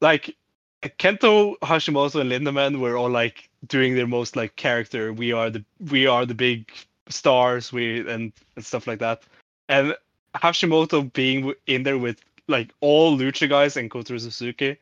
like 0.00 0.36
Kento 0.82 1.58
Hashimoto 1.58 2.20
and 2.20 2.30
Lindaman 2.30 2.80
were 2.80 2.96
all 2.96 3.10
like 3.10 3.50
doing 3.66 3.94
their 3.94 4.06
most 4.06 4.36
like 4.36 4.56
character. 4.56 5.12
We 5.12 5.32
are 5.32 5.50
the 5.50 5.64
we 5.90 6.06
are 6.06 6.24
the 6.24 6.34
big 6.34 6.70
stars. 7.08 7.72
We 7.72 8.00
and, 8.08 8.32
and 8.56 8.64
stuff 8.64 8.86
like 8.86 8.98
that. 9.00 9.22
And 9.68 9.94
Hashimoto 10.34 11.12
being 11.12 11.52
in 11.66 11.82
there 11.82 11.98
with 11.98 12.20
like 12.48 12.72
all 12.80 13.16
lucha 13.16 13.48
guys 13.48 13.76
and 13.76 13.90
Kotaro 13.90 14.20
Suzuki 14.20 14.76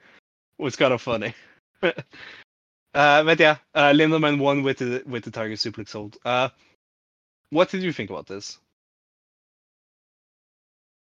was 0.59 0.77
kind 0.77 0.93
of 0.93 1.03
funny. 1.03 1.35
uh, 1.83 1.93
but 2.95 3.41
yeah, 3.41 3.57
uh, 3.75 3.93
Lindaman 3.93 4.39
won 4.39 4.63
with 4.63 4.79
the 4.79 5.03
with 5.07 5.25
the 5.25 5.31
Tiger 5.31 5.55
Suplex 5.55 5.93
hold. 5.93 6.17
Uh, 6.25 6.49
what 7.51 7.71
did 7.71 7.83
you 7.83 7.93
think 7.93 8.11
about 8.11 8.27
this? 8.27 8.59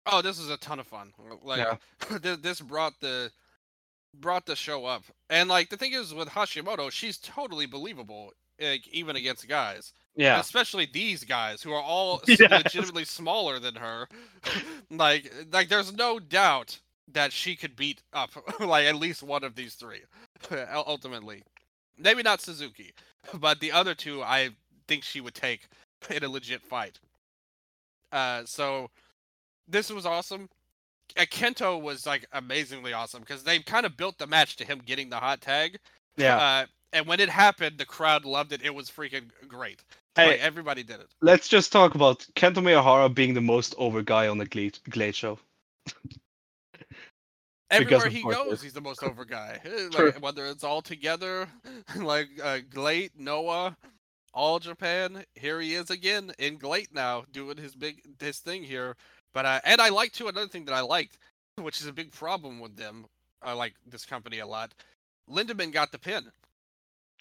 Oh, 0.05 0.21
this 0.21 0.37
was 0.37 0.49
a 0.49 0.57
ton 0.57 0.79
of 0.79 0.87
fun. 0.87 1.13
Like 1.43 1.59
Yeah. 1.59 1.77
this 2.41 2.61
brought 2.61 2.99
the 2.99 3.31
brought 4.13 4.45
the 4.45 4.55
show 4.55 4.85
up. 4.85 5.03
And 5.29 5.49
like 5.49 5.69
the 5.69 5.77
thing 5.77 5.93
is 5.93 6.13
with 6.13 6.29
Hashimoto, 6.29 6.91
she's 6.91 7.17
totally 7.17 7.65
believable, 7.65 8.33
like 8.61 8.87
even 8.89 9.15
against 9.15 9.47
guys. 9.47 9.93
Yeah, 10.15 10.39
Especially 10.39 10.85
these 10.91 11.23
guys 11.23 11.63
who 11.63 11.71
are 11.71 11.81
all 11.81 12.21
Yes. 12.27 12.39
legitimately 12.51 13.05
smaller 13.05 13.59
than 13.59 13.75
her. 13.75 14.07
like 14.91 15.31
like 15.51 15.69
there's 15.69 15.93
no 15.93 16.19
doubt 16.19 16.79
that 17.11 17.33
she 17.33 17.55
could 17.55 17.75
beat 17.75 18.01
up 18.13 18.31
like 18.59 18.85
at 18.85 18.95
least 18.95 19.23
one 19.23 19.43
of 19.43 19.55
these 19.55 19.75
three 19.75 20.01
ultimately. 20.73 21.43
Maybe 21.97 22.23
not 22.23 22.41
Suzuki, 22.41 22.93
but 23.33 23.59
the 23.59 23.71
other 23.71 23.93
two 23.95 24.21
I 24.23 24.49
think 24.87 25.03
she 25.03 25.21
would 25.21 25.35
take 25.35 25.67
in 26.09 26.23
a 26.23 26.29
legit 26.29 26.61
fight. 26.61 26.99
Uh 28.11 28.43
so 28.45 28.89
this 29.67 29.89
was 29.89 30.05
awesome. 30.05 30.49
Uh, 31.17 31.21
Kento 31.23 31.81
was 31.81 32.05
like 32.05 32.25
amazingly 32.33 32.93
awesome 32.93 33.21
because 33.21 33.43
they 33.43 33.59
kind 33.59 33.85
of 33.85 33.95
built 33.97 34.17
the 34.17 34.27
match 34.27 34.55
to 34.57 34.65
him 34.65 34.79
getting 34.85 35.09
the 35.09 35.17
hot 35.17 35.41
tag. 35.41 35.77
yeah. 36.17 36.37
Uh, 36.37 36.65
and 36.93 37.07
when 37.07 37.19
it 37.19 37.29
happened, 37.29 37.77
the 37.79 37.85
crowd 37.85 38.23
loved 38.23 38.53
it. 38.53 38.61
It 38.63 38.73
was 38.73 38.89
freaking 38.89 39.29
great. 39.47 39.83
Hey, 40.15 40.31
Like, 40.31 40.41
everybody 40.41 40.83
did 40.83 40.99
it. 40.99 41.07
let's 41.21 41.47
just 41.47 41.71
talk 41.71 41.95
about 41.95 42.19
Kento 42.35 42.57
Miyahara 42.57 43.13
being 43.13 43.33
the 43.33 43.41
most 43.41 43.73
over 43.79 44.03
guy 44.03 44.27
on 44.27 44.37
the 44.37 44.45
GLEAT, 44.45 44.79
GLEAT 44.89 45.15
show. 45.15 45.39
Everywhere 47.71 48.09
he 48.09 48.21
goes, 48.21 48.61
he's 48.61 48.73
the 48.73 48.81
most 48.81 49.01
over 49.03 49.25
guy. 49.25 49.59
Like, 49.97 50.21
whether 50.21 50.45
it's 50.45 50.63
all 50.63 50.81
together, 50.83 51.47
like 51.97 52.29
uh, 52.43 52.59
GLEAT, 52.69 53.13
Noah, 53.17 53.75
all 54.33 54.59
Japan. 54.59 55.23
Here 55.33 55.59
he 55.59 55.73
is 55.73 55.89
again 55.89 56.31
in 56.37 56.57
GLEAT 56.57 56.93
now, 56.93 57.23
doing 57.31 57.57
his 57.57 57.73
big 57.73 58.01
his 58.19 58.37
thing 58.39 58.63
here. 58.63 58.95
But 59.33 59.45
uh, 59.45 59.59
and 59.65 59.81
I 59.81 59.89
like 59.89 60.11
too 60.13 60.27
another 60.27 60.47
thing 60.47 60.65
that 60.65 60.75
I 60.75 60.81
liked, 60.81 61.17
which 61.61 61.81
is 61.81 61.87
a 61.87 61.93
big 61.93 62.11
problem 62.11 62.59
with 62.59 62.75
them. 62.75 63.05
I 63.41 63.53
like 63.53 63.73
this 63.89 64.05
company 64.05 64.39
a 64.39 64.47
lot. 64.47 64.73
Lindaman 65.29 65.71
got 65.71 65.91
the 65.91 65.99
pin. 65.99 66.31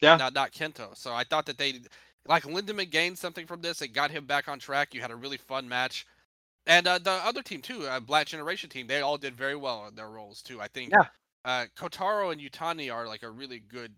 Yeah. 0.00 0.16
Not 0.16 0.34
not 0.34 0.52
Kento. 0.52 0.96
So 0.96 1.12
I 1.14 1.24
thought 1.24 1.46
that 1.46 1.58
they 1.58 1.80
like 2.26 2.44
Lindaman 2.44 2.90
gained 2.90 3.18
something 3.18 3.46
from 3.46 3.62
this. 3.62 3.82
It 3.82 3.88
got 3.88 4.10
him 4.10 4.26
back 4.26 4.48
on 4.48 4.58
track. 4.58 4.94
You 4.94 5.00
had 5.00 5.10
a 5.10 5.16
really 5.16 5.36
fun 5.36 5.68
match. 5.68 6.06
And 6.66 6.86
uh, 6.86 6.98
the 6.98 7.10
other 7.10 7.42
team 7.42 7.60
too, 7.60 7.86
uh, 7.86 8.00
Black 8.00 8.26
Generation 8.26 8.70
team, 8.70 8.86
they 8.86 9.00
all 9.00 9.18
did 9.18 9.34
very 9.34 9.56
well 9.56 9.86
in 9.88 9.94
their 9.94 10.08
roles 10.08 10.42
too. 10.42 10.60
I 10.60 10.68
think. 10.68 10.92
Yeah. 10.92 11.06
Uh, 11.44 11.66
Kotaro 11.76 12.32
and 12.32 12.40
Utani 12.40 12.92
are 12.92 13.08
like 13.08 13.24
a 13.24 13.30
really 13.30 13.60
good. 13.60 13.92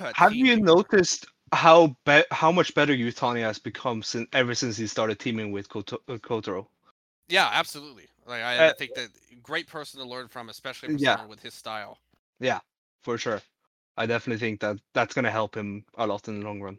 Uh, 0.00 0.12
Have 0.14 0.34
you 0.34 0.56
noticed 0.56 1.26
how 1.52 1.96
be- 2.06 2.24
how 2.30 2.52
much 2.52 2.74
better 2.74 2.94
Utani 2.94 3.40
has 3.42 3.58
become 3.58 4.02
since 4.02 4.26
ever 4.32 4.54
since 4.54 4.76
he 4.76 4.86
started 4.86 5.18
teaming 5.18 5.52
with 5.52 5.68
Koto- 5.68 6.02
uh, 6.08 6.14
Kotaro? 6.14 6.66
Yeah, 7.28 7.48
absolutely. 7.52 8.06
Like 8.26 8.42
I, 8.42 8.54
I 8.54 8.68
Uh, 8.68 8.74
think 8.74 8.94
that 8.94 9.08
great 9.42 9.66
person 9.66 10.00
to 10.00 10.06
learn 10.06 10.28
from, 10.28 10.48
especially 10.48 10.90
for 10.90 10.98
Yeah. 10.98 11.14
someone 11.14 11.28
with 11.28 11.42
his 11.42 11.54
style. 11.54 11.98
Yeah, 12.40 12.60
for 13.02 13.18
sure, 13.18 13.42
I 13.96 14.06
definitely 14.06 14.38
think 14.40 14.60
that 14.60 14.78
that's 14.94 15.14
gonna 15.14 15.30
help 15.30 15.56
him 15.56 15.84
a 15.94 16.06
lot 16.06 16.28
in 16.28 16.40
the 16.40 16.46
long 16.46 16.60
run. 16.60 16.78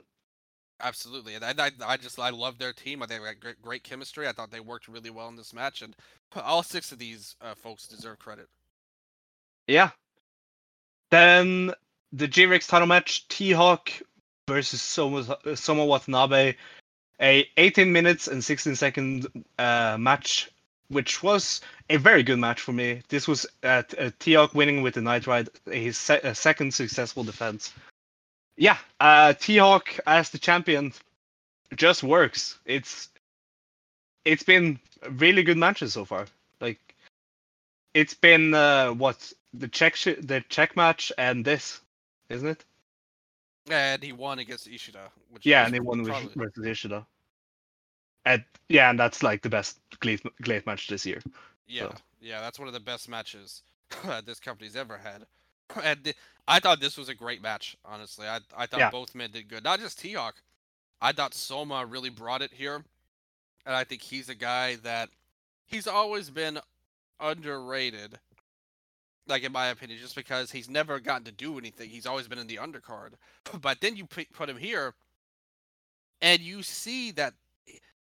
Absolutely, 0.82 1.36
and 1.36 1.44
I, 1.44 1.54
I, 1.58 1.72
I 1.86 1.98
just 1.98 2.18
I 2.20 2.30
love 2.30 2.58
their 2.58 2.72
team. 2.74 3.04
I 3.04 3.06
think 3.06 3.22
they 3.22 3.28
had 3.28 3.40
great, 3.42 3.62
great 3.62 3.84
chemistry. 3.84 4.28
I 4.28 4.32
thought 4.32 4.50
they 4.50 4.62
worked 4.62 4.88
really 4.88 5.10
well 5.10 5.28
in 5.28 5.36
this 5.36 5.54
match, 5.54 5.82
and 5.82 5.96
all 6.36 6.64
six 6.64 6.92
of 6.92 7.00
these 7.00 7.36
uh, 7.42 7.54
folks 7.56 7.88
deserve 7.88 8.20
credit. 8.20 8.48
Yeah. 9.68 9.92
Then 11.12 11.74
the 12.14 12.28
G-Rex 12.28 12.68
title 12.68 12.88
match, 12.88 13.28
T-Hawk 13.28 13.92
versus 14.48 14.82
Soma, 14.82 15.38
Soma 15.56 15.86
Watanabe, 15.86 16.56
a 17.22 17.48
18 17.58 17.92
minutes 17.92 18.28
and 18.28 18.44
16 18.44 18.76
second 18.76 19.28
uh, 19.58 19.98
match, 20.00 20.52
which 20.90 21.22
was 21.22 21.62
a 21.90 21.98
very 21.98 22.24
good 22.24 22.40
match 22.40 22.62
for 22.62 22.72
me. 22.72 23.02
This 23.10 23.28
was 23.28 23.46
uh, 23.64 23.84
uh, 23.98 24.12
T-Hawk 24.20 24.54
winning 24.54 24.82
with 24.82 24.94
the 24.96 25.02
Night 25.02 25.28
Ride, 25.28 25.50
his 25.66 25.98
se- 25.98 26.22
uh, 26.22 26.34
second 26.34 26.74
successful 26.74 27.24
defense. 27.24 27.74
Yeah, 28.58 28.78
uh, 29.00 29.34
T-Hawk 29.34 30.00
as 30.08 30.30
the 30.30 30.38
champion 30.38 30.94
just 31.76 32.04
works. 32.04 32.58
It's 32.66 33.10
it's 34.26 34.44
been 34.44 34.80
really 35.12 35.44
good 35.44 35.58
matches 35.58 35.94
so 35.94 36.06
far. 36.06 36.28
Like 36.60 36.80
it's 37.94 38.14
been 38.14 38.54
uh, 38.54 38.92
what 38.92 39.32
the 39.54 39.68
check 39.68 39.96
sh- 39.96 40.20
the 40.22 40.44
check 40.50 40.76
match 40.76 41.12
and 41.18 41.44
this, 41.44 41.82
isn't 42.30 42.48
it? 42.48 42.66
And 43.70 44.02
he 44.04 44.12
won 44.12 44.40
against 44.40 44.68
Ishida. 44.68 45.12
Which 45.30 45.46
Yeah, 45.46 45.66
and 45.66 45.74
they 45.74 45.80
won 45.80 46.00
with 46.00 46.10
probably- 46.10 46.34
versus 46.36 46.66
Ishida. 46.66 47.06
And 48.26 48.44
yeah, 48.68 48.90
and 48.90 49.00
that's 49.00 49.24
like 49.24 49.42
the 49.42 49.50
best 49.50 49.80
GLEAT, 50.02 50.22
GLEAT 50.42 50.66
match 50.66 50.88
this 50.88 51.06
year. 51.06 51.22
Yeah, 51.68 51.92
yeah, 52.20 52.42
that's 52.42 52.60
one 52.60 52.68
of 52.68 52.74
the 52.74 52.80
best 52.80 53.08
matches 53.08 53.62
this 54.26 54.40
company's 54.40 54.76
ever 54.76 54.98
had. 54.98 55.26
And 55.84 56.04
th- 56.04 56.16
I 56.48 56.60
thought 56.60 56.80
this 56.80 56.98
was 56.98 57.10
a 57.10 57.14
great 57.16 57.42
match. 57.44 57.78
Honestly, 57.86 58.28
I 58.28 58.40
I 58.58 58.66
thought 58.66 58.80
Yeah. 58.80 58.90
both 58.90 59.14
men 59.16 59.30
did 59.32 59.48
good. 59.48 59.64
Not 59.64 59.80
just 59.80 60.00
T-Hawk. 60.00 60.36
I 61.02 61.12
thought 61.12 61.34
Soma 61.36 61.86
really 61.86 62.10
brought 62.10 62.42
it 62.42 62.52
here, 62.52 62.84
and 63.66 63.76
I 63.76 63.84
think 63.84 64.02
he's 64.02 64.30
a 64.30 64.36
guy 64.36 64.76
that 64.78 65.10
he's 65.66 65.88
always 65.88 66.30
been 66.32 66.60
underrated. 67.20 68.20
Like 69.30 69.44
in 69.44 69.52
my 69.54 69.68
opinion, 69.68 70.00
just 70.00 70.16
because 70.16 70.52
he's 70.52 70.70
never 70.70 71.00
gotten 71.00 71.26
to 71.26 71.32
do 71.32 71.58
anything, 71.58 71.90
he's 71.90 72.08
always 72.08 72.28
been 72.28 72.40
in 72.40 72.48
the 72.48 72.58
undercard. 72.58 73.14
But 73.62 73.82
then 73.82 73.96
you 73.96 74.06
put 74.08 74.50
him 74.50 74.58
here, 74.58 74.96
and 76.22 76.42
you 76.42 76.64
see 76.64 77.12
that 77.12 77.34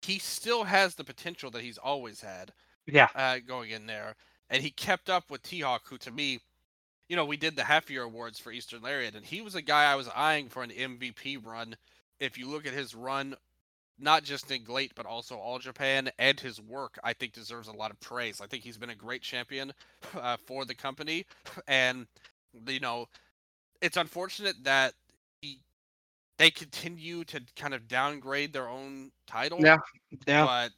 he 0.02 0.18
still 0.18 0.64
has 0.64 0.94
the 0.96 1.04
potential 1.04 1.50
that 1.52 1.62
he's 1.62 1.78
always 1.78 2.20
had 2.22 2.52
Yeah, 2.86 3.08
uh, 3.14 3.38
going 3.46 3.70
in 3.70 3.86
there, 3.86 4.16
and 4.50 4.62
he 4.62 4.70
kept 4.70 5.10
up 5.10 5.30
with 5.30 5.42
T 5.42 5.60
Hawk, 5.60 5.84
who 5.88 5.98
to 5.98 6.10
me, 6.12 6.40
you 7.08 7.16
know, 7.16 7.26
we 7.26 7.36
did 7.38 7.56
the 7.56 7.64
half 7.64 7.90
year 7.90 8.04
awards 8.04 8.38
for 8.40 8.52
Eastern 8.52 8.82
Lariat, 8.82 9.14
and 9.16 9.26
he 9.26 9.42
was 9.42 9.54
a 9.56 9.62
guy 9.62 9.90
I 9.92 9.96
was 9.96 10.08
eyeing 10.08 10.48
for 10.48 10.62
an 10.64 10.72
MVP 10.72 11.38
run. 11.38 11.76
If 12.20 12.38
you 12.38 12.48
look 12.48 12.66
at 12.66 12.74
his 12.74 12.94
run, 12.94 13.36
not 13.98 14.24
just 14.24 14.50
in 14.50 14.64
GLEAT, 14.64 14.92
but 14.94 15.06
also 15.06 15.36
All 15.36 15.58
Japan, 15.58 16.10
and 16.18 16.38
his 16.38 16.60
work, 16.60 16.98
I 17.04 17.12
think 17.12 17.32
deserves 17.32 17.68
a 17.68 17.72
lot 17.72 17.90
of 17.90 18.00
praise. 18.00 18.40
I 18.40 18.46
think 18.46 18.64
he's 18.64 18.78
been 18.78 18.90
a 18.90 18.94
great 18.94 19.22
champion 19.22 19.72
uh, 20.16 20.36
for 20.36 20.64
the 20.64 20.74
company, 20.74 21.26
and 21.68 22.06
you 22.66 22.80
know, 22.80 23.06
it's 23.80 23.96
unfortunate 23.96 24.56
that 24.64 24.94
he 25.40 25.60
they 26.38 26.50
continue 26.50 27.24
to 27.24 27.40
kind 27.56 27.74
of 27.74 27.88
downgrade 27.88 28.52
their 28.52 28.68
own 28.68 29.10
title 29.26 29.58
Yeah, 29.58 29.78
yeah, 30.26 30.46
but 30.46 30.72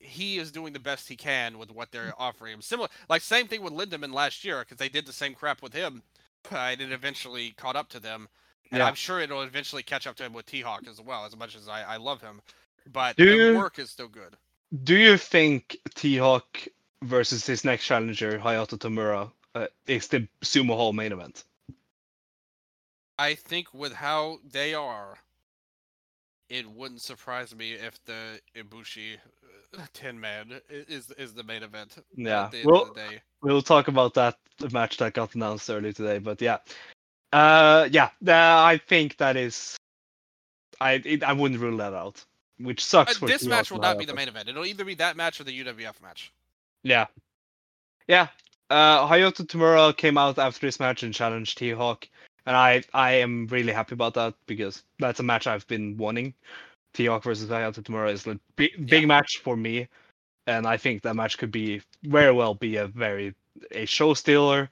he 0.00 0.38
is 0.38 0.52
doing 0.52 0.72
the 0.72 0.80
best 0.80 1.08
he 1.08 1.16
can 1.16 1.58
with 1.58 1.70
what 1.70 1.90
they're 1.90 2.12
offering 2.18 2.54
him. 2.54 2.62
Similar, 2.62 2.88
like 3.08 3.22
same 3.22 3.48
thing 3.48 3.62
with 3.62 3.72
Lindaman 3.72 4.12
last 4.12 4.44
year 4.44 4.60
because 4.60 4.78
they 4.78 4.88
did 4.88 5.06
the 5.06 5.12
same 5.12 5.34
crap 5.34 5.62
with 5.62 5.72
him, 5.72 6.02
uh, 6.52 6.56
and 6.72 6.80
it 6.80 6.92
eventually 6.92 7.52
caught 7.52 7.76
up 7.76 7.88
to 7.90 8.00
them. 8.00 8.28
And 8.72 8.78
Yeah. 8.78 8.86
I'm 8.86 8.94
sure 8.94 9.20
it'll 9.20 9.42
eventually 9.42 9.82
catch 9.82 10.06
up 10.06 10.16
to 10.16 10.24
him 10.24 10.32
with 10.32 10.46
T 10.46 10.60
Hawk 10.60 10.86
as 10.88 11.00
well. 11.00 11.24
As 11.24 11.36
much 11.36 11.54
as 11.56 11.68
I, 11.68 11.82
I 11.82 11.96
love 11.96 12.20
him, 12.20 12.40
but 12.92 13.16
Do 13.16 13.24
the 13.26 13.52
you- 13.52 13.58
work 13.58 13.78
is 13.78 13.90
still 13.90 14.08
good. 14.08 14.36
Do 14.82 14.96
you 14.96 15.16
think 15.16 15.76
T-Hawk 15.94 16.66
versus 17.02 17.46
his 17.46 17.64
next 17.64 17.84
challenger 17.86 18.36
Hayato 18.36 18.76
Tamura 18.76 19.30
uh, 19.54 19.68
is 19.86 20.08
the 20.08 20.26
Sumo 20.42 20.74
Hall 20.74 20.92
main 20.92 21.12
event? 21.12 21.44
I 23.18 23.34
think 23.34 23.72
with 23.72 23.92
how 23.92 24.38
they 24.50 24.74
are, 24.74 25.16
it 26.48 26.68
wouldn't 26.68 27.00
surprise 27.00 27.54
me 27.54 27.72
if 27.72 28.04
the 28.04 28.40
Ibushi 28.56 29.14
uh, 29.78 29.82
Tin 29.94 30.18
Man 30.20 30.60
is 30.68 31.10
is 31.12 31.32
the 31.32 31.42
main 31.44 31.62
event. 31.62 31.96
Yeah, 32.16 32.44
At 32.46 32.50
the 32.50 32.58
end 32.58 32.66
well, 32.70 32.82
of 32.82 32.88
the 32.94 33.00
day. 33.00 33.22
we'll 33.42 33.62
talk 33.62 33.88
about 33.88 34.14
that 34.14 34.36
match 34.72 34.96
that 34.98 35.14
got 35.14 35.34
announced 35.36 35.70
earlier 35.70 35.92
today. 35.92 36.18
But 36.18 36.42
yeah, 36.42 36.58
uh, 37.32 37.88
yeah, 37.90 38.10
uh, 38.26 38.32
I 38.32 38.80
think 38.86 39.16
that 39.18 39.36
is. 39.36 39.76
I 40.80 40.92
it, 41.04 41.22
I 41.22 41.32
wouldn't 41.32 41.60
rule 41.60 41.78
that 41.78 41.94
out, 41.94 42.24
which 42.58 42.82
Uh, 42.82 43.04
sucks. 43.04 43.16
for 43.18 43.26
this 43.26 43.44
match 43.44 43.70
will 43.70 43.78
not 43.78 43.98
be 43.98 44.04
the 44.04 44.14
main 44.14 44.28
event. 44.28 44.48
It'll 44.48 44.66
either 44.66 44.84
be 44.84 44.94
that 44.94 45.16
match 45.16 45.40
or 45.40 45.44
the 45.44 45.52
UWF 45.64 46.00
match. 46.02 46.32
Yeah. 46.82 47.06
Yeah. 48.06 48.28
Uh, 48.68 49.06
Hayato 49.08 49.46
Tamura 49.46 49.96
came 49.96 50.18
out 50.18 50.38
after 50.38 50.66
this 50.66 50.80
match 50.80 51.02
and 51.02 51.14
challenged 51.14 51.58
T 51.58 51.70
Hawk. 51.70 52.08
And 52.46 52.56
I, 52.56 52.82
I 52.94 53.12
am 53.14 53.46
really 53.48 53.72
happy 53.72 53.94
about 53.94 54.14
that 54.14 54.34
because 54.46 54.84
that's 54.98 55.18
a 55.18 55.22
match 55.22 55.46
I've 55.46 55.66
been 55.66 55.96
wanting. 55.96 56.34
T 56.94 57.06
Hawk 57.06 57.24
versus 57.24 57.48
Hayato 57.48 57.82
Tamura 57.82 58.12
is 58.12 58.26
a 58.26 58.38
big, 58.56 58.86
big 58.86 59.08
match 59.08 59.38
for 59.42 59.56
me. 59.56 59.88
And 60.46 60.66
I 60.66 60.76
think 60.76 61.02
that 61.02 61.16
match 61.16 61.38
could 61.38 61.50
be 61.50 61.82
very 62.04 62.32
well 62.32 62.54
be 62.54 62.76
a 62.76 62.86
very 62.86 63.34
a 63.72 63.84
show 63.86 64.14
stealer 64.14 64.68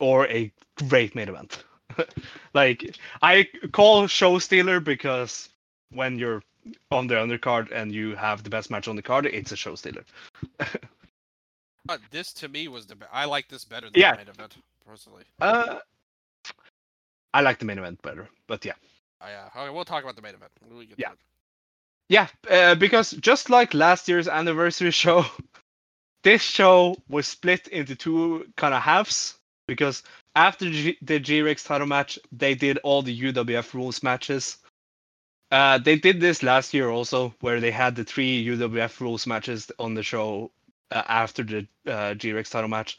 or 0.00 0.26
a 0.28 0.52
great 0.88 1.14
main 1.14 1.28
event. 1.28 1.64
like 2.54 2.96
I 3.22 3.48
call 3.72 4.06
show 4.06 4.38
stealer 4.38 4.80
because 4.80 5.48
when 5.90 6.18
you're 6.18 6.42
on 6.90 7.06
the 7.06 7.14
undercard 7.14 7.70
and 7.72 7.92
you 7.92 8.14
have 8.16 8.42
the 8.42 8.50
best 8.50 8.70
match 8.70 8.88
on 8.88 8.96
the 8.96 9.02
card, 9.02 9.26
it's 9.26 9.52
a 9.52 9.56
show 9.56 9.74
stealer. 9.74 10.04
Uh, 11.88 11.96
this 12.10 12.32
to 12.34 12.48
me 12.48 12.68
was 12.68 12.86
the 12.86 12.94
be- 12.96 13.06
I 13.12 13.24
like 13.24 13.48
this 13.48 13.64
better 13.64 13.88
than 13.90 14.00
Yeah. 14.00 14.12
the 14.12 14.18
main 14.18 14.28
event 14.28 14.56
personally. 14.86 15.24
Uh, 15.40 15.78
I 17.32 17.40
like 17.40 17.58
the 17.58 17.64
main 17.64 17.78
event 17.78 18.02
better, 18.02 18.28
but 18.46 18.64
yeah, 18.64 18.74
Uh, 19.20 19.26
yeah, 19.28 19.48
okay, 19.56 19.70
we'll 19.70 19.84
talk 19.84 20.02
about 20.02 20.16
the 20.16 20.22
main 20.22 20.34
event. 20.34 20.52
We 20.70 20.86
get 20.86 20.98
Yeah. 20.98 21.12
yeah, 22.08 22.28
uh, 22.50 22.74
because 22.74 23.12
just 23.12 23.48
like 23.50 23.72
last 23.74 24.08
year's 24.08 24.28
anniversary 24.28 24.90
show, 25.02 25.24
this 26.22 26.42
show 26.42 26.96
was 27.08 27.26
split 27.26 27.68
into 27.68 27.94
two 27.96 28.52
kind 28.56 28.74
of 28.74 28.82
halves 28.82 29.37
because 29.68 30.02
after 30.34 30.68
G- 30.68 30.98
the 31.00 31.20
G-Rex 31.20 31.62
title 31.62 31.86
match, 31.86 32.18
they 32.32 32.56
did 32.56 32.78
all 32.78 33.02
the 33.02 33.16
UWF 33.16 33.72
rules 33.74 34.02
matches. 34.02 34.56
Uh, 35.52 35.78
they 35.78 35.96
did 35.96 36.20
this 36.20 36.42
last 36.42 36.74
year 36.74 36.90
also, 36.90 37.32
where 37.40 37.60
they 37.60 37.70
had 37.70 37.94
the 37.94 38.04
three 38.04 38.44
UWF 38.44 39.00
rules 39.00 39.26
matches 39.26 39.70
on 39.78 39.94
the 39.94 40.02
show 40.02 40.50
uh, 40.90 41.02
after 41.06 41.42
the 41.44 41.66
uh, 41.86 42.14
G-Rex 42.14 42.50
title 42.50 42.68
match. 42.68 42.98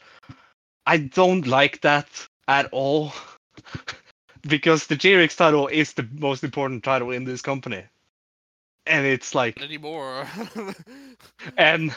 I 0.86 0.96
don't 0.96 1.46
like 1.46 1.82
that 1.82 2.08
at 2.48 2.68
all 2.72 3.12
because 4.48 4.86
the 4.86 4.96
G-Rex 4.96 5.36
title 5.36 5.66
is 5.68 5.92
the 5.92 6.08
most 6.12 6.42
important 6.42 6.82
title 6.82 7.10
in 7.10 7.24
this 7.24 7.42
company, 7.42 7.84
and 8.86 9.06
it's 9.06 9.34
like 9.34 9.60
anymore. 9.60 10.26
and 11.56 11.94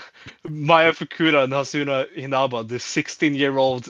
Maya 0.47 0.93
Fukuda 0.93 1.45
and 1.45 1.53
Hasuna 1.53 2.07
Hinaba, 2.15 2.67
the 2.67 2.75
16-year-old 2.75 3.89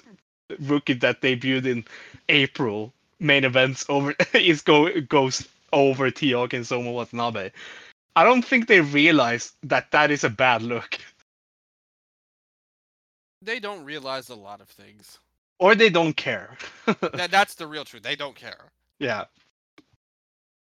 rookie 0.60 0.94
that 0.94 1.22
debuted 1.22 1.66
in 1.66 1.86
April, 2.30 2.94
main 3.20 3.44
events 3.44 3.86
over 3.90 4.16
is 4.34 4.62
go 4.62 4.90
goes 5.02 5.48
over 5.72 6.12
T-Hawk 6.12 6.54
and 6.54 6.66
Soma 6.66 6.92
Watanabe. 6.92 7.52
I 8.16 8.24
don't 8.24 8.44
think 8.44 8.68
they 8.68 8.82
realize 8.82 9.54
that 9.64 9.92
that 9.92 10.12
is 10.12 10.24
a 10.24 10.30
bad 10.30 10.62
look, 10.62 11.00
they 13.42 13.60
don't 13.60 13.84
realize 13.84 14.30
a 14.30 14.36
lot 14.36 14.62
of 14.62 14.70
things. 14.70 15.20
or 15.60 15.76
they 15.76 15.90
don't 15.90 16.16
care. 16.16 16.58
That 17.14 17.32
that's 17.32 17.56
the 17.56 17.68
real 17.68 17.86
truth. 17.86 18.04
They 18.04 18.16
don't 18.16 18.36
care. 18.36 18.72
Yeah. 19.00 19.26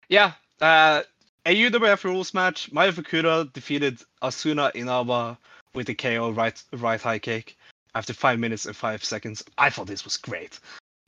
Yeah. 0.08 0.32
Uh, 0.60 1.02
a 1.46 1.54
UWF 1.54 2.04
rules 2.04 2.34
match. 2.34 2.70
Maya 2.72 2.92
Fukuda 2.92 3.52
defeated 3.52 4.00
Asuna 4.22 4.74
Inaba 4.74 5.38
with 5.74 5.88
a 5.88 5.94
KO 5.94 6.30
right 6.30 6.62
right 6.72 7.00
high 7.00 7.18
kick 7.18 7.56
after 7.94 8.12
five 8.12 8.38
minutes 8.38 8.66
and 8.66 8.76
five 8.76 9.04
seconds. 9.04 9.44
I 9.58 9.70
thought 9.70 9.86
this 9.86 10.04
was 10.04 10.16
great. 10.16 10.58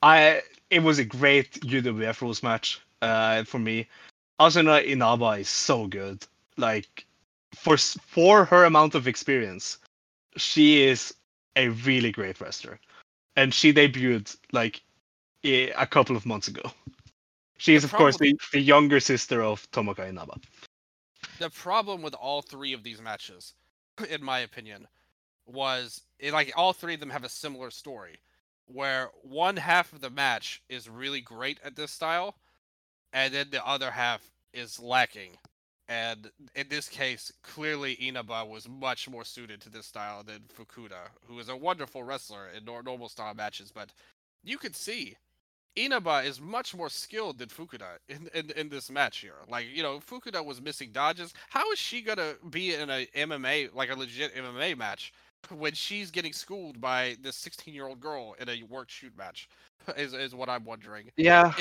I 0.01 0.41
it 0.69 0.83
was 0.83 0.99
a 0.99 1.05
great 1.05 1.61
UWF 1.61 2.21
rules 2.21 2.43
match 2.43 2.81
uh, 3.01 3.43
for 3.43 3.59
me. 3.59 3.87
Asuna 4.39 4.85
Inaba 4.85 5.39
is 5.39 5.49
so 5.49 5.87
good. 5.87 6.25
Like 6.57 7.05
for 7.55 7.77
for 7.77 8.45
her 8.45 8.65
amount 8.65 8.95
of 8.95 9.07
experience, 9.07 9.77
she 10.37 10.83
is 10.83 11.13
a 11.55 11.69
really 11.69 12.11
great 12.11 12.41
wrestler, 12.41 12.79
and 13.35 13.53
she 13.53 13.73
debuted 13.73 14.35
like 14.51 14.81
a 15.43 15.87
couple 15.87 16.15
of 16.15 16.25
months 16.25 16.47
ago. 16.47 16.71
She 17.57 17.75
is, 17.75 17.83
of 17.83 17.93
course, 17.93 18.17
the, 18.17 18.37
the 18.51 18.59
younger 18.59 18.99
sister 18.99 19.41
of 19.41 19.69
Tomoka 19.71 20.09
Inaba. 20.09 20.37
The 21.39 21.49
problem 21.49 22.01
with 22.01 22.13
all 22.13 22.41
three 22.41 22.73
of 22.73 22.83
these 22.83 23.01
matches, 23.01 23.53
in 24.09 24.23
my 24.23 24.39
opinion, 24.39 24.87
was 25.45 26.01
it, 26.19 26.33
like 26.33 26.53
all 26.55 26.73
three 26.73 26.93
of 26.93 26.99
them 26.99 27.09
have 27.09 27.23
a 27.23 27.29
similar 27.29 27.71
story, 27.71 28.19
where 28.65 29.09
one 29.23 29.57
half 29.57 29.93
of 29.93 30.01
the 30.01 30.09
match 30.09 30.61
is 30.69 30.89
really 30.89 31.21
great 31.21 31.59
at 31.63 31.75
this 31.75 31.91
style, 31.91 32.35
and 33.11 33.33
then 33.33 33.47
the 33.51 33.65
other 33.65 33.91
half 33.91 34.31
is 34.53 34.79
lacking. 34.79 35.37
And 35.89 36.31
in 36.55 36.67
this 36.69 36.87
case, 36.87 37.31
clearly 37.43 37.97
Inaba 37.99 38.45
was 38.45 38.69
much 38.69 39.09
more 39.09 39.25
suited 39.25 39.59
to 39.61 39.69
this 39.69 39.85
style 39.85 40.23
than 40.23 40.39
Fukuda, 40.57 41.09
who 41.27 41.37
is 41.39 41.49
a 41.49 41.57
wonderful 41.57 42.03
wrestler 42.03 42.47
in 42.55 42.63
normal 42.63 43.09
style 43.09 43.33
matches. 43.33 43.71
But 43.73 43.91
you 44.43 44.57
could 44.57 44.75
see 44.75 45.17
Inaba 45.75 46.23
is 46.23 46.39
much 46.39 46.73
more 46.75 46.89
skilled 46.89 47.39
than 47.39 47.49
Fukuda 47.49 47.97
in, 48.07 48.29
in 48.33 48.51
in 48.51 48.69
this 48.69 48.89
match 48.89 49.19
here. 49.19 49.35
Like, 49.49 49.65
you 49.73 49.83
know, 49.83 49.99
Fukuda 49.99 50.43
was 50.43 50.61
missing 50.61 50.91
dodges. 50.93 51.33
How 51.49 51.69
is 51.71 51.79
she 51.79 52.01
gonna 52.01 52.35
be 52.49 52.75
in 52.75 52.89
a 52.89 53.05
MMA 53.07 53.73
like 53.73 53.89
a 53.89 53.95
legit 53.95 54.35
MMA 54.35 54.77
match 54.77 55.13
when 55.51 55.73
she's 55.73 56.11
getting 56.11 56.33
schooled 56.33 56.79
by 56.79 57.17
this 57.21 57.35
16 57.35 57.73
year 57.73 57.87
old 57.87 57.99
girl 57.99 58.35
in 58.39 58.49
a 58.49 58.63
work 58.63 58.89
shoot 58.89 59.15
match? 59.17 59.49
Is 59.97 60.13
is 60.13 60.33
what 60.33 60.49
I'm 60.49 60.63
wondering. 60.63 61.11
Yeah, 61.17 61.51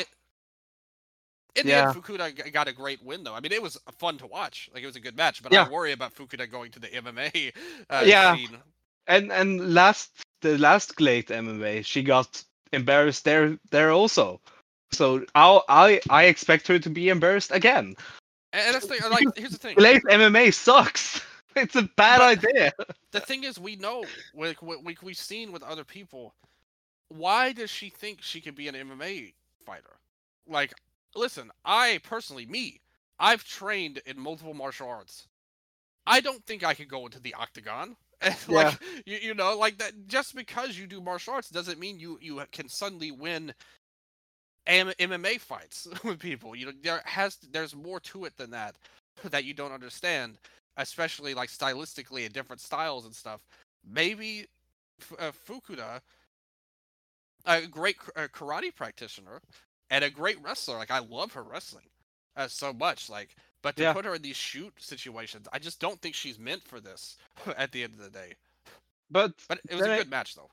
In 1.55 1.67
Yeah. 1.67 1.93
the 1.93 1.97
end, 1.97 2.05
Fukuda 2.05 2.53
got 2.53 2.69
a 2.69 2.73
great 2.73 3.03
win 3.03 3.25
though. 3.25 3.35
I 3.35 3.41
mean, 3.41 3.53
it 3.53 3.63
was 3.63 3.79
fun 3.99 4.17
to 4.19 4.27
watch. 4.27 4.71
Like 4.73 4.83
it 4.83 4.87
was 4.87 4.97
a 4.97 5.01
good 5.01 5.17
match, 5.17 5.43
but 5.43 5.53
Yeah. 5.53 5.65
I 5.65 5.69
worry 5.69 5.93
about 5.93 6.15
Fukuda 6.15 6.51
going 6.51 6.71
to 6.73 6.81
the 6.81 6.89
MMA 6.89 7.53
uh, 7.91 8.05
Yeah. 8.07 8.35
scene. 8.35 8.57
and 9.07 9.33
and 9.33 9.75
last 9.75 10.11
the 10.41 10.57
last 10.59 10.97
GLEAT 10.97 11.29
MMA, 11.29 11.85
she 11.85 12.03
got 12.03 12.43
embarrassed 12.73 13.25
there 13.25 13.59
there 13.71 13.91
also. 13.91 14.41
So 14.93 15.25
I 15.35 15.61
I 15.69 16.01
I 16.11 16.25
expect 16.25 16.69
her 16.69 16.79
to 16.79 16.91
be 16.91 17.09
embarrassed 17.09 17.51
again. 17.53 17.97
And, 18.53 18.67
and 18.67 18.75
that's 18.75 18.87
the, 18.87 19.09
like 19.11 19.27
here's 19.37 19.51
the 19.53 19.59
thing. 19.59 19.75
GLEAT 19.79 20.03
MMA 20.05 20.53
sucks. 20.55 21.21
It's 21.57 21.77
a 21.77 21.83
bad 21.97 22.19
But- 22.19 22.23
idea. 22.23 22.73
the 23.13 23.21
thing 23.21 23.45
is, 23.45 23.59
we 23.59 23.77
know, 23.77 24.05
like 24.35 24.63
we, 24.63 24.97
we've 25.03 25.17
seen 25.17 25.53
with 25.53 25.63
other 25.63 25.85
people. 25.85 26.35
Why 27.09 27.53
does 27.53 27.71
she 27.71 27.91
think 27.91 28.23
she 28.23 28.41
can 28.41 28.55
be 28.55 28.69
an 28.69 28.75
MMA 28.75 29.35
fighter? 29.65 29.99
Like, 30.47 30.73
listen, 31.15 31.51
I 31.65 32.01
personally, 32.03 32.47
me, 32.47 32.81
I've 33.19 33.45
trained 33.45 34.01
in 34.07 34.19
multiple 34.19 34.55
martial 34.55 34.89
arts. 34.89 35.29
I 36.07 36.21
don't 36.21 36.45
think 36.47 36.65
I 36.65 36.75
could 36.75 36.89
go 36.89 37.07
into 37.07 37.21
the 37.21 37.35
octagon. 37.35 37.97
Like, 38.49 38.79
you, 39.05 39.19
you 39.21 39.35
know, 39.35 39.57
like 39.59 39.79
that. 39.79 39.93
Just 40.07 40.35
because 40.37 40.79
you 40.79 40.87
do 40.87 41.01
martial 41.01 41.35
arts 41.35 41.51
doesn't 41.51 41.81
mean 41.81 41.99
you 41.99 42.19
you 42.23 42.41
can 42.53 42.69
suddenly 42.69 43.11
win 43.11 43.53
M- 44.67 44.93
MMA 44.99 45.41
fights 45.41 45.89
with 46.05 46.21
people. 46.21 46.55
You 46.55 46.67
know, 46.67 46.73
there 46.83 47.03
has 47.05 47.37
there's 47.51 47.75
more 47.75 48.01
to 48.01 48.25
it 48.25 48.37
than 48.37 48.51
that 48.51 48.77
that 49.25 49.45
you 49.45 49.55
don't 49.55 49.73
understand 49.73 50.39
especially 50.77 51.35
like 51.35 51.49
stylistically 51.51 52.25
and 52.25 52.33
different 52.33 52.61
styles 52.61 53.05
and 53.05 53.15
stuff. 53.15 53.41
Maybe 53.89 54.47
F- 55.01 55.13
uh, 55.19 55.33
Fukuda, 55.47 56.01
a 57.47 57.67
great 57.67 57.97
uh, 58.17 58.29
karate 58.33 58.75
practitioner 58.75 59.41
and 59.91 60.05
a 60.05 60.11
great 60.11 60.43
wrestler. 60.43 60.77
Like 60.77 60.91
I 60.91 61.01
love 61.01 61.33
her 61.33 61.43
wrestling 61.43 61.87
uh, 62.37 62.49
so 62.49 62.73
much. 62.73 63.11
Like, 63.11 63.35
but 63.63 63.77
to 63.77 63.83
Yeah. 63.83 63.93
put 63.93 64.05
her 64.05 64.15
in 64.15 64.23
these 64.23 64.37
shoot 64.37 64.73
situations, 64.79 65.47
I 65.53 65.59
just 65.59 65.81
don't 65.81 66.01
think 66.01 66.15
she's 66.15 66.39
meant 66.39 66.63
for 66.63 66.81
this. 66.81 67.17
At 67.57 67.73
the 67.73 67.83
end 67.83 67.95
of 67.95 68.01
the 68.01 68.11
day, 68.11 68.35
But 69.11 69.33
but 69.49 69.61
it 69.69 69.75
was 69.77 69.87
a 69.87 69.93
I- 69.93 69.99
good 69.99 70.11
match 70.11 70.35
though. 70.35 70.51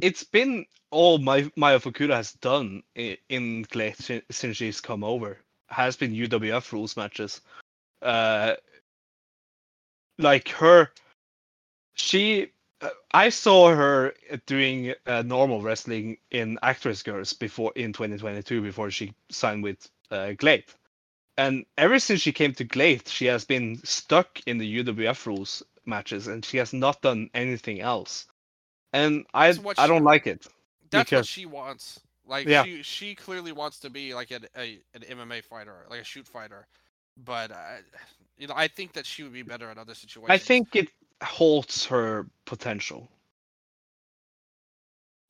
it's 0.00 0.24
been 0.24 0.64
all 0.90 1.18
my 1.18 1.50
Maya 1.56 1.78
Fukuda 1.78 2.14
has 2.14 2.32
done 2.32 2.82
in, 2.94 3.66
si- 3.98 4.22
since 4.30 4.56
she's 4.56 4.80
come 4.80 5.04
over 5.04 5.38
has 5.68 5.96
been 5.96 6.12
UWF 6.14 6.72
rules 6.72 6.96
matches. 6.98 7.40
Uh, 8.02 8.54
like 10.22 10.48
her, 10.50 10.90
she. 11.94 12.52
Uh, 12.80 12.90
I 13.12 13.28
saw 13.30 13.74
her 13.74 14.14
doing 14.46 14.94
uh, 15.06 15.22
normal 15.22 15.62
wrestling 15.62 16.18
in 16.30 16.58
Actwres 16.62 17.02
girl'Z 17.04 17.32
before 17.38 17.72
in 17.76 17.92
2022 17.92 18.60
before 18.62 18.90
she 18.90 19.14
signed 19.30 19.62
with 19.62 19.88
uh, 20.10 20.32
GLEAT, 20.32 20.74
and 21.36 21.64
ever 21.78 21.98
since 21.98 22.20
she 22.20 22.32
came 22.32 22.54
to 22.54 22.64
GLEAT, 22.64 23.08
she 23.08 23.26
has 23.26 23.44
been 23.44 23.80
stuck 23.84 24.40
in 24.46 24.58
the 24.58 24.84
UWF 24.84 25.26
rules 25.26 25.62
matches, 25.86 26.26
and 26.28 26.44
she 26.44 26.58
has 26.58 26.72
not 26.72 27.00
done 27.02 27.30
anything 27.34 27.80
else. 27.80 28.26
And 28.92 29.26
I 29.34 29.48
I 29.78 29.86
don't 29.86 29.98
she- 29.98 30.04
like 30.04 30.26
it. 30.26 30.46
That's 30.90 31.12
what 31.12 31.26
she 31.26 31.46
wants. 31.46 32.00
Like 32.26 32.48
Yeah. 32.48 32.64
she 32.64 32.82
she 32.82 33.14
clearly 33.14 33.52
wants 33.52 33.78
to 33.80 33.90
be 33.90 34.14
like 34.14 34.30
an 34.30 34.46
a, 34.56 34.80
an 34.94 35.02
MMA 35.02 35.42
fighter, 35.42 35.86
like 35.90 36.00
a 36.00 36.04
shoot 36.04 36.26
fighter. 36.26 36.66
But 37.16 37.50
uh, 37.50 37.78
you 38.38 38.46
know, 38.46 38.54
I 38.56 38.68
think 38.68 38.92
that 38.94 39.06
she 39.06 39.22
would 39.22 39.32
be 39.32 39.42
better 39.42 39.70
in 39.70 39.78
other 39.78 39.94
situations. 39.94 40.30
I 40.30 40.38
think 40.38 40.74
it 40.74 40.88
holds 41.22 41.86
her 41.86 42.26
potential. 42.46 43.08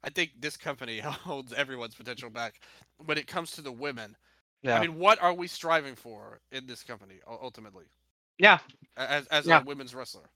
I 0.05 0.11
think 0.11 0.33
this 0.41 0.57
company 0.57 0.99
holds 1.05 1.53
everyone's 1.53 1.95
potential 1.95 2.31
back 2.31 2.61
when 3.05 3.19
it 3.19 3.27
comes 3.27 3.53
to 3.53 3.63
the 3.63 3.73
women. 3.73 4.17
Yeah. 4.63 4.77
I 4.77 4.81
mean, 4.81 4.99
what 4.99 5.21
are 5.23 5.35
we 5.35 5.49
striving 5.49 5.95
for 5.97 6.41
in 6.53 6.67
this 6.67 6.83
company 6.83 7.17
ultimately 7.27 7.87
yeah. 8.39 8.59
as 8.97 9.27
as 9.27 9.47
Yeah. 9.47 9.61
a 9.61 9.65
women's 9.65 9.95
wrestler? 9.95 10.31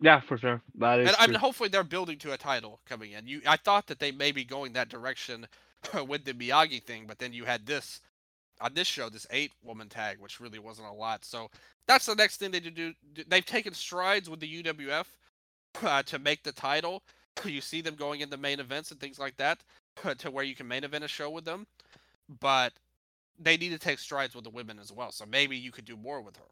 Yeah, 0.00 0.20
for 0.20 0.36
sure. 0.36 0.60
That 0.76 1.00
is 1.00 1.08
And 1.08 1.16
I 1.18 1.26
mean, 1.26 1.36
hopefully 1.36 1.68
they're 1.68 1.84
building 1.84 2.18
to 2.18 2.32
a 2.32 2.36
title 2.38 2.80
coming 2.86 3.12
in. 3.12 3.26
You, 3.26 3.40
I 3.46 3.56
thought 3.56 3.86
that 3.86 3.98
they 3.98 4.12
may 4.12 4.32
be 4.32 4.44
going 4.44 4.72
that 4.74 4.88
direction 4.88 5.46
with 6.06 6.24
the 6.24 6.34
Miyagi 6.34 6.82
thing, 6.82 7.06
but 7.06 7.18
then 7.18 7.32
you 7.32 7.44
had 7.44 7.66
this 7.66 8.00
on 8.60 8.74
this 8.74 8.86
show, 8.86 9.08
this 9.08 9.26
eight 9.30 9.52
woman 9.62 9.88
tag, 9.88 10.18
which 10.20 10.40
really 10.40 10.58
wasn't 10.58 10.88
a 10.88 10.92
lot. 10.92 11.24
So 11.24 11.48
that's 11.86 12.06
the 12.06 12.14
next 12.14 12.38
thing 12.38 12.50
they 12.52 12.60
do. 12.60 12.92
They've 13.28 13.44
taken 13.44 13.74
strides 13.74 14.30
with 14.30 14.40
the 14.40 14.62
UWF 14.62 15.06
uh, 15.82 16.02
to 16.04 16.18
make 16.18 16.42
the 16.42 16.52
title. 16.52 17.02
You 17.44 17.60
see 17.60 17.80
them 17.80 17.96
going 17.96 18.20
into 18.20 18.36
main 18.36 18.60
events 18.60 18.92
and 18.92 19.00
things 19.00 19.18
like 19.18 19.36
that 19.38 19.62
to 20.18 20.30
where 20.30 20.44
you 20.44 20.54
can 20.54 20.68
main 20.68 20.84
event 20.84 21.04
a 21.04 21.08
show 21.08 21.30
with 21.30 21.44
them, 21.44 21.66
but 22.40 22.72
they 23.38 23.56
need 23.56 23.70
to 23.70 23.78
take 23.78 23.98
strides 23.98 24.34
with 24.36 24.44
the 24.44 24.50
women 24.50 24.78
as 24.78 24.92
well. 24.92 25.10
So 25.12 25.26
maybe 25.26 25.56
you 25.56 25.72
could 25.72 25.84
do 25.84 25.96
more 25.96 26.20
with 26.22 26.36
her. 26.36 26.44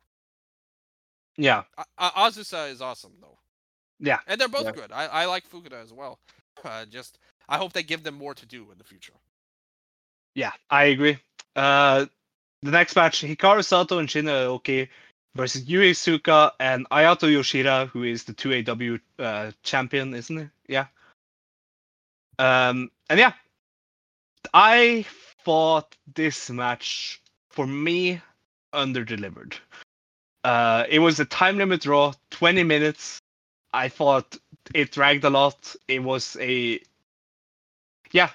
yeah. 1.36 1.62
Uh, 1.78 1.84
uh, 1.98 2.10
Azusa 2.28 2.70
is 2.70 2.82
awesome 2.82 3.12
though. 3.20 3.38
Yeah. 4.00 4.18
And 4.26 4.40
they're 4.40 4.48
both 4.48 4.64
Yeah. 4.66 4.72
good. 4.72 4.90
I, 4.92 5.06
I 5.06 5.26
like 5.26 5.48
Fukuda 5.48 5.82
as 5.82 5.92
well. 5.92 6.18
Uh, 6.64 6.84
just 6.84 7.18
I 7.48 7.56
hope 7.58 7.72
they 7.72 7.82
give 7.82 8.02
them 8.04 8.14
more 8.14 8.34
to 8.34 8.46
do 8.46 8.70
in 8.70 8.78
the 8.78 8.84
future. 8.84 9.14
Yeah, 10.34 10.52
I 10.70 10.84
agree. 10.84 11.18
Uh, 11.56 12.06
the 12.62 12.70
next 12.70 12.96
match, 12.96 13.22
Hikaru 13.22 13.64
Sato 13.64 13.98
and 13.98 14.10
Shin 14.10 14.26
Aoki 14.26 14.88
versus 15.34 15.68
Yu 15.68 15.80
Iizuka 15.80 16.52
and 16.60 16.88
Ayato 16.90 17.30
Yoshida, 17.30 17.86
who 17.86 18.04
is 18.04 18.24
the 18.24 18.34
2AW 18.34 19.00
uh, 19.18 19.50
champion, 19.62 20.14
isn't 20.14 20.38
it? 20.38 20.48
Yeah. 20.68 20.86
Um, 22.38 22.90
and 23.10 23.18
yeah, 23.18 23.32
I 24.54 25.04
thought 25.44 25.96
this 26.14 26.50
match 26.50 27.20
for 27.50 27.66
me 27.66 28.20
under 28.72 29.04
delivered. 29.04 29.56
Uh, 30.44 30.84
it 30.88 30.98
was 30.98 31.20
a 31.20 31.24
time 31.24 31.58
limit 31.58 31.82
draw, 31.82 32.12
20 32.30 32.64
minutes. 32.64 33.20
I 33.72 33.88
thought 33.88 34.36
it 34.74 34.90
dragged 34.90 35.24
a 35.24 35.30
lot. 35.30 35.74
It 35.88 36.02
was 36.02 36.36
a 36.40 36.80
yeah. 38.12 38.30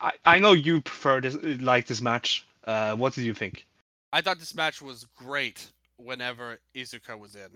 I, 0.00 0.12
I 0.24 0.38
know 0.38 0.52
you 0.52 0.80
prefer 0.80 1.20
this 1.20 1.36
like 1.60 1.86
this 1.86 2.00
match. 2.00 2.46
Uh, 2.64 2.96
what 2.96 3.14
did 3.14 3.24
you 3.24 3.34
think? 3.34 3.66
I 4.12 4.20
thought 4.20 4.38
this 4.38 4.54
match 4.54 4.80
was 4.80 5.06
great 5.16 5.66
whenever 5.96 6.58
Izuka 6.74 7.18
was 7.18 7.34
in. 7.34 7.50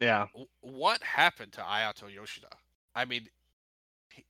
Yeah. 0.00 0.26
What 0.60 1.02
happened 1.02 1.52
to 1.52 1.60
Ayato 1.60 2.12
Yoshida? 2.12 2.48
I 2.94 3.04
mean, 3.04 3.28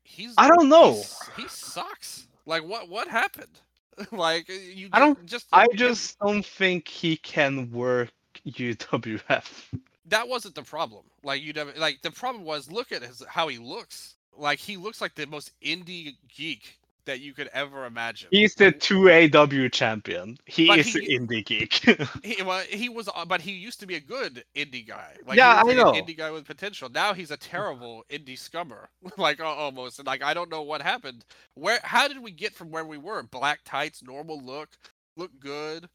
he's 0.02 0.34
I 0.36 0.48
don't 0.48 0.68
know. 0.68 1.02
He 1.36 1.46
sucks. 1.48 2.26
Like 2.46 2.64
what 2.64 2.88
what 2.88 3.08
happened? 3.08 3.60
like 4.12 4.48
you 4.48 4.88
I 4.92 4.98
don't 4.98 5.26
just 5.26 5.46
I 5.52 5.66
just 5.74 6.18
don't 6.18 6.44
think 6.44 6.88
he 6.88 7.16
can 7.16 7.70
work 7.70 8.10
UWF. 8.46 9.64
That 10.06 10.28
wasn't 10.28 10.54
the 10.54 10.62
problem. 10.62 11.04
Like 11.22 11.42
UW 11.42 11.78
like 11.78 12.02
the 12.02 12.10
problem 12.10 12.44
was 12.44 12.70
look 12.70 12.92
at 12.92 13.02
his 13.02 13.22
how 13.28 13.48
he 13.48 13.58
looks. 13.58 14.16
Like 14.36 14.58
he 14.58 14.76
looks 14.76 15.00
like 15.00 15.14
the 15.14 15.26
most 15.26 15.52
indie 15.62 16.16
geek 16.34 16.78
that 17.06 17.20
you 17.20 17.32
could 17.32 17.48
ever 17.52 17.86
imagine. 17.86 18.28
He's 18.30 18.54
the 18.54 18.70
two 18.72 19.10
AW 19.10 19.68
champion. 19.68 20.36
He 20.46 20.66
But 20.66 20.78
is 20.80 20.92
he- 20.92 21.18
indie 21.18 21.44
geek. 21.44 21.82
He, 22.22 22.42
well, 22.42 22.62
he 22.68 22.88
was, 22.88 23.08
uh, 23.14 23.24
but 23.24 23.40
he 23.40 23.52
used 23.52 23.80
to 23.80 23.86
be 23.86 23.96
a 23.96 24.00
good 24.00 24.44
indie 24.54 24.86
guy. 24.86 25.16
Like, 25.26 25.36
Yeah, 25.38 25.62
I 25.64 25.72
know. 25.74 25.92
indie 25.92 26.16
guy 26.16 26.30
with 26.30 26.44
potential. 26.46 26.88
Now 26.88 27.14
he's 27.14 27.30
a 27.30 27.36
terrible 27.36 28.04
indie 28.10 28.38
scummer, 28.38 28.86
like 29.16 29.40
almost. 29.40 29.98
And 29.98 30.06
like, 30.06 30.22
I 30.22 30.34
don't 30.34 30.50
know 30.50 30.62
what 30.62 30.82
happened. 30.82 31.24
Where? 31.54 31.80
How 31.82 32.06
did 32.06 32.22
we 32.22 32.30
get 32.30 32.54
from 32.54 32.70
where 32.70 32.84
we 32.84 32.98
were? 32.98 33.22
Black 33.22 33.60
tights, 33.64 34.02
normal 34.02 34.40
look, 34.40 34.68
look 35.16 35.32
good, 35.40 35.88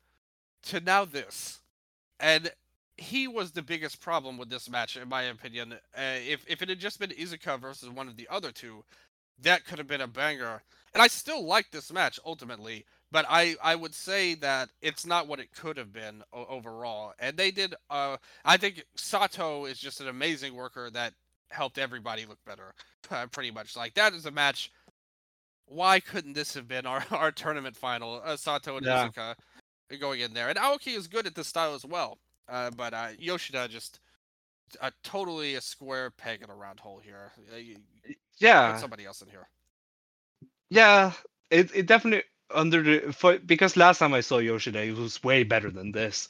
to 0.64 0.80
now 0.80 1.06
this. 1.06 1.60
And 2.20 2.52
he 2.98 3.28
was 3.28 3.52
the 3.52 3.62
biggest 3.62 4.00
problem 4.02 4.38
with 4.38 4.50
this 4.50 4.70
match, 4.70 4.96
in 4.98 5.08
my 5.10 5.24
opinion. 5.24 5.74
Uh, 5.74 5.78
if 6.28 6.46
if 6.48 6.62
it 6.62 6.70
had 6.70 6.80
just 6.80 7.00
been 7.00 7.10
Izuka 7.12 7.60
versus 7.60 7.90
one 7.90 8.08
of 8.08 8.16
the 8.16 8.28
other 8.30 8.52
two, 8.52 8.84
that 9.42 9.66
could 9.66 9.78
have 9.78 9.88
been 9.88 10.02
a 10.02 10.08
banger. 10.08 10.62
And 10.94 11.02
I 11.02 11.08
still 11.08 11.46
like 11.46 11.72
this 11.72 11.92
match 11.92 12.20
ultimately, 12.26 12.86
but 13.12 13.26
I 13.30 13.56
I 13.62 13.76
would 13.76 13.94
say 13.94 14.36
that 14.36 14.70
it's 14.82 15.06
not 15.06 15.28
what 15.28 15.40
it 15.42 15.52
could 15.54 15.78
have 15.78 15.92
been 15.92 16.24
o- 16.32 16.46
overall. 16.46 17.14
And 17.20 17.36
they 17.36 17.52
did. 17.52 17.76
Uh, 17.90 18.18
I 18.46 18.58
think 18.58 18.84
Sato 18.96 19.66
is 19.66 19.78
just 19.80 20.00
an 20.00 20.08
amazing 20.08 20.56
worker 20.56 20.90
that 20.92 21.14
helped 21.52 21.78
everybody 21.78 22.26
look 22.26 22.40
better. 22.46 22.74
Uh, 23.12 23.28
pretty 23.28 23.52
much 23.52 23.76
like 23.76 23.94
that 23.94 24.16
is 24.16 24.26
a 24.26 24.32
match. 24.32 24.72
Why 25.68 26.00
couldn't 26.00 26.34
this 26.34 26.56
have 26.56 26.68
been 26.68 26.88
our, 26.88 27.06
our 27.12 27.32
tournament 27.32 27.76
final? 27.76 28.20
Uh, 28.26 28.36
Sato 28.36 28.78
and 28.78 28.86
Yeah. 28.86 29.10
Izuka 29.10 29.36
going 30.00 30.22
in 30.22 30.34
there, 30.34 30.50
and 30.50 30.58
Aoki 30.58 30.98
is 30.98 31.08
good 31.08 31.28
at 31.28 31.36
this 31.36 31.48
style 31.48 31.76
as 31.76 31.86
well. 31.86 32.18
Uh, 32.48 32.72
but 32.72 32.94
uh, 32.94 33.08
Yoshida 33.18 33.68
just 33.68 34.00
a 34.82 34.92
totally 35.04 35.56
a 35.56 35.62
square 35.62 36.12
peg 36.12 36.42
in 36.42 36.50
a 36.50 36.56
round 36.56 36.80
hole 36.80 37.00
here. 37.00 37.32
Uh, 37.54 37.58
yeah. 38.40 38.78
Somebody 38.78 39.06
else 39.06 39.22
in 39.22 39.30
here. 39.30 39.48
Yeah, 40.70 41.14
it 41.50 41.72
it 41.76 41.86
definitely 41.86 42.24
under 42.54 42.82
the 42.82 43.14
for, 43.14 43.38
because 43.38 43.78
last 43.78 44.00
time 44.00 44.14
I 44.14 44.22
saw 44.22 44.38
Yoshida, 44.38 44.84
it 44.84 44.96
was 44.96 45.24
way 45.24 45.44
better 45.44 45.70
than 45.70 45.92
this. 45.92 46.30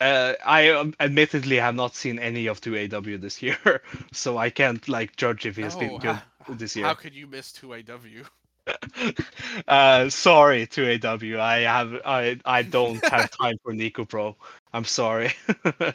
Uh, 0.00 0.34
I 0.44 0.70
um, 0.70 0.94
admittedly 0.98 1.56
have 1.56 1.76
not 1.76 1.94
seen 1.94 2.18
any 2.18 2.48
of 2.48 2.60
2AW 2.60 3.20
this 3.20 3.40
year, 3.40 3.82
so 4.12 4.36
I 4.36 4.50
can't 4.50 4.86
like 4.88 5.14
judge 5.16 5.46
if 5.46 5.56
he's 5.56 5.76
been 5.76 5.98
good 5.98 6.18
how- 6.46 6.54
this 6.54 6.74
year. 6.74 6.86
How 6.86 6.94
could 6.94 7.14
you 7.14 7.28
miss 7.28 7.52
2AW? 7.52 8.26
uh, 9.68 10.08
sorry 10.08 10.66
2AW, 10.66 11.38
I 11.38 11.60
have 11.60 12.00
I 12.04 12.38
I 12.44 12.62
don't 12.62 13.04
have 13.06 13.30
time 13.30 13.56
for 13.62 13.72
Nico 13.72 14.04
Pro. 14.04 14.36
I'm 14.72 14.84
sorry. 14.84 15.32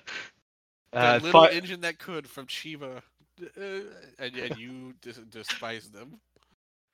The 1.00 1.14
uh, 1.14 1.20
little 1.20 1.44
fi- 1.44 1.50
engine 1.50 1.82
that 1.82 2.00
could 2.00 2.28
from 2.30 2.48
Chiba, 2.48 3.02
uh, 3.42 3.62
and, 4.20 4.36
and 4.38 4.56
you 4.56 4.94
dis- 5.02 5.18
despise 5.30 5.90
them. 5.90 6.20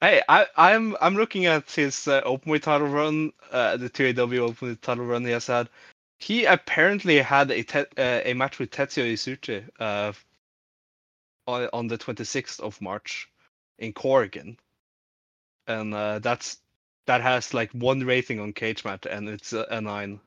Hey, 0.01 0.21
I, 0.27 0.47
I'm 0.57 0.95
I'm 1.01 1.15
looking 1.15 1.45
at 1.45 1.69
his 1.71 2.07
uh, 2.07 2.21
openweight 2.23 2.63
title 2.63 2.87
run, 2.87 3.31
uh, 3.51 3.77
the 3.77 3.89
2AW 3.89 4.51
openweight 4.53 4.81
title 4.81 5.05
run 5.05 5.25
he 5.25 5.31
has 5.31 5.47
had. 5.47 5.69
He 6.19 6.45
apparently 6.45 7.17
had 7.19 7.51
a 7.51 7.63
te- 7.63 7.79
uh, 7.97 8.21
a 8.25 8.33
match 8.33 8.59
with 8.59 8.71
Tetsuya 8.71 9.13
Izuchi 9.13 9.67
uh, 9.79 10.13
on 11.47 11.69
on 11.73 11.87
the 11.87 11.97
26th 11.97 12.59
of 12.59 12.81
March 12.81 13.29
in 13.79 13.93
Korakuen, 13.93 14.57
and 15.67 15.93
uh, 15.93 16.19
that's 16.19 16.57
that 17.05 17.21
has 17.21 17.53
like 17.53 17.71
one 17.71 18.01
rating 18.05 18.39
on 18.39 18.53
Cage 18.53 18.83
Match, 18.85 19.05
and 19.09 19.29
it's 19.29 19.53
uh, 19.53 19.65
a 19.69 19.81
nine. 19.81 20.19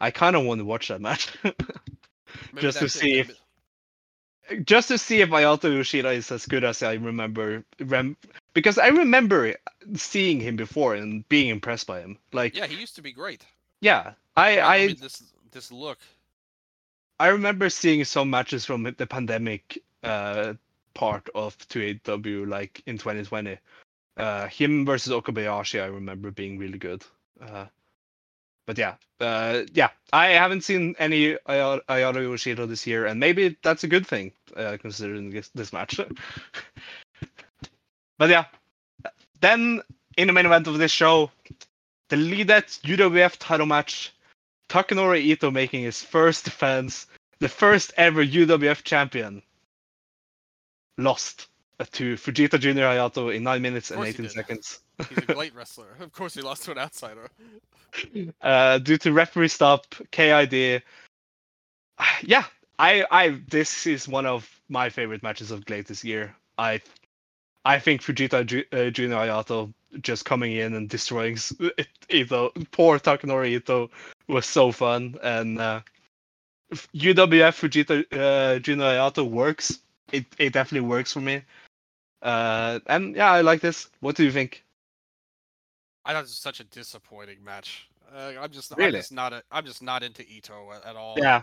I 0.00 0.10
kind 0.10 0.36
of 0.36 0.44
want 0.44 0.60
to 0.60 0.64
watch 0.64 0.88
that 0.88 1.00
match 1.00 1.36
Just 2.58 2.78
to 2.78 2.84
that's 2.84 2.96
it, 2.96 3.00
see 3.00 3.24
just 4.64 4.88
to 4.88 4.98
see 4.98 5.20
if 5.20 5.30
Ayato 5.30 5.74
Yoshida 5.74 6.10
is 6.10 6.30
as 6.30 6.46
good 6.46 6.64
as 6.64 6.82
I 6.82 6.94
remember. 6.94 7.64
Rem- 7.80 8.16
because 8.52 8.78
I 8.78 8.88
remember 8.88 9.54
seeing 9.94 10.40
him 10.40 10.56
before 10.56 10.94
and 10.94 11.26
being 11.28 11.48
impressed 11.48 11.86
by 11.86 12.00
him. 12.00 12.18
Like, 12.32 12.54
Yeah, 12.54 12.66
he 12.66 12.76
used 12.76 12.94
to 12.96 13.02
be 13.02 13.12
great. 13.12 13.44
yeah, 13.80 14.12
I 14.36 14.60
I 14.60 14.86
mean, 14.86 14.96
this 15.00 15.22
this 15.50 15.72
look. 15.72 15.98
I 17.18 17.28
remember 17.28 17.70
seeing 17.70 18.04
some 18.04 18.30
matches 18.30 18.64
from 18.64 18.82
the 18.82 19.06
pandemic 19.06 19.82
uh 20.02 20.54
part 20.94 21.28
of 21.34 21.56
2AW 21.68 22.48
like 22.48 22.82
in 22.86 22.98
2020. 22.98 23.58
Uh 24.16 24.46
him 24.48 24.84
versus 24.84 25.12
Okabayashi 25.12 25.82
I 25.82 25.86
remember 25.86 26.30
being 26.30 26.58
really 26.58 26.78
good. 26.78 27.02
Uh 27.40 27.66
but 28.66 28.78
yeah, 28.78 28.94
uh 29.20 29.62
yeah, 29.72 29.90
I 30.12 30.28
haven't 30.28 30.62
seen 30.62 30.94
any 30.98 31.36
Aya- 31.46 31.80
Ayato 31.88 32.22
Yoshida 32.22 32.66
this 32.66 32.86
year 32.86 33.06
and 33.06 33.20
maybe 33.20 33.56
that's 33.62 33.84
a 33.84 33.88
good 33.88 34.06
thing 34.06 34.32
uh 34.56 34.76
considering 34.80 35.30
this, 35.30 35.50
this 35.54 35.72
match. 35.72 35.98
but 38.18 38.30
yeah, 38.30 38.44
then 39.40 39.82
in 40.16 40.28
the 40.28 40.32
main 40.32 40.46
event 40.46 40.66
of 40.66 40.78
this 40.78 40.92
show, 40.92 41.30
the 42.08 42.16
Lidet 42.16 42.78
UWF 42.84 43.36
title 43.38 43.66
match 43.66 44.12
Takanori 44.68 45.22
Ito 45.22 45.50
making 45.50 45.84
his 45.84 46.02
first 46.02 46.44
defense, 46.44 47.06
the 47.40 47.48
first 47.48 47.92
ever 47.96 48.24
UWF 48.24 48.82
champion, 48.84 49.42
lost 50.98 51.48
to 51.92 52.14
Fujita 52.14 52.58
Junior 52.58 52.84
Hayato 52.84 53.34
in 53.34 53.42
9 53.42 53.60
minutes 53.60 53.90
and 53.90 54.04
18 54.04 54.28
seconds 54.28 54.80
He's 55.08 55.18
a 55.18 55.34
great 55.34 55.54
wrestler. 55.54 55.96
Of 56.00 56.12
course, 56.12 56.34
he 56.34 56.42
lost 56.42 56.64
to 56.64 56.72
an 56.72 56.78
outsider. 56.78 57.28
uh, 58.42 58.78
due 58.78 58.98
to 58.98 59.12
referee 59.12 59.48
stop, 59.48 59.86
KID. 60.10 60.82
Yeah, 62.22 62.44
I, 62.78 63.04
I, 63.10 63.40
this 63.48 63.86
is 63.86 64.08
one 64.08 64.26
of 64.26 64.48
my 64.68 64.90
favorite 64.90 65.22
matches 65.22 65.50
of 65.50 65.64
GLEAT 65.64 65.86
this 65.86 66.04
year. 66.04 66.34
I, 66.58 66.80
I 67.64 67.78
think 67.78 68.02
Fujita 68.02 68.44
Ju- 68.46 68.64
uh, 68.72 68.90
Junior 68.90 69.16
Hayato 69.16 69.72
just 70.00 70.24
coming 70.24 70.52
in 70.52 70.74
and 70.74 70.88
destroying 70.88 71.38
Ito, 72.08 72.50
poor 72.72 72.98
Takanori 72.98 73.56
Ito 73.56 73.90
was 74.28 74.46
so 74.46 74.72
fun 74.72 75.16
and 75.22 75.60
uh, 75.60 75.80
UWF 76.72 77.54
Fujita 77.54 78.04
uh, 78.12 78.58
Junior 78.58 78.86
Hayato 78.86 79.28
works. 79.28 79.80
It 80.12 80.26
it 80.38 80.52
definitely 80.52 80.88
works 80.88 81.12
for 81.12 81.20
me. 81.20 81.42
Uh, 82.22 82.80
and 82.86 83.14
yeah, 83.14 83.30
I 83.30 83.42
like 83.42 83.60
this. 83.60 83.88
What 84.00 84.16
do 84.16 84.24
you 84.24 84.32
think? 84.32 84.64
I 86.04 86.12
thought 86.12 86.20
it 86.20 86.22
was 86.22 86.36
such 86.36 86.60
a 86.60 86.64
disappointing 86.64 87.42
match. 87.42 87.88
Uh, 88.14 88.32
I'm 88.40 88.50
just, 88.50 88.72
I'm 88.72 88.92
just 88.92 89.12
not, 89.12 89.32
a, 89.32 89.42
I'm 89.50 89.64
just 89.64 89.82
not 89.82 90.02
into 90.02 90.22
Ito 90.28 90.72
at, 90.74 90.84
at 90.86 90.96
all. 90.96 91.14
Yeah, 91.18 91.42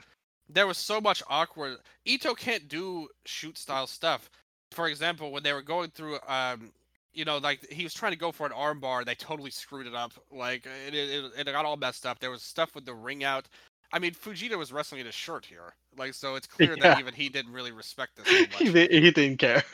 there 0.50 0.68
was 0.68 0.78
so 0.78 1.02
much 1.02 1.24
awkward. 1.30 1.78
Ito 2.06 2.34
can't 2.36 2.68
do 2.68 3.08
shoot 3.26 3.58
style 3.58 3.88
stuff. 3.88 4.30
For 4.72 4.88
example, 4.88 5.32
when 5.32 5.44
they 5.44 5.54
were 5.54 5.62
going 5.62 5.90
through, 5.90 6.20
um, 6.28 6.72
you 7.14 7.26
know, 7.26 7.38
like 7.40 7.70
he 7.70 7.84
was 7.84 7.94
trying 7.94 8.14
to 8.14 8.18
go 8.18 8.32
for 8.32 8.46
an 8.46 8.54
armbar, 8.54 9.04
they 9.04 9.16
totally 9.16 9.52
screwed 9.52 9.88
it 9.88 9.96
up. 9.96 10.14
Like 10.32 10.66
it, 10.88 10.94
it, 10.94 11.32
it 11.38 11.46
got 11.46 11.66
all 11.66 11.78
messed 11.78 12.06
up. 12.06 12.20
There 12.20 12.32
was 12.32 12.44
stuff 12.44 12.76
with 12.76 12.86
the 12.86 12.94
ring 12.94 13.24
out. 13.24 13.48
I 13.94 14.00
mean, 14.00 14.14
Fujita 14.14 14.58
was 14.58 14.72
wrestling 14.72 15.02
in 15.02 15.08
a 15.08 15.12
shirt 15.12 15.46
here, 15.46 15.74
like 15.98 16.14
so. 16.14 16.36
It's 16.36 16.48
clear 16.48 16.76
Yeah. 16.78 16.84
that 16.84 17.00
even 17.00 17.14
he 17.14 17.30
didn't 17.30 17.52
really 17.52 17.72
respect 17.72 18.16
this. 18.24 18.28
He, 18.28 18.66
much. 18.70 18.90
he 18.92 19.12
didn't 19.12 19.38
care. 19.38 19.64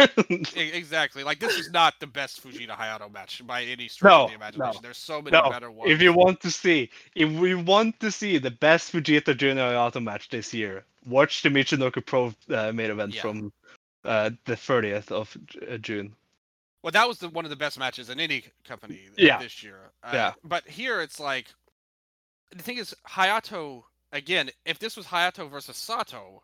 Exactly. 0.56 1.23
Like 1.23 1.39
this 1.39 1.57
is 1.57 1.72
not 1.72 1.95
the 1.99 2.07
best 2.07 2.44
Fujita 2.44 2.72
Hayato 2.72 3.11
match 3.11 3.41
by 3.45 3.64
any 3.64 3.88
stretch 3.88 4.11
of 4.14 4.30
the 4.30 4.35
imagination. 4.35 4.73
no, 4.76 4.80
There's 4.81 4.98
so 4.98 5.22
many 5.22 5.31
no, 5.38 5.49
better 5.49 5.72
ones. 5.72 5.91
if 5.91 6.02
you 6.02 6.14
want 6.14 6.41
to 6.41 6.52
see, 6.52 6.89
if 7.15 7.30
we 7.39 7.56
want 7.56 7.99
to 7.99 8.11
see 8.11 8.38
the 8.38 8.52
best 8.52 8.91
Fujita 8.91 9.35
Junior 9.38 9.64
Hayato 9.64 10.03
match 10.03 10.30
this 10.30 10.53
year, 10.53 10.84
watch 11.06 11.41
the 11.44 11.49
Michinoku 11.49 12.06
Pro 12.06 12.34
uh, 12.49 12.72
main 12.72 12.91
event 12.91 13.14
Yeah. 13.15 13.22
from 13.22 13.52
uh, 14.06 14.30
the 14.45 14.53
30th 14.56 15.11
of 15.11 15.35
uh, 15.69 15.77
June. 15.77 16.15
Well, 16.84 16.91
that 16.91 17.07
was 17.07 17.18
the, 17.18 17.30
one 17.30 17.44
of 17.45 17.49
the 17.49 17.56
best 17.57 17.77
matches 17.77 18.10
in 18.10 18.19
any 18.19 18.44
company 18.65 19.02
uh, 19.10 19.14
Yeah. 19.18 19.39
this 19.39 19.61
year. 19.64 19.80
Uh, 20.03 20.11
Yeah. 20.14 20.34
But 20.44 20.68
here 20.68 21.02
it's 21.02 21.19
like 21.19 21.48
the 22.56 22.64
thing 22.64 22.77
is 22.77 22.95
Hayato 23.10 23.84
again, 24.11 24.49
if 24.65 24.79
this 24.79 24.97
was 24.97 25.05
Hayato 25.05 25.49
versus 25.49 25.77
Sato, 25.77 26.41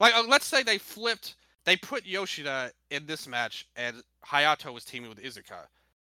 like 0.00 0.14
uh, 0.14 0.24
let's 0.28 0.46
say 0.46 0.62
they 0.62 0.78
flipped, 0.78 1.36
they 1.64 1.76
put 1.76 2.06
Yoshida 2.06 2.70
in 2.90 3.06
this 3.06 3.26
match 3.26 3.66
and 3.76 4.02
Hayato 4.24 4.72
was 4.72 4.84
teaming 4.84 5.08
with 5.08 5.22
Izuka, 5.22 5.66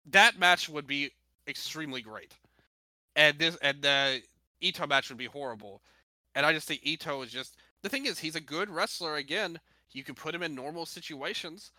that 0.07 0.39
match 0.39 0.69
would 0.69 0.87
be 0.87 1.11
extremely 1.47 2.01
great, 2.01 2.35
and 3.17 3.39
this 3.39 3.57
and 3.63 3.83
the 3.83 4.23
Ito 4.61 4.87
match 4.87 5.09
would 5.09 5.19
be 5.19 5.27
horrible, 5.27 5.83
and 6.35 6.45
I 6.45 6.53
just 6.53 6.69
think 6.69 6.81
Ito 6.85 7.23
is 7.23 7.31
just 7.31 7.57
the 7.83 7.89
thing 7.89 8.07
is 8.07 8.19
he's 8.19 8.37
a 8.37 8.41
good 8.41 8.71
wrestler 8.71 9.17
again. 9.17 9.59
You 9.93 10.05
can 10.05 10.15
put 10.15 10.35
him 10.35 10.43
in 10.43 10.55
normal 10.55 10.87
situations, 10.87 11.73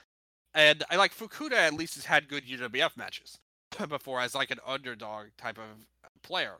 and 0.53 0.83
I 0.89 0.97
like 0.97 1.15
Fukuda 1.15 1.53
at 1.53 1.73
least 1.73 1.95
has 1.95 2.05
had 2.05 2.27
good 2.27 2.45
UWF 2.45 2.97
matches 2.97 3.39
before 3.89 4.19
as 4.19 4.35
like 4.35 4.51
an 4.51 4.59
underdog 4.65 5.27
type 5.37 5.57
of 5.57 5.85
player. 6.21 6.55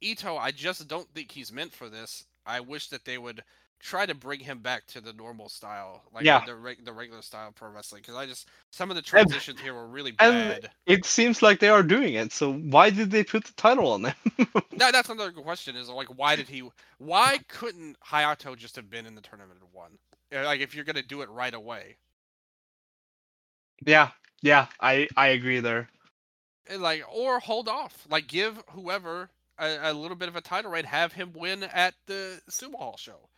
Ito, 0.00 0.36
I 0.36 0.50
just 0.50 0.86
don't 0.88 1.08
think 1.14 1.30
he's 1.30 1.52
meant 1.52 1.72
for 1.72 1.88
this. 1.88 2.24
I 2.46 2.60
wish 2.60 2.88
that 2.88 3.04
they 3.04 3.18
would 3.18 3.42
try 3.80 4.04
to 4.04 4.14
bring 4.14 4.40
him 4.40 4.58
back 4.58 4.86
to 4.86 5.00
the 5.00 5.12
normal 5.14 5.48
style, 5.48 6.02
like 6.12 6.24
Yeah. 6.24 6.44
the 6.44 6.54
reg- 6.54 6.84
the 6.84 6.92
regular 6.92 7.22
style 7.22 7.50
pro 7.52 7.70
wrestling. 7.70 8.02
Because 8.02 8.14
I 8.14 8.26
just 8.26 8.48
some 8.70 8.90
of 8.90 8.96
the 8.96 9.02
transitions 9.02 9.58
here 9.60 9.72
were 9.74 9.86
really 9.88 10.10
and- 10.18 10.60
bad. 10.62 10.70
It 10.86 11.04
seems 11.06 11.42
like 11.42 11.60
they 11.60 11.68
are 11.70 11.82
doing 11.82 12.14
it. 12.14 12.32
So 12.32 12.52
why 12.54 12.90
did 12.90 13.10
they 13.10 13.24
put 13.24 13.44
the 13.44 13.52
title 13.54 13.90
on 13.92 14.02
them? 14.02 14.14
That, 14.76 14.92
that's 14.92 15.10
another 15.10 15.30
good 15.30 15.44
question. 15.44 15.76
Is 15.76 15.90
like, 15.90 16.08
why 16.08 16.36
did 16.36 16.48
he? 16.48 16.62
Why 16.96 17.38
couldn't 17.48 17.98
Hayato 18.00 18.56
just 18.56 18.76
have 18.76 18.88
been 18.88 19.04
in 19.04 19.14
the 19.14 19.20
tournament 19.20 19.60
and 19.60 19.68
won? 19.74 19.98
Like, 20.32 20.60
if 20.60 20.74
you're 20.74 20.84
gonna 20.86 21.02
do 21.02 21.20
it 21.20 21.28
right 21.28 21.52
away, 21.52 21.96
yeah, 23.84 24.10
yeah, 24.42 24.66
I 24.80 25.08
I 25.16 25.28
agree 25.28 25.60
there. 25.60 25.88
And, 26.66 26.80
like, 26.80 27.02
or 27.12 27.40
hold 27.40 27.68
off. 27.68 28.06
Like, 28.08 28.26
give 28.26 28.62
whoever 28.70 29.28
a, 29.60 29.90
a 29.90 29.92
little 29.92 30.16
bit 30.16 30.28
of 30.28 30.36
a 30.36 30.40
title 30.40 30.70
reign, 30.70 30.84
have 30.84 31.12
him 31.12 31.32
win 31.34 31.64
at 31.64 31.94
the 32.06 32.40
Sumo 32.50 32.76
Hall 32.76 32.96
show. 32.96 33.28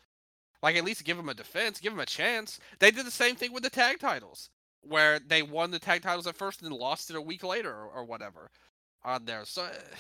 Like, 0.62 0.76
at 0.76 0.84
least 0.84 1.04
give 1.04 1.18
him 1.18 1.28
a 1.28 1.34
defense, 1.34 1.80
give 1.80 1.92
him 1.92 2.00
a 2.00 2.06
chance. 2.06 2.60
They 2.78 2.90
did 2.90 3.06
the 3.06 3.10
same 3.10 3.34
thing 3.34 3.52
with 3.52 3.64
the 3.64 3.70
tag 3.70 3.98
titles, 3.98 4.48
where 4.82 5.18
they 5.18 5.42
won 5.42 5.70
the 5.70 5.78
tag 5.78 6.02
titles 6.02 6.26
at 6.26 6.36
first 6.36 6.62
and 6.62 6.70
then 6.70 6.78
lost 6.78 7.10
it 7.10 7.16
a 7.16 7.20
week 7.20 7.42
later 7.42 7.70
or, 7.70 7.86
or 7.86 8.04
whatever 8.04 8.50
on 9.04 9.24
there. 9.24 9.44
So 9.44 9.64
eh, 9.64 9.96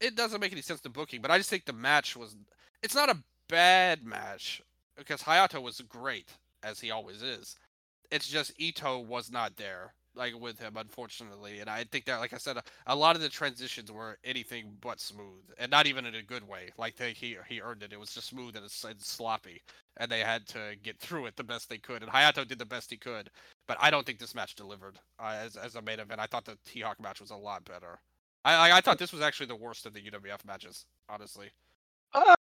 it 0.00 0.14
doesn't 0.14 0.40
make 0.40 0.52
any 0.52 0.62
sense 0.62 0.80
to 0.82 0.88
booking, 0.88 1.20
but 1.20 1.30
I 1.30 1.38
just 1.38 1.50
think 1.50 1.64
the 1.64 1.72
match 1.72 2.16
was. 2.16 2.36
It's 2.82 2.94
not 2.94 3.10
a 3.10 3.22
bad 3.48 4.04
match 4.04 4.62
because 4.96 5.22
Hayato 5.22 5.60
was 5.62 5.80
great 5.80 6.28
as 6.62 6.80
he 6.80 6.90
always 6.90 7.22
is. 7.22 7.56
It's 8.10 8.28
just 8.28 8.52
Ito 8.58 9.00
was 9.00 9.30
not 9.30 9.56
there 9.56 9.94
like 10.16 10.38
with 10.40 10.58
him 10.58 10.74
unfortunately 10.76 11.60
and 11.60 11.68
i 11.68 11.84
think 11.84 12.04
that 12.04 12.18
like 12.20 12.32
i 12.32 12.36
said 12.38 12.56
a, 12.56 12.62
a 12.86 12.96
lot 12.96 13.14
of 13.16 13.22
the 13.22 13.28
transitions 13.28 13.92
were 13.92 14.18
anything 14.24 14.72
but 14.80 15.00
smooth 15.00 15.44
and 15.58 15.70
not 15.70 15.86
even 15.86 16.06
in 16.06 16.14
a 16.14 16.22
good 16.22 16.46
way 16.46 16.70
like 16.78 16.96
they, 16.96 17.12
he 17.12 17.36
he 17.48 17.60
earned 17.60 17.82
it 17.82 17.92
it 17.92 18.00
was 18.00 18.12
just 18.14 18.28
smooth 18.28 18.56
and, 18.56 18.64
and 18.64 19.00
sloppy 19.02 19.60
and 19.98 20.10
they 20.10 20.20
had 20.20 20.46
to 20.46 20.74
get 20.82 20.98
through 21.00 21.26
it 21.26 21.36
the 21.36 21.44
best 21.44 21.68
they 21.68 21.78
could 21.78 22.02
and 22.02 22.10
hayato 22.10 22.46
did 22.46 22.58
the 22.58 22.64
best 22.66 22.90
he 22.90 22.96
could 22.96 23.30
but 23.68 23.76
i 23.80 23.90
don't 23.90 24.06
think 24.06 24.18
this 24.18 24.34
match 24.34 24.54
delivered 24.54 24.98
uh, 25.20 25.36
as, 25.44 25.56
as 25.56 25.74
a 25.76 25.82
main 25.82 26.00
event 26.00 26.20
i 26.20 26.26
thought 26.26 26.44
the 26.44 26.56
t-hawk 26.64 27.00
match 27.00 27.20
was 27.20 27.30
a 27.30 27.36
lot 27.36 27.64
better 27.64 27.98
I, 28.44 28.70
I 28.70 28.76
i 28.78 28.80
thought 28.80 28.98
this 28.98 29.12
was 29.12 29.22
actually 29.22 29.46
the 29.46 29.56
worst 29.56 29.86
of 29.86 29.92
the 29.94 30.00
uwf 30.02 30.44
matches 30.46 30.86
honestly 31.08 31.50
Uh, 32.14 32.34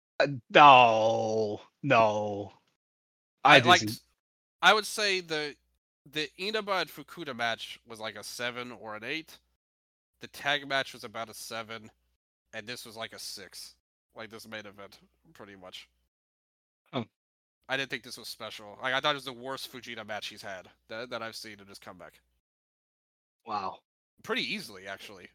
no, 0.51 1.61
no. 1.81 2.53
I, 3.43 3.59
liked 3.59 3.85
disagree. 3.85 4.01
i 4.61 4.73
would 4.73 4.85
say 4.85 5.19
the 5.21 5.55
the 6.11 6.29
inaba 6.37 6.73
and 6.73 6.89
fukuda 6.89 7.35
match 7.35 7.79
was 7.87 7.99
like 7.99 8.15
a 8.15 8.23
seven 8.23 8.71
or 8.71 8.95
an 8.95 9.03
eight. 9.03 9.37
The 10.21 10.27
tag 10.27 10.67
match 10.67 10.93
was 10.93 11.03
about 11.03 11.29
a 11.29 11.33
seven 11.33 11.89
and 12.53 12.67
this 12.67 12.85
was 12.85 12.95
like 12.95 13.13
a 13.13 13.19
six. 13.19 13.75
Like 14.15 14.29
this 14.29 14.47
main 14.47 14.65
event 14.65 14.99
pretty 15.33 15.55
much. 15.55 15.87
Oh. 16.91 17.05
i 17.67 17.77
didn't 17.77 17.89
think 17.89 18.03
this 18.03 18.17
was 18.17 18.27
special. 18.27 18.77
Like 18.81 18.93
i 18.93 18.99
thought 18.99 19.11
it 19.11 19.15
was 19.15 19.25
the 19.25 19.33
worst 19.33 19.71
fujita 19.71 20.05
match 20.05 20.27
he's 20.27 20.41
had 20.41 20.67
that, 20.89 21.09
that 21.09 21.21
i've 21.21 21.35
seen 21.35 21.57
in 21.59 21.67
his 21.67 21.79
comeback. 21.79 22.13
Wow. 23.45 23.79
pretty 24.23 24.53
easily 24.53 24.87
actually. 24.87 25.27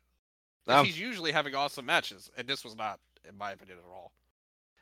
Um, 0.67 0.85
he's 0.85 1.01
usually 1.01 1.33
having 1.33 1.55
awesome 1.55 1.87
matches 1.87 2.31
and 2.37 2.47
this 2.47 2.65
was 2.65 2.77
not 2.77 3.01
in 3.29 3.37
my 3.37 3.53
opinion 3.53 3.79
at 3.79 3.91
all. 3.91 4.13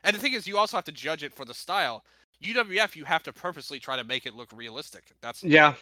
And 0.03 0.15
the 0.15 0.19
thing 0.19 0.33
is 0.33 0.47
you 0.47 0.57
also 0.57 0.77
have 0.77 0.85
to 0.85 0.91
judge 0.91 1.23
it 1.23 1.33
for 1.33 1.45
the 1.45 1.53
style 1.53 2.03
uwf 2.43 2.95
you 2.95 3.05
have 3.05 3.23
to 3.23 3.33
purposely 3.33 3.79
try 3.79 3.97
to 3.97 4.03
make 4.03 4.25
it 4.25 4.33
look 4.35 4.49
realistic 4.53 5.05
that's 5.21 5.43
Yeah. 5.43 5.75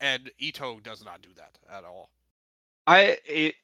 and 0.00 0.30
ito 0.38 0.80
does 0.80 1.04
not 1.04 1.22
do 1.22 1.30
that 1.36 1.58
at 1.70 1.84
all 1.84 2.10
I 2.86 3.18
it, 3.26 3.54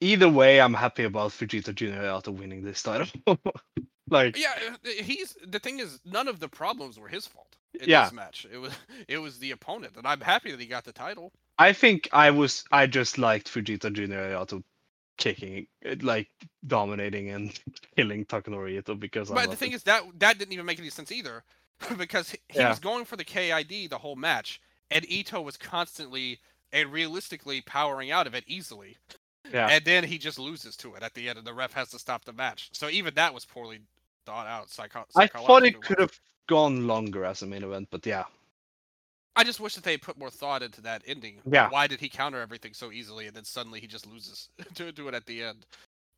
either 0.00 0.28
way, 0.28 0.60
I'm 0.60 0.74
happy 0.74 1.04
about 1.04 1.30
Fujita 1.32 1.74
Junior 1.74 2.02
Hayato 2.02 2.28
winning 2.32 2.62
this 2.62 2.82
title. 2.82 3.08
like, 4.10 4.36
Yeah, 4.38 4.52
uh, 4.70 4.88
he's 5.02 5.36
the 5.46 5.58
thing 5.58 5.80
is 5.80 6.00
none 6.04 6.28
of 6.28 6.40
the 6.40 6.48
problems 6.48 6.98
were 6.98 7.08
his 7.08 7.26
fault 7.26 7.56
in 7.78 7.88
Yeah. 7.88 8.04
this 8.04 8.12
match. 8.12 8.46
It 8.52 8.58
was 8.58 8.72
it 9.08 9.18
was 9.18 9.38
the 9.38 9.50
opponent, 9.52 9.96
and 9.96 10.06
I'm 10.06 10.20
happy 10.20 10.50
that 10.50 10.60
he 10.60 10.66
got 10.66 10.84
the 10.84 10.92
title. 10.92 11.32
I 11.58 11.72
think 11.72 12.08
I 12.12 12.30
was 12.30 12.64
I 12.70 12.86
just 12.86 13.18
liked 13.18 13.52
Fujita 13.52 13.92
Junior 13.92 14.30
Hayato 14.30 14.62
kicking, 15.18 15.66
like 16.02 16.28
dominating 16.66 17.30
and 17.30 17.58
killing 17.96 18.24
Takanori 18.24 18.78
Ito 18.78 18.94
because 18.94 19.30
I 19.30 19.34
But 19.34 19.50
the 19.50 19.56
thing 19.56 19.72
it. 19.72 19.76
is 19.76 19.82
that 19.84 20.02
that 20.18 20.38
didn't 20.38 20.52
even 20.52 20.66
make 20.66 20.78
any 20.78 20.90
sense 20.90 21.12
either, 21.12 21.44
because 21.98 22.30
he, 22.30 22.38
Yeah. 22.54 22.68
was 22.68 22.78
going 22.78 23.04
for 23.04 23.16
the 23.16 23.24
KID 23.24 23.90
the 23.90 23.98
whole 23.98 24.16
match, 24.16 24.60
and 24.90 25.04
Ito 25.10 25.40
was 25.40 25.56
constantly 25.56 26.38
and 26.72 26.92
realistically 26.92 27.62
powering 27.62 28.10
out 28.10 28.26
of 28.26 28.34
it 28.34 28.44
easily. 28.46 28.96
Yeah. 29.52 29.68
And 29.68 29.84
then 29.84 30.04
he 30.04 30.18
just 30.18 30.38
loses 30.38 30.76
to 30.78 30.94
it 30.94 31.02
at 31.02 31.14
the 31.14 31.28
end, 31.28 31.38
and 31.38 31.46
the 31.46 31.54
ref 31.54 31.72
has 31.72 31.90
to 31.90 31.98
stop 31.98 32.24
the 32.24 32.32
match. 32.32 32.70
So 32.72 32.88
even 32.88 33.14
that 33.14 33.34
was 33.34 33.44
poorly 33.44 33.80
thought 34.26 34.46
out. 34.46 34.70
Psycho- 34.70 35.06
I 35.16 35.26
thought 35.26 35.64
it 35.64 35.80
could 35.82 35.98
have 35.98 36.18
gone 36.46 36.86
longer 36.86 37.24
as 37.24 37.42
a 37.42 37.46
main 37.46 37.64
event, 37.64 37.88
but 37.90 38.04
yeah, 38.06 38.24
I 39.36 39.44
just 39.44 39.60
wish 39.60 39.74
that 39.76 39.84
they 39.84 39.96
put 39.96 40.18
more 40.18 40.30
thought 40.30 40.62
into 40.62 40.80
that 40.82 41.02
ending. 41.06 41.40
Yeah. 41.50 41.68
Why 41.70 41.86
did 41.86 42.00
he 42.00 42.08
counter 42.08 42.40
everything 42.40 42.74
so 42.74 42.92
easily 42.92 43.26
and 43.26 43.34
then 43.34 43.44
suddenly 43.44 43.80
he 43.80 43.86
just 43.86 44.06
loses 44.06 44.48
to 44.74 44.92
do 44.92 45.08
it 45.08 45.14
at 45.14 45.26
the 45.26 45.42
end? 45.42 45.66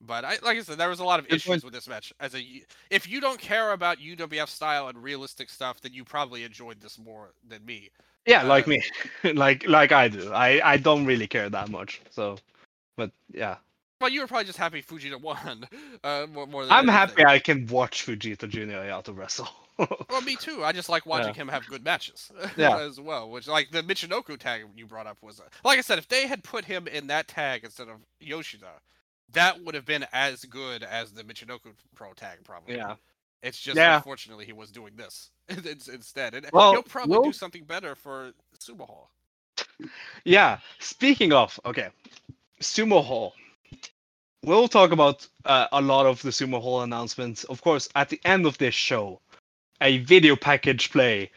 But 0.04 0.24
I, 0.24 0.30
like 0.42 0.58
I 0.58 0.62
said, 0.62 0.78
there 0.78 0.88
was 0.88 0.98
a 1.00 1.04
lot 1.04 1.20
of 1.20 1.28
Good 1.28 1.36
issues 1.36 1.48
point. 1.48 1.64
with 1.64 1.72
this 1.72 1.88
match. 1.88 2.12
As 2.18 2.34
a, 2.34 2.44
if 2.90 3.08
you 3.08 3.20
don't 3.20 3.38
care 3.40 3.70
about 3.72 3.98
UWF 3.98 4.48
style 4.48 4.88
and 4.88 5.00
realistic 5.02 5.48
stuff, 5.48 5.80
then 5.80 5.92
you 5.92 6.04
probably 6.04 6.42
enjoyed 6.44 6.80
this 6.80 6.98
more 6.98 7.30
than 7.48 7.64
me. 7.64 7.90
yeah, 8.26 8.42
like 8.42 8.66
Uh, 8.66 8.70
me, 8.70 8.82
like 9.34 9.66
like 9.68 9.92
I 9.92 10.08
do. 10.08 10.32
I 10.32 10.60
I 10.72 10.76
don't 10.76 11.06
really 11.06 11.26
care 11.28 11.48
that 11.48 11.68
much. 11.70 12.00
So, 12.10 12.36
but 12.96 13.10
yeah, 13.32 13.56
But 14.00 14.10
you 14.12 14.20
were 14.22 14.26
probably 14.26 14.46
just 14.46 14.58
happy 14.58 14.82
Fujita 14.82 15.20
won. 15.28 15.68
Uh, 16.02 16.26
more, 16.32 16.46
more 16.48 16.64
than 16.66 16.72
I'm 16.72 16.88
anything. 16.88 16.92
happy 16.92 17.24
I 17.24 17.38
can 17.38 17.66
watch 17.68 18.04
Fujita 18.04 18.48
Junior 18.48 18.78
Hayato 18.82 19.16
wrestle. 19.16 19.48
Well, 19.78 20.20
me 20.22 20.36
too. 20.36 20.62
I 20.64 20.72
just 20.72 20.88
like 20.88 21.06
watching 21.06 21.34
Yeah. 21.34 21.42
him 21.42 21.48
have 21.48 21.66
good 21.66 21.82
matches 21.84 22.30
Yeah. 22.56 22.76
as 22.78 23.00
well. 23.00 23.30
Which, 23.30 23.46
like 23.48 23.70
the 23.70 23.82
Michinoku 23.82 24.36
tag 24.38 24.62
you 24.76 24.86
brought 24.86 25.06
up 25.06 25.18
was, 25.22 25.40
like 25.64 25.78
I 25.78 25.80
said, 25.82 25.98
if 25.98 26.08
they 26.08 26.26
had 26.26 26.42
put 26.44 26.64
him 26.64 26.86
in 26.88 27.06
that 27.06 27.26
tag 27.28 27.64
instead 27.64 27.88
of 27.88 27.96
Yoshida, 28.20 28.80
that 29.32 29.62
would 29.62 29.74
have 29.74 29.84
been 29.86 30.06
as 30.12 30.44
good 30.44 30.82
as 30.82 31.12
the 31.12 31.22
Michinoku 31.24 31.72
Pro 31.94 32.12
tag, 32.12 32.38
probably. 32.44 32.76
yeah. 32.76 32.94
It's 33.42 33.58
just 33.60 33.76
Yeah. 33.76 33.96
unfortunately 33.96 34.44
he 34.44 34.52
was 34.52 34.70
doing 34.70 34.94
this 34.96 35.30
instead, 35.48 36.34
and 36.34 36.46
Well, 36.52 36.72
he'll 36.72 36.82
probably 36.82 37.10
we'll- 37.12 37.24
do 37.24 37.32
something 37.32 37.64
better 37.64 37.94
for 37.94 38.32
Sumo 38.58 38.86
Hall. 38.86 39.10
Yeah. 40.24 40.58
Speaking 40.78 41.32
of, 41.32 41.58
okay, 41.64 41.88
Sumo 42.60 43.04
Hall. 43.04 43.34
We'll 44.44 44.68
talk 44.68 44.90
about 44.92 45.26
uh, 45.44 45.66
a 45.72 45.80
lot 45.80 46.06
of 46.06 46.20
the 46.22 46.30
Sumo 46.30 46.60
Hall 46.60 46.82
announcements. 46.82 47.44
Of 47.44 47.60
course, 47.62 47.88
at 47.94 48.08
the 48.08 48.20
end 48.24 48.44
of 48.46 48.58
this 48.58 48.74
show, 48.74 49.20
a 49.80 49.98
video 49.98 50.34
package 50.36 50.90
play 50.90 51.30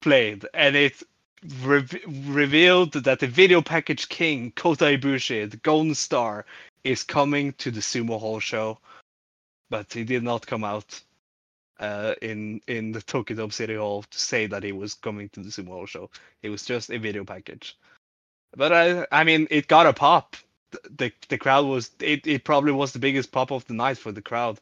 played, 0.00 0.46
and 0.54 0.74
it 0.76 1.02
re- 1.60 1.86
revealed 2.26 2.92
that 2.92 3.18
the 3.20 3.26
video 3.26 3.62
package 3.62 4.08
king 4.08 4.52
Kota 4.56 4.84
Ibushi, 4.86 5.50
the 5.50 5.56
Golden 5.58 5.94
Star, 5.94 6.44
is 6.84 7.02
coming 7.02 7.52
to 7.54 7.70
the 7.70 7.80
Sumo 7.80 8.18
Hall 8.18 8.40
show, 8.40 8.78
but 9.70 9.92
he 9.92 10.04
did 10.04 10.22
not 10.22 10.46
come 10.46 10.64
out 10.64 11.00
uh, 11.78 12.14
in 12.22 12.60
in 12.66 12.92
the 12.92 13.02
Tokyo 13.02 13.36
Dome 13.36 13.50
City 13.50 13.74
Hall 13.74 14.02
to 14.02 14.18
say 14.18 14.46
that 14.46 14.62
he 14.62 14.72
was 14.72 14.94
coming 14.94 15.28
to 15.30 15.40
the 15.40 15.50
Sumo 15.50 15.68
Hall 15.68 15.86
show. 15.86 16.10
It 16.42 16.50
was 16.50 16.64
just 16.64 16.90
a 16.90 16.98
video 16.98 17.24
package. 17.24 17.76
But 18.56 18.72
I 18.72 19.06
I 19.10 19.24
mean 19.24 19.48
it 19.50 19.68
got 19.68 19.86
a 19.86 19.92
pop. 19.92 20.36
The 20.96 21.12
the, 21.28 21.38
crowd 21.38 21.66
was 21.66 21.90
it, 22.00 22.26
it 22.26 22.44
probably 22.44 22.72
was 22.72 22.92
the 22.92 22.98
biggest 22.98 23.30
pop 23.30 23.50
of 23.50 23.66
the 23.66 23.74
night 23.74 23.98
for 23.98 24.12
the 24.12 24.22
crowd. 24.22 24.58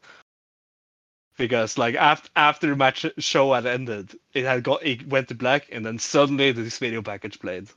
Because 1.37 1.77
like 1.77 1.95
after 1.95 2.29
after 2.35 2.67
the 2.67 2.75
match 2.75 3.05
show 3.17 3.53
had 3.53 3.65
ended, 3.65 4.15
it 4.33 4.45
had 4.45 4.63
got 4.63 4.85
it 4.85 5.07
went 5.07 5.29
to 5.29 5.35
black 5.35 5.69
and 5.71 5.85
then 5.85 5.99
suddenly 5.99 6.51
this 6.51 6.79
video 6.79 7.01
package 7.01 7.39
played. 7.39 7.67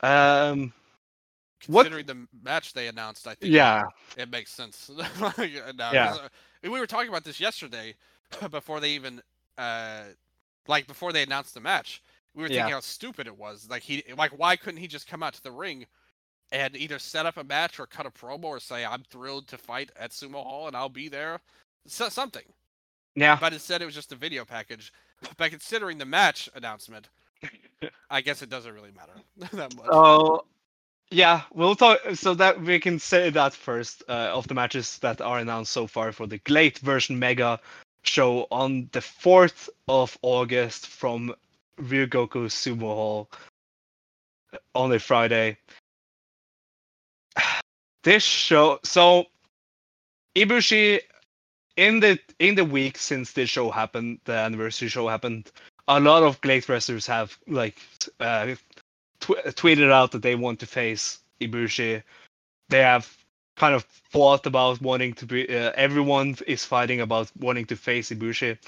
Um 0.00 0.72
What- 1.66 1.84
Considering 1.84 2.06
the 2.06 2.26
match 2.42 2.72
they 2.72 2.88
announced, 2.88 3.26
I 3.26 3.34
think 3.34 3.52
yeah, 3.52 3.84
it 4.16 4.30
makes 4.30 4.50
sense. 4.52 4.90
now, 5.18 5.32
Yeah. 5.92 6.16
uh, 6.22 6.28
we 6.62 6.70
were 6.70 6.86
talking 6.86 7.08
about 7.08 7.24
this 7.24 7.38
yesterday 7.40 7.94
before 8.50 8.80
they 8.80 8.90
even 8.90 9.20
uh 9.58 10.04
like 10.68 10.86
before 10.86 11.12
they 11.12 11.22
announced 11.22 11.54
the 11.54 11.60
match. 11.60 12.02
We 12.34 12.42
were 12.42 12.48
Yeah. 12.48 12.58
thinking 12.58 12.74
how 12.74 12.80
stupid 12.80 13.26
it 13.26 13.36
was. 13.36 13.68
Like 13.68 13.82
he 13.82 14.02
like 14.16 14.32
why 14.38 14.56
couldn't 14.56 14.80
he 14.80 14.86
just 14.88 15.06
come 15.08 15.22
out 15.22 15.34
to 15.34 15.42
the 15.42 15.50
ring 15.50 15.86
and 16.52 16.76
either 16.76 16.98
set 16.98 17.26
up 17.26 17.36
a 17.36 17.44
match 17.44 17.78
or 17.78 17.86
cut 17.86 18.06
a 18.06 18.10
promo 18.10 18.44
or 18.44 18.60
say 18.60 18.84
I'm 18.84 19.02
thrilled 19.10 19.46
to 19.48 19.58
fight 19.58 19.90
at 19.98 20.10
Sumo 20.10 20.42
Hall 20.42 20.66
and 20.66 20.76
I'll 20.76 20.88
be 20.88 21.08
there 21.08 21.40
so, 21.86 22.08
something. 22.08 22.44
Yeah. 23.16 23.36
But 23.40 23.52
instead, 23.52 23.82
it 23.82 23.86
was 23.86 23.94
just 23.94 24.12
a 24.12 24.16
video 24.16 24.44
package. 24.44 24.92
But 25.36 25.50
considering 25.50 25.98
the 25.98 26.06
match 26.06 26.48
announcement, 26.54 27.10
I 28.10 28.20
guess 28.22 28.40
it 28.40 28.48
doesn't 28.48 28.72
really 28.72 28.92
matter 28.92 29.12
that 29.52 29.76
much. 29.76 29.86
Oh, 29.90 30.40
yeah. 31.10 31.42
We'll 31.52 31.74
talk. 31.74 32.00
So 32.14 32.34
that 32.34 32.60
we 32.60 32.78
can 32.80 32.98
say 32.98 33.30
that 33.30 33.54
first 33.54 34.02
uh, 34.08 34.30
of 34.32 34.48
the 34.48 34.54
matches 34.54 34.98
that 34.98 35.20
are 35.20 35.38
announced 35.38 35.72
so 35.72 35.86
far 35.86 36.12
for 36.12 36.26
the 36.26 36.38
GLEAT 36.38 36.78
version 36.78 37.18
Mega 37.18 37.60
show 38.02 38.46
on 38.50 38.88
the 38.92 39.00
fourth 39.00 39.68
of 39.88 40.16
August 40.22 40.86
from 40.86 41.34
Ryogoku 41.78 42.46
Sumo 42.48 42.80
Hall 42.80 43.30
uh, 44.52 44.58
on 44.74 44.92
a 44.92 44.98
Friday. 44.98 45.58
This 48.02 48.22
show, 48.22 48.78
so 48.82 49.26
Ibushi, 50.34 51.00
in 51.76 52.00
the 52.00 52.18
in 52.38 52.54
the 52.54 52.64
week 52.64 52.96
since 52.96 53.32
this 53.32 53.50
show 53.50 53.70
happened, 53.70 54.20
the 54.24 54.32
anniversary 54.32 54.88
show 54.88 55.06
happened, 55.06 55.52
a 55.86 55.98
lot 55.98 56.22
of 56.22 56.40
GLEAT 56.40 56.68
wrestlers 56.68 57.06
have 57.06 57.36
like 57.46 57.76
uh, 58.20 58.54
tw- 59.20 59.44
tweeted 59.56 59.90
out 59.90 60.12
that 60.12 60.22
they 60.22 60.34
want 60.34 60.60
to 60.60 60.66
face 60.66 61.18
Ibushi. 61.40 62.02
They 62.68 62.80
have 62.80 63.16
kind 63.56 63.74
of 63.74 63.84
thought 63.84 64.46
about 64.46 64.80
wanting 64.80 65.12
to 65.14 65.26
be. 65.26 65.48
Uh, 65.48 65.72
everyone 65.74 66.36
is 66.46 66.64
fighting 66.64 67.00
about 67.00 67.30
wanting 67.38 67.66
to 67.66 67.76
face 67.76 68.10
Ibushi, 68.10 68.58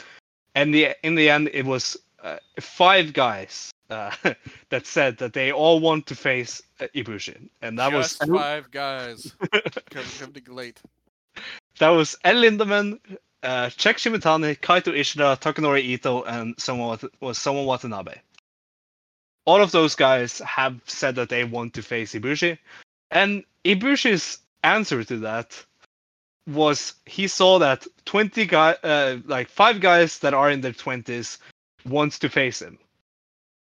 and 0.54 0.74
the 0.74 0.94
in 1.02 1.14
the 1.14 1.30
end, 1.30 1.50
it 1.52 1.64
was 1.64 1.96
uh, 2.22 2.36
five 2.60 3.12
guys 3.12 3.72
uh, 3.90 4.10
that 4.70 4.86
said 4.86 5.18
that 5.18 5.32
they 5.32 5.52
all 5.52 5.80
want 5.80 6.06
to 6.06 6.14
face 6.14 6.62
uh, 6.80 6.86
Ibushi, 6.94 7.48
and 7.60 7.78
that 7.78 7.90
just 7.90 8.20
was 8.20 8.30
five 8.30 8.70
guys 8.70 9.34
come, 9.90 10.04
come 10.18 10.32
to 10.32 10.52
late. 10.52 10.80
that 11.78 11.90
was 11.90 12.16
El 12.24 12.36
Lindaman, 12.36 12.98
uh, 13.42 13.70
Check 13.70 13.96
Shimatani, 13.96 14.58
Kaito 14.58 14.96
Ishida, 14.96 15.38
Takanori 15.40 15.82
Ito, 15.82 16.22
and 16.24 16.54
someone 16.58 16.98
was 17.20 17.38
someone 17.38 17.66
Watanabe. 17.66 18.14
All 19.44 19.62
of 19.62 19.72
those 19.72 19.94
guys 19.94 20.38
have 20.38 20.80
said 20.86 21.16
that 21.16 21.28
they 21.28 21.44
want 21.44 21.74
to 21.74 21.82
face 21.82 22.14
Ibushi, 22.14 22.58
and 23.10 23.44
Ibushi's 23.64 24.38
answer 24.62 25.02
to 25.04 25.18
that 25.18 25.64
was 26.46 26.94
he 27.06 27.28
saw 27.28 27.58
that 27.58 27.86
20 28.04 28.46
guy, 28.46 28.72
uh, 28.82 29.18
like 29.26 29.48
five 29.48 29.80
guys 29.80 30.18
that 30.20 30.34
are 30.34 30.50
in 30.50 30.60
their 30.60 30.72
20s 30.72 31.38
wants 31.84 32.18
to 32.20 32.28
face 32.28 32.62
him. 32.62 32.78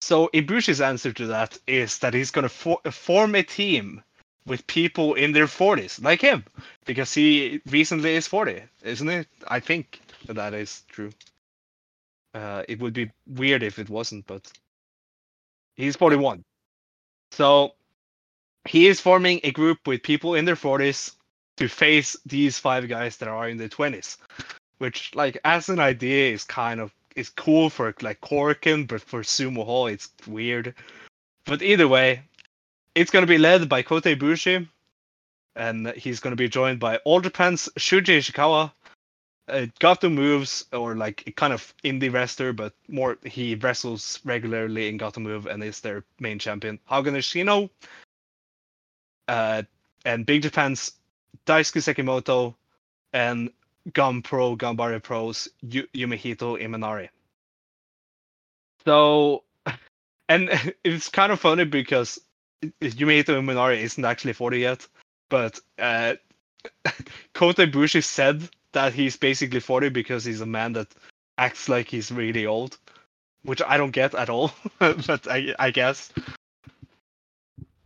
So 0.01 0.29
Ibushi's 0.33 0.81
answer 0.81 1.11
to 1.13 1.27
that 1.27 1.57
is 1.67 1.99
that 1.99 2.13
he's 2.13 2.31
gonna 2.31 2.49
for- 2.49 2.81
form 2.91 3.35
a 3.35 3.43
team 3.43 4.01
with 4.45 4.65
people 4.67 5.13
in 5.13 5.33
their 5.33 5.47
40s, 5.47 6.01
like 6.01 6.21
him, 6.21 6.45
because 6.85 7.13
he 7.13 7.61
recently 7.67 8.15
is 8.15 8.27
40, 8.27 8.63
isn't 8.83 9.09
it? 9.09 9.27
I 9.47 9.59
think 9.59 9.99
that 10.25 10.35
that 10.35 10.53
is 10.53 10.83
true. 10.87 11.11
Uh, 12.33 12.63
it 12.67 12.79
would 12.79 12.93
be 12.93 13.11
weird 13.27 13.63
if 13.63 13.77
it 13.77 13.89
wasn't, 13.89 14.25
but 14.25 14.51
he's 15.79 15.95
41. 15.95 16.43
So 17.31 17.71
he 18.65 18.87
is 18.87 18.99
forming 18.99 19.39
a 19.43 19.51
group 19.51 19.87
with 19.87 20.03
people 20.03 20.35
in 20.35 20.45
their 20.45 20.55
40s 20.55 21.15
to 21.57 21.67
face 21.67 22.15
these 22.25 22.59
five 22.59 22.87
guys 22.87 23.17
that 23.17 23.29
are 23.29 23.49
in 23.49 23.57
their 23.57 23.69
20s, 23.69 24.17
which, 24.77 25.13
like, 25.15 25.37
as 25.43 25.69
an 25.69 25.79
idea, 25.79 26.33
is 26.33 26.43
kind 26.43 26.79
of 26.79 26.93
is 27.15 27.29
cool 27.29 27.69
for 27.69 27.93
like 28.01 28.21
Korakuen, 28.21 28.87
but 28.87 29.01
for 29.01 29.21
Sumo 29.21 29.65
Hall, 29.65 29.87
it's 29.87 30.09
weird. 30.27 30.73
But 31.45 31.61
either 31.61 31.87
way, 31.87 32.21
it's 32.95 33.11
going 33.11 33.23
to 33.23 33.27
be 33.27 33.37
led 33.37 33.67
by 33.67 33.81
Kota 33.81 34.15
Ibushi, 34.15 34.67
and 35.55 35.87
he's 35.91 36.19
going 36.19 36.31
to 36.31 36.43
be 36.43 36.47
joined 36.47 36.79
by 36.79 36.97
All 36.97 37.19
Japan's 37.19 37.67
Shuji 37.77 38.19
Ishikawa. 38.19 38.71
Uh, 39.49 39.67
Gato 39.79 40.09
moves, 40.09 40.65
or 40.71 40.95
like 40.95 41.33
kind 41.35 41.53
of 41.53 41.73
indie 41.83 42.11
wrestler, 42.11 42.53
but 42.53 42.73
more 42.87 43.17
he 43.25 43.55
wrestles 43.55 44.19
regularly 44.23 44.87
in 44.87 44.97
Gatoh 44.97 45.21
Move 45.21 45.47
and 45.47 45.63
is 45.63 45.81
their 45.81 46.03
main 46.19 46.39
champion. 46.39 46.79
Hagane 46.89 47.17
Shino, 47.17 47.69
uh, 49.27 49.63
and 50.05 50.25
Big 50.25 50.43
Japan's 50.43 50.93
Daisuke 51.45 51.81
Sekimoto, 51.81 52.55
and 53.13 53.51
Gum 53.93 54.21
Pro, 54.21 54.55
Gambare 54.55 55.01
Pros, 55.01 55.49
Yu- 55.61 55.87
Yumehito 55.93 56.61
Imanari. 56.61 57.09
So, 58.85 59.43
and 60.29 60.49
it's 60.83 61.09
kind 61.09 61.31
of 61.31 61.39
funny 61.39 61.65
because 61.65 62.19
Yumehito 62.81 63.39
Imanari 63.39 63.77
isn't 63.79 64.05
actually 64.05 64.33
40 64.33 64.59
yet, 64.59 64.87
but 65.29 65.59
uh, 65.77 66.15
Kota 67.33 67.67
Ibushi 67.67 68.03
said 68.03 68.47
that 68.73 68.93
he's 68.93 69.17
basically 69.17 69.59
40 69.59 69.89
because 69.89 70.23
he's 70.23 70.41
a 70.41 70.45
man 70.45 70.73
that 70.73 70.87
acts 71.37 71.69
like 71.69 71.87
he's 71.87 72.11
really 72.11 72.45
old, 72.45 72.77
which 73.43 73.61
I 73.65 73.77
don't 73.77 73.91
get 73.91 74.13
at 74.15 74.29
all, 74.29 74.51
but 74.79 75.27
I, 75.27 75.55
I 75.57 75.71
guess. 75.71 76.11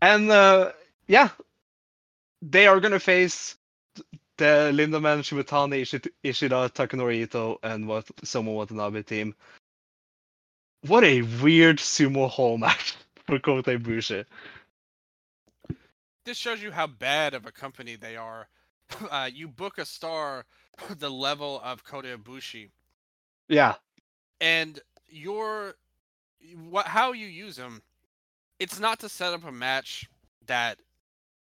And 0.02 0.30
uh, 0.30 0.72
yeah, 1.08 1.30
they 2.42 2.68
are 2.68 2.80
gonna 2.80 3.00
face 3.00 3.56
the 4.38 4.72
Lindaman, 4.74 5.20
Shimatani, 5.22 5.82
Ishi- 5.82 6.12
Ishida, 6.24 6.70
Takanori 6.74 7.24
Ito, 7.24 7.60
and 7.64 7.88
what 7.88 8.08
Sumo 8.24 8.56
Watanabe 8.56 9.04
team. 9.04 9.36
What 10.86 11.06
a 11.06 11.22
weird 11.22 11.78
sumo 11.78 12.30
hall 12.30 12.58
match 12.58 12.96
for 13.28 13.40
Kota 13.40 13.78
Ibushi. 13.78 14.26
This 16.26 16.38
shows 16.38 16.62
you 16.62 16.72
how 16.72 16.88
bad 16.88 17.34
of 17.34 17.46
a 17.46 17.52
company 17.52 17.96
they 17.96 18.16
are. 18.18 18.48
Uh, 19.10 19.30
you 19.34 19.48
book 19.48 19.80
a 19.80 19.86
star 19.86 20.46
the 20.98 21.10
level 21.10 21.62
of 21.64 21.84
Kota 21.84 22.18
Ibushi, 22.18 22.70
Yeah, 23.48 23.76
and 24.42 24.80
your 25.10 25.76
what 26.70 26.88
how 26.88 27.12
you 27.12 27.28
use 27.28 27.58
him. 27.58 27.82
It's 28.60 28.80
not 28.80 29.00
to 29.00 29.10
set 29.10 29.34
up 29.34 29.46
a 29.46 29.52
match 29.52 30.08
that 30.46 30.78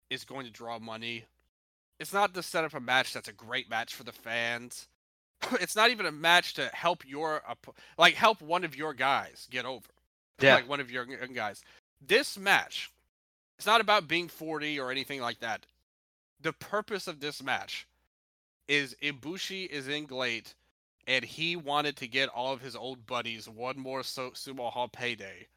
is 0.08 0.24
going 0.24 0.46
to 0.46 0.52
draw 0.52 0.78
money. 0.78 1.24
It's 1.98 2.12
not 2.12 2.34
to 2.34 2.42
set 2.42 2.64
up 2.64 2.74
a 2.74 2.80
match 2.80 3.12
that's 3.12 3.28
a 3.28 3.32
great 3.32 3.68
match 3.68 3.94
for 3.94 4.04
the 4.04 4.12
fans. 4.12 4.88
It's 5.58 5.74
not 5.74 5.90
even 5.90 6.04
a 6.04 6.12
match 6.12 6.52
to 6.54 6.66
help 6.66 7.02
your 7.06 7.42
like 7.96 8.14
help 8.14 8.42
one 8.42 8.62
of 8.62 8.76
your 8.76 8.92
guys 8.92 9.48
get 9.50 9.64
over. 9.64 9.88
Yeah. 10.40 10.56
Like 10.56 10.68
one 10.68 10.80
of 10.80 10.90
your 10.90 11.06
guys. 11.06 11.62
This 12.06 12.38
match, 12.38 12.90
it's 13.56 13.66
not 13.66 13.80
about 13.80 14.08
being 14.08 14.28
40 14.28 14.78
or 14.78 14.90
anything 14.90 15.20
like 15.20 15.40
that. 15.40 15.64
The 16.42 16.52
purpose 16.52 17.06
of 17.06 17.20
this 17.20 17.42
match 17.42 17.86
is 18.70 18.94
Ibushi 19.02 19.66
is 19.66 19.88
in 19.88 20.06
GLEAT 20.06 20.54
and 21.08 21.24
he 21.24 21.56
wanted 21.56 21.96
to 21.96 22.06
get 22.06 22.28
all 22.28 22.52
of 22.52 22.60
his 22.60 22.76
old 22.76 23.04
buddies 23.04 23.48
one 23.48 23.76
more 23.76 24.04
so- 24.04 24.30
Sumo 24.30 24.70
Hall 24.70 24.86
payday 24.86 25.48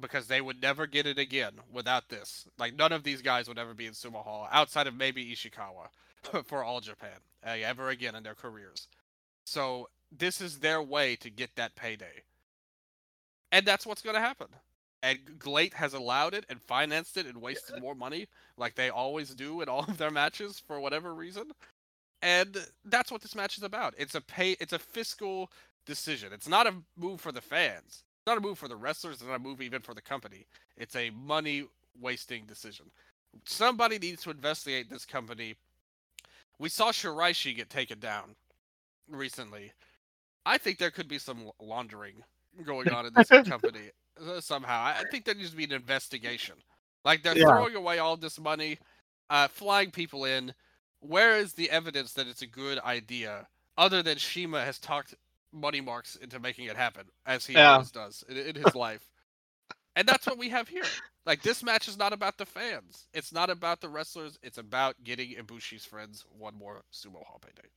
because 0.00 0.26
they 0.26 0.40
would 0.40 0.60
never 0.60 0.88
get 0.88 1.06
it 1.06 1.20
again 1.20 1.52
without 1.72 2.08
this. 2.08 2.48
Like 2.58 2.74
none 2.76 2.90
of 2.90 3.04
these 3.04 3.22
guys 3.22 3.46
would 3.46 3.60
ever 3.60 3.74
be 3.74 3.86
in 3.86 3.92
Sumo 3.92 4.24
Hall 4.24 4.48
outside 4.50 4.88
of 4.88 4.96
maybe 4.96 5.24
Ishikawa 5.32 6.44
for 6.46 6.64
all 6.64 6.80
Japan 6.80 7.20
uh, 7.46 7.50
ever 7.50 7.90
again 7.90 8.16
in 8.16 8.24
their 8.24 8.34
careers. 8.34 8.88
So 9.44 9.88
this 10.10 10.40
is 10.40 10.58
their 10.58 10.82
way 10.82 11.14
to 11.16 11.30
get 11.30 11.54
that 11.54 11.76
payday. 11.76 12.24
And 13.52 13.64
that's 13.64 13.86
what's 13.86 14.02
going 14.02 14.16
to 14.16 14.20
happen. 14.20 14.48
And 15.00 15.38
GLEAT 15.38 15.74
has 15.74 15.94
allowed 15.94 16.34
it 16.34 16.44
and 16.48 16.60
financed 16.60 17.16
it 17.16 17.26
and 17.26 17.40
wasted 17.40 17.76
more 17.80 17.94
money 17.94 18.26
like 18.56 18.74
they 18.74 18.90
always 18.90 19.32
do 19.32 19.60
in 19.60 19.68
all 19.68 19.84
of 19.86 19.96
their 19.96 20.10
matches 20.10 20.58
for 20.58 20.80
whatever 20.80 21.14
reason. 21.14 21.52
And 22.22 22.56
that's 22.84 23.12
what 23.12 23.22
this 23.22 23.34
match 23.34 23.56
is 23.58 23.62
about. 23.62 23.94
It's 23.96 24.14
a 24.14 24.20
pay 24.20 24.52
it's 24.60 24.72
a 24.72 24.78
fiscal 24.78 25.50
decision. 25.86 26.32
It's 26.32 26.48
not 26.48 26.66
a 26.66 26.74
move 26.96 27.20
for 27.20 27.32
the 27.32 27.40
fans. 27.40 28.02
It's 28.18 28.26
not 28.26 28.38
a 28.38 28.40
move 28.40 28.58
for 28.58 28.68
the 28.68 28.76
wrestlers, 28.76 29.16
it's 29.16 29.24
not 29.26 29.36
a 29.36 29.38
move 29.38 29.60
even 29.60 29.80
for 29.82 29.94
the 29.94 30.02
company. 30.02 30.46
It's 30.76 30.96
a 30.96 31.10
money 31.10 31.64
wasting 32.00 32.44
decision. 32.46 32.86
Somebody 33.46 33.98
needs 33.98 34.22
to 34.22 34.30
investigate 34.30 34.90
this 34.90 35.04
company. 35.06 35.54
We 36.58 36.68
saw 36.68 36.90
Shiraishi 36.90 37.54
get 37.56 37.70
taken 37.70 38.00
down 38.00 38.34
recently. 39.08 39.72
I 40.44 40.58
think 40.58 40.78
there 40.78 40.90
could 40.90 41.08
be 41.08 41.18
some 41.18 41.50
laundering 41.60 42.22
going 42.64 42.90
on 42.90 43.06
in 43.06 43.14
this 43.14 43.30
company 43.44 43.90
uh, 44.20 44.40
somehow. 44.40 44.80
I 44.82 45.00
I 45.00 45.04
think 45.04 45.24
there 45.24 45.34
needs 45.34 45.50
to 45.50 45.56
be 45.56 45.64
an 45.64 45.72
investigation. 45.72 46.56
Like 47.04 47.22
they're 47.22 47.34
Yeah. 47.34 47.46
throwing 47.46 47.76
away 47.76 47.98
all 47.98 48.16
this 48.16 48.40
money, 48.40 48.78
uh, 49.30 49.48
flying 49.48 49.90
people 49.90 50.24
in. 50.24 50.52
Where 51.00 51.36
is 51.38 51.54
the 51.54 51.70
evidence 51.70 52.14
that 52.14 52.28
it's 52.28 52.42
a 52.42 52.46
good 52.46 52.78
idea, 52.80 53.48
other 53.78 54.02
than 54.02 54.18
Shima 54.18 54.64
has 54.64 54.78
talked 54.78 55.14
Money 55.52 55.80
Marks 55.80 56.16
into 56.16 56.40
making 56.40 56.66
it 56.66 56.76
happen, 56.76 57.04
as 57.26 57.46
he 57.46 57.56
Yeah. 57.56 57.70
always 57.72 57.90
does 57.90 58.24
in, 58.28 58.36
in 58.36 58.54
his 58.56 58.74
life? 58.74 59.10
And 59.96 60.08
that's 60.08 60.26
what 60.26 60.38
we 60.38 60.48
have 60.50 60.68
here. 60.68 60.98
Like 61.26 61.42
this 61.42 61.62
match 61.62 61.88
is 61.88 61.98
not 61.98 62.12
about 62.12 62.38
the 62.38 62.46
fans. 62.46 63.06
It's 63.14 63.32
not 63.32 63.50
about 63.50 63.80
the 63.80 63.88
wrestlers. 63.88 64.38
It's 64.42 64.58
about 64.58 64.96
getting 65.04 65.34
Ibushi's 65.34 65.84
friends 65.84 66.24
one 66.38 66.54
more 66.56 66.82
sumo 66.92 67.24
hall 67.24 67.40
payday. 67.44 67.68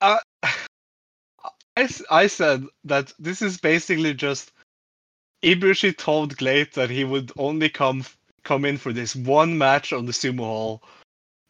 uh, 0.00 0.18
I, 1.76 1.88
I 2.10 2.26
said 2.28 2.64
that 2.84 3.12
this 3.18 3.42
is 3.42 3.58
basically 3.58 4.14
just 4.14 4.52
Ibushi 5.42 5.96
told 5.96 6.36
GLEAT 6.36 6.74
that 6.74 6.90
he 6.90 7.04
would 7.04 7.32
only 7.38 7.68
come 7.68 8.04
come 8.44 8.64
in 8.64 8.78
for 8.78 8.92
this 8.92 9.16
one 9.16 9.58
match 9.58 9.92
on 9.92 10.06
the 10.06 10.12
Sumo 10.12 10.40
Hall, 10.40 10.82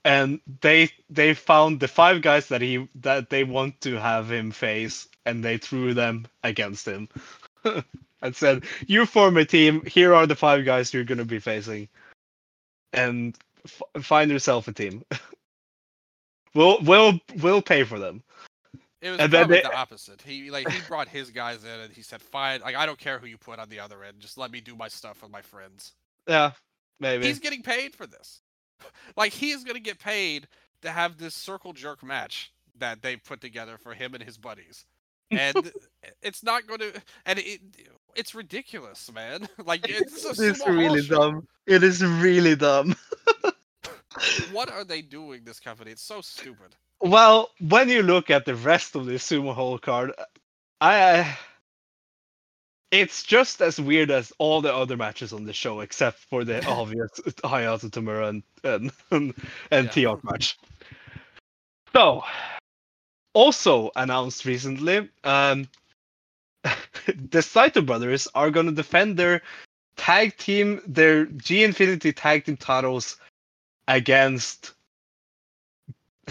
and 0.05 0.41
they 0.61 0.91
they 1.11 1.35
found 1.35 1.81
the 1.81 1.89
five 1.89 2.23
guys 2.23 2.49
that 2.49 2.61
he 2.61 2.89
that 2.97 3.31
they 3.31 3.45
want 3.45 3.81
to 3.83 3.95
have 3.99 4.31
him 4.31 4.51
face, 4.51 5.09
and 5.25 5.45
they 5.45 5.57
threw 5.59 5.95
them 5.95 6.27
against 6.43 6.87
him, 6.87 7.09
and 8.23 8.37
said, 8.37 8.65
"You 8.87 9.07
form 9.07 9.37
a 9.37 9.45
team. 9.45 9.85
Here 9.87 10.15
are 10.15 10.27
the 10.27 10.37
five 10.37 10.65
guys 10.65 10.93
you're 10.93 11.05
gonna 11.05 11.25
be 11.25 11.39
facing, 11.39 11.89
and 12.93 13.37
f- 13.65 14.05
find 14.05 14.31
yourself 14.31 14.69
a 14.69 14.73
team. 14.73 15.05
we'll 16.55 16.79
we'll 16.83 17.19
we'll 17.37 17.63
pay 17.63 17.85
for 17.85 17.99
them." 17.99 18.23
It 19.01 19.11
was 19.11 19.21
And 19.21 19.31
then 19.33 19.41
probably 19.43 19.57
they- 19.57 19.63
the 19.63 19.75
opposite. 19.77 20.23
He 20.23 20.51
like 20.51 20.69
he 20.71 20.81
brought 20.89 21.09
his 21.09 21.31
guys 21.31 21.63
in 21.65 21.81
and 21.81 21.93
he 21.93 22.03
said, 22.03 22.23
"Fine, 22.23 22.61
like 22.61 22.75
I 22.77 22.87
don't 22.87 22.99
care 22.99 23.19
who 23.19 23.27
you 23.27 23.37
put 23.39 23.59
on 23.59 23.69
the 23.69 23.81
other 23.81 24.03
end. 24.05 24.21
Just 24.21 24.39
let 24.39 24.51
me 24.51 24.61
do 24.61 24.75
my 24.75 24.89
stuff 24.89 25.23
with 25.23 25.31
my 25.31 25.43
friends." 25.43 25.93
Yeah, 26.27 26.53
maybe. 27.01 27.27
He's 27.27 27.39
getting 27.39 27.63
paid 27.63 27.95
for 27.95 28.07
this. 28.07 28.41
Like 29.17 29.33
he 29.33 29.51
is 29.51 29.65
gonna 29.65 29.81
get 29.81 29.99
paid 29.99 30.49
to 30.83 30.91
have 30.91 31.19
this 31.19 31.35
circle 31.35 31.73
jerk 31.73 32.03
match 32.03 32.53
that 32.79 33.03
they 33.03 33.17
put 33.17 33.41
together 33.41 33.79
for 33.79 33.95
him 33.95 34.15
and 34.15 34.23
his 34.23 34.37
buddies, 34.39 34.87
and 35.33 35.73
it's 36.23 36.43
not 36.43 36.67
going 36.67 36.81
to. 36.81 37.03
And 37.27 37.39
it 37.39 37.61
it's 38.15 38.35
ridiculous, 38.35 39.11
man. 39.13 39.49
Like 39.65 39.87
it's 39.89 40.25
a 40.25 40.35
It's 40.39 40.67
really 40.67 41.03
show. 41.03 41.17
dumb. 41.17 41.49
It 41.67 41.83
is 41.83 42.05
really 42.05 42.57
dumb. 42.57 42.97
What 44.51 44.71
are 44.71 44.85
they 44.85 45.03
doing? 45.03 45.45
This 45.45 45.61
company? 45.61 45.91
It's 45.93 46.03
so 46.03 46.21
stupid. 46.21 46.77
Well, 47.01 47.51
when 47.61 47.89
you 47.89 48.03
look 48.03 48.31
at 48.31 48.45
the 48.47 48.55
rest 48.55 48.95
of 48.97 49.07
the 49.07 49.15
sumo 49.15 49.55
hall 49.55 49.79
card, 49.79 50.13
I 50.81 51.39
it's 52.95 53.25
just 53.25 53.61
as 53.61 53.81
weird 53.81 54.13
as 54.13 54.33
all 54.39 54.61
the 54.61 54.73
other 54.73 54.97
matches 54.97 55.33
on 55.33 55.45
the 55.45 55.53
show, 55.53 55.81
except 55.81 56.19
for 56.19 56.45
the 56.45 56.65
obvious 56.69 57.11
Hayato 57.43 57.91
Tamura 57.91 58.29
and 58.29 58.43
and 58.63 58.93
and, 59.11 59.35
and 59.71 59.87
Yeah. 59.87 59.91
T-Hawk 59.91 60.23
match. 60.23 60.57
So, 61.93 62.23
also 63.33 63.91
announced 63.97 64.45
recently, 64.45 65.11
um, 65.25 65.69
the 67.31 67.43
Saito 67.43 67.83
brothers 67.83 68.29
are 68.35 68.51
going 68.51 68.67
to 68.67 68.73
defend 68.73 69.17
their 69.17 69.43
tag 69.97 70.37
team, 70.37 70.81
their 70.87 71.27
G 71.27 71.65
Infinity 71.65 72.13
tag 72.13 72.45
team 72.45 72.57
titles 72.57 73.17
against 73.89 74.73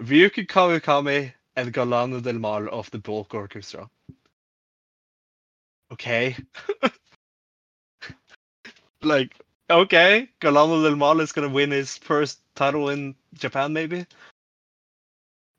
Ryuki 0.00 0.46
Kawakami 0.46 1.32
and 1.56 1.72
Galeno 1.74 2.22
del 2.22 2.34
Mal 2.38 2.68
of 2.68 2.90
the 2.90 2.98
Bulk 2.98 3.34
Orchestra. 3.34 3.88
Okay. 5.92 6.36
like, 9.02 9.36
okay, 9.70 10.28
Galeno 10.40 10.82
del 10.82 10.96
Mal 10.96 11.20
is 11.20 11.32
gonna 11.32 11.48
win 11.48 11.70
his 11.70 11.96
first 11.98 12.40
title 12.54 12.90
in 12.90 13.14
Japan, 13.34 13.72
maybe? 13.72 14.06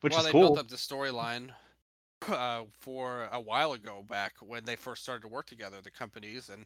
Which 0.01 0.11
well, 0.11 0.19
is 0.19 0.25
they 0.25 0.31
cool. 0.31 0.41
built 0.41 0.59
up 0.59 0.67
the 0.67 0.75
storyline 0.75 1.49
uh, 2.27 2.63
for 2.71 3.29
a 3.31 3.39
while 3.39 3.73
ago, 3.73 4.03
back 4.07 4.33
when 4.39 4.63
they 4.65 4.75
first 4.75 5.03
started 5.03 5.21
to 5.21 5.27
work 5.27 5.47
together, 5.47 5.77
the 5.81 5.91
companies, 5.91 6.49
and 6.49 6.65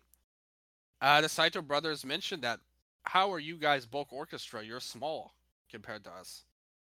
uh, 1.01 1.21
the 1.21 1.29
Saito 1.29 1.61
brothers 1.61 2.05
mentioned 2.05 2.41
that. 2.43 2.59
How 3.03 3.31
are 3.31 3.39
you 3.39 3.55
guys 3.55 3.85
bulk 3.85 4.11
orchestra? 4.11 4.63
You're 4.63 4.81
small 4.81 5.33
compared 5.71 6.03
to 6.03 6.11
us. 6.11 6.43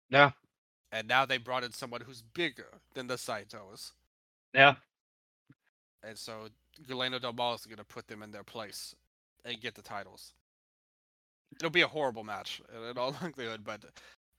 Yeah. 0.08 0.30
And 0.92 1.06
now 1.06 1.24
they 1.24 1.38
brought 1.38 1.62
in 1.62 1.72
someone 1.72 2.00
who's 2.00 2.22
bigger 2.22 2.80
than 2.94 3.06
the 3.06 3.14
Saitos, 3.14 3.92
Yeah. 4.54 4.74
And 6.02 6.16
so 6.16 6.48
Galeno 6.88 7.20
Del 7.20 7.32
Mal 7.32 7.54
is 7.54 7.66
going 7.66 7.78
to 7.78 7.84
put 7.84 8.06
them 8.06 8.22
in 8.22 8.30
their 8.30 8.44
place 8.44 8.94
and 9.44 9.60
get 9.60 9.74
the 9.74 9.82
titles. 9.82 10.34
It'll 11.56 11.70
be 11.70 11.82
a 11.82 11.88
horrible 11.88 12.24
match 12.24 12.60
in 12.90 12.96
all 12.98 13.14
likelihood, 13.22 13.62
but 13.64 13.84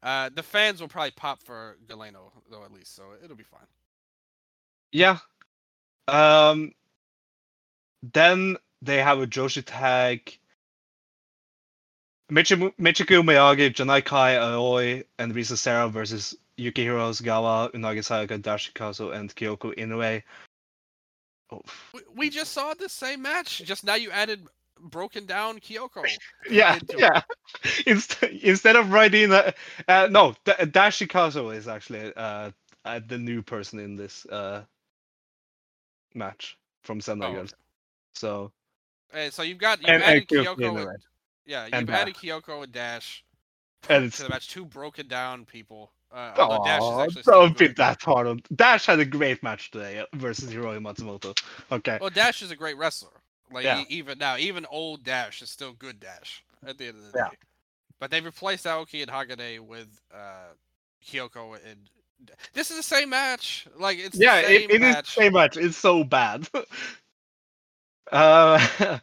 uh, 0.04 0.30
the 0.34 0.44
fans 0.44 0.82
will 0.82 0.88
probably 0.88 1.12
pop 1.12 1.44
for 1.44 1.78
Galeno 1.88 2.32
though 2.50 2.64
at 2.64 2.72
least, 2.72 2.96
so 2.96 3.04
it'll 3.24 3.36
be 3.36 3.44
fine. 3.44 3.68
Yeah. 4.92 5.18
Um 6.08 6.74
then 8.14 8.58
they 8.82 8.98
have 8.98 9.20
a 9.20 9.28
Joshi 9.28 9.64
tag. 9.66 10.38
Michiko 12.32 12.72
Miyagi, 12.80 13.74
Janai 13.74 14.04
Kai 14.06 14.38
Aoi, 14.38 15.04
and 15.20 15.36
Risa 15.36 15.58
Sera 15.58 15.90
versus 15.90 16.36
Yukihiro 16.58 17.10
Ozawa, 17.10 17.72
Unagi 17.74 18.00
Sayaka, 18.00 18.42
Dash 18.42 18.72
Chisako, 18.74 19.14
and 19.14 19.36
Kyoko 19.36 19.76
Inoue. 19.78 20.24
Oh, 21.52 21.62
We, 21.94 22.02
we 22.16 22.30
just 22.30 22.52
saw 22.54 22.74
the 22.74 22.90
same 22.90 23.22
match. 23.22 23.62
Just 23.66 23.84
now 23.84 23.96
you 23.96 24.12
added 24.12 24.48
broken 24.80 25.26
down 25.26 25.60
Kyoko. 25.60 26.04
yeah, 26.50 26.80
yeah. 26.98 27.22
Inst- 27.86 28.24
instead 28.24 28.76
of 28.76 28.92
writing, 28.92 29.32
uh, 29.32 29.52
uh, 29.88 30.08
no, 30.10 30.34
D- 30.46 30.54
Dash 30.72 31.00
Chisako 31.00 31.56
is 31.56 31.68
actually 31.68 32.14
uh, 32.16 32.52
uh, 32.86 33.00
the 33.08 33.18
new 33.18 33.42
person 33.42 33.80
in 33.80 33.96
this 33.96 34.26
uh, 34.28 34.64
match 36.14 36.58
from 36.84 37.00
Sendai 37.02 37.28
Oh, 37.28 37.34
Girls. 37.34 37.54
So 38.14 38.52
okay. 39.14 39.28
Uh, 39.28 39.30
so 39.32 39.44
you've 39.44 39.58
got 39.58 39.80
you've 39.82 39.90
And- 39.90 40.04
and 40.04 40.04
added 40.04 40.28
Kyoko 40.28 40.56
Kyoko. 40.56 40.90
And, 40.90 40.98
yeah, 41.46 41.66
you've 41.66 41.74
And 41.74 41.90
added 41.90 42.16
Kyoko 42.16 42.64
and 42.64 42.72
Dash 42.72 43.24
and 43.90 44.04
to 44.04 44.08
it's 44.08 44.18
the 44.18 44.30
match. 44.30 44.50
Two 44.50 44.66
broken 44.66 45.08
down 45.08 45.46
people. 45.46 45.92
Uh, 46.12 46.34
although 46.38 46.58
Dash 46.60 46.90
is 46.90 46.98
Aw, 46.98 47.04
actually 47.04 47.24
still 47.24 47.42
don't 47.42 47.58
be 47.58 47.68
that 47.68 48.02
hard 48.02 48.28
on. 48.28 48.42
Dash 48.56 48.86
had 48.86 49.00
a 49.00 49.06
great 49.06 49.42
match 49.44 49.72
today 49.72 50.00
uh, 50.00 50.06
versus 50.14 50.52
Hiroyo 50.52 50.80
Matsumoto. 50.80 51.38
Okay. 51.72 52.00
Well, 52.00 52.10
Dash 52.10 52.42
is 52.42 52.52
a 52.52 52.56
great 52.56 52.78
wrestler. 52.78 53.22
Like 53.52 53.66
Yeah. 53.66 53.84
even 53.90 54.18
now, 54.20 54.38
even 54.38 54.66
old 54.68 55.04
Dash 55.04 55.42
is 55.42 55.50
still 55.50 55.74
good 55.74 56.00
Dash 56.00 56.44
at 56.66 56.78
the 56.78 56.88
end 56.88 56.98
of 56.98 57.06
the 57.06 57.14
Yeah. 57.16 57.30
day. 57.30 57.38
But 58.00 58.12
they 58.12 58.22
replaced 58.22 58.66
Aoki 58.66 59.02
and 59.02 59.12
Hagane 59.12 59.62
with 59.62 60.02
uh, 60.14 60.54
Kyoko 61.06 61.56
and. 61.70 61.90
This 62.54 62.72
is 62.72 62.78
the 62.78 62.84
same 62.84 63.10
match. 63.10 63.68
Like 63.78 63.98
it's 64.00 64.20
yeah, 64.20 64.38
the 64.38 64.46
same 64.46 64.70
it, 64.70 64.72
it 64.72 64.84
is 64.84 64.98
the 64.98 65.04
match. 65.04 65.22
same 65.22 65.34
match. 65.34 65.58
It's 65.58 65.78
so 65.78 66.04
bad. 66.04 66.48
uh, 68.12 69.00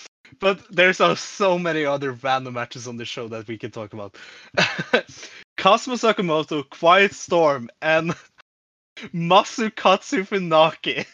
but 0.40 0.60
there's 0.70 1.00
uh, 1.00 1.14
so 1.14 1.58
many 1.58 1.84
other 1.84 2.12
random 2.12 2.54
matches 2.54 2.86
on 2.88 2.96
the 2.96 3.04
show 3.04 3.28
that 3.28 3.48
we 3.48 3.58
can 3.58 3.70
talk 3.70 3.92
about. 3.92 4.16
Cosmo 5.62 5.94
Sakamoto, 5.94 6.68
Quiet 6.68 7.14
Storm, 7.14 7.70
and 7.80 8.16
Masakatsu 9.14 10.26
Funaki. 10.26 11.06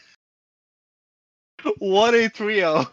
what 1.81 2.15
a 2.15 2.31
trio! 2.31 2.87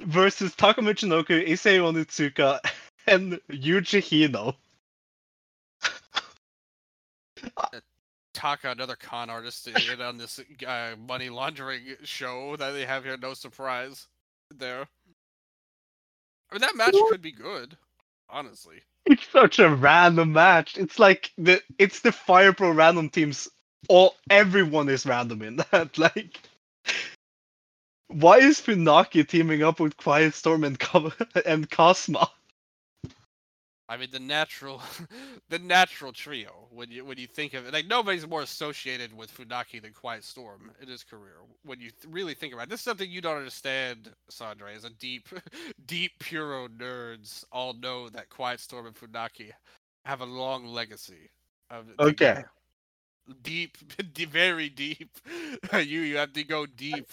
Versus 0.00 0.54
Taka 0.54 0.82
Michinoku, 0.82 1.48
Issei 1.48 1.78
Onitsuka, 1.78 2.58
and 3.06 3.40
Yuji 3.50 4.02
Hino. 4.02 4.54
Taka, 8.34 8.72
another 8.72 8.96
con 8.96 9.30
artist, 9.30 9.68
in 9.68 9.76
in 9.90 10.02
on 10.02 10.18
this 10.18 10.38
uh, 10.66 10.96
money 10.98 11.30
laundering 11.30 11.96
show 12.04 12.56
that 12.56 12.72
they 12.72 12.84
have 12.84 13.04
here. 13.04 13.16
No 13.16 13.32
surprise 13.32 14.06
there. 14.54 14.86
I 16.50 16.54
mean, 16.54 16.60
that 16.60 16.76
match 16.76 16.92
What? 16.92 17.10
could 17.10 17.22
be 17.22 17.32
good, 17.32 17.74
honestly. 18.28 18.82
It's 19.06 19.28
such 19.30 19.58
a 19.58 19.70
random 19.74 20.32
match. 20.32 20.78
It's 20.78 20.98
like 20.98 21.32
the 21.38 21.62
it's 21.78 22.00
the 22.00 22.12
Fire 22.12 22.52
Pro 22.52 22.72
random 22.72 23.10
teams. 23.10 23.48
All 23.88 24.16
everyone 24.30 24.88
is 24.88 25.06
random 25.06 25.42
in 25.42 25.56
that. 25.72 25.98
Like, 25.98 26.40
why 28.08 28.38
is 28.38 28.60
Funaki 28.60 29.26
teaming 29.28 29.62
up 29.62 29.80
with 29.80 29.96
Quiet 29.98 30.34
Storm 30.34 30.64
and 30.64 30.78
and 31.46 31.70
Cosmo? 31.70 32.26
I 33.90 33.96
mean, 33.96 34.08
the 34.12 34.20
natural, 34.20 34.80
the 35.50 35.58
natural 35.58 36.12
trio. 36.12 36.68
When 36.70 36.92
you 36.92 37.04
when 37.04 37.18
you 37.18 37.26
think 37.26 37.54
of 37.54 37.66
it, 37.66 37.72
like 37.74 37.88
nobody's 37.88 38.26
more 38.26 38.42
associated 38.42 39.12
with 39.16 39.36
Funaki 39.36 39.82
than 39.82 39.92
Quiet 39.92 40.24
Storm 40.24 40.70
in 40.80 40.88
his 40.88 41.02
career. 41.02 41.38
When 41.64 41.80
you 41.80 41.90
th- 41.90 42.06
really 42.08 42.34
think 42.34 42.54
about 42.54 42.64
it, 42.64 42.70
this 42.70 42.80
is 42.80 42.84
something 42.84 43.10
you 43.10 43.20
don't 43.20 43.38
understand, 43.38 44.12
Sondre. 44.30 44.76
As 44.76 44.84
a 44.84 44.90
deep, 44.90 45.28
deep 45.86 46.12
Puro 46.20 46.68
nerds 46.68 47.44
all 47.52 47.74
know 47.74 48.08
that 48.10 48.30
Quiet 48.30 48.60
Storm 48.60 48.86
and 48.86 48.94
Funaki 48.94 49.50
have 50.04 50.20
a 50.20 50.26
long 50.26 50.66
legacy. 50.66 51.30
Of 51.70 51.86
Okay. 51.98 52.42
together. 52.42 52.50
Deep, 53.42 53.76
very 54.30 54.68
deep. 54.68 55.10
you 55.72 56.00
you 56.00 56.16
have 56.16 56.32
to 56.32 56.44
go 56.44 56.66
deep. 56.66 57.10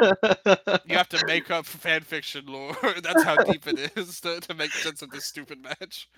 You 0.00 0.96
have 0.96 1.08
to 1.10 1.24
make 1.26 1.50
up 1.50 1.66
fan 1.66 2.02
fiction 2.02 2.46
lore. 2.46 2.76
That's 3.02 3.22
how 3.24 3.36
deep 3.44 3.66
it 3.66 3.92
is 3.96 4.20
to, 4.22 4.40
to 4.40 4.54
make 4.54 4.72
sense 4.72 5.02
of 5.02 5.10
this 5.10 5.24
stupid 5.24 5.62
match. 5.62 6.08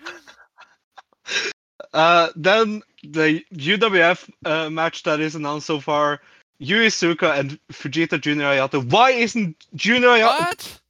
uh, 1.93 2.29
then 2.35 2.81
the 3.03 3.43
UWF 3.53 4.29
uh, 4.45 4.69
match 4.69 5.03
that 5.03 5.19
is 5.19 5.35
announced 5.35 5.67
so 5.67 5.79
far: 5.79 6.21
Yui 6.59 6.89
Suka 6.89 7.33
and 7.33 7.59
Fujita 7.71 8.19
Junior 8.19 8.45
Hayato. 8.45 8.89
Why 8.89 9.11
isn't 9.11 9.65
Junior 9.75 10.09
Hayato? 10.09 10.39
What? 10.39 10.81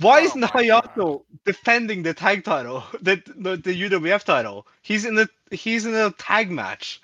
Why 0.00 0.20
Oh 0.20 0.24
isn't 0.24 0.42
Hayato 0.44 1.22
defending 1.44 2.02
the 2.02 2.14
tag 2.14 2.42
title, 2.44 2.84
the, 3.02 3.22
the 3.36 3.56
the 3.56 3.82
UWF 3.82 4.24
title? 4.24 4.66
He's 4.82 5.04
in 5.04 5.14
the 5.14 5.28
he's 5.50 5.84
in 5.84 5.94
a 5.94 6.10
tag 6.12 6.50
match 6.50 7.00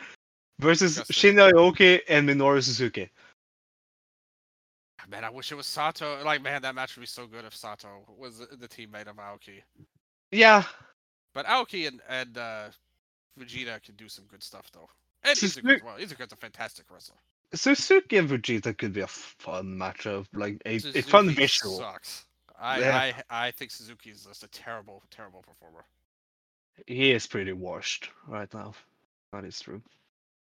versus 0.58 0.96
Disgusting. 0.96 1.36
Shinya 1.36 1.52
Aoki 1.52 2.00
and 2.08 2.28
Minoru 2.28 2.62
Suzuki. 2.62 3.10
Man, 5.08 5.22
I 5.24 5.30
wish 5.30 5.52
it 5.52 5.54
was 5.54 5.66
Sato. 5.66 6.22
Like, 6.24 6.42
man, 6.42 6.62
that 6.62 6.74
match 6.74 6.96
would 6.96 7.02
be 7.02 7.06
so 7.06 7.26
good 7.26 7.44
if 7.44 7.54
Sato 7.54 7.88
was 8.18 8.38
the, 8.38 8.66
teammate 8.66 9.06
of 9.06 9.16
Aoki. 9.16 9.62
Yeah, 10.32 10.64
But 11.32 11.46
Aoki 11.46 11.86
and 11.86 12.00
and 12.08 12.36
uh, 12.36 12.68
Vegeta 13.38 13.80
can 13.82 13.94
do 13.94 14.08
some 14.08 14.24
good 14.24 14.42
stuff 14.42 14.68
though, 14.72 14.88
and 15.22 15.38
Suzuki- 15.38 15.68
Izuka 15.68 15.76
as 15.76 15.82
well. 15.84 15.96
Izuka's 15.98 16.32
a 16.32 16.36
fantastic 16.36 16.86
wrestler. 16.90 17.16
Suzuki 17.54 18.16
and 18.16 18.28
Vegeta 18.28 18.76
could 18.76 18.92
be 18.92 19.02
a 19.02 19.06
fun 19.06 19.66
matchup, 19.78 20.26
like 20.34 20.60
a, 20.66 20.76
a 20.76 21.02
fun 21.02 21.30
visual. 21.30 21.78
Sucks. 21.78 22.24
I, 22.58 22.80
Yeah. 22.80 22.96
I 23.30 23.46
I 23.46 23.50
think 23.52 23.70
Suzuki 23.70 24.10
is 24.10 24.24
just 24.24 24.42
a 24.42 24.48
terrible, 24.48 25.04
terrible 25.12 25.42
performer. 25.42 25.84
He 26.88 27.12
is 27.12 27.26
pretty 27.28 27.52
washed 27.52 28.10
right 28.26 28.52
now. 28.52 28.74
That 29.32 29.44
is 29.44 29.60
true. 29.60 29.80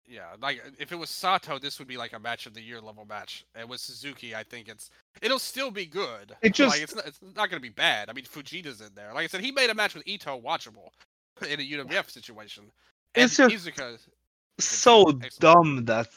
Yeah, 0.06 0.24
like 0.40 0.58
uh, 0.66 0.70
if 0.78 0.92
it 0.92 0.96
was 0.96 1.10
Sato, 1.10 1.58
this 1.58 1.78
would 1.78 1.88
be 1.88 1.96
like 1.96 2.12
a 2.12 2.18
match 2.18 2.46
of 2.46 2.54
the 2.54 2.60
year 2.60 2.80
level 2.80 3.04
match. 3.04 3.44
And 3.54 3.68
with 3.68 3.80
Suzuki, 3.80 4.34
I 4.34 4.42
think 4.42 4.68
it's 4.68 4.90
it'll 5.22 5.38
still 5.38 5.70
be 5.70 5.86
good. 5.86 6.34
It 6.42 6.54
just- 6.54 6.74
like 6.74 6.82
it's 6.82 6.94
not, 6.94 7.06
it's 7.06 7.20
not 7.36 7.50
gonna 7.50 7.60
be 7.60 7.68
bad. 7.68 8.10
I 8.10 8.12
mean, 8.12 8.24
Fujita's 8.24 8.80
in 8.80 8.88
there. 8.94 9.12
Like 9.14 9.24
I 9.24 9.26
said, 9.28 9.40
he 9.40 9.52
made 9.52 9.70
a 9.70 9.74
match 9.74 9.94
with 9.94 10.06
Ito 10.06 10.40
watchable 10.40 10.90
in 11.48 11.60
a 11.60 11.62
UWF 11.62 12.10
situation. 12.10 12.64
And 13.14 13.24
It's 13.24 13.36
just- 13.36 13.54
Izuka, 13.54 13.98
So 14.58 15.02
Excellent. 15.22 15.38
dumb 15.38 15.84
that 15.86 16.08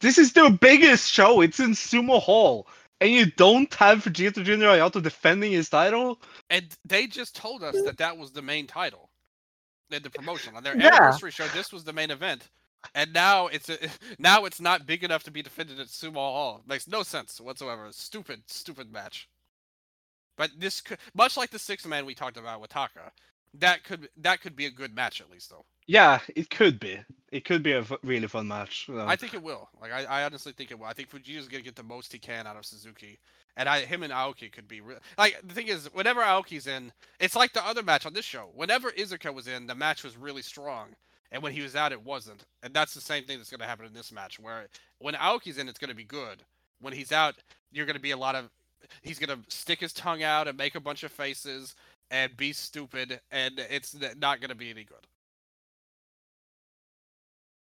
this 0.00 0.18
is 0.18 0.32
their 0.32 0.50
biggest 0.50 1.10
show. 1.10 1.40
It's 1.40 1.58
in 1.60 1.70
Sumo 1.72 2.20
Hall, 2.20 2.66
and 3.00 3.10
you 3.10 3.26
don't 3.26 3.72
have 3.74 4.04
Fujita 4.04 4.44
Junior 4.44 4.68
Hayato 4.68 5.02
defending 5.02 5.52
his 5.52 5.68
title. 5.68 6.20
and 6.50 6.66
they 6.84 7.06
just 7.06 7.34
told 7.34 7.62
us 7.62 7.74
that 7.82 7.98
that 7.98 8.16
was 8.16 8.30
the 8.32 8.42
main 8.42 8.66
title 8.66 9.08
in 9.94 10.02
the 10.02 10.10
promotion 10.10 10.56
on 10.56 10.62
their 10.64 10.76
Yeah. 10.76 11.12
anniversary 11.12 11.30
show. 11.30 11.48
This 11.48 11.72
was 11.72 11.84
the 11.84 11.92
main 11.92 12.10
event, 12.10 12.50
and 12.94 13.12
now 13.12 13.48
it's 13.48 13.68
a, 13.70 13.78
now 14.18 14.44
it's 14.44 14.60
not 14.60 14.86
big 14.86 15.04
enough 15.04 15.24
to 15.24 15.30
be 15.32 15.42
defended 15.42 15.80
at 15.80 15.88
Sumo 15.88 16.14
Hall. 16.16 16.62
Makes 16.66 16.88
no 16.88 17.02
sense 17.02 17.40
whatsoever. 17.40 17.88
Stupid, 17.92 18.42
stupid 18.48 18.92
match. 18.92 19.28
But 20.36 20.50
this 20.58 20.80
could, 20.80 20.98
much 21.14 21.36
like 21.36 21.50
the 21.50 21.58
six 21.58 21.86
man 21.86 22.06
we 22.06 22.14
talked 22.14 22.36
about 22.38 22.60
with 22.60 22.70
Taka, 22.70 23.12
that 23.54 23.84
could 23.84 24.08
that 24.18 24.40
could 24.40 24.56
be 24.56 24.66
a 24.66 24.70
good 24.70 24.94
match 24.94 25.20
at 25.20 25.30
least 25.30 25.50
though. 25.50 25.66
Yeah, 25.86 26.20
it 26.36 26.50
could 26.50 26.80
be. 26.80 27.00
It 27.32 27.44
could 27.44 27.62
be 27.62 27.72
a 27.72 27.80
f- 27.80 27.92
really 28.02 28.28
fun 28.28 28.48
match. 28.48 28.88
I 29.06 29.16
think 29.16 29.34
it 29.34 29.42
will. 29.42 29.68
Like 29.80 29.92
I, 29.92 30.04
I 30.04 30.24
honestly 30.24 30.52
think 30.52 30.70
it 30.70 30.78
will. 30.78 30.86
I 30.86 30.92
think 30.94 31.10
Fujita's 31.10 31.48
gonna 31.48 31.62
get 31.62 31.76
the 31.76 31.82
most 31.82 32.12
he 32.12 32.18
can 32.18 32.46
out 32.46 32.56
of 32.56 32.64
Suzuki, 32.66 33.18
and 33.56 33.68
I 33.68 33.80
him 33.80 34.02
and 34.02 34.12
Aoki 34.12 34.50
could 34.50 34.68
be 34.68 34.80
real. 34.80 34.98
Like 35.18 35.40
the 35.46 35.54
thing 35.54 35.68
is, 35.68 35.88
whenever 35.92 36.20
Aoki's 36.20 36.66
in, 36.66 36.92
it's 37.20 37.36
like 37.36 37.52
the 37.52 37.66
other 37.66 37.82
match 37.82 38.06
on 38.06 38.12
this 38.12 38.24
show. 38.24 38.50
Whenever 38.54 38.90
Izuka 38.92 39.32
was 39.32 39.48
in, 39.48 39.66
the 39.66 39.74
match 39.74 40.04
was 40.04 40.16
really 40.16 40.42
strong, 40.42 40.88
and 41.30 41.42
when 41.42 41.52
he 41.52 41.62
was 41.62 41.76
out, 41.76 41.92
it 41.92 42.04
wasn't. 42.04 42.44
And 42.62 42.72
that's 42.72 42.94
the 42.94 43.00
same 43.00 43.24
thing 43.24 43.38
that's 43.38 43.50
gonna 43.50 43.66
happen 43.66 43.86
in 43.86 43.92
this 43.94 44.12
match, 44.12 44.38
where 44.38 44.66
when 44.98 45.14
Aoki's 45.14 45.58
in, 45.58 45.68
it's 45.68 45.78
gonna 45.78 45.94
be 45.94 46.04
good. 46.04 46.42
When 46.80 46.92
he's 46.92 47.12
out, 47.12 47.34
you're 47.72 47.86
gonna 47.86 48.00
be 48.00 48.12
a 48.12 48.16
lot 48.16 48.34
of. 48.34 48.50
He's 49.02 49.18
gonna 49.18 49.40
stick 49.48 49.80
his 49.80 49.92
tongue 49.92 50.22
out 50.22 50.48
and 50.48 50.56
make 50.58 50.74
a 50.74 50.80
bunch 50.80 51.02
of 51.04 51.12
faces 51.12 51.74
and 52.10 52.36
be 52.36 52.52
stupid, 52.52 53.20
and 53.30 53.58
it's 53.70 53.96
not 54.18 54.40
gonna 54.40 54.54
be 54.54 54.70
any 54.70 54.84
good. 54.84 55.06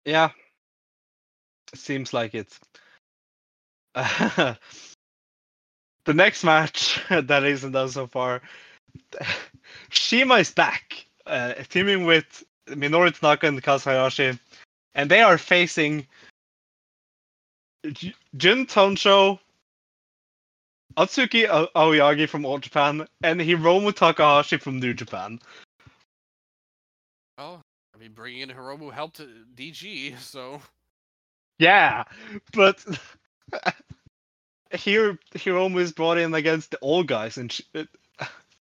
Yeah. 0.06 0.30
Seems 1.76 2.14
like 2.14 2.36
it. 2.36 2.60
the 6.06 6.14
next 6.14 6.44
match 6.44 7.00
that 7.10 7.44
isn't 7.44 7.72
done 7.72 7.90
so 7.90 8.08
far, 8.08 8.42
Shima 9.90 10.36
is 10.36 10.52
back, 10.52 11.06
uh, 11.26 11.54
teaming 11.70 12.06
with 12.06 12.44
Minoru 12.68 13.18
Tanaka 13.18 13.48
and 13.48 13.62
Kaz 13.62 13.84
Hayashi, 13.84 14.38
and 14.96 15.10
they 15.10 15.22
are 15.22 15.38
facing 15.38 16.08
J- 17.92 18.16
Jun 18.38 18.66
Tonsho, 18.66 19.40
Atsuki 20.98 21.48
Aoyagi 21.76 22.30
from 22.30 22.46
All 22.46 22.60
Japan, 22.60 23.08
and 23.24 23.40
Hiromu 23.40 23.94
Takahashi 23.94 24.58
from 24.58 24.80
New 24.80 24.94
Japan. 24.94 25.40
Oh, 27.38 27.60
I 27.96 27.98
mean, 27.98 28.12
bringing 28.14 28.42
in 28.42 28.50
Hiromu 28.50 28.94
helped 28.94 29.20
uh, 29.20 29.26
DG, 29.56 30.18
so. 30.20 30.62
Yeah, 31.60 32.04
but 32.54 32.84
here 34.74 35.18
Hiromu 35.36 35.80
is 35.80 35.92
brought 35.92 36.18
in 36.18 36.34
against 36.34 36.72
the 36.72 36.80
old 36.82 37.08
guys 37.08 37.38
and 37.38 37.56
it- 37.74 37.90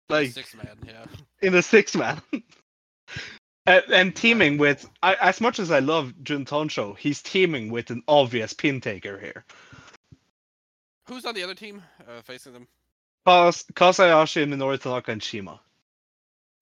like 0.10 0.32
six 0.32 0.56
man, 0.56 0.78
yeah. 0.86 1.06
in 1.42 1.54
the 1.54 1.62
six 1.62 1.96
man. 1.96 2.22
and, 3.66 3.84
and 3.92 4.16
teaming 4.16 4.58
with 4.58 4.88
I, 5.02 5.16
as 5.16 5.42
much 5.42 5.60
as 5.60 5.72
I 5.72 5.80
love 5.80 6.14
Jun 6.24 6.46
Tonsho, 6.46 6.98
he's 6.98 7.22
teaming 7.22 7.70
with 7.72 7.90
an 7.90 8.04
obvious 8.08 8.54
pin 8.54 8.82
taker 8.82 9.20
here. 9.20 9.46
Who's 11.08 11.26
on 11.26 11.36
the 11.36 11.44
other 11.44 11.56
team 11.56 11.84
uh, 12.08 12.22
facing 12.22 12.54
them? 12.54 12.68
Kas- 13.26 13.66
Kaz 13.74 13.98
Hayashi, 13.98 14.46
Minoru 14.46 14.80
Tanaka, 14.80 15.12
and 15.12 15.22
Shima. 15.22 15.60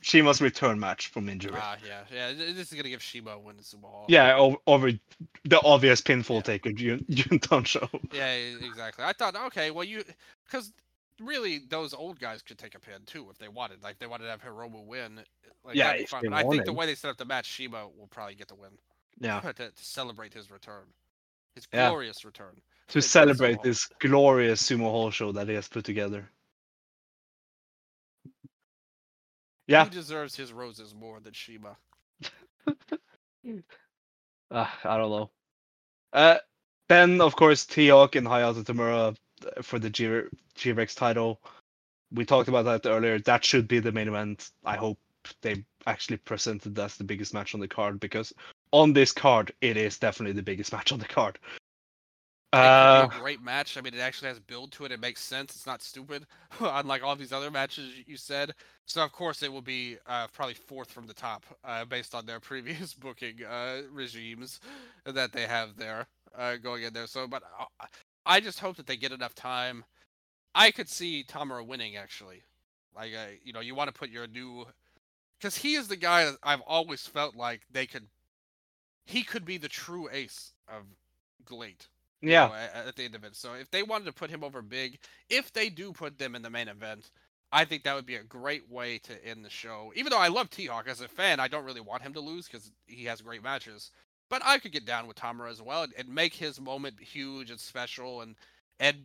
Shima's 0.03 0.41
return 0.41 0.79
match 0.79 1.07
from 1.07 1.29
injury. 1.29 1.53
Ah, 1.55 1.77
yeah, 1.87 2.01
yeah. 2.13 2.33
This 2.33 2.71
is 2.71 2.73
gonna 2.73 2.89
give 2.89 3.01
Shima 3.01 3.31
a 3.31 3.39
win 3.39 3.55
in 3.57 3.63
Sumo 3.63 4.05
yeah, 4.09 4.35
over, 4.35 4.57
over 4.67 4.91
the 5.45 5.61
obvious 5.63 6.01
pinfall 6.01 6.35
Yeah. 6.35 6.41
taker, 6.41 6.71
Jun, 6.73 7.05
Jun. 7.09 7.39
Yeah, 8.13 8.33
exactly. 8.33 9.05
I 9.05 9.13
thought, 9.13 9.35
okay, 9.47 9.71
well, 9.71 9.85
you, 9.85 10.03
because 10.45 10.73
really, 11.21 11.59
those 11.69 11.93
old 11.93 12.19
guys 12.19 12.41
could 12.41 12.57
take 12.57 12.75
a 12.75 12.79
pin 12.79 13.01
too 13.05 13.27
if 13.31 13.37
they 13.37 13.47
wanted. 13.47 13.81
Like, 13.81 13.97
they 13.99 14.07
wanted 14.07 14.25
to 14.25 14.31
have 14.31 14.43
Hiromu 14.43 14.85
win. 14.85 15.21
Like, 15.63 15.75
Yeah, 15.75 15.91
if 15.91 16.09
they 16.09 16.27
I 16.29 16.43
think 16.43 16.65
the 16.65 16.73
way 16.73 16.85
they 16.85 16.95
set 16.95 17.09
up 17.09 17.17
the 17.17 17.25
match, 17.25 17.45
Shima 17.45 17.87
will 17.97 18.07
probably 18.07 18.35
get 18.35 18.49
the 18.49 18.55
win 18.55 18.71
Yeah. 19.19 19.39
to, 19.39 19.53
to 19.53 19.71
celebrate 19.75 20.33
his 20.33 20.51
return, 20.51 20.83
his 21.55 21.65
Yeah. 21.73 21.87
glorious 21.89 22.25
return. 22.25 22.61
to 22.89 22.97
It's 22.99 23.07
celebrate 23.07 23.61
this 23.63 23.87
glorious 23.99 24.61
sumo 24.61 24.91
hall 24.91 25.11
show 25.11 25.31
that 25.31 25.47
he 25.47 25.53
has 25.53 25.69
put 25.69 25.85
together. 25.85 26.29
Yeah, 29.67 29.85
Who 29.85 29.91
deserves 29.91 30.35
his 30.35 30.51
roses 30.51 30.93
more 30.93 31.19
than 31.19 31.33
Shima? 31.33 31.77
uh, 34.51 34.67
I 34.83 34.97
don't 34.97 35.09
know. 35.09 35.29
Uh, 36.11 36.37
then 36.89 37.21
of 37.21 37.35
course 37.35 37.65
T-Hawk 37.65 38.15
and 38.15 38.27
Hayato 38.27 38.63
Tamura 38.63 39.15
uh, 39.45 39.61
for 39.61 39.79
the 39.79 39.89
G- 39.89 40.27
G-Rex 40.55 40.95
title. 40.95 41.41
We 42.11 42.25
talked 42.25 42.49
about 42.49 42.65
that 42.65 42.87
earlier. 42.87 43.19
That 43.19 43.43
should 43.43 43.67
be 43.67 43.79
the 43.79 43.91
main 43.91 44.07
event. 44.07 44.51
I 44.63 44.75
hope 44.75 44.99
they 45.41 45.63
actually 45.87 46.17
presented 46.17 46.75
that's 46.75 46.97
the 46.97 47.03
biggest 47.03 47.33
match 47.33 47.53
on 47.53 47.59
the 47.61 47.67
card 47.67 47.99
because 47.99 48.33
on 48.71 48.93
this 48.93 49.11
card 49.11 49.53
it 49.61 49.77
is 49.77 49.97
definitely 49.97 50.33
the 50.33 50.43
biggest 50.43 50.73
match 50.73 50.91
on 50.91 50.99
the 50.99 51.05
card. 51.05 51.39
Uh, 52.53 53.03
a 53.03 53.07
great 53.07 53.41
match. 53.43 53.77
I 53.77 53.81
mean, 53.81 53.93
it 53.95 53.99
actually 53.99 54.29
has 54.29 54.39
build 54.39 54.71
to 54.73 54.85
it. 54.85 54.91
It 54.91 54.99
makes 54.99 55.21
sense. 55.21 55.55
It's 55.55 55.65
not 55.65 55.81
stupid, 55.81 56.25
unlike 56.61 57.03
all 57.03 57.15
these 57.15 57.33
other 57.33 57.51
matches 57.51 57.93
you 58.05 58.17
said. 58.17 58.53
So 58.85 59.03
of 59.03 59.11
course 59.11 59.43
it 59.43 59.51
will 59.51 59.61
be 59.61 59.97
uh, 60.07 60.27
probably 60.27 60.53
fourth 60.55 60.91
from 60.91 61.07
the 61.07 61.13
top, 61.13 61.45
uh, 61.65 61.85
based 61.85 62.15
on 62.15 62.25
their 62.25 62.39
previous 62.41 62.93
booking 62.93 63.43
uh, 63.43 63.81
regimes 63.91 64.59
that 65.05 65.33
they 65.33 65.47
have 65.47 65.77
there 65.77 66.07
uh, 66.37 66.57
going 66.57 66.83
in 66.83 66.93
there. 66.93 67.07
So, 67.07 67.27
but 67.27 67.43
I- 67.59 67.87
I 68.25 68.39
just 68.41 68.59
hope 68.59 68.77
that 68.77 68.87
they 68.87 68.97
get 68.97 69.11
enough 69.11 69.35
time. 69.35 69.83
I 70.55 70.71
could 70.71 70.89
see 70.89 71.23
Tamura 71.27 71.65
winning 71.65 71.97
actually. 71.97 72.43
Like, 72.95 73.13
uh, 73.13 73.31
you 73.43 73.53
know, 73.53 73.59
you 73.61 73.75
want 73.75 73.87
to 73.93 73.97
put 73.99 74.09
your 74.09 74.27
new, 74.27 74.65
because 75.39 75.57
he 75.57 75.75
is 75.75 75.87
the 75.87 75.95
guy 75.97 76.25
that 76.25 76.37
I've 76.43 76.61
always 76.61 77.07
felt 77.07 77.35
like 77.35 77.61
they 77.71 77.85
could. 77.87 78.07
He 79.05 79.23
could 79.23 79.45
be 79.45 79.57
the 79.57 79.69
true 79.69 80.09
ace 80.11 80.53
of 80.67 80.83
GLEAT 81.45 81.87
you 81.87 81.92
yeah, 82.23 82.49
know, 82.49 82.53
a- 82.53 82.87
at 82.87 82.95
the 82.95 83.05
end 83.05 83.15
of 83.15 83.23
it. 83.25 83.35
So 83.35 83.53
if 83.55 83.71
they 83.71 83.83
wanted 83.83 84.05
to 84.05 84.13
put 84.13 84.29
him 84.31 84.43
over 84.43 84.61
big, 84.61 84.99
if 85.29 85.51
they 85.53 85.69
do 85.69 85.93
put 85.93 86.17
them 86.17 86.35
in 86.35 86.41
the 86.43 86.49
main 86.49 86.69
event, 86.69 87.11
I 87.51 87.65
think 87.65 87.83
that 87.83 87.95
would 87.95 88.05
be 88.07 88.15
a 88.15 88.23
great 88.23 88.69
way 88.69 88.99
to 88.99 89.25
end 89.27 89.45
the 89.45 89.49
show. 89.49 89.93
Even 89.95 90.11
though 90.11 90.19
I 90.19 90.29
love 90.29 90.49
T 90.49 90.67
Hawk 90.67 90.87
as 90.87 91.01
a 91.01 91.09
fan, 91.09 91.39
I 91.39 91.47
don't 91.47 91.65
really 91.65 91.81
want 91.81 92.03
him 92.03 92.13
to 92.13 92.21
lose 92.21 92.47
because 92.47 92.71
he 92.87 93.05
has 93.05 93.21
great 93.21 93.43
matches. 93.43 93.91
But 94.29 94.41
I 94.45 94.59
could 94.59 94.71
get 94.73 94.85
down 94.85 95.07
with 95.07 95.17
Tamura 95.17 95.51
as 95.51 95.61
well 95.61 95.83
and, 95.83 95.93
and 95.97 96.09
make 96.09 96.33
his 96.35 96.59
moment 96.61 96.99
huge 97.01 97.51
and 97.51 97.59
special 97.59 98.21
and 98.21 98.35
and 98.79 98.97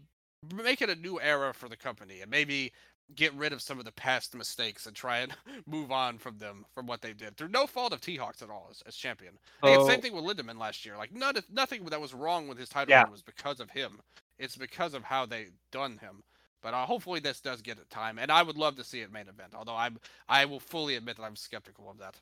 make 0.55 0.82
it 0.82 0.90
a 0.90 0.95
new 0.97 1.20
era 1.20 1.53
for 1.55 1.69
the 1.69 1.77
company 1.77 2.20
and 2.23 2.31
maybe 2.31 2.73
get 3.16 3.35
rid 3.35 3.52
of 3.52 3.62
some 3.62 3.78
of 3.78 3.85
the 3.86 3.93
past 3.93 4.35
mistakes 4.36 4.86
and 4.86 4.97
try 4.97 5.18
and 5.20 5.32
move 5.66 5.93
on 5.93 6.18
from 6.18 6.39
them 6.39 6.64
from 6.74 6.86
what 6.86 7.02
they 7.02 7.12
did 7.14 7.36
through 7.36 7.48
no 7.48 7.66
fault 7.66 7.93
of 7.93 8.01
T 8.01 8.16
Hawks 8.16 8.43
at 8.43 8.51
all 8.51 8.68
as, 8.70 8.82
as 8.86 8.97
champion. 8.97 9.35
It's 9.66 9.85
same 9.85 10.01
thing 10.01 10.14
with 10.14 10.24
Lindemann 10.24 10.59
last 10.59 10.86
year. 10.86 10.97
Like 10.97 11.12
none, 11.14 11.36
nothing 11.52 11.85
that 11.86 12.01
was 12.01 12.14
wrong 12.14 12.48
with 12.48 12.59
his 12.59 12.68
title 12.70 12.94
Yeah. 12.94 12.97
run 12.97 13.10
was 13.10 13.22
because 13.22 13.60
of 13.60 13.70
him. 13.70 14.01
It's 14.39 14.56
because 14.56 14.94
of 14.94 15.05
how 15.05 15.26
they 15.26 15.48
done 15.72 15.98
him. 15.98 16.22
But 16.62 16.74
uh, 16.74 16.86
hopefully 16.86 17.20
this 17.20 17.40
does 17.40 17.62
get 17.62 17.78
it 17.78 17.90
time, 17.90 18.18
and 18.18 18.32
I 18.32 18.43
would 18.43 18.59
love 18.59 18.76
to 18.76 18.85
see 18.85 19.01
it 19.01 19.12
main 19.12 19.28
event. 19.28 19.55
Although 19.55 19.76
I'm, 19.76 19.98
I 20.28 20.44
will 20.47 20.60
fully 20.60 20.97
admit 20.97 21.16
that 21.18 21.24
I'm 21.24 21.36
skeptical 21.36 21.90
of 21.90 21.98
that. 21.98 22.16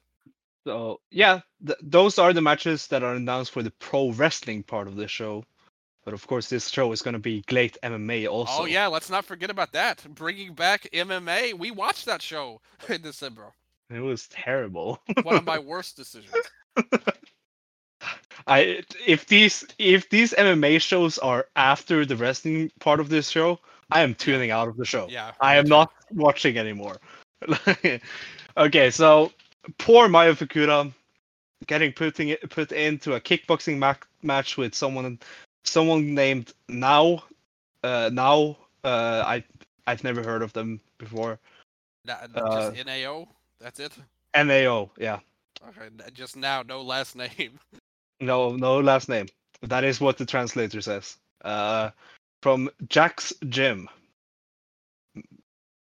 So 0.66 1.00
yeah, 1.10 1.40
th- 1.66 1.78
those 1.82 2.18
are 2.18 2.32
the 2.34 2.42
matches 2.42 2.88
that 2.88 3.02
are 3.04 3.14
announced 3.14 3.52
for 3.52 3.62
the 3.64 3.72
pro 3.72 4.12
wrestling 4.12 4.64
part 4.64 4.88
of 4.88 4.96
the 4.96 5.08
show. 5.08 5.44
But 6.06 6.14
of 6.14 6.26
course, 6.26 6.48
this 6.48 6.68
show 6.68 6.92
is 6.92 7.02
going 7.02 7.14
to 7.14 7.18
be 7.20 7.42
GLEAT 7.48 7.76
MMA 7.82 8.30
also. 8.30 8.62
Oh 8.62 8.64
yeah, 8.64 8.86
let's 8.86 9.10
not 9.10 9.24
forget 9.24 9.50
about 9.50 9.72
that. 9.72 10.06
Bringing 10.14 10.54
back 10.54 10.88
MMA. 10.94 11.52
We 11.54 11.72
watched 11.72 12.06
that 12.06 12.22
show 12.22 12.60
in 12.88 13.02
December. 13.02 13.52
it 13.90 14.00
was 14.00 14.28
terrible. 14.28 15.00
One 15.24 15.36
of 15.36 15.44
my 15.44 15.58
worst 15.58 15.96
decisions. 15.96 16.32
I 18.46 18.82
if 19.04 19.26
these 19.26 19.66
if 19.78 20.08
these 20.08 20.32
MMA 20.34 20.80
shows 20.80 21.18
are 21.18 21.46
after 21.56 22.06
the 22.06 22.16
wrestling 22.16 22.70
part 22.78 23.00
of 23.00 23.08
this 23.08 23.28
show, 23.28 23.58
I 23.90 24.02
am 24.02 24.14
tuning 24.14 24.52
out 24.52 24.68
of 24.68 24.76
the 24.76 24.84
show. 24.84 25.08
Yeah. 25.10 25.32
I 25.40 25.56
am 25.56 25.64
too. 25.64 25.70
not 25.70 25.92
watching 26.12 26.56
anymore. 26.56 26.96
Okay, 28.58 28.90
so 28.90 29.32
poor 29.78 30.08
Mayo 30.08 30.32
Fukuda 30.32 30.92
getting 31.66 31.92
putting 31.92 32.34
put 32.48 32.72
into 32.72 33.14
a 33.14 33.20
kickboxing 33.20 33.78
ma- 33.78 33.94
match 34.22 34.56
with 34.56 34.74
someone 34.74 35.18
someone 35.66 36.14
named 36.14 36.52
Now. 36.68 37.24
Uh, 37.82 38.10
now 38.12 38.56
uh, 38.84 39.22
I 39.26 39.44
I've 39.86 40.04
never 40.04 40.22
heard 40.22 40.42
of 40.42 40.52
them 40.52 40.80
before. 40.98 41.38
Uh, 42.08 42.70
just 42.70 42.86
NAO. 42.86 43.28
That's 43.60 43.80
it. 43.80 43.92
Nao, 44.34 44.90
yeah. 44.98 45.18
Okay, 45.68 45.88
just 46.12 46.36
now, 46.36 46.62
no 46.62 46.82
last 46.82 47.16
name. 47.16 47.58
No, 48.18 48.56
no 48.56 48.80
last 48.80 49.10
name. 49.10 49.26
That 49.60 49.84
is 49.84 50.00
what 50.00 50.16
the 50.16 50.24
translator 50.24 50.80
says. 50.80 51.18
Uh, 51.44 51.90
from 52.40 52.70
Jack's 52.88 53.30
Gym. 53.50 53.90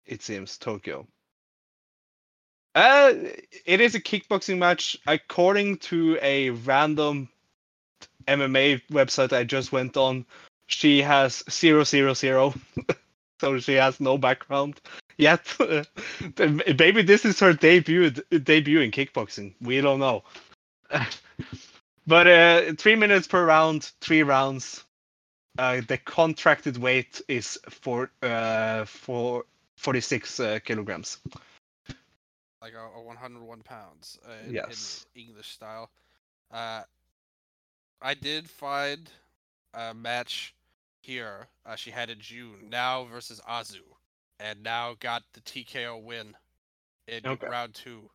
It 0.06 0.22
seems 0.22 0.60
Tokyo. 0.60 1.08
Uh, 2.76 3.14
it 3.66 3.82
is 3.82 3.96
a 3.96 4.00
kickboxing 4.00 4.60
match 4.60 4.98
according 5.08 5.78
to 5.78 6.20
a 6.22 6.52
random 6.52 7.28
MMA 8.28 8.82
website 8.92 9.34
I 9.34 9.44
just 9.44 9.72
went 9.72 9.98
on. 9.98 10.26
She 10.68 11.02
has 11.02 11.44
zero 11.50 11.84
zero 11.84 12.14
zero, 12.14 12.54
so 13.42 13.60
she 13.60 13.74
has 13.74 14.00
no 14.00 14.18
background 14.18 14.82
yet. 15.18 15.46
Maybe 16.40 17.02
this 17.02 17.26
is 17.26 17.40
her 17.40 17.54
debut 17.54 18.12
debut 18.12 18.80
in 18.82 18.92
kickboxing. 18.92 19.54
We 19.62 19.82
don't 19.82 20.00
know. 20.00 20.24
But 22.08 22.28
uh, 22.28 22.74
three 22.78 22.96
minutes 22.96 23.28
per 23.28 23.46
round, 23.46 23.92
three 24.02 24.24
rounds. 24.24 24.84
Uh, 25.58 25.82
the 25.88 25.98
contracted 25.98 26.78
weight 26.78 27.22
is 27.28 27.60
for 27.70 28.12
uh, 28.24 28.86
for 28.86 29.46
46 29.78 30.40
uh, 30.40 30.60
kilograms. 30.64 31.18
like 32.62 32.74
a, 32.74 32.98
a 32.98 33.02
101 33.02 33.62
pounds 33.64 34.18
uh, 34.28 34.32
in, 34.48 34.50
in 34.50 34.54
Yes. 34.56 35.06
English 35.16 35.50
style. 35.52 35.90
Uh, 36.52 36.84
I 38.02 38.14
did 38.16 38.50
find 38.50 39.10
a 39.74 39.94
match 39.94 40.56
here. 41.02 41.48
Uh, 41.66 41.76
she 41.76 41.92
had 41.92 42.10
in 42.10 42.20
June 42.20 42.70
now 42.70 43.06
versus 43.06 43.42
Azu, 43.50 43.82
and 44.40 44.64
now 44.64 44.96
got 45.00 45.24
the 45.34 45.42
TKO 45.42 46.02
win 46.04 46.36
in 47.08 47.24
Okay. 47.26 47.48
round 47.48 47.76
two. 47.76 48.10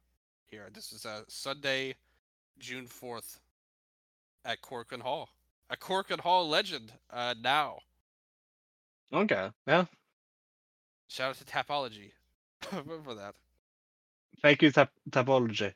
Here, 0.50 0.68
this 0.72 0.92
is 0.92 1.06
uh, 1.06 1.22
Sunday, 1.28 1.96
June 2.58 2.86
4th, 2.86 3.38
at 4.44 4.62
Korakuen 4.62 5.02
Hall. 5.02 5.28
A 5.70 5.76
Korakuen 5.76 6.20
Hall 6.20 6.48
legend. 6.48 6.92
Uh, 7.10 7.34
now 7.42 7.78
Okay, 9.12 9.50
yeah. 9.66 9.86
shout 11.08 11.30
out 11.30 11.36
to 11.36 11.44
Tapology 11.44 12.12
for 13.04 13.14
that. 13.14 13.34
Thank 14.42 14.62
you, 14.62 14.70
Tap- 14.72 14.92
Tapology. 15.10 15.74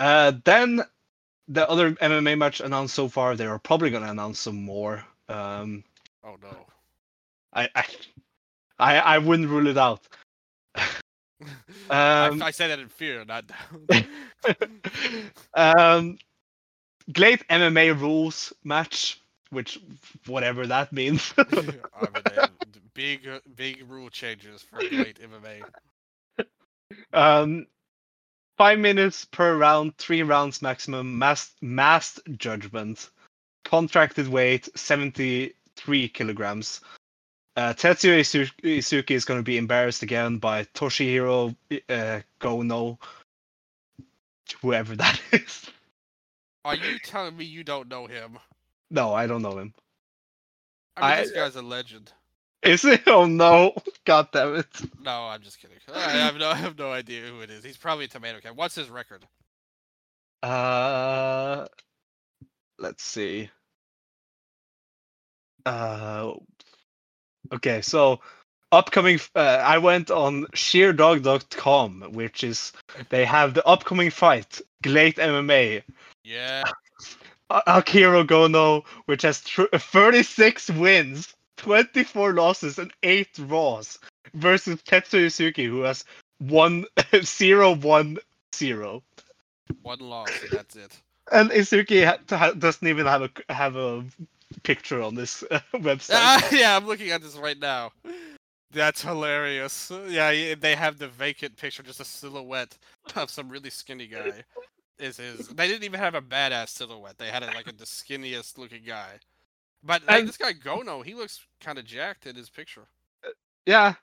Uh, 0.00 0.32
then 0.44 0.82
the 1.48 1.68
other 1.68 1.92
MMA 1.92 2.38
match 2.38 2.60
announced 2.60 2.94
so 2.94 3.08
far, 3.08 3.36
they 3.36 3.46
are 3.46 3.58
probably 3.58 3.90
gonna 3.90 4.10
announce 4.10 4.38
some 4.38 4.62
more. 4.64 5.04
Um, 5.28 5.84
Oh 6.24 6.36
no. 6.42 6.66
I, 7.52 7.68
I, 7.74 7.84
I, 8.78 8.98
I 8.98 9.18
wouldn't 9.18 9.48
rule 9.48 9.66
it 9.66 9.78
out. 9.78 10.06
I, 11.90 12.26
Um, 12.28 12.42
I 12.42 12.50
say 12.50 12.68
that 12.68 12.78
in 12.78 12.88
fear, 12.88 13.24
not. 13.24 13.44
um, 15.54 16.18
GLEAT 17.12 17.46
MMA 17.48 18.00
rules 18.00 18.52
match, 18.64 19.20
which 19.50 19.78
whatever 20.26 20.66
that 20.66 20.92
means. 20.92 21.34
I 21.36 21.44
mean, 21.60 21.80
big, 22.94 23.28
big 23.54 23.84
rule 23.88 24.08
changes 24.08 24.62
for 24.62 24.78
great 24.78 25.20
MMA. 25.20 25.62
um, 27.12 27.66
five 28.56 28.78
minutes 28.78 29.24
per 29.24 29.56
round, 29.56 29.96
three 29.98 30.22
rounds 30.22 30.62
maximum. 30.62 31.18
Mass 31.18 31.52
massed 31.60 32.20
judgment. 32.36 33.10
Contracted 33.64 34.28
weight 34.28 34.68
seventy 34.76 35.54
three 35.76 36.08
kilograms. 36.08 36.80
Uh, 37.56 37.72
Tetsuya 37.72 38.18
Isu- 38.20 38.50
Izuchi 38.64 39.12
is 39.12 39.24
going 39.24 39.38
to 39.38 39.44
be 39.44 39.58
embarrassed 39.58 40.02
again 40.02 40.38
by 40.38 40.64
Toshihiro 40.74 41.54
uh, 41.88 42.20
Gono, 42.40 42.98
whoever 44.60 44.96
that 44.96 45.20
is. 45.32 45.70
Are 46.64 46.74
you 46.74 46.98
telling 46.98 47.36
me 47.36 47.44
you 47.44 47.62
don't 47.62 47.88
know 47.88 48.06
him? 48.06 48.38
No, 48.90 49.14
I 49.14 49.26
don't 49.26 49.42
know 49.42 49.58
him. 49.58 49.72
I 50.96 51.00
mean, 51.00 51.10
I- 51.10 51.22
this 51.22 51.32
guy's 51.32 51.56
a 51.56 51.62
legend. 51.62 52.12
Is 52.64 52.84
it? 52.84 53.02
Oh 53.06 53.26
no! 53.26 53.74
God 54.06 54.28
damn 54.32 54.56
it! 54.56 54.66
No, 55.02 55.26
I'm 55.26 55.42
just 55.42 55.60
kidding. 55.60 55.76
I 55.94 56.10
have 56.10 56.36
no, 56.36 56.48
I 56.48 56.54
have 56.54 56.78
no 56.78 56.90
idea 56.90 57.22
who 57.26 57.40
it 57.40 57.50
is. 57.50 57.62
He's 57.62 57.76
probably 57.76 58.06
a 58.06 58.08
tomato 58.08 58.40
can. 58.40 58.56
What's 58.56 58.74
his 58.74 58.88
record? 58.88 59.24
Uh, 60.42 61.66
let's 62.78 63.02
see. 63.02 63.50
Uh, 65.66 66.32
okay, 67.52 67.80
so 67.82 68.20
upcoming. 68.72 69.20
Uh, 69.34 69.62
I 69.62 69.78
went 69.78 70.10
on 70.10 70.46
sherdog.com, 70.54 72.12
which 72.12 72.44
is 72.44 72.72
they 73.10 73.24
have 73.24 73.54
the 73.54 73.66
upcoming 73.66 74.10
fight, 74.10 74.60
GLEAT 74.82 75.16
MMA. 75.16 75.82
Yeah, 76.24 76.64
Akira 77.66 78.24
Gono, 78.24 78.84
which 79.06 79.22
has 79.22 79.42
tr- 79.42 79.64
36 79.72 80.70
wins, 80.70 81.34
24 81.64 82.34
losses, 82.34 82.78
and 82.78 82.92
8 83.02 83.32
draws, 83.34 83.98
versus 84.34 84.80
Tetsuya 84.82 85.32
Suzuki, 85.32 85.64
who 85.64 85.80
has 85.80 86.04
one 86.38 86.84
zero 87.22 87.74
one 87.74 88.18
zero. 88.54 89.02
one 89.82 89.98
loss, 90.00 90.42
and 90.42 90.52
that's 90.52 90.76
it. 90.76 91.00
And 91.32 91.50
Izuchi 91.50 92.04
ha- 92.04 92.36
ha- 92.36 92.52
doesn't 92.52 92.86
even 92.86 93.06
have 93.06 93.22
a 93.22 93.30
have 93.52 93.76
a 93.76 94.04
picture 94.62 95.02
on 95.02 95.14
this 95.14 95.42
uh, 95.50 95.60
website. 95.74 96.12
Ah, 96.12 96.48
yeah, 96.52 96.76
I'm 96.76 96.86
looking 96.86 97.10
at 97.10 97.22
this 97.22 97.36
right 97.36 97.58
now. 97.58 97.92
That's 98.70 99.02
hilarious. 99.02 99.90
Yeah, 100.08 100.54
they 100.54 100.74
have 100.74 100.98
the 100.98 101.08
vacant 101.08 101.56
picture, 101.56 101.82
just 101.82 102.00
a 102.00 102.04
silhouette 102.04 102.76
of 103.16 103.30
some 103.30 103.48
really 103.48 103.70
skinny 103.70 104.06
guy. 104.06 104.44
Is 104.98 105.16
his? 105.16 105.48
They 105.48 105.66
didn't 105.66 105.84
even 105.84 106.00
have 106.00 106.14
a 106.14 106.20
badass 106.20 106.68
silhouette. 106.68 107.18
They 107.18 107.28
had 107.30 107.42
it 107.42 107.54
like 107.54 107.68
a, 107.68 107.72
the 107.74 107.84
skinniest 107.84 108.58
looking 108.58 108.82
guy. 108.86 109.18
But 109.84 110.02
like, 110.06 110.20
And- 110.20 110.28
this 110.28 110.36
guy 110.36 110.52
Gono, 110.54 111.04
he 111.04 111.14
looks 111.14 111.44
kind 111.60 111.78
of 111.78 111.84
jacked 111.84 112.26
in 112.26 112.34
his 112.34 112.48
picture. 112.50 112.86
Yeah, 113.66 113.94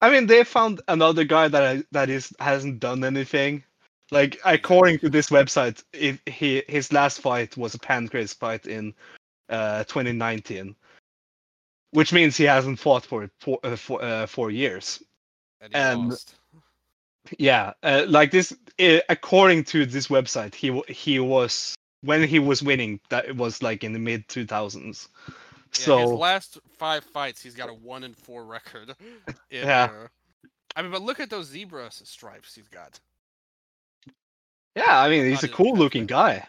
I 0.00 0.10
mean 0.10 0.26
they 0.26 0.44
found 0.44 0.80
another 0.88 1.24
guy 1.24 1.48
that 1.48 1.62
I- 1.62 1.84
that 1.92 2.08
is 2.10 2.34
hasn't 2.40 2.80
done 2.80 3.04
anything. 3.04 3.64
Like 4.10 4.40
according 4.44 4.98
to 5.00 5.08
this 5.08 5.30
website, 5.30 5.82
it, 5.92 6.18
he 6.28 6.62
his 6.68 6.92
last 6.92 7.20
fight 7.20 7.56
was 7.56 7.74
a 7.74 7.78
Pancrase 7.78 8.36
fight 8.36 8.66
in 8.66 8.94
uh, 9.48 9.84
2019, 9.84 10.74
which 11.92 12.12
means 12.12 12.36
he 12.36 12.44
hasn't 12.44 12.78
fought 12.78 13.04
for 13.04 13.30
for 13.40 13.58
uh, 13.62 13.76
for 13.76 14.02
uh, 14.02 14.26
four 14.26 14.50
years. 14.50 15.02
And 15.60 15.74
And-. 15.74 16.24
Yeah, 17.38 17.74
uh, 17.82 18.06
like 18.08 18.30
this. 18.30 18.52
Uh, 18.80 19.00
according 19.10 19.64
to 19.64 19.84
this 19.86 20.08
website, 20.08 20.54
he 20.54 20.80
he 20.88 21.20
was 21.20 21.74
when 22.02 22.22
he 22.26 22.38
was 22.38 22.62
winning. 22.62 23.00
That 23.10 23.26
it 23.26 23.36
was 23.36 23.62
like 23.62 23.84
in 23.84 23.92
the 23.92 23.98
mid 23.98 24.28
2000s. 24.28 25.08
Yeah, 25.76 25.86
So 25.86 25.96
his 25.96 26.12
last 26.12 26.58
five 26.78 27.04
fights, 27.04 27.42
he's 27.42 27.54
got 27.54 27.68
a 27.70 27.74
one 27.74 28.04
and 28.04 28.16
four 28.16 28.44
record. 28.44 28.94
In, 29.50 29.68
Yeah. 29.68 29.90
uh, 29.90 30.08
I 30.76 30.82
mean, 30.82 30.90
but 30.90 31.02
look 31.02 31.20
at 31.20 31.30
those 31.30 31.46
zebra 31.46 31.90
stripes 31.90 32.54
he's 32.54 32.68
got. 32.68 33.00
yeah, 34.74 34.98
I 35.00 35.08
mean 35.08 35.26
he's 35.26 35.42
a 35.44 35.48
cool 35.48 35.74
looking 35.76 36.06
guy. 36.06 36.46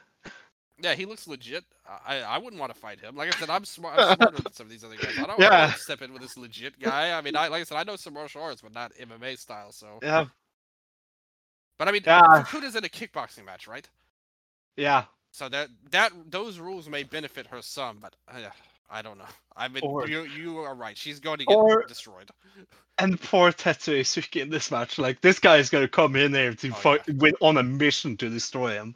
Yeah, 0.82 0.95
he 0.95 1.06
looks 1.06 1.28
legit. 1.28 1.64
I 1.86 2.19
I 2.22 2.38
wouldn't 2.38 2.60
want 2.60 2.73
to 2.73 2.80
fight 2.80 2.99
him. 2.99 3.15
Like 3.15 3.30
I 3.30 3.34
said, 3.34 3.49
I'm 3.49 3.65
smart. 3.65 3.99
I'm 3.99 4.06
smarter 4.06 4.40
than 4.40 4.52
some 4.53 4.65
of 4.65 4.72
these 4.72 4.84
other 4.84 4.98
guys. 4.98 5.18
I 5.18 5.28
don't 5.28 5.40
Yeah. 5.40 5.49
want 5.60 5.73
to 5.73 5.80
step 5.80 6.02
in 6.02 6.14
with 6.14 6.22
this 6.22 6.38
legit 6.38 6.80
guy. 6.80 7.18
I 7.18 7.22
mean, 7.22 7.36
I 7.36 7.48
like 7.48 7.61
I 7.61 7.64
said, 7.64 7.78
I 7.78 7.84
know 7.84 7.95
some 7.98 8.14
martial 8.14 8.41
arts, 8.41 8.61
but 8.61 8.73
not 8.73 8.91
MMA 8.99 9.36
style. 9.36 9.72
So, 9.72 10.03
Yeah, 10.03 10.26
but 11.78 11.88
I 11.88 11.91
mean, 11.91 12.06
Yeah. 12.06 12.22
Fukuda's 12.34 12.76
in 12.76 12.84
a 12.86 12.90
kickboxing 12.90 13.45
match, 13.45 13.68
right? 13.68 13.90
yeah. 14.76 15.06
So 15.32 15.48
that 15.49 15.70
that 15.91 16.12
those 16.30 16.60
rules 16.60 16.90
may 16.90 17.03
benefit 17.03 17.48
her 17.48 17.62
some, 17.62 17.98
but 18.02 18.16
uh, 18.28 18.49
I 18.90 19.02
don't 19.02 19.18
know. 19.18 19.26
I 19.56 19.68
mean, 19.70 19.84
Or- 19.84 20.08
you 20.08 20.24
you 20.24 20.58
are 20.60 20.76
right. 20.76 20.98
She's 20.98 21.20
going 21.20 21.40
to 21.40 21.45
get 21.45 21.53
or- 21.58 21.84
destroyed. 21.88 22.30
And 22.98 23.20
poor 23.20 23.52
Tetsuya 23.52 24.06
Suzuki 24.06 24.41
in 24.41 24.49
this 24.49 24.70
match. 24.70 24.98
Like 24.99 25.22
this 25.22 25.40
guy 25.40 25.58
is 25.58 25.70
gonna 25.70 25.88
come 25.88 26.16
in 26.16 26.32
there 26.32 26.53
to 26.53 26.70
Oh, 26.70 26.74
fight 26.74 27.02
with 27.16 27.34
on 27.41 27.58
a 27.58 27.64
mission 27.64 28.16
to 28.18 28.30
destroy 28.30 28.74
him. 28.74 28.95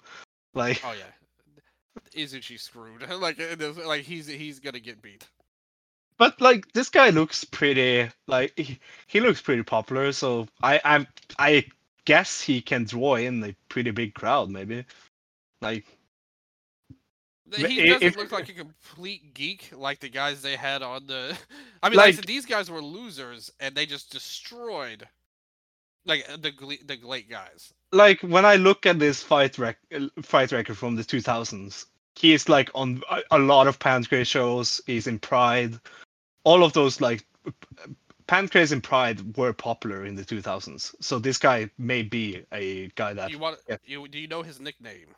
Like 0.53 0.81
Oh 0.85 0.93
yeah, 0.93 2.21
Izuchi 2.23 2.59
screwed. 2.59 3.09
like 3.19 3.39
like 3.85 4.01
he's 4.03 4.27
he's 4.27 4.59
gonna 4.59 4.79
get 4.79 5.01
beat. 5.01 5.25
but 6.17 6.39
like 6.39 6.71
this 6.73 6.89
guy 6.89 7.09
looks 7.09 7.43
pretty 7.45 8.09
like 8.27 8.53
he, 8.59 8.77
he 9.07 9.19
looks 9.21 9.41
pretty 9.41 9.63
popular, 9.63 10.11
so 10.11 10.47
I 10.61 10.79
I'm 10.83 11.07
I 11.39 11.65
guess 12.03 12.41
he 12.41 12.61
can 12.61 12.83
draw 12.83 13.15
in 13.15 13.43
a 13.43 13.55
pretty 13.69 13.91
big 13.91 14.13
crowd 14.13 14.49
maybe. 14.51 14.85
Like 15.61 15.85
He 17.55 17.85
doesn't 17.87 18.03
if- 18.03 18.15
look 18.17 18.31
like 18.31 18.49
a 18.49 18.53
complete 18.53 19.33
geek 19.33 19.69
like 19.75 19.99
the 19.99 20.09
guys 20.09 20.41
they 20.41 20.55
had 20.55 20.81
on 20.81 21.05
the. 21.07 21.37
I 21.83 21.89
mean, 21.89 21.97
like, 21.97 22.07
I 22.07 22.11
said, 22.11 22.25
these 22.25 22.45
guys 22.45 22.71
were 22.71 22.81
losers 22.81 23.51
and 23.59 23.75
they 23.75 23.85
just 23.85 24.11
destroyed 24.11 25.07
Like 26.05 26.25
uh, 26.29 26.37
the 26.37 26.51
the 26.85 26.97
GLEAT 26.97 27.29
guys. 27.29 27.71
like 27.91 28.21
when 28.21 28.45
I 28.45 28.55
look 28.55 28.85
at 28.85 28.99
this 28.99 29.21
fight 29.23 29.57
rec- 29.57 29.77
uh, 29.93 30.07
fight 30.21 30.51
record 30.51 30.77
from 30.77 30.95
the 30.95 31.03
2000s, 31.03 31.85
he 32.15 32.33
is 32.33 32.47
like 32.49 32.69
on 32.73 33.01
a, 33.11 33.21
a 33.31 33.39
lot 33.39 33.67
of 33.67 33.77
Pancrase 33.79 34.27
shows. 34.27 34.81
He's 34.87 35.07
in 35.07 35.19
Pride. 35.19 35.79
All 36.45 36.63
of 36.63 36.73
those 36.73 36.99
like 37.01 37.25
Pancrase 38.27 38.71
and 38.71 38.81
Pride 38.83 39.37
were 39.37 39.53
popular 39.53 40.05
in 40.05 40.15
the 40.15 40.23
2000s. 40.23 40.95
So 40.99 41.19
this 41.19 41.37
guy 41.37 41.69
may 41.77 42.01
be 42.01 42.43
a 42.51 42.87
guy 42.95 43.13
that 43.13 43.29
You 43.29 43.37
want 43.39 43.59
yeah. 43.69 43.77
you 43.85 44.07
do 44.07 44.17
you 44.17 44.27
know 44.27 44.41
his 44.41 44.59
nickname? 44.59 45.13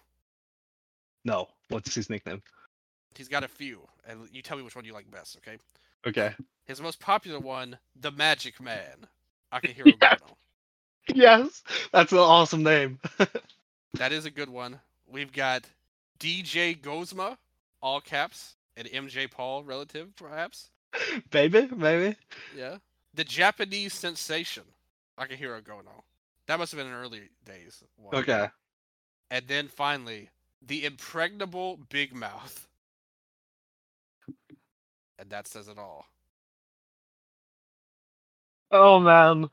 No. 1.28 1.48
What's 1.70 1.94
his 1.94 2.10
nickname? 2.10 2.42
He's 3.16 3.28
got 3.28 3.44
a 3.44 3.48
few, 3.48 3.82
and 4.08 4.28
you 4.32 4.42
tell 4.42 4.58
me 4.58 4.64
which 4.64 4.76
one 4.76 4.86
you 4.86 4.94
like 4.94 5.10
best. 5.12 5.38
Okay. 5.38 5.58
Okay. 6.08 6.34
His 6.66 6.82
most 6.82 7.00
popular 7.00 7.40
one, 7.40 7.78
the 8.00 8.12
Magic 8.12 8.60
Man, 8.62 9.08
Akihiro 9.54 9.94
Yeah. 10.02 10.16
Gono. 10.16 10.36
Yes, 11.14 11.64
that's 11.92 12.12
an 12.12 12.18
awesome 12.20 12.64
name. 12.64 13.00
That 13.94 14.12
is 14.12 14.26
a 14.26 14.32
good 14.32 14.50
one. 14.50 14.80
We've 15.08 15.32
got 15.32 15.64
DJ 16.20 16.80
Gozma, 16.80 17.38
all 17.82 18.00
caps, 18.02 18.56
and 18.76 18.88
MJ 18.88 19.30
Paul 19.32 19.64
relative, 19.64 20.16
perhaps. 20.16 20.70
Baby, 21.32 21.70
maybe. 21.76 22.16
Yeah. 22.56 22.78
The 23.14 23.24
Japanese 23.24 23.94
sensation, 23.94 24.64
Akihiro 25.20 25.62
Gono. 25.64 26.04
That 26.48 26.60
must 26.60 26.72
have 26.74 26.78
been 26.78 26.88
in 26.88 26.94
early 26.94 27.30
days. 27.46 27.84
one. 27.96 28.16
Okay. 28.16 28.50
And 29.32 29.48
then 29.48 29.68
finally, 29.68 30.30
the 30.62 30.86
impregnable 30.86 31.78
Big 31.90 32.14
Mouth. 32.16 32.68
And 35.20 35.30
that 35.30 35.48
says 35.48 35.68
it 35.68 35.78
all. 35.78 36.06
Oh 38.72 39.00
man. 39.00 39.50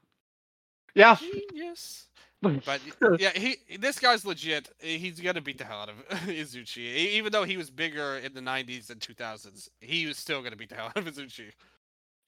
Yeah. 0.95 1.17
Genius. 1.17 2.09
But 2.65 2.83
yeah, 3.17 3.31
he 3.35 3.57
this 3.79 3.99
guy's 3.99 4.25
legit. 4.27 4.71
He's 4.79 5.21
gonna 5.21 5.41
beat 5.41 5.59
the 5.59 5.65
hell 5.65 5.81
out 5.81 5.89
of 5.89 5.97
Izuchi. 6.29 6.79
Even 6.79 7.33
though 7.33 7.45
he 7.45 7.57
was 7.57 7.71
bigger 7.71 8.17
in 8.19 8.35
the 8.35 8.41
'90s 8.43 8.91
and 8.91 9.01
2000s, 9.01 9.69
he 9.81 10.07
was 10.07 10.19
still 10.19 10.43
gonna 10.43 10.57
beat 10.57 10.69
the 10.69 10.75
hell 10.75 10.87
out 10.89 10.99
of 10.99 11.07
Izuchi. 11.07 11.53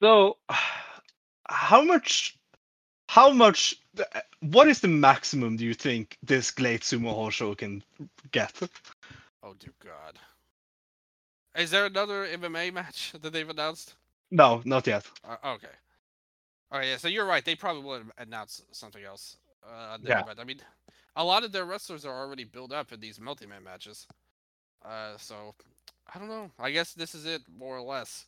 So, 0.02 0.38
how 1.48 1.82
much? 1.82 2.38
How 3.16 3.30
much? 3.32 3.74
What 4.40 4.68
is 4.68 4.80
the 4.80 4.88
maximum 4.88 5.56
do 5.56 5.64
you 5.64 5.72
think 5.72 6.18
this 6.22 6.50
GLEAT 6.50 6.82
Sumo 6.82 7.14
Hosho 7.14 7.56
can 7.56 7.82
get? 8.30 8.52
Oh 9.42 9.54
dear 9.58 9.72
God. 9.82 10.18
Is 11.56 11.70
there 11.70 11.86
another 11.86 12.26
MMA 12.26 12.74
match 12.74 13.14
that 13.22 13.32
they've 13.32 13.48
announced? 13.48 13.94
No, 14.30 14.60
not 14.66 14.86
yet. 14.86 15.06
Uh, 15.24 15.54
okay. 15.54 15.74
All 16.70 16.78
right, 16.78 16.88
yeah. 16.88 16.98
So 16.98 17.08
you're 17.08 17.24
right. 17.24 17.42
They 17.42 17.54
probably 17.54 17.84
would 17.84 18.02
announce 18.18 18.60
something 18.72 19.02
else. 19.02 19.38
Uh, 19.66 19.96
Yeah. 20.02 20.22
But 20.26 20.38
I 20.38 20.44
mean, 20.44 20.60
a 21.16 21.24
lot 21.24 21.42
of 21.42 21.52
their 21.52 21.64
wrestlers 21.64 22.04
are 22.04 22.20
already 22.20 22.44
built 22.44 22.70
up 22.70 22.92
in 22.92 23.00
these 23.00 23.18
multi-man 23.18 23.64
matches. 23.64 24.06
Uh, 24.84 25.16
so 25.16 25.54
I 26.14 26.18
don't 26.18 26.28
know. 26.28 26.50
I 26.58 26.70
guess 26.70 26.92
this 26.92 27.14
is 27.14 27.24
it, 27.24 27.40
more 27.58 27.78
or 27.78 27.82
less. 27.82 28.26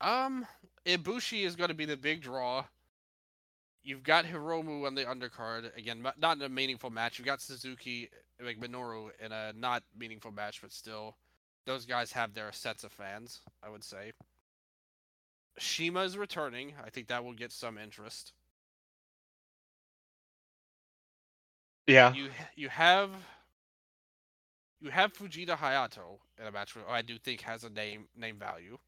Um, 0.00 0.44
Ibushi 0.84 1.46
is 1.46 1.54
going 1.54 1.68
to 1.68 1.74
be 1.74 1.84
the 1.84 1.96
big 1.96 2.20
draw. 2.20 2.64
You've 3.86 4.02
got 4.02 4.24
Hiromu 4.24 4.84
on 4.84 4.96
the 4.96 5.04
undercard 5.04 5.76
again, 5.78 6.04
not 6.18 6.36
in 6.38 6.42
a 6.42 6.48
meaningful 6.48 6.90
match. 6.90 7.20
You've 7.20 7.26
got 7.26 7.40
Suzuki, 7.40 8.10
like 8.44 8.58
Minoru, 8.58 9.10
in 9.24 9.30
a 9.30 9.52
not 9.56 9.84
meaningful 9.96 10.32
match, 10.32 10.60
but 10.60 10.72
still, 10.72 11.14
those 11.66 11.86
guys 11.86 12.10
have 12.10 12.34
their 12.34 12.50
sets 12.50 12.82
of 12.82 12.90
fans. 12.90 13.42
I 13.62 13.70
would 13.70 13.84
say. 13.84 14.10
Shima 15.56 16.00
is 16.00 16.18
returning. 16.18 16.72
I 16.84 16.90
think 16.90 17.06
that 17.06 17.24
will 17.24 17.32
get 17.32 17.52
some 17.52 17.78
interest. 17.78 18.32
Yeah. 21.86 22.12
You 22.12 22.30
you 22.56 22.68
have 22.68 23.10
you 24.80 24.90
have 24.90 25.12
Fujita 25.12 25.56
Hayato 25.56 26.18
in 26.40 26.46
a 26.48 26.50
match 26.50 26.74
who 26.74 26.80
I 26.88 27.02
do 27.02 27.18
think 27.18 27.42
has 27.42 27.62
a 27.62 27.70
name 27.70 28.08
name 28.16 28.36
value. 28.36 28.78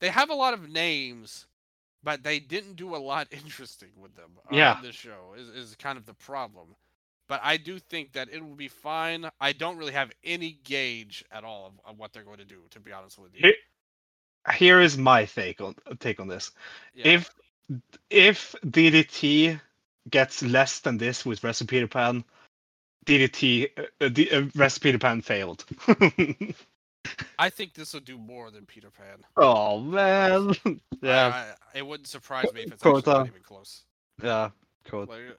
They 0.00 0.08
have 0.08 0.30
a 0.30 0.34
lot 0.34 0.54
of 0.54 0.70
names, 0.70 1.46
but 2.02 2.22
they 2.22 2.40
didn't 2.40 2.76
do 2.76 2.96
a 2.96 2.98
lot 2.98 3.28
interesting 3.32 3.90
with 3.98 4.14
them 4.16 4.32
uh, 4.52 4.56
Yeah. 4.56 4.74
on 4.76 4.82
this 4.82 4.96
show. 4.96 5.34
Is 5.36 5.48
is 5.48 5.76
kind 5.76 5.98
of 5.98 6.06
the 6.06 6.14
problem. 6.14 6.76
But 7.28 7.40
I 7.44 7.58
do 7.58 7.78
think 7.78 8.12
that 8.14 8.28
it 8.32 8.42
will 8.44 8.56
be 8.56 8.68
fine. 8.68 9.28
I 9.40 9.52
don't 9.52 9.76
really 9.78 9.92
have 9.92 10.12
any 10.24 10.58
gauge 10.64 11.24
at 11.30 11.44
all 11.44 11.66
of, 11.66 11.74
of 11.92 11.98
what 11.98 12.12
they're 12.12 12.24
going 12.24 12.38
to 12.38 12.44
do. 12.46 12.62
To 12.70 12.80
be 12.80 12.92
honest 12.92 13.18
with 13.18 13.34
you, 13.34 13.40
Here- 13.44 13.54
Here 14.56 14.80
is 14.80 14.98
my 14.98 15.26
take 15.26 15.60
on 15.60 15.74
take 16.00 16.20
on 16.20 16.28
this. 16.28 16.52
Yeah. 16.94 17.14
If 17.14 17.30
if 18.10 18.54
DDT 18.66 19.60
gets 20.10 20.42
less 20.42 20.80
than 20.80 20.98
this 20.98 21.26
with 21.26 21.44
Recipe 21.44 21.86
Pan, 21.86 22.24
DDT 23.06 23.70
uh, 23.78 24.08
the 24.10 24.32
uh, 24.32 24.42
Wrestle 24.54 24.82
Peter 24.82 24.98
Pan 24.98 25.22
failed. 25.22 25.64
I 27.38 27.50
think 27.50 27.74
this 27.74 27.92
will 27.94 28.00
do 28.00 28.18
more 28.18 28.50
than 28.50 28.64
Peter 28.66 28.90
Pan. 28.90 29.18
oh 29.36 29.78
man. 29.80 30.54
yeah. 31.02 31.26
I, 31.26 31.38
I, 31.38 31.78
it 31.78 31.86
wouldn't 31.86 32.08
surprise 32.08 32.52
me 32.54 32.62
if 32.62 32.72
it's 32.72 32.84
actually 32.84 33.02
not 33.06 33.26
even 33.26 33.42
close. 33.42 33.82
yeah. 34.22 34.50
Cool. 34.84 35.00
Like, 35.06 35.18
uh, 35.30 35.32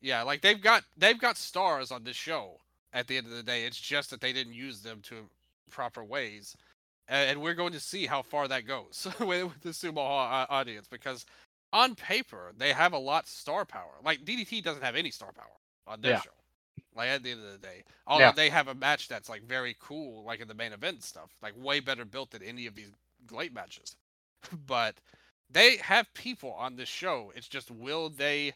yeah, 0.00 0.22
like 0.22 0.40
they've 0.40 0.60
got 0.60 0.84
they've 0.96 1.18
got 1.20 1.36
stars 1.36 1.90
on 1.90 2.04
this 2.04 2.16
show. 2.16 2.56
At 2.92 3.06
the 3.06 3.16
end 3.16 3.26
of 3.26 3.32
the 3.32 3.42
day, 3.42 3.64
it's 3.66 3.78
just 3.78 4.10
that 4.10 4.20
they 4.20 4.32
didn't 4.32 4.54
use 4.54 4.80
them 4.80 5.00
to 5.02 5.16
proper 5.70 6.02
ways, 6.02 6.56
and, 7.06 7.30
and 7.30 7.40
we're 7.42 7.54
going 7.54 7.72
to 7.72 7.78
see 7.80 8.04
how 8.06 8.20
far 8.22 8.48
that 8.48 8.66
goes 8.66 9.06
with, 9.20 9.44
with 9.44 9.60
the 9.62 9.68
sumo 9.70 9.98
au- 9.98 10.46
audience 10.50 10.88
because 10.90 11.24
on 11.72 11.94
paper 11.94 12.52
they 12.58 12.72
have 12.72 12.92
a 12.94 12.98
lot 12.98 13.28
star 13.28 13.64
power. 13.64 13.92
Like 14.04 14.24
DDT 14.24 14.62
doesn't 14.64 14.82
have 14.82 14.96
any 14.96 15.10
star 15.12 15.30
power 15.32 15.46
on 15.86 16.00
their 16.00 16.12
Yeah. 16.12 16.20
show. 16.22 16.30
Like 17.00 17.08
at 17.08 17.22
the 17.22 17.30
end 17.30 17.42
of 17.42 17.50
the 17.52 17.58
day, 17.58 17.82
although 18.06 18.26
Yeah. 18.26 18.32
they 18.32 18.50
have 18.50 18.68
a 18.68 18.74
match 18.74 19.08
that's 19.08 19.30
like 19.30 19.42
very 19.42 19.74
cool, 19.80 20.22
like 20.22 20.40
in 20.40 20.48
the 20.48 20.54
main 20.54 20.74
event 20.74 21.02
stuff, 21.02 21.34
like 21.40 21.54
way 21.56 21.80
better 21.80 22.04
built 22.04 22.32
than 22.32 22.42
any 22.42 22.66
of 22.66 22.74
these 22.74 22.92
great 23.26 23.54
matches. 23.54 23.96
but 24.66 24.96
they 25.48 25.78
have 25.78 26.12
people 26.12 26.52
on 26.52 26.76
this 26.76 26.90
show. 26.90 27.32
It's 27.34 27.48
just 27.48 27.70
will 27.70 28.10
they 28.10 28.52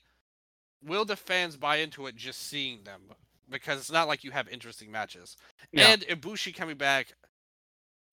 will 0.83 1.07
the 1.07 1.17
fans 1.17 1.57
buy 1.57 1.77
into 1.77 2.07
it 2.07 2.17
just 2.17 2.47
seeing 2.47 2.83
them? 2.85 3.01
Because 3.49 3.79
it's 3.81 3.91
not 3.91 4.09
like 4.09 4.25
you 4.25 4.31
have 4.31 4.47
interesting 4.49 4.91
matches. 4.91 5.39
Yeah. 5.73 5.89
And 5.89 6.03
Ibushi 6.03 6.55
coming 6.55 6.77
back, 6.77 7.15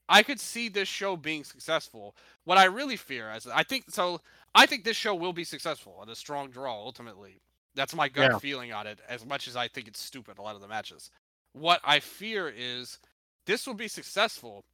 I 0.08 0.24
could 0.24 0.40
see 0.40 0.70
this 0.70 0.88
show 0.88 1.18
being 1.18 1.44
successful. 1.44 2.16
What 2.46 2.58
I 2.58 2.66
really 2.66 2.96
fear 2.96 3.30
is 3.34 3.48
I 3.48 3.64
think 3.64 3.90
so 3.90 4.22
I 4.56 4.66
think 4.66 4.86
this 4.86 4.96
show 4.96 5.14
will 5.14 5.34
be 5.34 5.44
successful 5.44 6.00
and 6.02 6.10
a 6.10 6.16
strong 6.16 6.52
draw 6.52 6.74
ultimately. 6.74 7.42
That's 7.76 7.96
my 7.96 8.10
gut 8.10 8.34
Yeah. 8.34 8.40
feeling 8.40 8.74
on 8.74 8.88
it, 8.88 9.00
as 9.08 9.26
much 9.26 9.48
as 9.48 9.56
I 9.56 9.68
think 9.68 9.88
it's 9.88 10.00
stupid 10.02 10.38
a 10.38 10.42
lot 10.42 10.56
of 10.56 10.62
the 10.62 10.68
matches. 10.68 11.10
What 11.54 11.82
I 11.84 12.00
fear 12.00 12.50
is 12.50 13.00
this 13.46 13.66
will 13.68 13.74
be 13.74 13.88
successful 13.88 14.66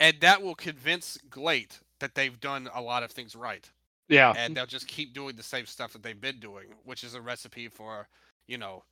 and 0.00 0.20
that 0.20 0.42
will 0.42 0.54
convince 0.54 1.18
GLEAT 1.30 1.80
that 2.00 2.14
they've 2.14 2.38
done 2.40 2.68
a 2.74 2.80
lot 2.80 3.02
of 3.02 3.10
things 3.12 3.36
right 3.36 3.70
Yeah. 4.08 4.34
and 4.36 4.56
they'll 4.56 4.66
just 4.66 4.86
keep 4.88 5.14
doing 5.14 5.36
the 5.36 5.42
same 5.42 5.66
stuff 5.66 5.92
that 5.92 6.02
they've 6.02 6.20
been 6.20 6.40
doing, 6.40 6.74
which 6.84 7.04
is 7.04 7.14
a 7.14 7.20
recipe 7.22 7.68
for, 7.68 8.08
you 8.46 8.58
know, 8.58 8.84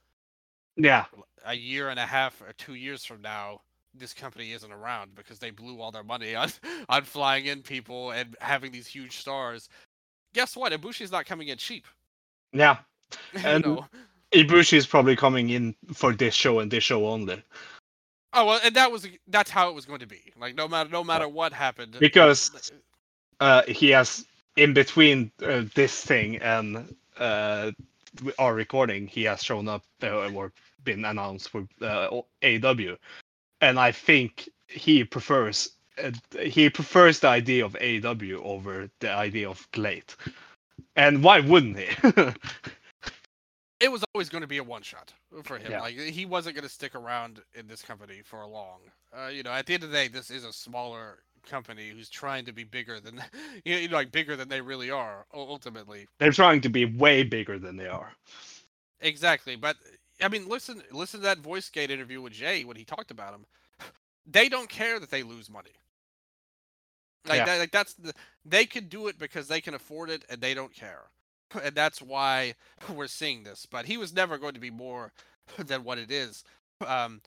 Yeah. 0.77 1.07
a 1.45 1.55
year 1.55 1.91
and 1.91 1.99
a 2.01 2.07
half 2.07 2.41
or 2.41 2.53
two 2.55 2.75
years 2.75 3.05
from 3.05 3.21
now, 3.23 3.61
this 3.95 4.15
company 4.15 4.53
isn't 4.53 4.73
around 4.73 5.15
because 5.15 5.39
they 5.39 5.51
blew 5.51 5.81
all 5.81 5.91
their 5.93 6.05
money 6.05 6.35
on 6.37 6.51
on 6.89 7.05
flying 7.05 7.47
in 7.47 7.63
people 7.63 8.11
and 8.13 8.37
having 8.41 8.73
these 8.73 8.87
huge 8.87 9.17
stars. 9.19 9.69
Guess 10.35 10.57
what? 10.57 10.73
Ibushi's 10.73 11.13
not 11.13 11.27
coming 11.27 11.49
in 11.49 11.59
cheap. 11.59 11.87
Yeah. 12.53 12.79
And- 13.45 13.65
know? 13.65 13.87
Ibushi 14.33 14.79
is 14.79 14.87
probably 14.87 15.15
coming 15.15 15.51
in 15.51 15.75
for 15.93 16.15
this 16.15 16.35
show 16.35 16.61
and 16.61 16.71
this 16.71 16.83
show 16.83 17.07
only. 17.07 17.43
Oh 18.33 18.47
well, 18.47 18.61
and 18.65 18.75
that 18.77 18.91
was 18.91 19.07
that's 19.29 19.51
how 19.51 19.69
it 19.69 19.75
was 19.75 19.85
going 19.85 20.01
to 20.01 20.07
be. 20.07 20.33
Like 20.41 20.55
no 20.55 20.67
matter 20.67 20.89
no 20.89 21.05
matter 21.05 21.29
what 21.29 21.53
happened, 21.53 21.97
Because 22.01 22.73
uh, 23.41 23.63
he 23.69 23.91
has 23.91 24.25
in 24.57 24.73
between 24.73 25.31
uh, 25.43 25.65
this 25.75 26.03
thing 26.03 26.37
and 26.37 26.95
uh, 27.19 27.73
our 28.39 28.55
recording, 28.55 29.07
he 29.07 29.25
has 29.25 29.43
shown 29.43 29.69
up 29.69 29.85
uh, 30.03 30.31
or 30.31 30.53
been 30.85 31.05
announced 31.05 31.51
for 31.51 31.67
uh, 31.83 32.23
AEW, 32.43 32.97
and 33.61 33.79
I 33.79 33.93
think 33.93 34.49
he 34.67 35.05
prefers 35.05 35.73
uh, 36.03 36.13
he 36.41 36.71
prefers 36.71 37.21
the 37.21 37.29
idea 37.29 37.67
of 37.67 37.75
AEW 37.75 38.43
over 38.43 38.89
the 39.01 39.11
idea 39.11 39.51
of 39.51 39.71
GLEAT. 39.73 40.17
And 40.97 41.23
why 41.23 41.41
wouldn't 41.41 41.79
he? 41.79 41.89
it 43.81 43.91
was 43.91 44.05
always 44.15 44.29
going 44.29 44.43
to 44.43 44.49
be 44.49 44.59
a 44.59 44.65
one 44.65 44.83
shot 44.83 45.13
for 45.45 45.59
him. 45.59 45.73
Yeah. 45.73 45.81
Like 45.81 45.99
he 45.99 46.27
wasn't 46.27 46.55
going 46.55 46.67
to 46.67 46.73
stick 46.73 46.95
around 46.95 47.41
in 47.55 47.67
this 47.67 47.83
company 47.83 48.21
for 48.25 48.47
long. 48.47 48.81
Uh, 49.13 49.29
you 49.29 49.43
know, 49.43 49.51
at 49.51 49.67
the 49.67 49.75
end 49.75 49.83
of 49.83 49.91
the 49.91 49.97
day, 49.97 50.09
this 50.09 50.31
is 50.31 50.45
a 50.45 50.53
smaller 50.53 51.19
company 51.49 51.89
who's 51.89 52.09
trying 52.09 52.45
to 52.45 52.53
be 52.53 52.65
bigger 52.65 53.01
than 53.01 53.21
you 53.65 53.89
know, 53.89 53.97
like 53.97 54.13
bigger 54.13 54.37
than 54.37 54.49
they 54.49 54.61
really 54.61 54.91
are 54.91 55.27
ultimately. 55.35 56.07
They're 56.19 56.33
trying 56.33 56.61
to 56.63 56.69
be 56.69 56.85
way 56.85 57.23
bigger 57.23 57.59
than 57.59 57.77
they 57.77 57.89
are. 57.89 58.13
Exactly, 59.01 59.57
but 59.57 59.77
I 60.23 60.29
mean, 60.29 60.49
listen, 60.49 60.83
listen 60.93 61.21
to 61.21 61.25
that 61.25 61.43
VoiceGate 61.43 61.91
interview 61.91 62.21
with 62.21 62.33
Jay 62.33 62.65
when 62.65 62.77
he 62.77 62.85
talked 62.85 63.11
about 63.11 63.35
him. 63.35 63.47
They 64.25 64.49
don't 64.49 64.69
care 64.69 65.01
that 65.01 65.11
they 65.11 65.25
lose 65.25 65.51
money. 65.51 65.73
Like, 67.27 67.39
Yeah. 67.39 67.45
that, 67.47 67.59
like 67.59 67.71
that's 67.73 67.95
the, 67.95 68.13
they 68.45 68.67
can 68.67 68.87
do 68.89 69.07
it 69.09 69.19
because 69.19 69.49
they 69.49 69.61
can 69.61 69.75
afford 69.75 70.11
it 70.11 70.25
and 70.29 70.41
they 70.41 70.55
don't 70.55 70.75
care. 70.75 71.05
and 71.63 71.75
that's 71.75 72.01
why 72.03 72.55
we're 72.95 73.07
seeing 73.07 73.45
this. 73.45 73.67
But 73.67 73.87
he 73.87 73.97
was 73.97 74.13
never 74.13 74.39
going 74.39 74.55
to 74.55 74.61
be 74.61 74.71
more 74.71 75.13
than 75.59 75.85
what 75.85 75.99
it 75.99 76.11
is. 76.11 76.45
Um, 76.87 77.21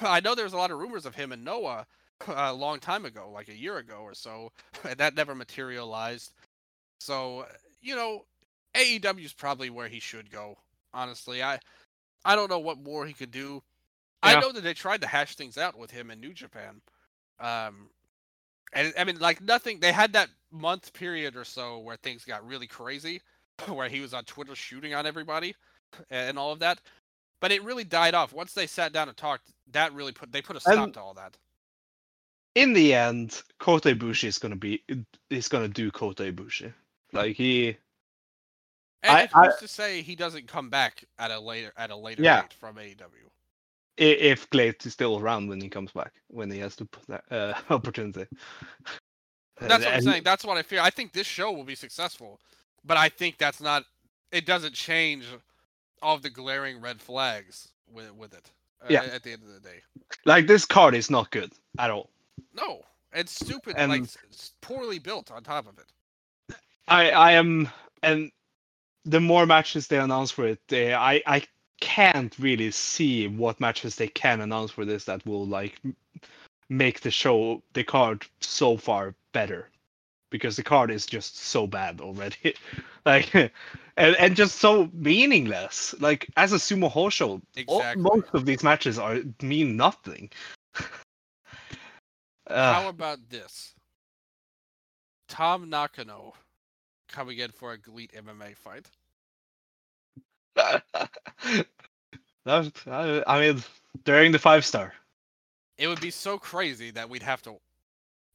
I 0.00 0.20
know 0.20 0.34
there's 0.34 0.52
a 0.52 0.58
lot 0.58 0.70
of 0.70 0.78
rumors 0.78 1.06
of 1.06 1.14
him 1.14 1.32
and 1.32 1.44
Noah 1.44 1.86
a 2.28 2.52
long 2.52 2.78
time 2.78 3.04
ago, 3.04 3.30
like 3.32 3.48
a 3.48 3.56
year 3.56 3.78
ago 3.78 3.98
or 4.02 4.14
so, 4.14 4.52
and 4.88 4.96
that 4.98 5.14
never 5.14 5.34
materialized. 5.34 6.32
So 7.00 7.46
you 7.80 7.96
know, 7.96 8.24
AEW 8.74 9.24
is 9.24 9.32
probably 9.32 9.70
where 9.70 9.88
he 9.88 10.00
should 10.00 10.30
go. 10.30 10.56
Honestly, 10.94 11.42
I 11.42 11.58
I 12.24 12.36
don't 12.36 12.50
know 12.50 12.60
what 12.60 12.78
more 12.78 13.06
he 13.06 13.12
could 13.12 13.30
do. 13.30 13.62
I 14.22 14.40
know 14.40 14.52
that 14.52 14.62
they 14.62 14.74
tried 14.74 15.00
to 15.00 15.08
hash 15.08 15.34
things 15.34 15.58
out 15.58 15.76
with 15.76 15.90
him 15.90 16.10
in 16.10 16.20
New 16.20 16.32
Japan. 16.32 16.80
Um, 17.40 17.90
and 18.72 18.92
I 18.98 19.04
mean, 19.04 19.18
like 19.18 19.40
nothing. 19.40 19.80
They 19.80 19.92
had 19.92 20.12
that 20.14 20.28
month 20.50 20.92
period 20.92 21.36
or 21.36 21.44
so 21.44 21.78
where 21.78 21.96
things 21.96 22.24
got 22.24 22.46
really 22.46 22.66
crazy, 22.66 23.20
where 23.68 23.88
he 23.88 24.00
was 24.00 24.14
on 24.14 24.24
Twitter 24.24 24.54
shooting 24.54 24.94
on 24.94 25.06
everybody 25.06 25.54
and 26.10 26.38
all 26.38 26.52
of 26.52 26.58
that. 26.60 26.80
But 27.40 27.52
it 27.52 27.62
really 27.64 27.84
died 27.84 28.14
off 28.14 28.32
once 28.32 28.52
they 28.54 28.66
sat 28.66 28.92
down 28.92 29.08
and 29.08 29.16
talked. 29.16 29.50
That 29.72 29.92
really 29.92 30.12
put 30.12 30.30
they 30.32 30.42
put 30.42 30.56
a 30.56 30.60
stop 30.60 30.78
And- 30.84 30.94
to 30.94 31.00
all 31.00 31.14
that. 31.14 31.36
In 32.54 32.74
the 32.74 32.92
end, 32.92 33.42
Kota 33.58 33.94
Ibushi 33.94 34.24
is 34.24 34.38
gonna 34.38 34.56
be 34.56 34.82
is 35.30 35.48
gonna 35.48 35.68
do 35.68 35.90
Kota 35.90 36.24
Ibushi. 36.30 36.72
Like 37.12 37.34
he 37.36 37.76
And 39.02 39.12
I- 39.16 39.22
it's 39.22 39.32
who's 39.34 39.56
to 39.60 39.68
say 39.68 40.02
he 40.02 40.14
doesn't 40.14 40.46
come 40.48 40.68
back 40.68 41.04
at 41.18 41.30
a 41.30 41.40
later 41.40 41.72
at 41.76 41.90
a 41.90 41.96
later 41.96 42.22
Yeah. 42.22 42.42
date 42.42 42.52
from 42.52 42.76
AEW? 42.76 43.30
If 43.96 44.48
GLEAT 44.50 44.86
is 44.86 44.92
still 44.94 45.18
around 45.18 45.48
when 45.48 45.60
he 45.60 45.68
comes 45.68 45.92
back, 45.92 46.12
when 46.28 46.50
he 46.50 46.58
has 46.60 46.74
to 46.76 46.84
put 46.86 47.06
that 47.08 47.24
uh, 47.30 47.54
opportunity. 47.74 48.26
That's 49.60 49.84
what 49.84 49.94
I'm 49.94 50.00
saying. 50.02 50.22
That's 50.24 50.44
what 50.44 50.56
I 50.56 50.62
fear. 50.62 50.80
I 50.80 50.90
think 50.90 51.12
this 51.12 51.26
show 51.26 51.52
will 51.52 51.64
be 51.64 51.74
successful, 51.74 52.40
but 52.84 52.96
I 52.96 53.08
think 53.08 53.38
that's 53.38 53.60
not. 53.60 53.84
It 54.32 54.46
doesn't 54.46 54.74
change 54.74 55.26
all 56.00 56.16
of 56.16 56.22
the 56.22 56.30
glaring 56.30 56.80
red 56.80 57.00
flags 57.00 57.68
with 57.92 58.12
with 58.14 58.32
it. 58.34 58.50
uh, 58.82 58.86
Yeah. 58.88 59.02
At 59.04 59.22
the 59.22 59.32
end 59.32 59.42
of 59.42 59.52
the 59.52 59.60
day, 59.60 59.82
Like 60.24 60.46
this 60.46 60.64
card 60.64 60.94
is 60.94 61.10
not 61.10 61.30
good 61.30 61.52
at 61.78 61.90
all. 61.90 62.10
no, 62.54 62.80
it's 63.12 63.32
stupid. 63.32 63.76
And- 63.76 63.90
like 63.92 64.02
s- 64.02 64.16
s- 64.32 64.52
poorly 64.62 64.98
built 64.98 65.30
on 65.30 65.42
top 65.44 65.66
of 65.68 65.78
it. 65.78 66.56
I 66.88 67.10
I 67.10 67.32
am 67.32 67.68
and 68.02 68.32
the 69.04 69.20
more 69.20 69.46
matches 69.46 69.86
they 69.86 69.98
announce 69.98 70.30
for 70.32 70.46
it, 70.46 70.60
they, 70.68 70.94
I 70.94 71.22
I 71.26 71.42
can't 71.82 72.38
really 72.38 72.70
see 72.70 73.26
what 73.26 73.60
matches 73.60 73.96
they 73.96 74.06
can 74.06 74.40
announce 74.40 74.70
for 74.70 74.84
this 74.84 75.04
that 75.04 75.26
will 75.26 75.44
like 75.44 75.80
make 76.68 77.00
the 77.00 77.10
show 77.10 77.60
the 77.72 77.82
card 77.82 78.24
so 78.40 78.76
far 78.76 79.14
better. 79.32 79.68
Because 80.30 80.56
the 80.56 80.62
card 80.62 80.90
is 80.92 81.04
just 81.04 81.36
so 81.36 81.66
bad 81.66 82.00
already. 82.00 82.54
Like 83.04 83.34
and, 83.34 83.52
and 83.96 84.36
just 84.36 84.60
so 84.60 84.88
meaningless. 84.92 85.92
Like 85.98 86.30
as 86.36 86.52
a 86.52 86.56
sumo 86.56 86.88
hall 86.88 87.10
show 87.10 87.42
all- 87.66 87.96
most 87.96 88.28
of 88.32 88.46
these 88.46 88.62
matches 88.62 88.96
are 88.96 89.18
mean 89.42 89.76
nothing. 89.76 90.30
How 92.48 92.86
uh, 92.86 92.90
about 92.90 93.28
this? 93.28 93.74
Tam 95.26 95.68
Nakano 95.68 96.34
coming 97.08 97.38
in 97.38 97.50
for 97.50 97.72
a 97.72 97.78
GLEAT 97.78 98.12
MMA 98.14 98.56
fight. 98.56 98.88
that, 102.44 102.72
I, 102.86 103.22
I 103.26 103.40
mean 103.40 103.62
during 104.04 104.32
the 104.32 104.38
five 104.38 104.64
star 104.64 104.92
It 105.78 105.88
would 105.88 106.00
be 106.00 106.10
so 106.10 106.38
crazy 106.38 106.90
that 106.92 107.08
we'd 107.08 107.22
have 107.22 107.42
to 107.42 107.54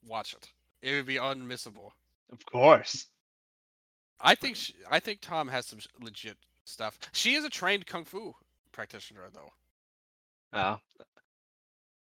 watch 0.06 0.34
it. 0.34 0.50
It 0.82 0.94
would 0.94 1.06
be 1.06 1.16
unmissable. 1.16 1.92
of 2.32 2.44
course 2.46 3.06
I 4.20 4.34
think 4.34 4.56
sh 4.56 4.72
I 4.90 5.00
think 5.00 5.20
Tam 5.20 5.48
has 5.48 5.66
some 5.66 5.78
legit 6.00 6.36
stuff. 6.64 6.98
She 7.12 7.34
is 7.34 7.44
a 7.44 7.50
trained 7.50 7.86
kung 7.86 8.04
fu 8.04 8.34
practitioner, 8.72 9.28
though. 9.32 9.52
yeah 10.52 10.76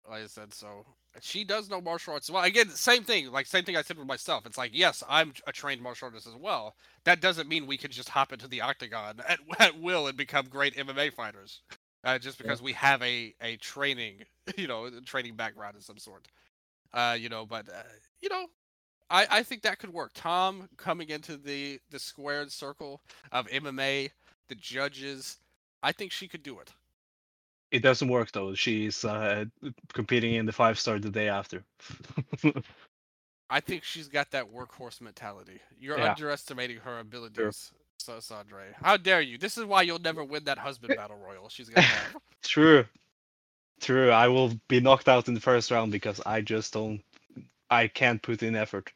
Like 0.10 0.24
I 0.24 0.28
said, 0.28 0.54
so 0.54 0.86
she 1.20 1.44
does 1.44 1.70
know 1.70 1.82
martial 1.82 2.14
arts. 2.14 2.30
Well, 2.30 2.44
again, 2.44 2.70
same 2.70 3.04
thing. 3.04 3.32
Like 3.32 3.46
same 3.46 3.64
thing 3.64 3.76
I 3.76 3.82
said 3.82 3.98
with 3.98 4.08
myself. 4.08 4.46
It's 4.46 4.58
like, 4.58 4.72
yes, 4.74 5.04
I'm 5.10 5.34
a 5.46 5.52
trained 5.52 5.82
martial 5.82 6.08
artist 6.08 6.28
as 6.28 6.36
well. 6.36 6.76
That 7.04 7.20
doesn't 7.22 7.50
mean 7.50 7.68
we 7.68 7.78
can 7.78 7.92
just 7.92 8.10
hop 8.10 8.32
into 8.32 8.48
the 8.48 8.62
octagon 8.62 9.20
at, 9.28 9.40
at 9.60 9.80
will 9.80 10.08
and 10.08 10.18
become 10.18 10.48
great 10.48 10.76
MMA 10.76 11.14
fighters. 11.14 11.62
Uh, 12.04 12.18
just 12.18 12.40
because 12.40 12.62
we 12.62 12.74
have 12.74 13.02
a 13.04 13.34
a 13.42 13.58
training, 13.58 14.24
you 14.58 14.68
know, 14.68 14.90
training 15.06 15.36
background 15.36 15.76
of 15.76 15.84
some 15.84 15.98
sort. 15.98 16.28
Uh, 16.94 17.16
you 17.20 17.30
know, 17.30 17.46
but 17.46 17.70
uh, 17.70 17.84
you 18.22 18.30
know, 18.30 18.48
I 19.10 19.28
I 19.30 19.44
think 19.44 19.62
that 19.64 19.80
could 19.80 19.94
work. 19.94 20.12
Tam 20.16 20.70
coming 20.78 21.10
into 21.10 21.38
the 21.38 21.80
the 21.92 22.00
squared 22.00 22.52
circle 22.52 23.02
of 23.32 23.48
MMA, 23.48 24.10
the 24.48 24.56
judges. 24.56 25.38
I 25.84 25.92
think 25.92 26.12
she 26.12 26.28
could 26.28 26.44
do 26.44 26.60
it. 26.60 26.72
It 27.72 27.82
doesn't 27.82 28.10
work 28.10 28.32
though 28.32 28.54
she's 28.54 29.04
uh, 29.06 29.46
competing 29.94 30.36
in 30.36 30.46
the 30.46 30.52
five 30.52 30.78
star 30.80 31.00
the 31.00 31.10
day 31.10 31.30
after 31.30 31.64
I 33.50 33.60
think 33.60 33.84
she's 33.84 34.08
got 34.08 34.32
that 34.32 34.46
workhorse 34.50 35.02
mentality. 35.02 35.60
You're 35.78 35.98
Yeah. 35.98 36.12
underestimating 36.12 36.78
her 36.78 37.00
abilities, 37.00 37.74
so 38.00 38.14
Sondre. 38.14 38.74
How 38.82 38.96
dare 38.96 39.20
you? 39.20 39.38
This 39.38 39.58
is 39.58 39.66
why 39.66 39.82
you'll 39.82 40.00
never 40.00 40.24
win 40.24 40.46
that 40.46 40.58
husband 40.58 40.96
battle 40.96 41.18
royal 41.18 41.50
she's 41.50 41.68
gonna 41.70 41.82
have. 41.82 42.16
true 42.44 42.86
true 43.80 44.12
i 44.12 44.28
will 44.28 44.54
be 44.68 44.80
knocked 44.80 45.10
out 45.10 45.28
in 45.28 45.34
the 45.34 45.40
first 45.40 45.72
round 45.72 45.92
because 45.92 46.22
i 46.26 46.40
just 46.42 46.74
don't 46.74 47.02
i 47.70 47.88
can't 47.88 48.22
put 48.22 48.44
in 48.44 48.56
effort 48.56 48.92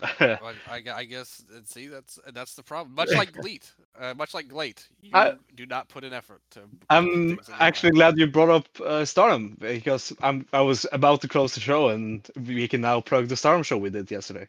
Well, 0.40 0.54
I, 0.66 0.82
I 0.94 1.04
guess 1.04 1.44
uh, 1.54 1.60
see 1.64 1.86
that's 1.88 2.18
that's 2.32 2.54
the 2.54 2.62
problem. 2.62 2.94
Much 2.94 3.14
like 3.14 3.32
GLEAT, 3.32 3.72
uh, 3.98 4.14
much 4.14 4.34
like 4.34 4.48
GLEAT, 4.48 4.88
you 5.00 5.12
I- 5.14 5.34
do 5.54 5.66
not 5.66 5.88
put 5.88 6.04
an 6.04 6.12
effort 6.12 6.42
to. 6.52 6.62
i'm 6.90 7.38
things 7.38 7.48
in 7.48 7.60
your 7.60 7.60
actually 7.60 7.92
glad 7.92 8.18
you 8.18 8.26
brought 8.26 8.50
up 8.50 8.68
uh, 8.84 9.04
stardom 9.04 9.56
because 9.60 10.12
i'm 10.22 10.46
i 10.52 10.60
was 10.60 10.86
about 10.92 11.20
to 11.22 11.28
close 11.28 11.54
the 11.54 11.60
show 11.60 11.88
and 11.88 12.28
we 12.46 12.66
can 12.68 12.80
now 12.80 13.00
plug 13.00 13.28
the 13.28 13.36
stardom 13.36 13.62
show 13.62 13.78
we 13.78 13.90
did 13.90 14.10
yesterday 14.10 14.46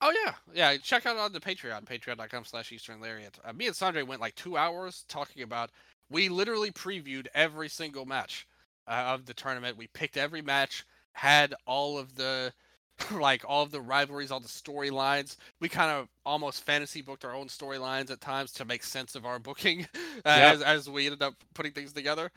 Oh 0.00 0.12
yeah, 0.24 0.34
yeah. 0.52 0.76
Check 0.78 1.06
out 1.06 1.16
on 1.16 1.32
the 1.32 1.40
Patreon, 1.40 1.84
patreon.com/slash 1.84 2.72
Eastern 2.72 3.00
Lariat. 3.00 3.38
Uh, 3.44 3.52
me 3.52 3.66
and 3.66 3.74
Sondre 3.76 4.06
went 4.06 4.20
like 4.20 4.34
two 4.34 4.56
hours 4.56 5.04
talking 5.08 5.42
about. 5.42 5.70
We 6.10 6.28
literally 6.28 6.70
previewed 6.72 7.26
every 7.34 7.68
single 7.68 8.04
match 8.04 8.46
uh, 8.88 9.04
of 9.14 9.26
the 9.26 9.34
tournament. 9.34 9.76
We 9.76 9.86
picked 9.88 10.16
every 10.16 10.42
match, 10.42 10.84
had 11.12 11.54
all 11.66 11.98
of 11.98 12.14
the 12.16 12.52
like 13.12 13.44
all 13.46 13.62
of 13.62 13.70
the 13.70 13.80
rivalries, 13.80 14.30
all 14.30 14.40
the 14.40 14.48
storylines. 14.48 15.36
We 15.60 15.68
kind 15.68 15.90
of 15.90 16.08
almost 16.24 16.64
fantasy 16.64 17.02
booked 17.02 17.24
our 17.24 17.34
own 17.34 17.48
storylines 17.48 18.10
at 18.10 18.20
times 18.20 18.52
to 18.52 18.64
make 18.64 18.82
sense 18.84 19.14
of 19.14 19.26
our 19.26 19.38
booking 19.38 19.86
uh, 19.94 19.96
Yeah. 20.24 20.52
as 20.52 20.62
as 20.62 20.90
we 20.90 21.06
ended 21.06 21.22
up 21.22 21.34
putting 21.54 21.72
things 21.72 21.92
together. 21.92 22.30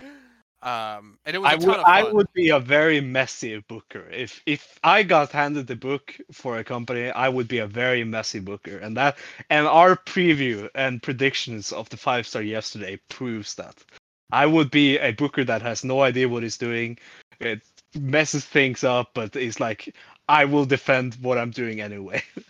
Um, 0.62 1.20
and 1.26 1.36
it 1.36 1.40
was 1.40 1.52
a 1.52 1.56
I 1.56 1.58
ton 1.58 1.68
would 1.68 1.78
of 1.78 1.86
I 1.86 2.04
would 2.04 2.34
be 2.34 2.50
a 2.50 2.60
very 2.60 3.00
messy 3.00 3.64
booker. 3.68 4.10
If 4.10 4.42
if 4.46 4.80
I 4.84 5.04
got 5.04 5.32
handed 5.32 5.68
the 5.68 5.76
book 5.76 6.16
for 6.32 6.58
a 6.58 6.64
company, 6.64 7.12
I 7.12 7.30
would 7.30 7.48
be 7.48 7.60
a 7.60 7.68
very 7.68 8.04
messy 8.04 8.40
booker. 8.40 8.78
And 8.80 8.98
that 8.98 9.18
and 9.50 9.68
our 9.68 9.96
preview 9.96 10.70
and 10.74 11.04
predictions 11.04 11.72
of 11.72 11.90
the 11.90 11.98
five 11.98 12.26
star 12.26 12.42
yesterday 12.42 13.00
proves 13.10 13.54
that. 13.56 13.76
I 14.32 14.48
would 14.48 14.72
be 14.72 14.98
a 14.98 15.12
booker 15.12 15.44
that 15.44 15.62
has 15.62 15.84
no 15.84 16.02
idea 16.02 16.28
what 16.28 16.42
he's 16.42 16.58
doing. 16.58 16.98
It 17.40 17.62
messes 18.00 18.44
things 18.44 18.84
up, 18.84 19.12
but 19.14 19.36
it's 19.36 19.60
like 19.60 19.94
I 20.28 20.46
will 20.46 20.66
defend 20.66 21.16
what 21.22 21.38
I'm 21.38 21.52
doing 21.52 21.82
anyway. 21.82 22.24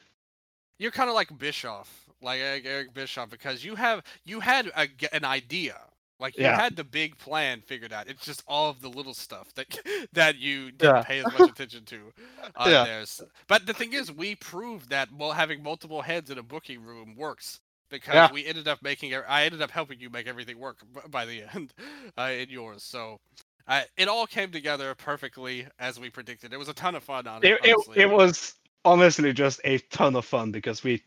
You're 0.80 0.92
kind 0.92 1.10
of 1.10 1.16
like 1.16 1.38
Bischoff, 1.38 2.10
like 2.22 2.40
Eric 2.42 2.66
Eric 2.66 2.94
Bischoff, 2.94 3.30
because 3.30 3.64
you 3.64 3.76
have 3.76 4.04
you 4.26 4.40
had 4.42 4.72
a 4.76 4.88
g 4.88 5.08
an 5.14 5.24
idea, 5.24 5.80
like 6.20 6.38
you 6.38 6.46
Yeah. 6.46 6.56
had 6.56 6.76
the 6.76 6.84
big 6.84 7.18
plan 7.18 7.62
figured 7.62 7.94
out. 7.94 8.08
It's 8.10 8.26
just 8.26 8.44
all 8.48 8.70
of 8.70 8.82
the 8.82 8.90
little 8.90 9.14
stuff 9.14 9.54
that 9.56 9.68
that 10.14 10.38
you 10.38 10.72
didn't 10.72 10.98
Yeah. 10.98 11.02
pay 11.02 11.20
as 11.20 11.32
much 11.32 11.48
attention 11.50 11.86
to. 11.86 12.14
Uh, 12.56 12.72
Yeah. 12.72 12.84
There's, 12.84 13.24
but 13.48 13.66
the 13.66 13.74
thing 13.74 13.94
is, 13.94 14.12
we 14.12 14.36
proved 14.36 14.90
that 14.90 15.10
well, 15.14 15.32
having 15.34 15.64
multiple 15.64 16.02
heads 16.02 16.30
in 16.30 16.38
a 16.38 16.44
booking 16.44 16.84
room 16.84 17.16
works 17.16 17.62
because 17.90 18.14
Yeah. 18.14 18.30
we 18.30 18.46
ended 18.46 18.68
up 18.68 18.82
making. 18.84 19.14
I 19.16 19.46
ended 19.46 19.62
up 19.62 19.72
helping 19.72 20.00
you 20.02 20.10
make 20.10 20.28
everything 20.28 20.60
work 20.60 20.78
by 21.10 21.26
the 21.26 21.44
end 21.56 21.74
uh, 22.18 22.32
in 22.38 22.50
yours. 22.50 22.84
So. 22.84 23.20
Uh, 23.68 23.82
it 23.98 24.08
all 24.08 24.28
came 24.28 24.52
together 24.52 24.94
perfectly 24.96 25.66
as 25.80 26.00
we 26.00 26.10
predicted. 26.10 26.54
It 26.54 26.58
was 26.58 26.70
a 26.70 26.74
ton 26.74 26.96
of 26.96 27.04
fun 27.04 27.26
on 27.28 27.44
it. 27.44 27.60
it, 27.64 27.76
it, 27.96 28.10
was 28.10 28.54
honestly 28.84 29.34
just 29.34 29.60
a 29.64 29.80
ton 29.90 30.16
of 30.16 30.24
fun 30.26 30.52
because 30.52 30.84
we 30.84 31.02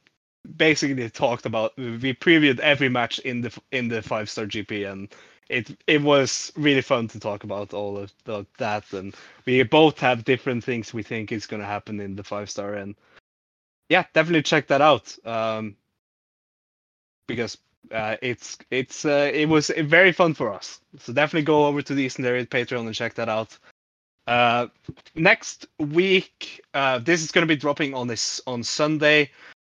basically 0.57 1.09
talked 1.11 1.47
about 1.47 1.77
we 1.77 2.15
previewed 2.15 2.59
every 2.61 2.89
match 2.89 3.19
in 3.21 3.43
the 3.43 3.57
in 3.71 3.89
the 3.89 4.03
five 4.03 4.29
star 4.29 4.47
GP 4.47 4.91
and 4.91 5.09
it 5.49 5.77
it 5.87 6.03
was 6.03 6.53
really 6.57 6.81
fun 6.81 7.09
to 7.09 7.21
talk 7.21 7.45
about 7.45 7.73
all 7.75 7.99
of 7.99 8.13
the, 8.25 8.47
that 8.59 8.91
and 8.93 9.15
we 9.47 9.63
both 9.63 9.99
have 9.99 10.25
different 10.25 10.65
things 10.65 10.95
we 10.95 11.03
think 11.03 11.33
is 11.33 11.47
going 11.47 11.61
to 11.61 11.67
happen 11.67 12.01
in 12.01 12.17
the 12.17 12.25
five 12.25 12.49
star 12.49 12.75
and 12.75 12.95
yeah 13.89 14.05
definitely 14.15 14.43
check 14.43 14.67
that 14.69 14.81
out 14.81 15.17
um 15.27 15.77
because 17.27 17.59
uh, 17.93 18.17
it's 18.23 18.59
it's 18.71 19.05
uh, 19.05 19.31
it 19.33 19.49
was 19.49 19.71
very 19.79 20.13
fun 20.13 20.35
for 20.35 20.53
us 20.53 20.81
so 20.99 21.13
definitely 21.13 21.45
go 21.45 21.67
over 21.67 21.83
to 21.83 21.95
the 21.95 22.03
Eastern 22.03 22.25
Lariat 22.25 22.51
Patreon 22.51 22.87
and 22.87 22.95
check 22.95 23.15
that 23.15 23.29
out 23.29 23.59
uh 24.27 24.67
next 25.15 25.69
week 25.79 26.63
uh 26.75 26.99
this 26.99 27.23
is 27.23 27.33
going 27.33 27.47
to 27.47 27.55
be 27.55 27.59
dropping 27.59 27.95
on 27.95 28.07
this 28.07 28.43
on 28.47 28.63
sunday 28.63 29.31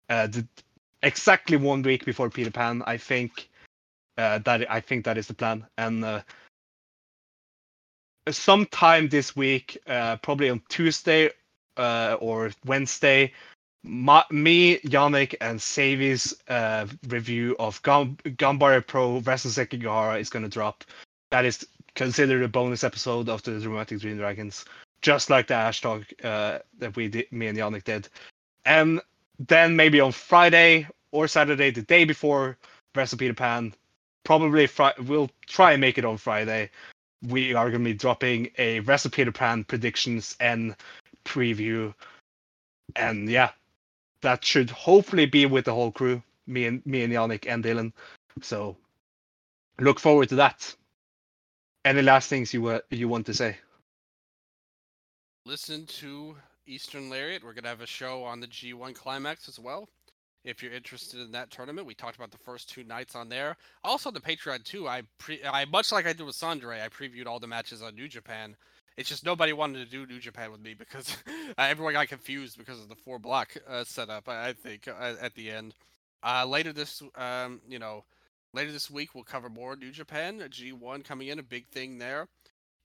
uh 0.09 0.27
the 0.27 0.45
exactly 1.03 1.57
one 1.57 1.81
week 1.81 2.05
before 2.05 2.29
Peter 2.29 2.51
Pan. 2.51 2.83
I 2.85 2.97
think 2.97 3.49
uh, 4.17 4.39
that 4.39 4.69
I 4.69 4.79
think 4.79 5.05
that 5.05 5.17
is 5.17 5.27
the 5.27 5.33
plan, 5.33 5.65
and 5.77 6.03
uh, 6.03 6.21
sometime 8.29 9.09
this 9.09 9.35
week, 9.35 9.77
uh, 9.87 10.17
probably 10.17 10.49
on 10.49 10.61
Tuesday 10.69 11.29
uh, 11.77 12.17
or 12.19 12.51
Wednesday, 12.65 13.33
my, 13.83 14.23
me, 14.29 14.79
Yannik, 14.79 15.35
and 15.41 15.59
Savi's 15.59 16.35
uh, 16.47 16.87
review 17.07 17.55
of 17.59 17.81
Gum- 17.81 18.17
Ganbare 18.23 18.85
Pro 18.85 19.19
versus 19.19 19.57
Sekigahara 19.57 20.19
is 20.19 20.29
going 20.29 20.43
to 20.43 20.49
drop. 20.49 20.83
That 21.31 21.45
is 21.45 21.65
considered 21.95 22.43
a 22.43 22.47
bonus 22.47 22.83
episode 22.83 23.29
of 23.29 23.41
the 23.43 23.59
Dramatic 23.59 23.99
Dream 23.99 24.17
Dragons, 24.17 24.65
just 25.01 25.29
like 25.29 25.47
the 25.47 25.55
Ash 25.55 25.81
talk 25.81 26.03
uh, 26.23 26.59
that 26.79 26.95
we 26.95 27.07
did, 27.07 27.31
me 27.31 27.47
and 27.47 27.57
Yannik 27.57 27.83
did. 27.83 28.07
And 28.65 29.01
then 29.39 29.75
maybe 29.75 29.99
on 29.99 30.11
Friday 30.11 30.87
or 31.11 31.27
Saturday, 31.27 31.71
the 31.71 31.81
day 31.81 32.05
before 32.05 32.57
Wrestle 32.95 33.17
Peter 33.17 33.33
Pan, 33.33 33.73
probably 34.23 34.67
fri- 34.67 34.93
we'll 35.05 35.29
try 35.47 35.71
and 35.71 35.81
make 35.81 35.97
it 35.97 36.05
on 36.05 36.17
Friday. 36.17 36.69
We 37.27 37.53
are 37.53 37.69
going 37.69 37.83
to 37.83 37.89
be 37.89 37.93
dropping 37.93 38.51
a 38.57 38.79
Wrestle 38.81 39.11
Peter 39.11 39.31
Pan 39.31 39.63
predictions 39.63 40.35
and 40.39 40.75
preview, 41.25 41.93
and 42.95 43.29
yeah, 43.29 43.51
that 44.21 44.45
should 44.45 44.69
hopefully 44.69 45.25
be 45.25 45.45
with 45.45 45.65
the 45.65 45.73
whole 45.73 45.91
crew, 45.91 46.21
me 46.47 46.65
and 46.65 46.85
me 46.85 47.03
and 47.03 47.13
Yannik 47.13 47.45
and 47.47 47.63
Dylan. 47.63 47.91
So 48.41 48.77
look 49.79 49.99
forward 49.99 50.29
to 50.29 50.35
that. 50.35 50.75
Any 51.83 52.01
last 52.01 52.29
things 52.29 52.53
you 52.53 52.61
were 52.61 52.81
you 52.89 53.07
want 53.07 53.25
to 53.25 53.33
say? 53.33 53.57
Listen 55.45 55.85
to 55.87 56.35
Eastern 56.67 57.09
Lariat. 57.09 57.43
We're 57.43 57.53
gonna 57.53 57.67
have 57.67 57.81
a 57.81 57.87
show 57.87 58.23
on 58.23 58.39
the 58.39 58.47
G1 58.47 58.93
Climax 58.93 59.47
as 59.47 59.59
well. 59.59 59.89
If 60.43 60.63
you're 60.63 60.73
interested 60.73 61.19
in 61.19 61.31
that 61.33 61.51
tournament, 61.51 61.85
we 61.85 61.93
talked 61.93 62.15
about 62.15 62.31
the 62.31 62.37
first 62.37 62.69
two 62.69 62.83
nights 62.83 63.15
on 63.15 63.29
there. 63.29 63.57
Also, 63.83 64.09
the 64.09 64.19
Patreon 64.19 64.63
too. 64.63 64.87
I 64.87 65.03
pre, 65.19 65.43
I 65.43 65.65
much 65.65 65.91
like 65.91 66.05
I 66.05 66.13
did 66.13 66.25
with 66.25 66.35
Sondre. 66.35 66.81
I 66.81 66.89
previewed 66.89 67.27
all 67.27 67.39
the 67.39 67.47
matches 67.47 67.81
on 67.81 67.95
New 67.95 68.07
Japan. 68.07 68.55
It's 68.97 69.09
just 69.09 69.25
nobody 69.25 69.53
wanted 69.53 69.79
to 69.79 69.89
do 69.89 70.05
New 70.05 70.19
Japan 70.19 70.51
with 70.51 70.61
me 70.61 70.73
because 70.73 71.15
everyone 71.57 71.93
got 71.93 72.07
confused 72.07 72.57
because 72.57 72.79
of 72.79 72.89
the 72.89 72.95
four 72.95 73.19
block 73.19 73.55
uh, 73.67 73.83
setup. 73.83 74.27
I, 74.27 74.49
I 74.49 74.53
think 74.53 74.87
uh, 74.87 75.15
at 75.21 75.35
the 75.35 75.49
end. 75.49 75.73
Uh, 76.23 76.45
later 76.45 76.71
this, 76.71 77.01
um, 77.15 77.61
you 77.67 77.79
know, 77.79 78.03
later 78.53 78.71
this 78.71 78.91
week 78.91 79.15
we'll 79.15 79.23
cover 79.23 79.49
more 79.49 79.75
New 79.75 79.91
Japan. 79.91 80.39
G1 80.39 81.03
coming 81.03 81.29
in, 81.29 81.39
a 81.39 81.43
big 81.43 81.67
thing 81.67 81.97
there, 81.97 82.27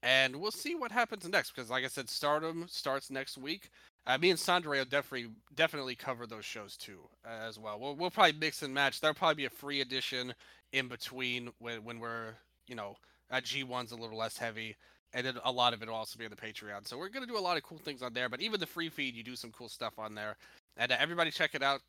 and 0.02 0.36
we'll 0.36 0.50
see 0.50 0.74
what 0.74 0.90
happens 0.90 1.28
next. 1.28 1.54
Because 1.54 1.70
like 1.70 1.84
I 1.84 1.88
said, 1.88 2.08
Stardom 2.08 2.66
starts 2.68 3.10
next 3.10 3.36
week. 3.36 3.70
Uh, 4.06 4.16
me 4.18 4.30
and 4.30 4.38
Sondre 4.38 4.78
will 4.78 4.84
definitely 4.84 5.30
definitely 5.54 5.96
cover 5.96 6.26
those 6.26 6.44
shows 6.44 6.76
too 6.76 7.00
uh, 7.26 7.46
as 7.48 7.58
well. 7.58 7.78
We'll 7.78 7.96
we'll 7.96 8.10
probably 8.10 8.38
mix 8.38 8.62
and 8.62 8.72
match. 8.72 9.00
There'll 9.00 9.14
probably 9.14 9.34
be 9.34 9.46
a 9.46 9.50
free 9.50 9.80
edition 9.80 10.32
in 10.72 10.88
between 10.88 11.50
when 11.58 11.84
when 11.84 11.98
we're 11.98 12.34
you 12.68 12.76
know 12.76 12.96
uh, 13.30 13.40
G1's 13.40 13.92
a 13.92 13.96
little 13.96 14.16
less 14.16 14.38
heavy, 14.38 14.76
and 15.16 15.26
then 15.26 15.34
a 15.46 15.50
lot 15.50 15.72
of 15.72 15.82
it 15.82 15.88
will 15.88 15.94
also 15.94 16.18
be 16.18 16.26
on 16.26 16.30
the 16.30 16.36
Patreon. 16.36 16.86
So 16.86 16.98
we're 16.98 17.08
gonna 17.08 17.26
do 17.26 17.38
a 17.38 17.40
lot 17.40 17.56
of 17.56 17.62
cool 17.62 17.78
things 17.78 18.02
on 18.02 18.12
there. 18.12 18.28
But 18.28 18.42
even 18.42 18.60
the 18.60 18.66
free 18.66 18.90
feed, 18.90 19.16
you 19.16 19.22
do 19.22 19.34
some 19.34 19.50
cool 19.50 19.70
stuff 19.70 19.98
on 19.98 20.14
there, 20.14 20.36
and 20.76 20.92
uh, 20.92 20.96
everybody 21.00 21.30
check 21.30 21.54
it 21.54 21.62
out. 21.62 21.80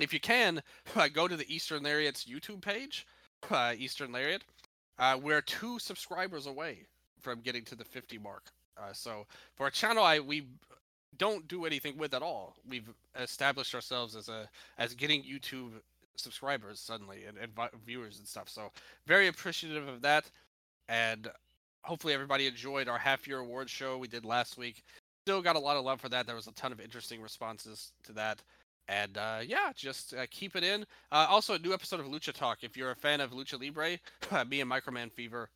If 0.00 0.12
you 0.12 0.18
can, 0.18 0.60
uh, 0.96 1.06
go 1.06 1.28
to 1.28 1.36
the 1.36 1.54
Eastern 1.54 1.84
Lariat's 1.84 2.24
YouTube 2.24 2.60
page, 2.60 3.06
uh, 3.48 3.74
Eastern 3.78 4.10
Lariat. 4.10 4.42
Uh, 4.98 5.18
we're 5.22 5.40
two 5.40 5.78
subscribers 5.78 6.46
away 6.46 6.80
from 7.20 7.40
getting 7.40 7.64
to 7.64 7.76
the 7.76 7.84
50 7.84 8.18
mark. 8.18 8.50
Uh, 8.76 8.92
so 8.92 9.24
for 9.54 9.68
a 9.68 9.70
channel 9.70 10.02
I 10.02 10.18
we 10.18 10.48
don't 11.18 11.46
do 11.46 11.64
anything 11.64 11.96
with 11.96 12.12
at 12.12 12.22
all, 12.22 12.56
we've 12.68 12.92
established 13.18 13.72
ourselves 13.72 14.16
as 14.16 14.28
a 14.28 14.48
as 14.78 14.94
getting 14.94 15.22
YouTube 15.22 15.70
subscribers 16.16 16.80
suddenly 16.80 17.24
and, 17.28 17.38
and 17.38 17.54
vi- 17.54 17.70
viewers 17.86 18.18
and 18.18 18.26
stuff. 18.26 18.48
So 18.48 18.72
very 19.06 19.28
appreciative 19.28 19.86
of 19.86 20.02
that, 20.02 20.28
and 20.88 21.28
hopefully 21.86 22.12
everybody 22.12 22.46
enjoyed 22.46 22.88
our 22.88 22.98
half 22.98 23.26
year 23.26 23.38
award 23.38 23.70
show 23.70 23.96
we 23.96 24.08
did 24.08 24.24
last 24.24 24.58
week. 24.58 24.82
Still 25.24 25.40
got 25.40 25.56
a 25.56 25.60
lot 25.60 25.76
of 25.76 25.84
love 25.84 26.00
for 26.00 26.08
that. 26.08 26.26
There 26.26 26.36
was 26.36 26.46
a 26.46 26.52
ton 26.52 26.72
of 26.72 26.80
interesting 26.80 27.22
responses 27.22 27.92
to 28.04 28.12
that. 28.12 28.42
And 28.88 29.18
uh, 29.18 29.38
yeah, 29.44 29.72
just 29.74 30.14
uh, 30.14 30.26
keep 30.30 30.54
it 30.54 30.62
in. 30.62 30.84
Uh, 31.10 31.26
also, 31.28 31.54
a 31.54 31.58
new 31.58 31.72
episode 31.72 31.98
of 31.98 32.06
Lucha 32.06 32.32
Talk. 32.32 32.58
If 32.62 32.76
you're 32.76 32.92
a 32.92 32.96
fan 32.96 33.20
of 33.20 33.32
Lucha 33.32 33.60
Libre, 33.60 33.98
me 34.48 34.60
and 34.60 34.70
Microman 34.70 35.10
Fever, 35.12 35.48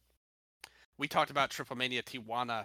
we 0.98 1.07
talked 1.07 1.31
about 1.31 1.51
Triple 1.51 1.77
Mania 1.77 2.02
Tijuana, 2.02 2.65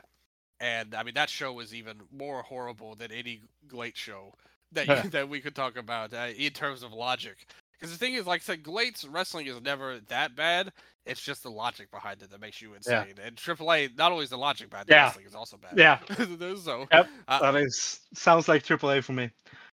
and 0.59 0.95
I 0.95 1.03
mean 1.03 1.13
that 1.13 1.29
show 1.29 1.53
was 1.53 1.73
even 1.75 2.01
more 2.11 2.41
horrible 2.41 2.95
than 2.95 3.11
any 3.11 3.41
GLEAT 3.67 3.95
show 3.95 4.33
that 4.71 4.87
you, 4.87 5.09
that 5.11 5.29
we 5.29 5.39
could 5.39 5.55
talk 5.55 5.77
about 5.77 6.13
uh, 6.13 6.29
in 6.35 6.51
terms 6.51 6.81
of 6.81 6.93
logic. 6.93 7.45
Because 7.79 7.91
the 7.91 7.97
thing 7.97 8.13
is, 8.13 8.25
like 8.25 8.41
I 8.41 8.43
said, 8.43 8.63
GLEAT's 8.63 9.05
wrestling 9.07 9.47
is 9.47 9.61
never 9.61 9.99
that 10.07 10.35
bad. 10.35 10.71
It's 11.05 11.21
just 11.21 11.43
the 11.43 11.51
logic 11.51 11.91
behind 11.91 12.21
it 12.21 12.31
that 12.31 12.41
makes 12.41 12.61
you 12.61 12.73
insane. 12.73 13.15
And 13.23 13.35
AAA, 13.37 13.89
not 13.97 14.11
only 14.11 14.23
is 14.23 14.29
the 14.29 14.37
logic 14.37 14.69
bad, 14.69 14.87
the 14.87 14.93
Yeah. 14.93 14.95
wrestling 14.95 15.25
is 15.25 15.35
also 15.35 15.57
bad. 15.57 15.77
Yeah. 15.77 15.99
so 16.57 16.87
Yep. 16.91 17.07
uh, 17.27 17.39
That 17.39 17.55
is 17.55 17.99
sounds 18.13 18.47
like 18.47 18.63
AAA 18.63 19.01
for 19.01 19.13
me. 19.13 19.31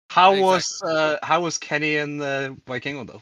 How 0.09 0.33
was 0.33 0.65
Exactly. 0.71 0.81
uh, 0.85 1.17
how 1.23 1.41
was 1.41 1.57
Kenny 1.57 1.97
and 1.97 2.19
the 2.21 2.57
uh, 2.67 2.71
Vikingo 2.71 3.05
though? 3.07 3.21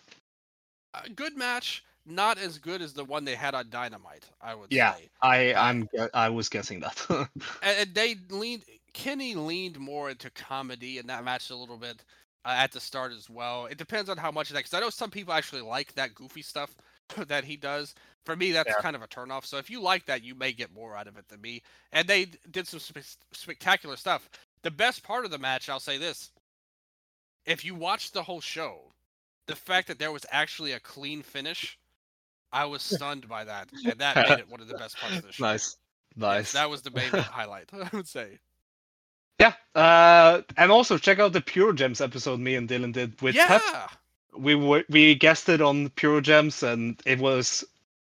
a 0.94 1.10
good 1.10 1.36
match, 1.38 1.84
not 2.06 2.38
as 2.38 2.58
good 2.58 2.82
as 2.82 2.94
the 2.94 3.04
one 3.06 3.26
they 3.26 3.36
had 3.36 3.54
on 3.56 3.70
Dynamite. 3.70 4.30
I 4.42 4.56
would 4.56 4.72
Yeah. 4.72 4.94
say. 4.94 5.10
I 5.22 5.54
Uh, 5.54 5.70
I'm 5.70 5.88
I 6.14 6.30
was 6.30 6.50
guessing 6.50 6.82
that. 6.82 7.06
and, 7.62 7.78
and 7.80 7.96
they 7.96 8.16
leaned 8.30 8.64
Kenny 8.94 9.36
leaned 9.36 9.80
more 9.80 10.10
into 10.10 10.30
comedy 10.32 10.98
in 10.98 11.08
that 11.08 11.24
match 11.24 11.50
a 11.50 11.56
little 11.56 11.78
bit 11.78 12.04
uh, 12.46 12.54
at 12.56 12.72
the 12.72 12.80
start 12.80 13.12
as 13.12 13.30
well. 13.30 13.66
It 13.66 13.78
depends 13.78 14.10
on 14.10 14.18
how 14.18 14.32
much 14.32 14.50
of 14.50 14.54
that 14.54 14.60
because 14.66 14.74
I 14.74 14.80
know 14.80 14.90
some 14.90 15.12
people 15.12 15.34
actually 15.34 15.62
like 15.62 15.94
that 15.96 16.14
goofy 16.16 16.42
stuff 16.44 16.76
that 17.28 17.44
he 17.44 17.58
does. 17.58 17.96
For 18.26 18.36
me, 18.36 18.52
that's 18.52 18.70
Yeah. 18.70 18.82
kind 18.82 18.96
of 18.96 19.02
a 19.02 19.08
turnoff. 19.08 19.46
So 19.46 19.58
if 19.58 19.70
you 19.70 19.82
like 19.82 20.06
that, 20.06 20.24
you 20.24 20.36
may 20.36 20.52
get 20.54 20.74
more 20.74 20.96
out 20.96 21.08
of 21.08 21.18
it 21.18 21.28
than 21.28 21.42
me. 21.42 21.62
And 21.92 22.08
they 22.08 22.26
did 22.52 22.68
some 22.68 22.80
spe- 22.80 23.18
spectacular 23.34 23.98
stuff. 23.98 24.30
The 24.64 24.72
best 24.72 25.04
part 25.04 25.26
of 25.26 25.32
the 25.32 25.38
match, 25.38 25.70
I'll 25.70 25.80
say 25.80 25.98
this: 25.98 26.32
if 27.46 27.64
you 27.66 27.76
watch 27.76 28.12
the 28.12 28.24
whole 28.24 28.42
show, 28.42 28.94
the 29.48 29.56
fact 29.56 29.88
that 29.88 30.00
there 30.00 30.12
was 30.12 30.26
actually 30.32 30.72
a 30.74 30.80
clean 30.80 31.22
finish, 31.22 31.78
I 32.52 32.66
was 32.66 32.82
stunned 32.82 33.28
by 33.28 33.44
that, 33.46 33.70
and 33.84 34.00
that 34.00 34.22
made 34.22 34.40
it 34.40 34.50
one 34.50 34.62
of 34.62 34.68
the 34.68 34.74
best 34.76 35.00
parts 35.00 35.18
of 35.20 35.24
the 35.26 35.32
show. 35.32 35.46
nice, 35.46 35.78
Yes, 36.28 36.52
nice. 36.52 36.52
that 36.54 36.70
was 36.70 36.82
the 36.82 36.92
main 36.92 37.14
highlight, 37.16 37.70
I 37.74 37.90
would 37.94 38.08
say. 38.08 38.40
Yeah. 39.40 39.54
Uh, 39.74 40.42
and 40.58 40.72
also 40.72 40.98
check 40.98 41.20
out 41.20 41.34
the 41.34 41.42
Pure 41.42 41.74
Gems 41.74 42.02
episode 42.02 42.40
me 42.40 42.56
and 42.56 42.70
Dylan 42.70 42.94
did 42.94 43.22
with 43.22 43.36
yeah, 43.36 43.48
Pep. 43.48 43.92
We 44.38 44.56
were 44.56 44.84
we 44.90 45.16
guested 45.16 45.62
on 45.62 45.90
Pure 45.92 46.22
Gems, 46.22 46.64
and 46.64 47.02
it 47.06 47.20
was 47.20 47.64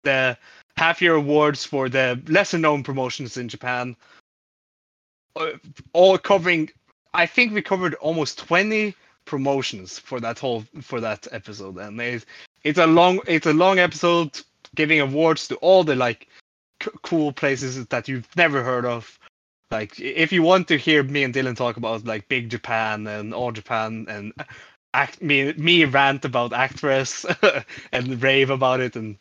the 0.04 0.38
half 0.78 1.02
year 1.02 1.16
awards 1.16 1.66
for 1.66 1.90
the 1.90 2.22
lesser 2.28 2.58
known 2.58 2.84
promotions 2.84 3.38
in 3.38 3.48
Japan. 3.48 3.96
Uh, 5.36 5.52
all 5.94 6.18
covering. 6.18 6.70
I 7.14 7.26
think 7.26 7.54
we 7.54 7.62
covered 7.62 7.96
almost 7.96 8.40
twenty 8.40 8.96
promotions 9.26 10.00
for 10.00 10.20
that 10.20 10.40
whole 10.40 10.66
for 10.82 11.00
that 11.02 11.28
episode, 11.32 11.78
and 11.78 12.00
it's 12.00 12.26
it's 12.64 12.80
a 12.80 12.88
long 12.88 13.20
it's 13.28 13.48
a 13.48 13.54
long 13.54 13.80
episode 13.80 14.40
giving 14.76 15.00
awards 15.00 15.48
to 15.48 15.56
all 15.58 15.84
the 15.84 15.96
like 15.96 16.28
c- 16.82 16.92
cool 17.02 17.32
places 17.32 17.86
that 17.88 18.08
you've 18.08 18.28
never 18.36 18.64
heard 18.64 18.86
of. 18.86 19.20
Like 19.72 20.00
if 20.00 20.32
you 20.32 20.44
want 20.44 20.68
to 20.68 20.78
hear 20.78 21.04
me 21.04 21.24
and 21.24 21.34
Dylan 21.34 21.56
talk 21.56 21.78
about 21.78 22.06
like 22.06 22.28
Big 22.28 22.50
Japan 22.50 23.08
and 23.08 23.34
All 23.34 23.52
Japan 23.52 24.06
and 24.08 24.34
act 24.94 25.22
me 25.22 25.54
me 25.54 25.86
rant 25.86 26.24
about 26.24 26.52
Actwres 26.52 27.26
and 27.92 28.22
rave 28.22 28.50
about 28.50 28.80
it 28.80 28.96
and 28.96 29.18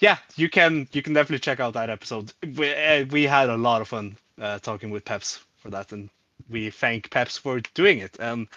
yeah 0.00 0.16
you 0.36 0.48
can 0.48 0.88
you 0.92 1.02
can 1.02 1.12
definitely 1.12 1.40
check 1.40 1.60
out 1.60 1.74
that 1.74 1.90
episode. 1.90 2.32
We, 2.56 2.72
uh, 2.74 3.04
we 3.06 3.24
had 3.24 3.48
a 3.48 3.56
lot 3.56 3.82
of 3.82 3.88
fun 3.88 4.16
uh, 4.40 4.60
talking 4.60 4.90
with 4.90 5.04
peps 5.04 5.40
for 5.56 5.70
that 5.70 5.92
and 5.92 6.08
we 6.48 6.70
thank 6.70 7.10
peps 7.10 7.36
for 7.36 7.60
doing 7.74 7.98
it. 7.98 8.16
Um 8.20 8.48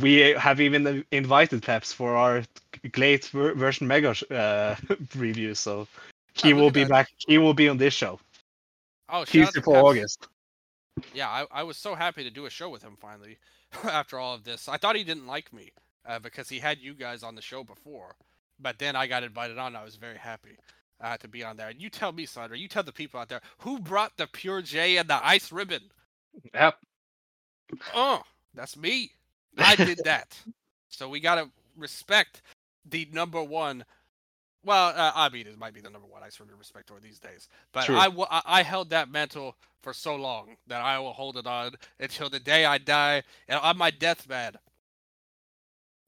we 0.00 0.16
have 0.32 0.60
even 0.60 1.04
invited 1.12 1.62
peps 1.62 1.92
for 1.92 2.16
our 2.16 2.42
GLEAT 2.92 3.26
version 3.26 3.86
mega 3.86 4.14
uh, 4.34 4.74
review 5.14 5.54
so 5.54 5.86
he 6.34 6.52
will 6.52 6.70
be 6.70 6.84
back 6.84 7.08
he 7.18 7.38
will 7.38 7.54
be 7.54 7.68
on 7.68 7.78
this 7.78 7.94
show 7.94 8.18
Oh, 9.14 9.24
Tuesday 9.24 9.60
to 9.60 9.62
for 9.62 9.76
august 9.76 10.26
Yeah, 11.14 11.28
I, 11.28 11.46
I 11.50 11.62
was 11.62 11.76
so 11.76 11.94
happy 11.94 12.24
to 12.24 12.30
do 12.30 12.46
a 12.46 12.50
show 12.50 12.68
with 12.68 12.82
him 12.82 12.96
finally. 13.00 13.38
after 13.84 14.18
all 14.18 14.34
of 14.34 14.44
this, 14.44 14.68
I 14.68 14.76
thought 14.76 14.96
he 14.96 15.04
didn't 15.04 15.26
like 15.26 15.52
me 15.52 15.70
uh, 16.06 16.18
because 16.18 16.48
he 16.48 16.58
had 16.58 16.78
you 16.80 16.94
guys 16.94 17.22
on 17.22 17.34
the 17.34 17.42
show 17.42 17.62
before, 17.62 18.16
but 18.58 18.78
then 18.78 18.96
I 18.96 19.06
got 19.06 19.22
invited 19.22 19.56
on. 19.58 19.76
I 19.76 19.84
was 19.84 19.96
very 19.96 20.18
happy 20.18 20.58
uh, 21.00 21.16
to 21.18 21.28
be 21.28 21.44
on 21.44 21.56
there. 21.56 21.68
And 21.68 21.80
you 21.80 21.90
tell 21.90 22.12
me, 22.12 22.26
Sondre, 22.26 22.58
you 22.58 22.68
tell 22.68 22.82
the 22.82 22.92
people 22.92 23.20
out 23.20 23.28
there 23.28 23.40
who 23.58 23.78
brought 23.78 24.16
the 24.16 24.26
Pure-J 24.26 24.96
and 24.96 25.08
the 25.08 25.24
ice 25.24 25.52
ribbon. 25.52 25.82
yep 26.52 26.76
Oh, 27.94 28.22
that's 28.54 28.76
me. 28.76 29.12
I 29.58 29.76
did 29.76 30.00
that. 30.04 30.36
So 30.90 31.08
we 31.08 31.18
gotta 31.18 31.50
respect 31.76 32.42
the 32.88 33.08
number 33.12 33.42
one 33.42 33.84
well, 34.64 34.92
uh, 34.96 35.28
is 35.32 35.56
might 35.56 35.74
be 35.74 35.80
the 35.80 35.90
number 35.90 36.08
one 36.08 36.22
Ice 36.22 36.40
Ribbon 36.40 36.56
respect 36.58 36.88
for 36.88 37.00
these 37.00 37.18
days. 37.18 37.48
But 37.72 37.88
I 37.90 38.04
I, 38.04 38.04
w- 38.06 38.26
I 38.30 38.62
held 38.62 38.90
that 38.90 39.10
mantle 39.10 39.56
for 39.82 39.92
so 39.92 40.16
long 40.16 40.56
that 40.66 40.80
I 40.80 40.98
will 40.98 41.12
hold 41.12 41.36
it 41.36 41.46
on 41.46 41.72
until 42.00 42.30
the 42.30 42.40
day 42.40 42.64
I 42.64 42.78
die. 42.78 43.22
And 43.48 43.60
on 43.60 43.76
my 43.76 43.90
deathbed, 43.90 44.56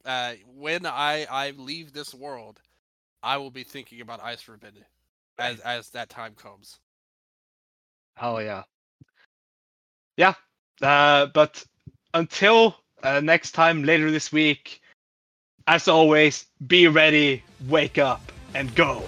uh, 0.04 0.34
when 0.56 0.86
I, 0.86 1.26
I 1.30 1.50
leave 1.50 1.92
this 1.92 2.14
world, 2.14 2.60
I 3.22 3.36
will 3.36 3.50
be 3.50 3.64
thinking 3.64 4.00
about 4.00 4.22
Ice 4.22 4.48
Ribbon 4.48 4.72
as, 5.38 5.60
as 5.60 5.90
that 5.90 6.08
time 6.08 6.34
comes. 6.34 6.78
Hell 8.16 8.40
yeah. 8.42 8.62
Yeah. 10.16 10.34
Uh, 10.80 11.26
but 11.26 11.62
until 12.14 12.76
uh, 13.02 13.20
next 13.20 13.52
time 13.52 13.84
later 13.84 14.10
this 14.10 14.32
week, 14.32 14.80
as 15.66 15.88
always, 15.88 16.46
be 16.66 16.86
ready, 16.88 17.42
wake 17.68 17.98
up 17.98 18.32
and 18.56 18.74
go. 18.74 19.02